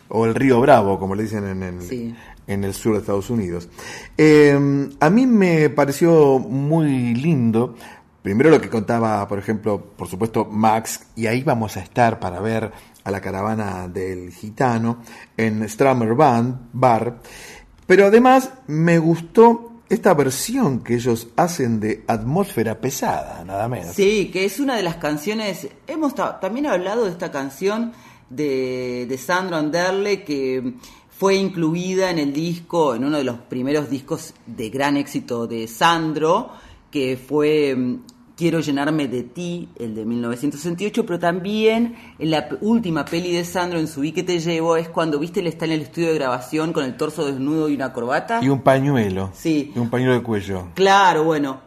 O 0.10 0.26
el 0.26 0.34
Río 0.36 0.60
Bravo, 0.62 1.00
como 1.00 1.16
le 1.16 1.24
dicen 1.24 1.46
en 1.48 1.64
el, 1.64 1.82
Sí. 1.82 2.16
en 2.48 2.64
el 2.64 2.74
sur 2.74 2.94
de 2.94 3.00
Estados 3.00 3.30
Unidos. 3.30 3.68
Eh, 4.18 4.90
a 5.00 5.10
mí 5.10 5.26
me 5.28 5.70
pareció 5.70 6.40
muy 6.40 7.14
lindo. 7.16 7.76
Primero 8.22 8.50
lo 8.50 8.60
que 8.60 8.70
contaba, 8.70 9.28
por 9.28 9.40
ejemplo, 9.40 9.80
por 9.96 10.08
supuesto, 10.08 10.46
Max, 10.46 11.08
y 11.16 11.28
ahí 11.28 11.42
vamos 11.44 11.78
a 11.78 11.82
estar 11.82 12.20
para 12.20 12.40
ver 12.42 12.72
a 13.04 13.12
la 13.12 13.22
caravana 13.22 13.88
del 13.88 14.32
gitano 14.32 14.98
en 15.38 15.68
Stramer 15.70 16.14
Band, 16.16 16.58
Bar. 16.74 17.20
Pero 17.88 18.06
además 18.08 18.52
me 18.68 19.00
gustó 19.00 19.69
esta 19.90 20.14
versión 20.14 20.80
que 20.84 20.96
ellos 20.96 21.28
hacen 21.36 21.80
de 21.80 22.04
Atmósfera 22.08 22.80
Pesada, 22.80 23.44
nada 23.44 23.68
menos. 23.68 23.96
Sí, 23.96 24.30
que 24.32 24.46
es 24.46 24.60
una 24.60 24.76
de 24.76 24.84
las 24.84 24.98
canciones. 24.98 25.68
Hemos 25.88 26.14
ta- 26.16 26.40
también 26.40 26.68
hablado 26.68 27.06
de 27.06 27.12
esta 27.12 27.32
canción 27.32 27.92
de, 28.30 29.06
de 29.10 29.18
Sandro 29.18 29.56
Anderle 29.58 30.24
que 30.24 30.76
fue 31.10 31.36
incluida 31.36 32.12
en 32.12 32.20
el 32.20 32.32
disco, 32.32 32.94
en 32.96 33.04
uno 33.04 33.18
de 33.18 33.24
los 33.24 33.38
primeros 33.40 33.90
discos 33.90 34.34
de 34.46 34.70
gran 34.70 34.96
éxito 34.96 35.48
de 35.48 35.68
Sandro, 35.68 36.52
que 36.92 37.18
fue 37.18 37.76
mm, 37.76 38.04
Quiero 38.40 38.62
llenarme 38.62 39.10
de 39.10 39.24
ti, 39.24 39.68
el 39.76 39.94
de 39.94 40.06
1968, 40.06 41.06
pero 41.06 41.20
también 41.20 41.98
en 42.18 42.32
la 42.32 42.48
última 42.62 43.04
peli 43.04 43.34
de 43.34 43.44
Sandro, 43.44 43.78
en 43.80 43.90
Subí 43.90 44.14
que 44.14 44.24
te 44.24 44.40
llevo, 44.40 44.78
es 44.78 44.88
cuando, 44.88 45.20
viste, 45.20 45.42
él 45.42 45.48
está 45.48 45.66
en 45.66 45.74
el 45.74 45.82
estudio 45.82 46.08
de 46.08 46.14
grabación 46.14 46.72
con 46.72 46.86
el 46.86 46.96
torso 46.96 47.26
desnudo 47.26 47.68
y 47.68 47.76
una 47.76 47.92
corbata. 47.92 48.40
Y 48.42 48.48
un 48.48 48.62
pañuelo. 48.62 49.32
Sí. 49.34 49.74
Y 49.76 49.78
un 49.78 49.90
pañuelo 49.90 50.14
de 50.14 50.24
cuello. 50.24 50.68
Claro, 50.74 51.26
bueno, 51.26 51.64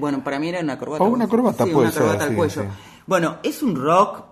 bueno, 0.00 0.24
para 0.24 0.40
mí 0.40 0.48
era 0.48 0.58
una 0.58 0.76
corbata. 0.76 1.04
O 1.04 1.06
una 1.06 1.28
corbata, 1.28 1.64
Sí, 1.64 1.70
puede 1.70 1.86
una 1.90 1.96
corbata 1.96 2.18
ser, 2.18 2.22
al 2.24 2.30
sí, 2.30 2.34
cuello. 2.34 2.62
sí. 2.62 2.68
Bueno, 3.06 3.36
es 3.44 3.62
un 3.62 3.76
rock 3.76 4.24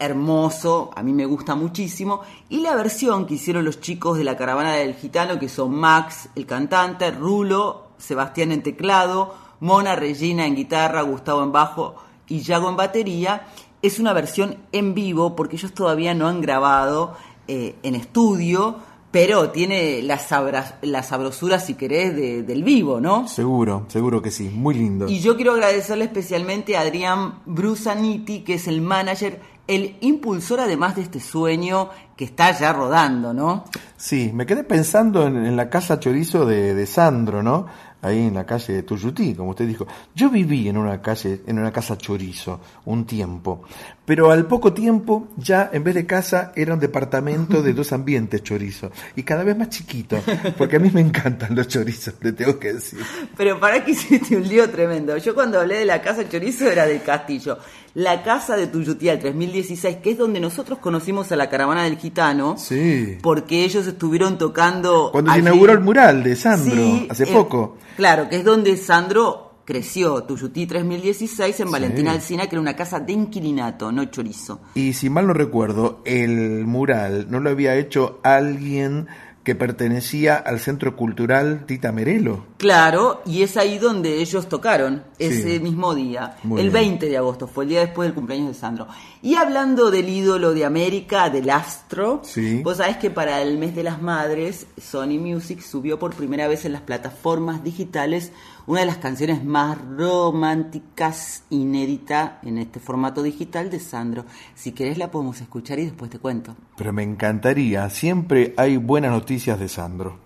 hermoso, 0.00 0.90
a 0.96 1.04
mí 1.04 1.12
me 1.12 1.24
gusta 1.24 1.54
muchísimo, 1.54 2.22
y 2.48 2.62
la 2.62 2.74
versión 2.74 3.26
que 3.26 3.34
hicieron 3.34 3.64
los 3.64 3.80
chicos 3.80 4.18
de 4.18 4.24
la 4.24 4.36
caravana 4.36 4.72
del 4.74 4.94
gitano, 4.94 5.38
que 5.38 5.48
son 5.48 5.72
Max, 5.72 6.30
el 6.34 6.46
cantante, 6.46 7.12
Rulo, 7.12 7.90
Sebastián 7.96 8.50
en 8.50 8.64
teclado, 8.64 9.46
Mona 9.60 9.96
Regina 9.96 10.46
en 10.46 10.54
guitarra, 10.56 11.02
Gustavo 11.02 11.42
en 11.42 11.52
bajo 11.52 11.96
y 12.28 12.40
Yago 12.40 12.68
en 12.68 12.76
batería, 12.76 13.46
es 13.82 13.98
una 13.98 14.12
versión 14.12 14.56
en 14.72 14.94
vivo 14.94 15.34
porque 15.36 15.56
ellos 15.56 15.72
todavía 15.72 16.14
no 16.14 16.26
han 16.28 16.40
grabado 16.40 17.14
eh, 17.46 17.76
en 17.82 17.94
estudio, 17.94 18.76
pero 19.10 19.50
tiene 19.50 20.02
la, 20.02 20.18
sabra- 20.18 20.78
la 20.82 21.02
sabrosura, 21.02 21.58
si 21.60 21.74
querés, 21.74 22.14
de- 22.14 22.42
del 22.42 22.62
vivo, 22.62 23.00
¿no? 23.00 23.26
Seguro, 23.26 23.86
seguro 23.88 24.20
que 24.20 24.30
sí. 24.30 24.50
Muy 24.52 24.74
lindo. 24.74 25.08
Y 25.08 25.20
yo 25.20 25.34
quiero 25.36 25.52
agradecerle 25.52 26.04
especialmente 26.04 26.76
a 26.76 26.80
Adrián 26.82 27.38
Brusaniti, 27.46 28.40
que 28.40 28.54
es 28.54 28.68
el 28.68 28.80
manager, 28.82 29.40
el 29.66 29.96
impulsor 30.00 30.60
además 30.60 30.96
de 30.96 31.02
este 31.02 31.20
sueño 31.20 31.88
que 32.16 32.24
está 32.24 32.50
ya 32.58 32.72
rodando, 32.72 33.32
¿no? 33.32 33.64
Sí, 33.96 34.30
me 34.34 34.44
quedé 34.46 34.64
pensando 34.64 35.26
en, 35.26 35.36
en 35.44 35.56
la 35.56 35.70
casa 35.70 36.00
chorizo 36.00 36.44
de, 36.46 36.74
de 36.74 36.86
Sandro, 36.86 37.42
¿no? 37.42 37.66
Ahí 38.00 38.26
en 38.26 38.34
la 38.34 38.46
calle 38.46 38.74
de 38.74 38.82
Tuyutí, 38.84 39.34
como 39.34 39.50
usted 39.50 39.66
dijo. 39.66 39.86
Yo 40.14 40.30
viví 40.30 40.68
en 40.68 40.76
una 40.76 41.02
calle, 41.02 41.42
en 41.46 41.58
una 41.58 41.72
casa 41.72 41.98
chorizo, 41.98 42.60
un 42.84 43.04
tiempo. 43.04 43.62
Pero 44.08 44.30
al 44.30 44.46
poco 44.46 44.72
tiempo, 44.72 45.28
ya 45.36 45.68
en 45.70 45.84
vez 45.84 45.94
de 45.94 46.06
casa, 46.06 46.50
era 46.56 46.72
un 46.72 46.80
departamento 46.80 47.60
de 47.62 47.74
dos 47.74 47.92
ambientes 47.92 48.42
chorizo. 48.42 48.90
Y 49.16 49.22
cada 49.22 49.44
vez 49.44 49.54
más 49.54 49.68
chiquito. 49.68 50.18
Porque 50.56 50.76
a 50.76 50.78
mí 50.78 50.90
me 50.90 51.02
encantan 51.02 51.54
los 51.54 51.68
chorizos, 51.68 52.14
le 52.22 52.32
tengo 52.32 52.58
que 52.58 52.72
decir. 52.72 53.00
Pero 53.36 53.60
para 53.60 53.84
que 53.84 53.90
hiciste 53.90 54.34
un 54.34 54.48
lío 54.48 54.70
tremendo. 54.70 55.14
Yo 55.18 55.34
cuando 55.34 55.60
hablé 55.60 55.76
de 55.80 55.84
la 55.84 56.00
casa 56.00 56.26
chorizo 56.26 56.70
era 56.70 56.86
del 56.86 57.02
castillo. 57.02 57.58
La 57.92 58.22
casa 58.22 58.56
de 58.56 58.68
Tuyutí 58.68 59.10
al 59.10 59.18
3016, 59.18 59.96
que 59.98 60.12
es 60.12 60.18
donde 60.18 60.40
nosotros 60.40 60.78
conocimos 60.78 61.30
a 61.32 61.36
la 61.36 61.50
caravana 61.50 61.84
del 61.84 61.98
gitano, 61.98 62.56
Sí. 62.56 63.18
porque 63.20 63.62
ellos 63.64 63.86
estuvieron 63.86 64.38
tocando... 64.38 65.10
Cuando 65.12 65.32
se 65.34 65.40
inauguró 65.40 65.74
el 65.74 65.80
mural 65.80 66.22
de 66.22 66.34
Sandro, 66.34 66.74
Sí, 66.74 67.08
hace 67.10 67.24
eh, 67.24 67.32
poco. 67.32 67.76
Claro, 67.98 68.30
que 68.30 68.36
es 68.36 68.44
donde 68.44 68.74
Sandro 68.78 69.47
creció, 69.72 70.22
Tuyutí 70.24 70.66
3016 70.66 71.60
en 71.60 71.70
Valentina 71.70 72.12
Sí. 72.12 72.16
Alsina, 72.16 72.46
que 72.46 72.54
era 72.56 72.62
una 72.62 72.74
casa 72.74 73.00
de 73.00 73.12
inquilinato, 73.12 73.92
no 73.92 74.02
chorizo. 74.06 74.60
Y 74.74 74.94
si 74.94 75.10
mal 75.10 75.26
no 75.26 75.34
recuerdo, 75.34 76.00
el 76.06 76.64
mural 76.64 77.26
no 77.28 77.38
lo 77.38 77.50
había 77.50 77.76
hecho 77.76 78.18
alguien 78.22 79.08
que 79.44 79.54
pertenecía 79.54 80.36
al 80.36 80.58
Centro 80.60 80.94
Cultural 80.96 81.64
Tita 81.66 81.90
Merelo. 81.92 82.44
Claro, 82.58 83.22
y 83.24 83.42
es 83.42 83.56
ahí 83.56 83.78
donde 83.78 84.20
ellos 84.20 84.46
tocaron, 84.48 85.04
ese 85.18 85.54
Sí. 85.54 85.60
mismo 85.60 85.94
día, 85.94 86.36
Muy 86.42 86.60
el 86.60 86.70
bien. 86.70 86.82
20 86.98 87.06
de 87.08 87.16
agosto, 87.16 87.46
fue 87.46 87.64
el 87.64 87.70
día 87.70 87.80
después 87.80 88.06
del 88.08 88.14
cumpleaños 88.14 88.48
de 88.48 88.54
Sandro. 88.54 88.88
Y 89.22 89.36
hablando 89.36 89.90
del 89.90 90.08
ídolo 90.08 90.52
de 90.52 90.64
América, 90.66 91.30
del 91.30 91.48
astro, 91.48 92.20
Sí. 92.24 92.62
vos 92.62 92.76
sabés 92.78 92.96
que 92.98 93.10
para 93.10 93.40
el 93.40 93.56
mes 93.58 93.74
de 93.74 93.84
las 93.84 94.02
madres, 94.02 94.66
Sony 94.78 95.18
Music 95.18 95.60
subió 95.62 95.98
por 95.98 96.14
primera 96.14 96.46
vez 96.46 96.64
en 96.66 96.72
las 96.72 96.82
plataformas 96.82 97.64
digitales 97.64 98.32
una 98.68 98.80
de 98.80 98.86
las 98.86 98.98
canciones 98.98 99.42
más 99.42 99.78
románticas, 99.96 101.42
inédita 101.48 102.38
en 102.42 102.58
este 102.58 102.80
formato 102.80 103.22
digital 103.22 103.70
de 103.70 103.80
Sandro. 103.80 104.26
Si 104.54 104.72
querés 104.72 104.98
la 104.98 105.10
podemos 105.10 105.40
escuchar 105.40 105.78
y 105.78 105.86
después 105.86 106.10
te 106.10 106.18
cuento. 106.18 106.54
Pero 106.76 106.92
me 106.92 107.02
encantaría, 107.02 107.88
siempre 107.88 108.52
hay 108.58 108.76
buenas 108.76 109.12
noticias 109.12 109.58
de 109.58 109.68
Sandro. 109.68 110.18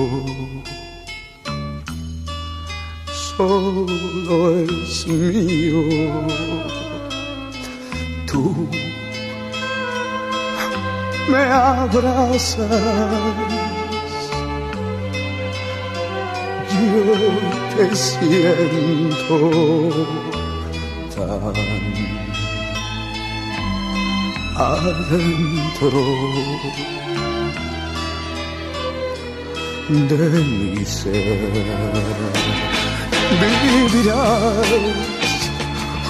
solo 3.37 4.59
es 4.59 5.07
mío. 5.07 5.81
Tú 8.29 8.67
me 11.29 11.37
abrazas, 11.37 12.69
yo 16.69 17.15
te 17.77 17.95
siento 17.95 19.37
adentro 24.57 26.01
de 29.89 30.27
mi 30.43 30.85
ser. 30.85 31.51
Vivirás 33.41 34.67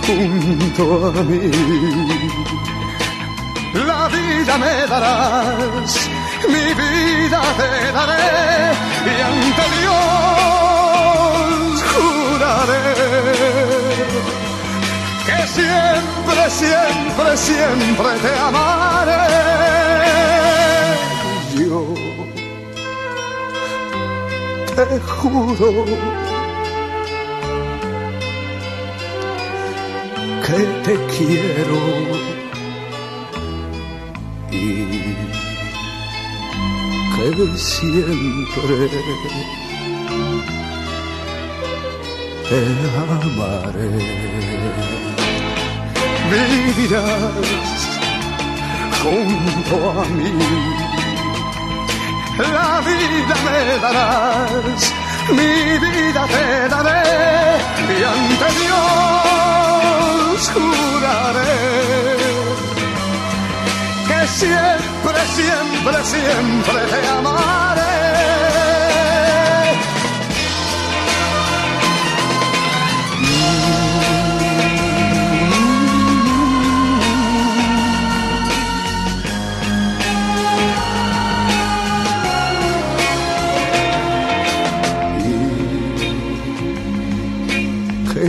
junto 0.06 0.84
a 1.08 1.24
mí 1.24 1.46
la 3.74 4.08
vida 4.08 4.58
me 4.58 4.88
darás, 4.88 6.10
mi 6.48 6.74
vida 6.74 7.42
te 7.58 7.92
daré 7.92 8.74
y 9.06 9.16
ante 9.30 9.66
Dios 9.78 9.98
juraré 11.94 12.92
siempre, 16.50 17.38
siempre 17.38 18.10
te 18.22 18.40
amaré. 18.40 19.26
Yo 21.56 21.82
te 24.76 24.86
juro 25.00 25.86
que 30.46 30.60
te 30.86 30.94
quiero 31.16 31.82
y 34.52 34.54
que 37.16 37.30
siempre 37.58 38.76
te 42.50 42.60
amaré. 42.98 43.92
Vivirás 46.32 47.90
junto 49.04 49.76
a 50.00 50.06
mí, 50.06 50.34
la 52.38 52.82
vida 52.88 53.36
me 53.46 53.60
darás, 53.82 54.82
mi 55.30 55.56
vida 55.86 56.22
te 56.34 56.46
daré 56.70 57.04
y 57.90 58.04
ante 58.16 58.48
Dios 58.62 60.40
juraré 60.54 61.58
que 64.08 64.20
siempre, 64.28 65.20
siempre, 65.36 65.98
siempre 66.06 66.80
te 66.92 67.08
amaré. 67.10 67.71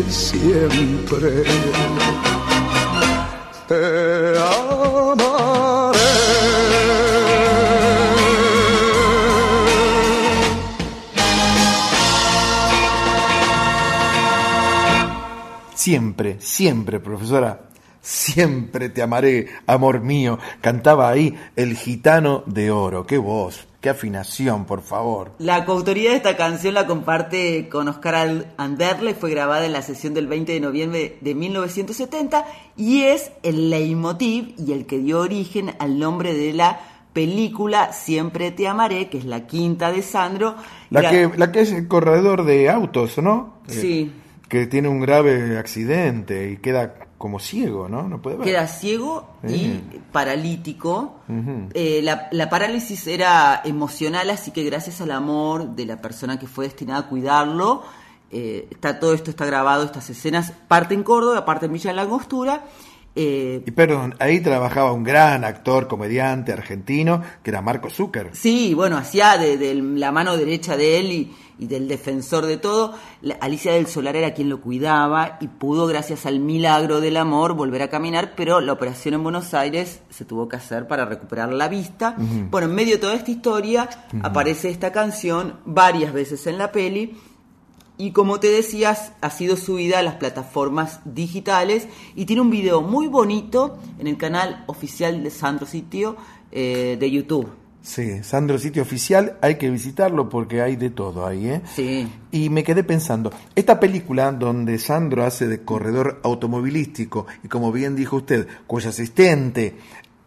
Siempre. 0.01 1.45
Siempre, 15.75 16.37
siempre, 16.41 17.01
profesora, 17.01 17.63
siempre 18.01 18.89
te 18.89 19.03
amaré, 19.03 19.49
amor 19.67 20.01
mío. 20.01 20.39
Cantaba 20.61 21.11
ahí 21.11 21.37
el 21.57 21.77
gitano 21.77 22.45
de 22.47 22.71
oro. 22.71 23.05
Qué 23.05 23.19
voz, 23.19 23.67
qué 23.83 23.91
afinación, 23.91 24.65
por 24.65 24.81
favor. 24.81 25.33
La 25.39 25.65
coautoría 25.67 26.11
de 26.11 26.17
esta 26.17 26.37
canción 26.37 26.73
la 26.75 26.87
comparte 26.87 27.69
con 27.69 27.89
Oscar 27.89 28.47
Anderle, 28.57 29.15
fue 29.15 29.31
grabada 29.31 29.67
en 29.67 29.73
la 29.73 29.83
sesión 29.83 30.15
del 30.15 30.29
20 30.29 30.53
de 30.53 30.61
noviembre 30.61 31.19
de 31.21 31.35
1970 31.35 32.47
y 32.77 33.03
es 33.03 33.33
el 33.43 33.71
leitmotiv 33.71 34.55
y 34.57 34.73
el 34.73 34.87
que 34.87 34.99
dio 34.99 35.21
origen 35.21 35.75
al 35.81 35.99
nombre 35.99 36.33
de 36.33 36.53
la 36.53 36.81
película 37.13 37.93
Siempre 37.93 38.53
te 38.53 38.69
amaré, 38.69 39.11
que 39.11 39.19
es 39.19 39.25
la 39.25 39.47
quinta 39.47 39.91
de 39.91 40.03
Sandro. 40.03 40.55
La 40.89 41.11
que, 41.11 41.31
la 41.37 41.51
que 41.51 41.61
es 41.61 41.73
el 41.73 41.89
corredor 41.89 42.45
de 42.45 42.71
autos, 42.71 43.19
¿no? 43.19 43.59
Sí. 43.67 44.13
que 44.49 44.67
tiene 44.67 44.89
un 44.89 45.01
grave 45.01 45.59
accidente 45.59 46.53
y 46.53 46.57
queda 46.59 46.95
como 47.23 47.39
ciego, 47.39 47.89
¿no? 47.89 48.09
No 48.09 48.21
puede 48.21 48.39
ver. 48.39 48.47
Queda 48.49 48.67
ciego 48.67 49.25
y 49.49 49.79
paralítico. 50.11 51.21
Eh, 51.73 52.01
la, 52.03 52.27
la 52.33 52.51
parálisis 52.51 53.07
era 53.07 53.63
emocional, 53.65 54.29
así 54.31 54.51
que 54.51 54.65
gracias 54.65 55.01
al 55.01 55.13
amor 55.13 55.77
de 55.77 55.87
la 55.87 55.99
persona 56.01 56.37
que 56.37 56.49
fue 56.49 56.65
destinada 56.65 57.03
a 57.03 57.09
cuidarlo, 57.09 57.85
eh, 58.33 58.67
está 58.73 58.99
todo 58.99 59.15
esto 59.15 59.31
está 59.31 59.47
grabado, 59.47 59.85
estas 59.85 60.11
escenas, 60.11 60.53
parte 60.67 60.95
en 60.95 61.05
Córdoba, 61.05 61.45
parte 61.45 61.67
en 61.67 61.73
Villa 61.75 61.91
de 61.91 61.97
la 61.97 62.03
Angostura. 62.03 62.65
eh, 63.15 63.63
Y 63.65 63.71
perdón, 63.71 64.15
ahí 64.19 64.41
trabajaba 64.41 64.91
un 64.93 65.05
gran 65.05 65.45
actor, 65.45 65.87
comediante 65.87 66.53
argentino, 66.53 67.23
que 67.45 67.51
era 67.51 67.63
Marco 67.63 67.89
Zucker. 67.89 68.31
Sí, 68.33 68.75
bueno, 68.75 68.97
hacía 68.97 69.37
de, 69.39 69.57
de 69.59 69.75
la 69.77 70.11
mano 70.11 70.37
derecha 70.37 70.77
de 70.77 70.99
él 70.99 71.13
y, 71.13 71.33
y 71.63 71.69
del 71.69 71.87
defensor 71.87 72.47
de 72.47 72.57
todo. 72.57 72.95
Alicia 73.41 73.73
del 73.73 73.87
Solar 73.87 74.17
era 74.17 74.35
quien 74.35 74.49
lo 74.49 74.61
cuidaba 74.61 75.39
y 75.41 75.47
pudo, 75.47 75.87
gracias 75.87 76.27
al 76.27 76.41
milagro 76.41 77.01
del 77.01 77.17
amor, 77.17 77.55
volver 77.55 77.83
a 77.83 77.89
caminar, 77.89 78.35
pero 78.37 78.61
la 78.61 78.73
operación 78.73 79.15
en 79.15 79.23
Buenos 79.23 79.55
Aires 79.55 80.01
se 80.11 80.25
tuvo 80.25 80.49
que 80.49 80.57
hacer 80.57 80.89
para 80.89 81.05
recuperar 81.05 81.53
la 81.53 81.69
vista. 81.69 82.17
Bueno, 82.51 82.69
en 82.69 82.75
medio 82.75 82.95
de 82.95 83.01
toda 83.01 83.15
esta 83.15 83.31
historia 83.31 83.89
aparece 84.23 84.71
esta 84.71 84.91
canción 84.91 85.61
varias 85.65 86.13
veces 86.13 86.47
en 86.49 86.59
la 86.59 86.73
peli. 86.73 87.17
Y 87.97 88.11
como 88.11 88.41
te 88.41 88.49
decías, 88.49 89.13
ha 89.21 89.31
sido 89.31 89.57
subida 89.57 90.01
a 90.01 90.03
las 90.03 90.17
plataformas 90.17 91.01
digitales 91.05 91.87
y 92.17 92.25
tiene 92.25 92.43
un 92.43 92.51
video 92.51 92.81
muy 92.81 93.07
bonito 93.07 93.79
en 93.99 94.09
el 94.09 94.17
canal 94.17 94.65
oficial 94.67 95.23
de 95.23 95.31
Sandro 95.31 95.67
Sitio 95.67 96.17
eh, 96.51 96.97
de 96.99 97.11
YouTube. 97.11 97.62
Sí, 97.83 98.23
Sandro 98.23 98.59
Sitio 98.59 98.83
Oficial, 98.83 99.37
hay 99.41 99.57
que 99.57 99.69
visitarlo 99.69 100.29
porque 100.29 100.63
hay 100.63 100.77
de 100.77 100.91
todo 100.91 101.27
ahí, 101.27 101.49
¿eh? 101.49 101.63
Sí. 101.75 102.09
Y 102.31 102.49
me 102.49 102.63
quedé 102.63 102.85
pensando, 102.85 103.33
esta 103.57 103.81
película 103.81 104.31
donde 104.31 104.79
Sandro 104.79 105.25
hace 105.25 105.49
de 105.49 105.63
corredor 105.63 106.21
automovilístico 106.23 107.27
y 107.43 107.49
como 107.49 107.73
bien 107.73 107.97
dijo 107.97 108.17
usted, 108.17 108.47
cuyo 108.69 108.89
asistente 108.89 109.77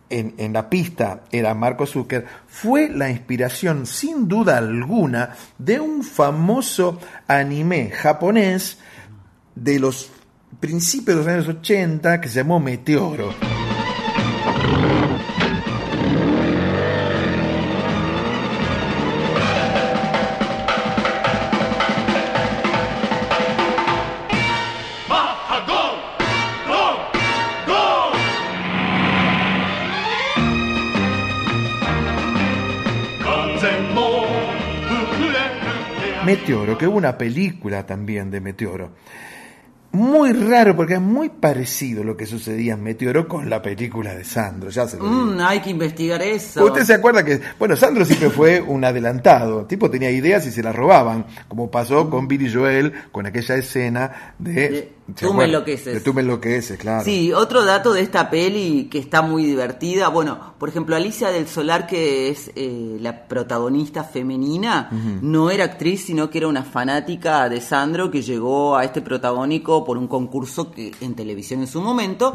en, 0.10 0.34
en 0.38 0.52
la 0.52 0.70
pista 0.70 1.24
era 1.32 1.54
Marco 1.54 1.86
Zucker, 1.86 2.26
fue 2.46 2.90
la 2.90 3.10
inspiración 3.10 3.86
sin 3.86 4.28
duda 4.28 4.58
alguna 4.58 5.36
de 5.58 5.80
un 5.80 6.04
famoso 6.04 7.00
anime 7.26 7.90
japonés 7.90 8.80
de 9.56 9.80
los 9.80 10.12
principios 10.60 11.18
de 11.18 11.24
los 11.24 11.34
años 11.34 11.48
80 11.60 12.20
que 12.20 12.28
se 12.28 12.36
llamó 12.36 12.60
Meteoro. 12.60 13.34
Meteoro, 36.36 36.78
que 36.78 36.86
hubo 36.86 36.98
una 36.98 37.18
película 37.18 37.86
también 37.86 38.30
de 38.30 38.42
Meteoro. 38.42 38.92
Muy 39.94 40.34
raro 40.34 40.76
porque 40.76 40.96
es 40.96 41.02
muy 41.02 41.30
parecido 41.30 42.04
lo 42.04 42.18
que 42.18 42.26
sucedía 42.26 42.74
en 42.74 42.84
Meteoro 42.84 43.26
con 43.30 43.50
la 43.50 43.62
película 43.62 44.14
de 44.14 44.26
Sandro, 44.26 44.70
ya 44.70 44.86
se 44.86 44.98
lo 44.98 45.04
digo. 45.06 45.16
Mm, 45.16 45.40
hay 45.40 45.62
que 45.62 45.70
investigar 45.70 46.22
eso. 46.22 46.66
Usted 46.66 46.84
se 46.84 46.94
acuerda 46.94 47.24
que, 47.24 47.40
bueno, 47.58 47.78
Sandro 47.78 48.04
siempre 48.04 48.30
fue 48.30 48.60
un 48.60 48.84
adelantado, 48.84 49.62
el 49.62 49.68
tipo 49.68 49.90
tenía 49.90 50.12
ideas 50.12 50.46
y 50.46 50.52
se 50.52 50.62
las 50.62 50.76
robaban, 50.76 51.26
como 51.48 51.72
pasó 51.72 52.10
con 52.10 52.28
Billy 52.28 52.54
Joel, 52.54 52.92
con 53.14 53.26
aquella 53.26 53.56
escena 53.56 54.34
de... 54.38 54.70
¿se 54.70 54.95
Tú 55.20 55.34
me 55.36 55.46
enloqueces. 55.46 56.04
Tú 56.04 56.14
me 56.16 56.22
enloqueces, 56.22 56.80
claro. 56.80 57.04
Sí, 57.06 57.32
otro 57.32 57.64
dato 57.64 57.94
de 57.94 58.02
esta 58.02 58.30
peli 58.32 58.88
que 58.90 58.98
está 58.98 59.22
muy 59.22 59.46
divertida. 59.46 60.08
Bueno, 60.08 60.56
por 60.58 60.68
ejemplo, 60.70 60.96
Alicia 60.96 61.30
del 61.30 61.48
Solar, 61.48 61.86
que 61.86 62.30
es 62.30 62.52
eh, 62.56 62.98
la 63.00 63.28
protagonista 63.28 64.04
femenina, 64.04 64.90
no 65.22 65.52
era 65.52 65.66
actriz, 65.66 66.06
sino 66.06 66.32
que 66.32 66.40
era 66.40 66.48
una 66.48 66.64
fanática 66.64 67.48
de 67.50 67.62
Sandro 67.62 68.10
que 68.10 68.24
llegó 68.24 68.76
a 68.76 68.84
este 68.84 69.02
protagónico 69.04 69.86
por 69.86 69.98
un 70.00 70.08
concurso 70.08 70.72
que, 70.72 70.92
en 71.02 71.14
televisión 71.14 71.60
en 71.62 71.68
su 71.68 71.82
momento. 71.82 72.34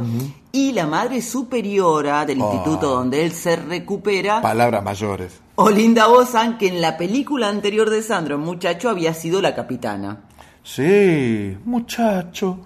Y 0.52 0.70
la 0.72 0.86
madre 0.86 1.22
superiora 1.22 2.24
del 2.24 2.40
Oh. 2.40 2.44
instituto 2.52 2.90
donde 2.90 3.24
él 3.24 3.32
se 3.32 3.56
recupera, 3.56 4.40
Palabras 4.42 4.82
mayores. 4.84 5.40
Olinda 5.56 6.06
Bozan, 6.06 6.56
que 6.56 6.68
en 6.68 6.80
la 6.80 6.96
película 6.96 7.48
anterior 7.48 7.90
de 7.90 8.02
Sandro, 8.02 8.38
Muchacho, 8.38 8.88
había 8.88 9.12
sido 9.12 9.42
la 9.42 9.54
capitana. 9.54 10.20
Sí, 10.62 11.56
muchacho, 11.64 12.58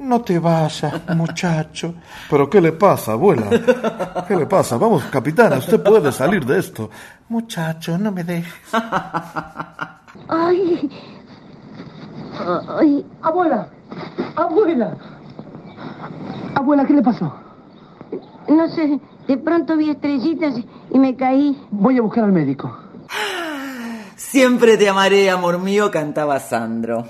no 0.00 0.20
te 0.20 0.38
vayas, 0.38 0.92
muchacho. 1.16 1.94
Pero 2.30 2.48
¿qué 2.48 2.60
le 2.60 2.72
pasa, 2.72 3.12
abuela? 3.12 3.48
¿Qué 4.26 4.36
le 4.36 4.46
pasa? 4.46 4.76
Vamos, 4.76 5.04
capitana, 5.04 5.56
usted 5.58 5.82
puede 5.82 6.12
salir 6.12 6.44
de 6.44 6.58
esto. 6.58 6.90
Muchacho, 7.28 7.98
no 7.98 8.12
me 8.12 8.24
dejes. 8.24 8.52
Ay. 10.28 10.90
Ay. 12.78 13.06
Abuela. 13.22 13.68
Abuela. 14.36 14.96
Abuela, 16.54 16.84
¿qué 16.86 16.92
le 16.94 17.02
pasó? 17.02 17.34
No 18.48 18.68
sé, 18.68 18.98
de 19.26 19.36
pronto 19.36 19.76
vi 19.76 19.90
estrellitas 19.90 20.54
y 20.90 20.98
me 20.98 21.16
caí. 21.16 21.60
Voy 21.70 21.98
a 21.98 22.02
buscar 22.02 22.24
al 22.24 22.32
médico. 22.32 22.74
Siempre 24.16 24.76
te 24.76 24.88
amaré, 24.88 25.30
amor 25.30 25.58
mío, 25.58 25.90
cantaba 25.90 26.38
Sandro. 26.40 27.04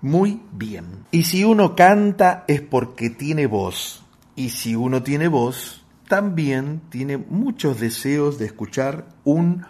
Muy 0.00 0.40
bien. 0.52 1.06
Y 1.10 1.24
si 1.24 1.44
uno 1.44 1.74
canta 1.74 2.44
es 2.46 2.60
porque 2.60 3.10
tiene 3.10 3.46
voz. 3.46 4.04
Y 4.36 4.50
si 4.50 4.76
uno 4.76 5.02
tiene 5.02 5.26
voz, 5.26 5.84
también 6.08 6.80
tiene 6.88 7.16
muchos 7.18 7.80
deseos 7.80 8.38
de 8.38 8.46
escuchar 8.46 9.08
un 9.24 9.64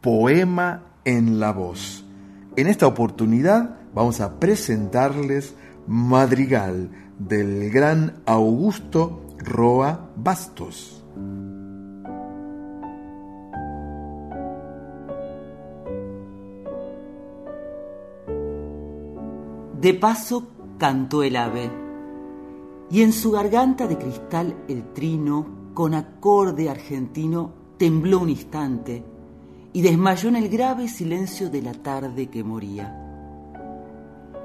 poema 0.00 0.82
en 1.04 1.38
la 1.38 1.52
voz. 1.52 2.04
En 2.56 2.66
esta 2.66 2.86
oportunidad 2.86 3.76
vamos 3.94 4.20
a 4.20 4.40
presentarles 4.40 5.54
Madrigal 5.86 6.90
del 7.18 7.70
gran 7.70 8.22
Augusto 8.26 9.36
Roa 9.38 10.10
Bastos. 10.16 11.04
De 19.84 19.92
paso 19.92 20.44
cantó 20.78 21.22
el 21.22 21.36
ave, 21.36 21.70
y 22.90 23.02
en 23.02 23.12
su 23.12 23.32
garganta 23.32 23.86
de 23.86 23.98
cristal 23.98 24.56
el 24.66 24.94
trino, 24.94 25.46
con 25.74 25.92
acorde 25.92 26.70
argentino, 26.70 27.50
tembló 27.76 28.20
un 28.20 28.30
instante 28.30 29.04
y 29.74 29.82
desmayó 29.82 30.30
en 30.30 30.36
el 30.36 30.48
grave 30.48 30.88
silencio 30.88 31.50
de 31.50 31.60
la 31.60 31.74
tarde 31.74 32.30
que 32.30 32.42
moría. 32.42 32.98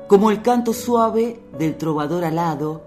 Como 0.10 0.30
el 0.30 0.42
canto 0.42 0.74
suave 0.74 1.40
del 1.58 1.78
trovador 1.78 2.26
alado, 2.26 2.84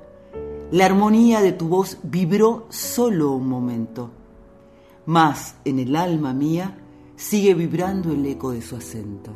la 0.72 0.84
armonía 0.84 1.40
de 1.40 1.52
tu 1.52 1.68
voz 1.68 1.96
vibró 2.02 2.66
solo 2.68 3.32
un 3.32 3.48
momento, 3.48 4.10
mas 5.06 5.54
en 5.64 5.78
el 5.78 5.96
alma 5.96 6.34
mía 6.34 6.76
sigue 7.16 7.54
vibrando 7.54 8.12
el 8.12 8.26
eco 8.26 8.50
de 8.50 8.60
su 8.60 8.76
acento. 8.76 9.30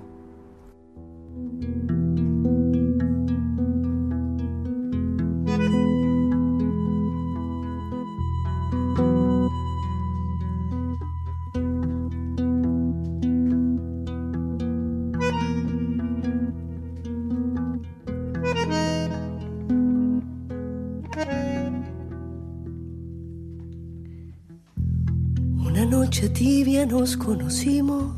Tibia 26.76 26.86
nos 26.86 27.16
conocimos. 27.16 28.12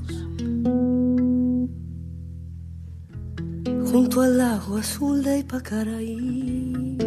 Junto 3.90 4.22
al 4.22 4.38
lago 4.38 4.76
azul 4.76 5.22
de 5.22 5.38
Ipacaraí. 5.38 6.98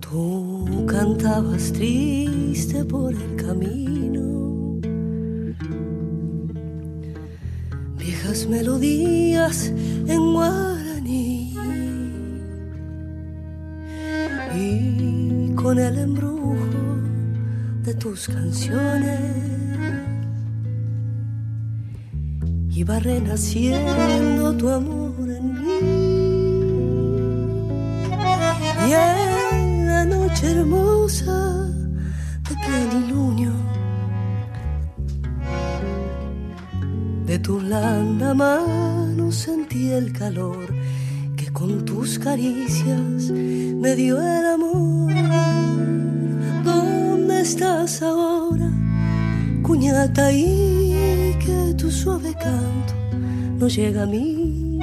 Tú 0.00 0.86
cantabas 0.86 1.72
triste 1.72 2.84
por 2.84 3.12
el 3.12 3.36
camino, 3.36 4.80
viejas 7.98 8.46
melodías 8.46 9.72
en 10.06 10.32
guaraní. 10.32 11.56
Y 14.54 15.54
con 15.54 15.78
el 15.78 15.98
embrujo 15.98 16.51
de 17.92 17.98
tus 17.98 18.28
canciones. 18.28 19.20
Iba 22.70 22.98
renaciendo 22.98 24.56
tu 24.56 24.68
amor 24.68 25.14
en 25.38 25.46
mí. 25.60 25.78
Y 28.88 28.92
en 28.92 29.86
la 29.86 30.04
noche 30.04 30.52
hermosa 30.52 31.38
de 32.48 32.54
plenilunio 32.64 33.52
de 37.26 37.38
tu 37.38 37.58
blanda 37.58 38.34
mano 38.34 39.30
sentí 39.30 39.90
el 39.90 40.12
calor 40.12 40.66
que 41.36 41.52
con 41.52 41.84
tus 41.84 42.18
caricias 42.18 43.30
me 43.82 43.94
dio 43.96 44.20
el 44.20 44.46
amor. 44.46 45.12
¿Dónde 45.12 45.51
estás 47.52 48.00
ahora, 48.00 48.70
cuñata? 49.62 50.32
Y 50.32 51.36
que 51.38 51.74
tu 51.76 51.90
suave 51.90 52.32
canto 52.32 52.94
no 53.58 53.68
llega 53.68 54.04
a 54.04 54.06
mí. 54.06 54.78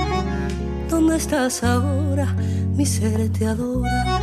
¿Dónde 0.88 1.18
estás 1.18 1.64
ahora? 1.64 2.28
Mi 2.76 2.86
ser 2.86 3.30
te 3.30 3.48
adora 3.48 4.22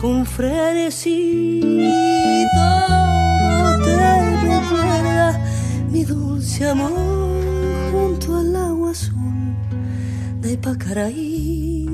con 0.00 0.24
frenesí. 0.24 1.60
Todo 2.56 3.84
te 3.84 3.96
recuerda 4.40 5.40
mi 5.90 6.04
dulce 6.04 6.70
amor 6.70 6.92
junto 7.92 8.38
al 8.38 8.56
agua 8.56 8.90
azul 8.92 9.54
de 10.40 10.56
Pacaraí. 10.56 11.86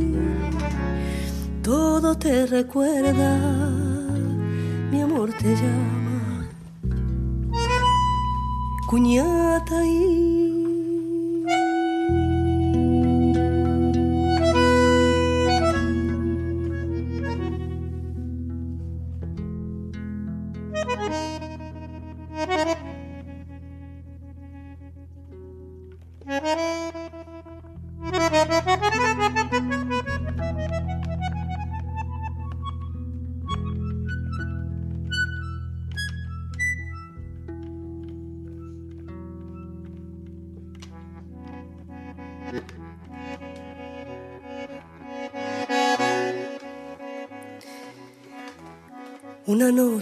Todo 1.60 2.16
te 2.16 2.46
recuerda 2.46 3.88
mi 4.90 5.02
amor 5.02 5.31
te 5.39 5.55
llama, 5.55 6.48
cuñata 8.86 9.85
y 9.85 10.27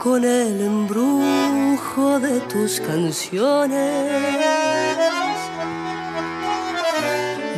con 0.00 0.24
el 0.24 0.62
embrujo 0.62 2.18
de 2.20 2.40
tus 2.40 2.80
canciones. 2.80 4.10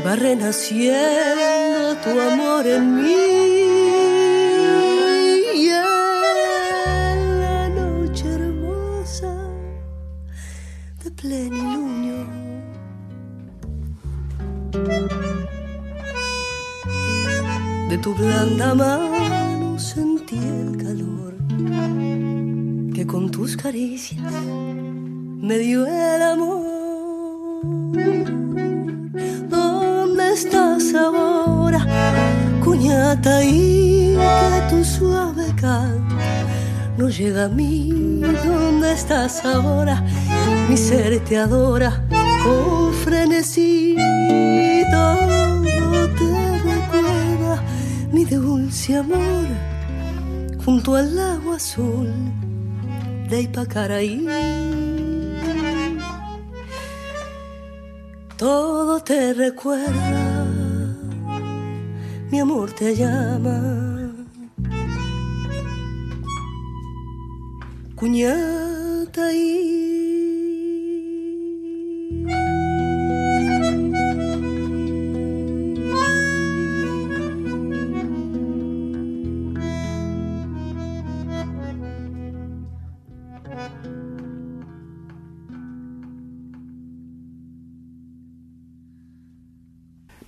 Va 0.05 0.17
renaciendo 0.17 1.97
tu 2.03 2.11
amor 2.21 2.67
en 2.67 2.97
mí 2.97 3.15
y 5.55 5.69
en 5.69 7.41
la 7.43 7.69
noche 7.69 8.27
hermosa 8.27 9.33
de 11.05 11.11
plenilunio. 11.13 12.27
De 17.89 17.99
tu 17.99 18.13
blanda 18.17 18.75
mano 18.75 19.12
caricias 23.63 24.21
me 25.49 25.59
dio 25.59 25.87
el 25.87 26.23
amor. 26.23 27.63
¿Dónde 29.49 30.33
estás 30.33 30.93
ahora, 30.95 31.87
cuñata? 32.65 33.45
Y 33.45 34.17
que 34.17 34.61
tu 34.69 34.85
suave 34.85 35.47
canto 35.55 36.17
no 36.97 37.09
llega 37.09 37.45
a 37.45 37.49
mí. 37.49 38.21
¿Dónde 38.45 38.93
estás 38.93 39.45
ahora? 39.45 40.03
Mi 40.69 40.77
ser 40.77 41.21
te 41.21 41.39
adora 41.39 42.05
con 42.43 42.93
frenesí. 43.05 43.95
Todo 44.91 45.63
te 46.19 46.59
recuerda 46.69 47.63
mi 48.11 48.25
dulce 48.25 48.97
amor 48.97 49.47
junto 50.65 50.97
al 50.97 51.15
lago 51.15 51.53
azul 51.53 52.32
de 53.33 53.41
Ipacaraí. 53.41 54.27
Todo 58.37 59.01
te 59.01 59.33
recuerda, 59.33 60.45
mi 62.31 62.41
amor 62.41 62.71
te 62.73 62.95
llama. 62.95 63.57
Cuñata 67.97 69.33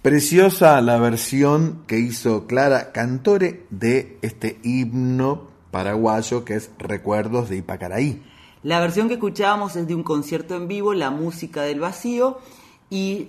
Preciosa 0.04 0.82
la 0.82 0.98
versión 0.98 1.78
que 1.86 1.98
hizo 1.98 2.46
Clara 2.46 2.92
Cantore 2.92 3.64
de 3.70 4.18
este 4.20 4.58
himno 4.62 5.48
paraguayo 5.70 6.44
que 6.44 6.56
es 6.56 6.70
Recuerdos 6.78 7.48
de 7.48 7.56
Ipacaraí. 7.56 8.22
La 8.62 8.80
versión 8.80 9.08
que 9.08 9.14
escuchábamos 9.14 9.76
es 9.76 9.88
de 9.88 9.94
un 9.94 10.02
concierto 10.02 10.56
en 10.56 10.68
vivo, 10.68 10.92
La 10.92 11.10
Música 11.10 11.62
del 11.62 11.80
Vacío, 11.80 12.38
y 12.90 13.28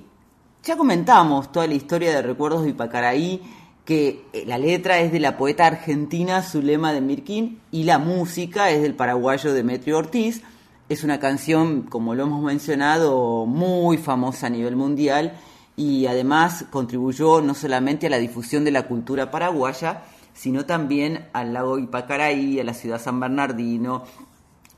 ya 0.66 0.76
comentamos 0.76 1.50
toda 1.50 1.66
la 1.66 1.76
historia 1.76 2.12
de 2.12 2.22
Recuerdos 2.22 2.64
de 2.64 2.72
Ipacaraí, 2.72 3.42
que 3.86 4.26
eh, 4.34 4.44
la 4.46 4.58
letra 4.58 5.00
es 5.00 5.14
de 5.14 5.22
la 5.22 5.38
poeta 5.38 5.68
argentina 5.68 6.42
Zulema 6.42 6.92
de 6.92 7.00
Mirquín 7.00 7.62
y 7.72 7.84
la 7.84 8.00
música 8.00 8.70
es 8.70 8.82
del 8.82 8.96
paraguayo 8.96 9.54
Demetrio 9.54 9.98
Ortiz. 9.98 10.42
Es 10.90 11.06
una 11.06 11.22
canción, 11.22 11.84
como 11.84 12.16
lo 12.16 12.24
hemos 12.24 12.44
mencionado, 12.44 13.46
muy 13.46 13.98
famosa 13.98 14.48
a 14.48 14.50
nivel 14.50 14.76
mundial 14.76 15.40
y 15.76 16.06
además 16.08 16.66
contribuyó 16.70 17.42
no 17.42 17.54
solamente 17.54 18.08
a 18.08 18.10
la 18.10 18.18
difusión 18.18 18.64
de 18.64 18.72
la 18.72 18.88
cultura 18.88 19.32
paraguaya, 19.32 20.04
sino 20.34 20.66
también 20.66 21.28
al 21.34 21.54
lago 21.54 21.80
Ipacaraí, 21.80 22.60
a 22.60 22.64
la 22.64 22.74
ciudad 22.74 23.02
San 23.02 23.20
Bernardino. 23.20 24.04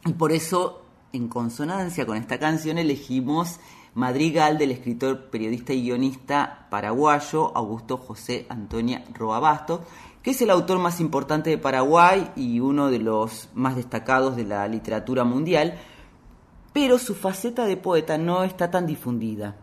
Y 0.06 0.14
por 0.14 0.32
eso, 0.32 0.82
en 1.14 1.28
consonancia 1.28 2.06
con 2.06 2.18
esta 2.18 2.40
canción, 2.40 2.78
elegimos 2.78 3.60
Madrigal 3.94 4.60
del 4.60 4.70
escritor, 4.70 5.32
periodista 5.32 5.74
y 5.74 5.82
guionista 5.82 6.68
paraguayo 6.70 7.52
Augusto 7.58 7.98
José 7.98 8.46
Antonia 8.48 9.04
Roabasto, 9.12 9.86
que 10.22 10.32
es 10.32 10.42
el 10.44 10.52
autor 10.52 10.78
más 10.78 11.00
importante 11.00 11.50
de 11.50 11.58
Paraguay 11.58 12.30
y 12.36 12.60
uno 12.60 12.92
de 12.92 13.00
los 13.00 13.50
más 13.56 13.76
destacados 13.76 14.36
de 14.36 14.44
la 14.44 14.68
literatura 14.68 15.24
mundial, 15.24 15.80
pero 16.74 17.00
su 17.00 17.16
faceta 17.16 17.66
de 17.66 17.76
poeta 17.76 18.20
no 18.20 18.44
está 18.44 18.70
tan 18.70 18.86
difundida. 18.86 19.56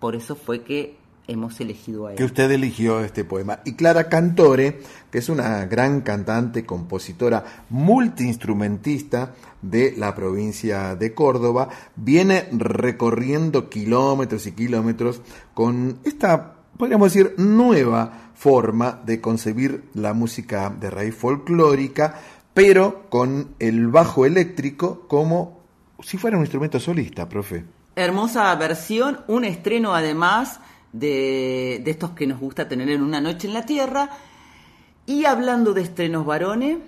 Por 0.00 0.16
eso 0.16 0.34
fue 0.34 0.62
que 0.62 0.96
hemos 1.28 1.60
elegido 1.60 2.06
a 2.06 2.12
él. 2.12 2.16
que 2.16 2.24
usted 2.24 2.50
eligió 2.50 3.00
este 3.00 3.24
poema. 3.24 3.60
Y 3.64 3.74
Clara 3.74 4.08
Cantore, 4.08 4.80
que 5.10 5.18
es 5.18 5.28
una 5.28 5.64
gran 5.66 6.00
cantante, 6.00 6.66
compositora, 6.66 7.44
multiinstrumentista 7.70 9.34
de 9.62 9.94
la 9.96 10.14
provincia 10.14 10.96
de 10.96 11.14
Córdoba, 11.14 11.68
viene 11.94 12.48
recorriendo 12.50 13.68
kilómetros 13.68 14.46
y 14.46 14.52
kilómetros 14.52 15.22
con 15.54 15.98
esta, 16.04 16.56
podríamos 16.76 17.12
decir, 17.12 17.34
nueva 17.36 18.32
forma 18.34 19.00
de 19.04 19.20
concebir 19.20 19.84
la 19.94 20.14
música 20.14 20.70
de 20.70 20.90
raíz 20.90 21.14
folclórica, 21.14 22.20
pero 22.54 23.08
con 23.08 23.54
el 23.58 23.88
bajo 23.88 24.26
eléctrico 24.26 25.06
como 25.06 25.60
si 26.02 26.16
fuera 26.16 26.38
un 26.38 26.42
instrumento 26.42 26.80
solista, 26.80 27.28
profe. 27.28 27.64
Hermosa 28.04 28.54
versión, 28.56 29.20
un 29.28 29.44
estreno 29.44 29.94
además 29.94 30.60
de, 30.92 31.80
de 31.84 31.90
estos 31.90 32.10
que 32.10 32.26
nos 32.26 32.40
gusta 32.40 32.68
tener 32.68 32.88
en 32.90 33.02
una 33.02 33.20
noche 33.20 33.46
en 33.48 33.54
la 33.54 33.64
Tierra. 33.66 34.10
Y 35.06 35.24
hablando 35.24 35.72
de 35.74 35.82
estrenos 35.82 36.24
varones, 36.26 36.78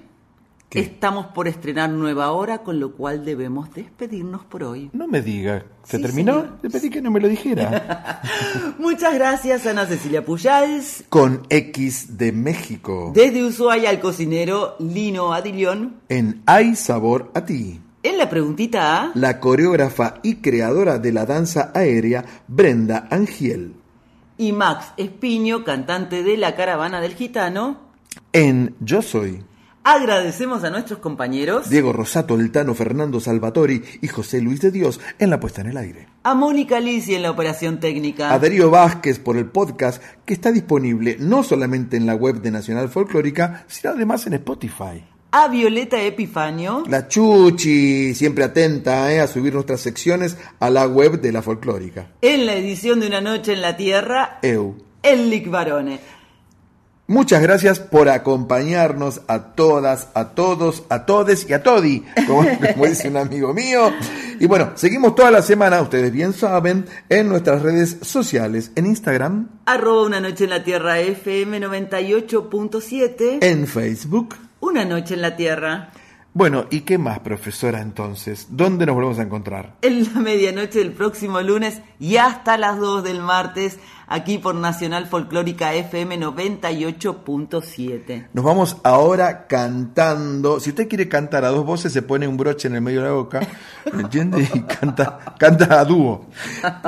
estamos 0.71 1.27
por 1.27 1.49
estrenar 1.49 1.91
nueva 1.91 2.31
hora, 2.33 2.59
con 2.59 2.81
lo 2.81 2.93
cual 2.93 3.25
debemos 3.25 3.73
despedirnos 3.75 4.45
por 4.45 4.63
hoy. 4.65 4.91
No 4.95 5.07
me 5.07 5.21
diga, 5.21 5.65
¿se 5.85 5.97
Sí, 5.99 6.03
terminó? 6.03 6.33
señor. 6.35 6.59
Le 6.63 6.71
pedí 6.71 6.89
que 6.91 7.03
no 7.03 7.11
me 7.11 7.21
lo 7.21 7.29
dijera. 7.29 8.23
Muchas 8.79 9.13
gracias, 9.15 9.67
Ana 9.67 9.87
Cecilia 9.87 10.25
Pujals. 10.25 11.05
con 11.09 11.43
X 11.51 12.17
de 12.17 12.33
México. 12.33 13.13
Desde 13.15 13.45
Ushuaia 13.45 13.91
al 13.91 14.01
cocinero 14.01 14.77
Lino 14.79 15.33
Adilión. 15.35 15.97
En 16.09 16.43
Hay 16.47 16.75
Sabor 16.77 17.31
a 17.35 17.45
Ti. 17.45 17.81
En 18.03 18.19
la 18.19 18.29
preguntita 18.29 19.01
A, 19.03 19.13
La 19.15 19.39
coreógrafa 19.39 20.15
y 20.23 20.37
creadora 20.37 20.99
de 20.99 21.13
la 21.13 21.25
danza 21.25 21.71
aérea, 21.75 22.25
Brenda 22.49 23.07
Angiel. 23.11 23.75
y 24.39 24.53
Max 24.53 24.87
Espiño, 24.97 25.63
cantante 25.65 26.23
de 26.25 26.37
La 26.37 26.57
Caravana 26.57 27.01
del 27.01 27.15
Gitano. 27.15 27.79
En 28.33 28.75
Yo 28.81 29.03
Soy. 29.03 29.45
Agradecemos 29.85 30.63
a 30.63 30.71
nuestros 30.71 31.01
compañeros, 31.01 31.69
Diego 31.69 31.93
Rosato, 31.93 32.35
Eltano, 32.37 32.73
Fernando 32.75 33.19
Salvatori 33.21 33.83
y 34.01 34.07
José 34.09 34.41
Luis 34.41 34.61
de 34.61 34.71
Dios 34.71 35.01
en 35.19 35.29
la 35.31 35.41
puesta 35.41 35.61
en 35.61 35.69
el 35.69 35.77
aire. 35.77 36.07
a 36.23 36.35
Mónica 36.35 36.79
Lisi 36.79 37.15
en 37.17 37.23
la 37.23 37.33
operación 37.33 37.81
técnica. 37.81 38.33
A 38.33 38.39
Darío 38.39 38.71
Vázquez 38.71 39.19
por 39.19 39.37
el 39.37 39.47
podcast 39.47 40.01
que 40.25 40.35
está 40.35 40.53
disponible 40.53 41.17
no 41.19 41.43
solamente 41.43 41.97
en 41.97 42.07
la 42.07 42.15
web 42.15 42.41
de 42.41 42.53
Nacional 42.53 42.89
Folclórica, 42.91 43.65
sino 43.67 43.93
además 43.93 44.25
en 44.29 44.35
Spotify. 44.35 45.05
A 45.33 45.49
Violeta 45.49 46.01
Epifanio. 46.01 46.85
La 46.89 47.09
Chuchi, 47.09 48.15
siempre 48.15 48.45
atenta 48.45 49.13
eh, 49.13 49.21
a 49.21 49.27
subir 49.27 49.55
nuestras 49.55 49.81
secciones 49.81 50.37
a 50.61 50.71
la 50.71 50.87
web 50.87 51.21
de 51.21 51.33
la 51.33 51.43
folclórica. 51.43 52.13
En 52.21 52.47
la 52.47 52.55
edición 52.55 53.01
de 53.01 53.09
Una 53.09 53.21
Noche 53.21 53.55
en 53.55 53.63
la 53.63 53.77
Tierra, 53.77 54.39
Eu. 54.43 54.77
el 55.03 55.31
Lic 55.31 55.51
Barone. 55.51 55.99
Muchas 57.09 57.43
gracias 57.43 57.81
por 57.81 58.09
acompañarnos 58.09 59.23
a 59.27 59.55
todas, 59.55 60.09
a 60.15 60.31
todos, 60.31 60.85
a 60.89 61.05
todes 61.05 61.49
y 61.49 61.53
a 61.53 61.63
todi, 61.63 62.05
como, 62.27 62.47
como 62.73 62.87
dice 62.87 63.09
un 63.09 63.17
amigo 63.17 63.53
mío. 63.53 63.93
Y 64.39 64.47
bueno, 64.47 64.73
seguimos 64.77 65.15
toda 65.15 65.31
la 65.31 65.43
semana, 65.43 65.83
ustedes 65.83 66.13
bien 66.13 66.33
saben, 66.33 66.87
en 67.09 67.29
nuestras 67.29 67.63
redes 67.63 67.99
sociales, 68.03 68.71
en 68.77 68.87
Instagram, 68.87 69.49
Arroba 69.67 70.07
Una 70.07 70.21
Noche 70.21 70.45
en 70.45 70.51
la 70.51 70.63
Tierra 70.63 71.01
FM 71.01 71.61
98.7. 71.61 73.39
en 73.41 73.67
Facebook. 73.67 74.37
Una 74.63 74.85
Noche 74.85 75.15
en 75.15 75.23
la 75.23 75.35
Tierra. 75.35 75.91
Bueno, 76.35 76.67
¿y 76.71 76.83
qué 76.83 76.97
más, 76.97 77.19
profesora, 77.19 77.81
entonces? 77.81 78.47
¿Dónde 78.51 78.87
nos 78.87 78.95
volvemos 78.95 79.19
a 79.19 79.23
encontrar? 79.23 79.75
En 79.83 80.05
la 80.05 80.21
medianoche 80.21 80.79
del 80.79 80.93
próximo 80.93 81.41
lunes 81.43 81.83
y 81.99 82.17
hasta 82.17 82.57
las 82.57 82.79
2 82.79 83.03
del 83.03 83.21
martes, 83.21 83.81
aquí 84.07 84.39
por 84.39 84.55
Nacional 84.55 85.09
Folclórica 85.09 85.75
FM 85.75 86.21
98.7. 86.21 88.29
Nos 88.33 88.45
vamos 88.45 88.77
ahora 88.83 89.47
cantando. 89.47 90.59
Si 90.61 90.71
usted 90.71 90.89
quiere 90.89 91.07
cantar 91.09 91.45
a 91.45 91.49
dos 91.49 91.67
voces, 91.67 91.93
se 91.93 92.01
pone 92.03 92.29
un 92.29 92.39
broche 92.39 92.69
en 92.69 92.77
el 92.77 92.83
medio 92.83 93.03
de 93.03 93.09
la 93.09 93.15
boca, 93.15 93.41
¿me 93.93 94.03
entiende? 94.03 94.49
Y 94.55 94.61
canta, 94.61 95.19
canta 95.39 95.81
a 95.81 95.85
dúo, 95.85 96.29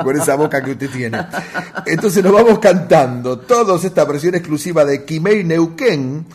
con 0.01 0.15
esa 0.15 0.35
boca 0.35 0.63
que 0.63 0.71
usted 0.71 0.89
tiene. 0.89 1.19
Entonces 1.85 2.23
nos 2.23 2.33
vamos 2.33 2.57
cantando 2.57 3.37
todos 3.37 3.83
esta 3.83 4.05
versión 4.05 4.33
exclusiva 4.33 4.83
de 4.85 5.05
Kimei 5.05 5.43
Neuquén 5.43 6.25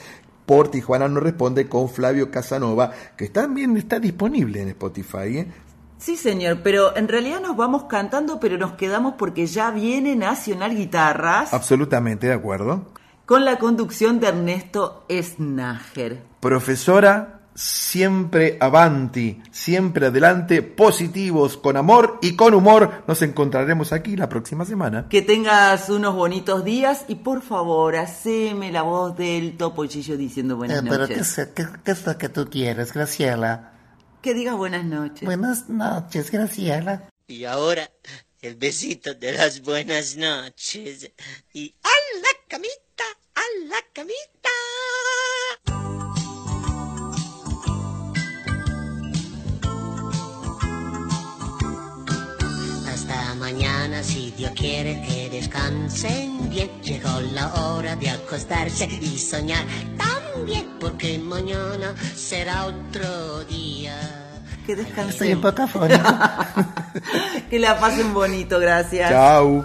por 0.50 0.68
Tijuana 0.68 1.06
no 1.06 1.20
responde 1.20 1.68
con 1.68 1.88
Flavio 1.88 2.32
Casanova, 2.32 2.90
que 3.16 3.28
también 3.28 3.76
está 3.76 4.00
disponible 4.00 4.60
en 4.60 4.70
Spotify. 4.70 5.38
¿eh? 5.38 5.52
Sí, 5.96 6.16
señor, 6.16 6.58
pero 6.64 6.96
en 6.96 7.06
realidad 7.06 7.40
nos 7.40 7.56
vamos 7.56 7.84
cantando, 7.84 8.40
pero 8.40 8.58
nos 8.58 8.72
quedamos 8.72 9.14
porque 9.16 9.46
ya 9.46 9.70
viene 9.70 10.16
Nacional 10.16 10.74
Guitarras 10.74 11.54
Absolutamente 11.54 12.26
de 12.26 12.32
acuerdo. 12.32 12.86
con 13.26 13.44
la 13.44 13.60
conducción 13.60 14.18
de 14.18 14.26
Ernesto 14.26 15.06
Snager. 15.08 16.20
Profesora, 16.40 17.39
siempre 17.60 18.56
avanti, 18.58 19.42
siempre 19.52 20.06
adelante, 20.06 20.62
positivos, 20.62 21.58
con 21.58 21.76
amor 21.76 22.18
y 22.22 22.34
con 22.34 22.54
humor. 22.54 23.04
Nos 23.06 23.20
encontraremos 23.20 23.92
aquí 23.92 24.16
la 24.16 24.28
próxima 24.30 24.64
semana. 24.64 25.06
Que 25.10 25.20
tengas 25.20 25.90
unos 25.90 26.14
bonitos 26.14 26.64
días 26.64 27.04
y 27.08 27.16
por 27.16 27.42
favor, 27.42 27.96
haceme 27.96 28.72
la 28.72 28.80
voz 28.82 29.14
del 29.16 29.58
topollillo 29.58 30.16
diciendo 30.16 30.56
buenas 30.56 30.78
Eh, 30.82 30.86
pero 30.88 31.06
¿qué 31.06 31.16
noches. 31.16 31.38
es, 31.38 31.48
qué- 31.48 31.66
qué 31.84 31.90
es 31.90 32.06
lo 32.06 32.16
que 32.16 32.28
tú 32.30 32.48
quieres, 32.48 32.94
Graciela? 32.94 33.72
Que 34.22 34.32
digas 34.32 34.56
buenas 34.56 34.84
noches. 34.84 35.24
Buenas 35.26 35.68
noches, 35.68 36.30
Graciela. 36.30 37.08
Y 37.26 37.44
ahora, 37.44 37.90
el 38.40 38.56
besito 38.56 39.12
de 39.14 39.32
las 39.32 39.60
buenas 39.60 40.16
noches. 40.16 41.10
Y 41.52 41.74
a 41.82 41.88
la 41.88 42.28
camita, 42.48 43.04
a 43.34 43.42
la 43.68 43.76
camita. 43.92 44.48
Hasta 53.30 53.44
mañana, 53.44 54.02
si 54.02 54.32
Dios 54.32 54.50
quiere 54.56 55.02
que 55.02 55.30
descansen 55.30 56.50
bien. 56.50 56.68
Llegó 56.82 57.20
la 57.32 57.54
hora 57.54 57.94
de 57.94 58.10
acostarse 58.10 58.86
y 58.86 59.18
soñar 59.18 59.64
también. 59.96 60.66
porque 60.80 61.16
mañana 61.18 61.94
será 62.16 62.66
otro 62.66 63.44
día. 63.44 63.94
Que 64.66 64.74
descansen. 64.74 65.10
Estoy 65.10 65.32
un 65.34 65.40
poco 65.42 65.62
afónico. 65.62 66.02
que 67.50 67.60
la 67.60 67.78
pasen 67.78 68.12
bonito, 68.12 68.58
gracias. 68.58 69.10
Chao. 69.10 69.64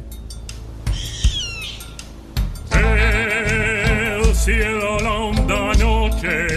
Cielo 4.43 4.97
la 4.99 5.13
honda 5.13 5.71
noche. 5.77 6.47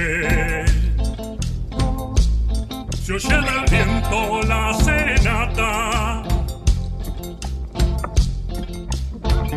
Se 3.02 3.12
oye 3.12 3.36
del 3.46 3.64
viento 3.70 4.40
la 4.48 4.72
serenata. 4.72 6.22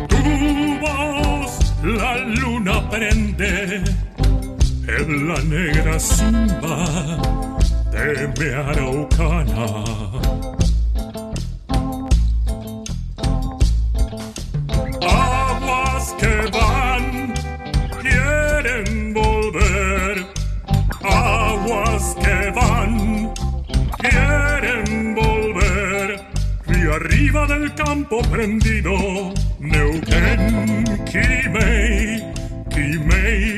Tu 0.08 0.78
voz 0.82 1.52
la 1.82 2.18
luna 2.18 2.90
prende 2.90 3.82
en 4.98 5.28
la 5.28 5.40
negra 5.44 5.98
simba 5.98 6.84
de 7.92 8.28
mi 8.36 8.48
araucana 8.52 10.47
del 27.48 27.72
campo 27.74 28.20
prendido. 28.30 28.92
Neuquén, 29.58 30.84
Quimei, 31.06 32.22
Quimei, 32.68 33.57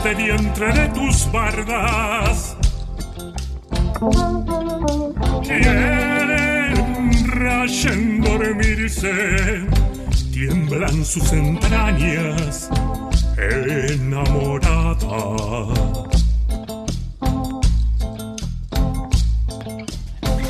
Agreste 0.00 0.14
vientre 0.14 0.72
de 0.72 0.88
tus 0.88 1.30
bardas. 1.30 2.56
Quieren 5.42 6.72
rayen 7.26 8.20
dormirse, 8.20 9.66
tiemblan 10.32 11.04
sus 11.04 11.32
entrañas 11.32 12.70
enamorada. 13.36 14.96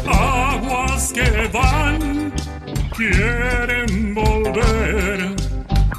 Aguas 0.07 1.13
que 1.13 1.49
van, 1.53 2.33
quieren 2.97 4.15
volver. 4.15 5.35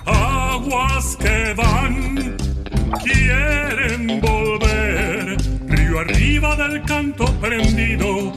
Aguas 0.06 1.18
que 1.18 1.54
van, 1.56 2.31
quieren 3.04 4.22
volver. 4.22 5.38
Río 5.68 6.00
arriba 6.00 6.56
del 6.56 6.84
canto 6.84 7.26
prendido, 7.40 8.34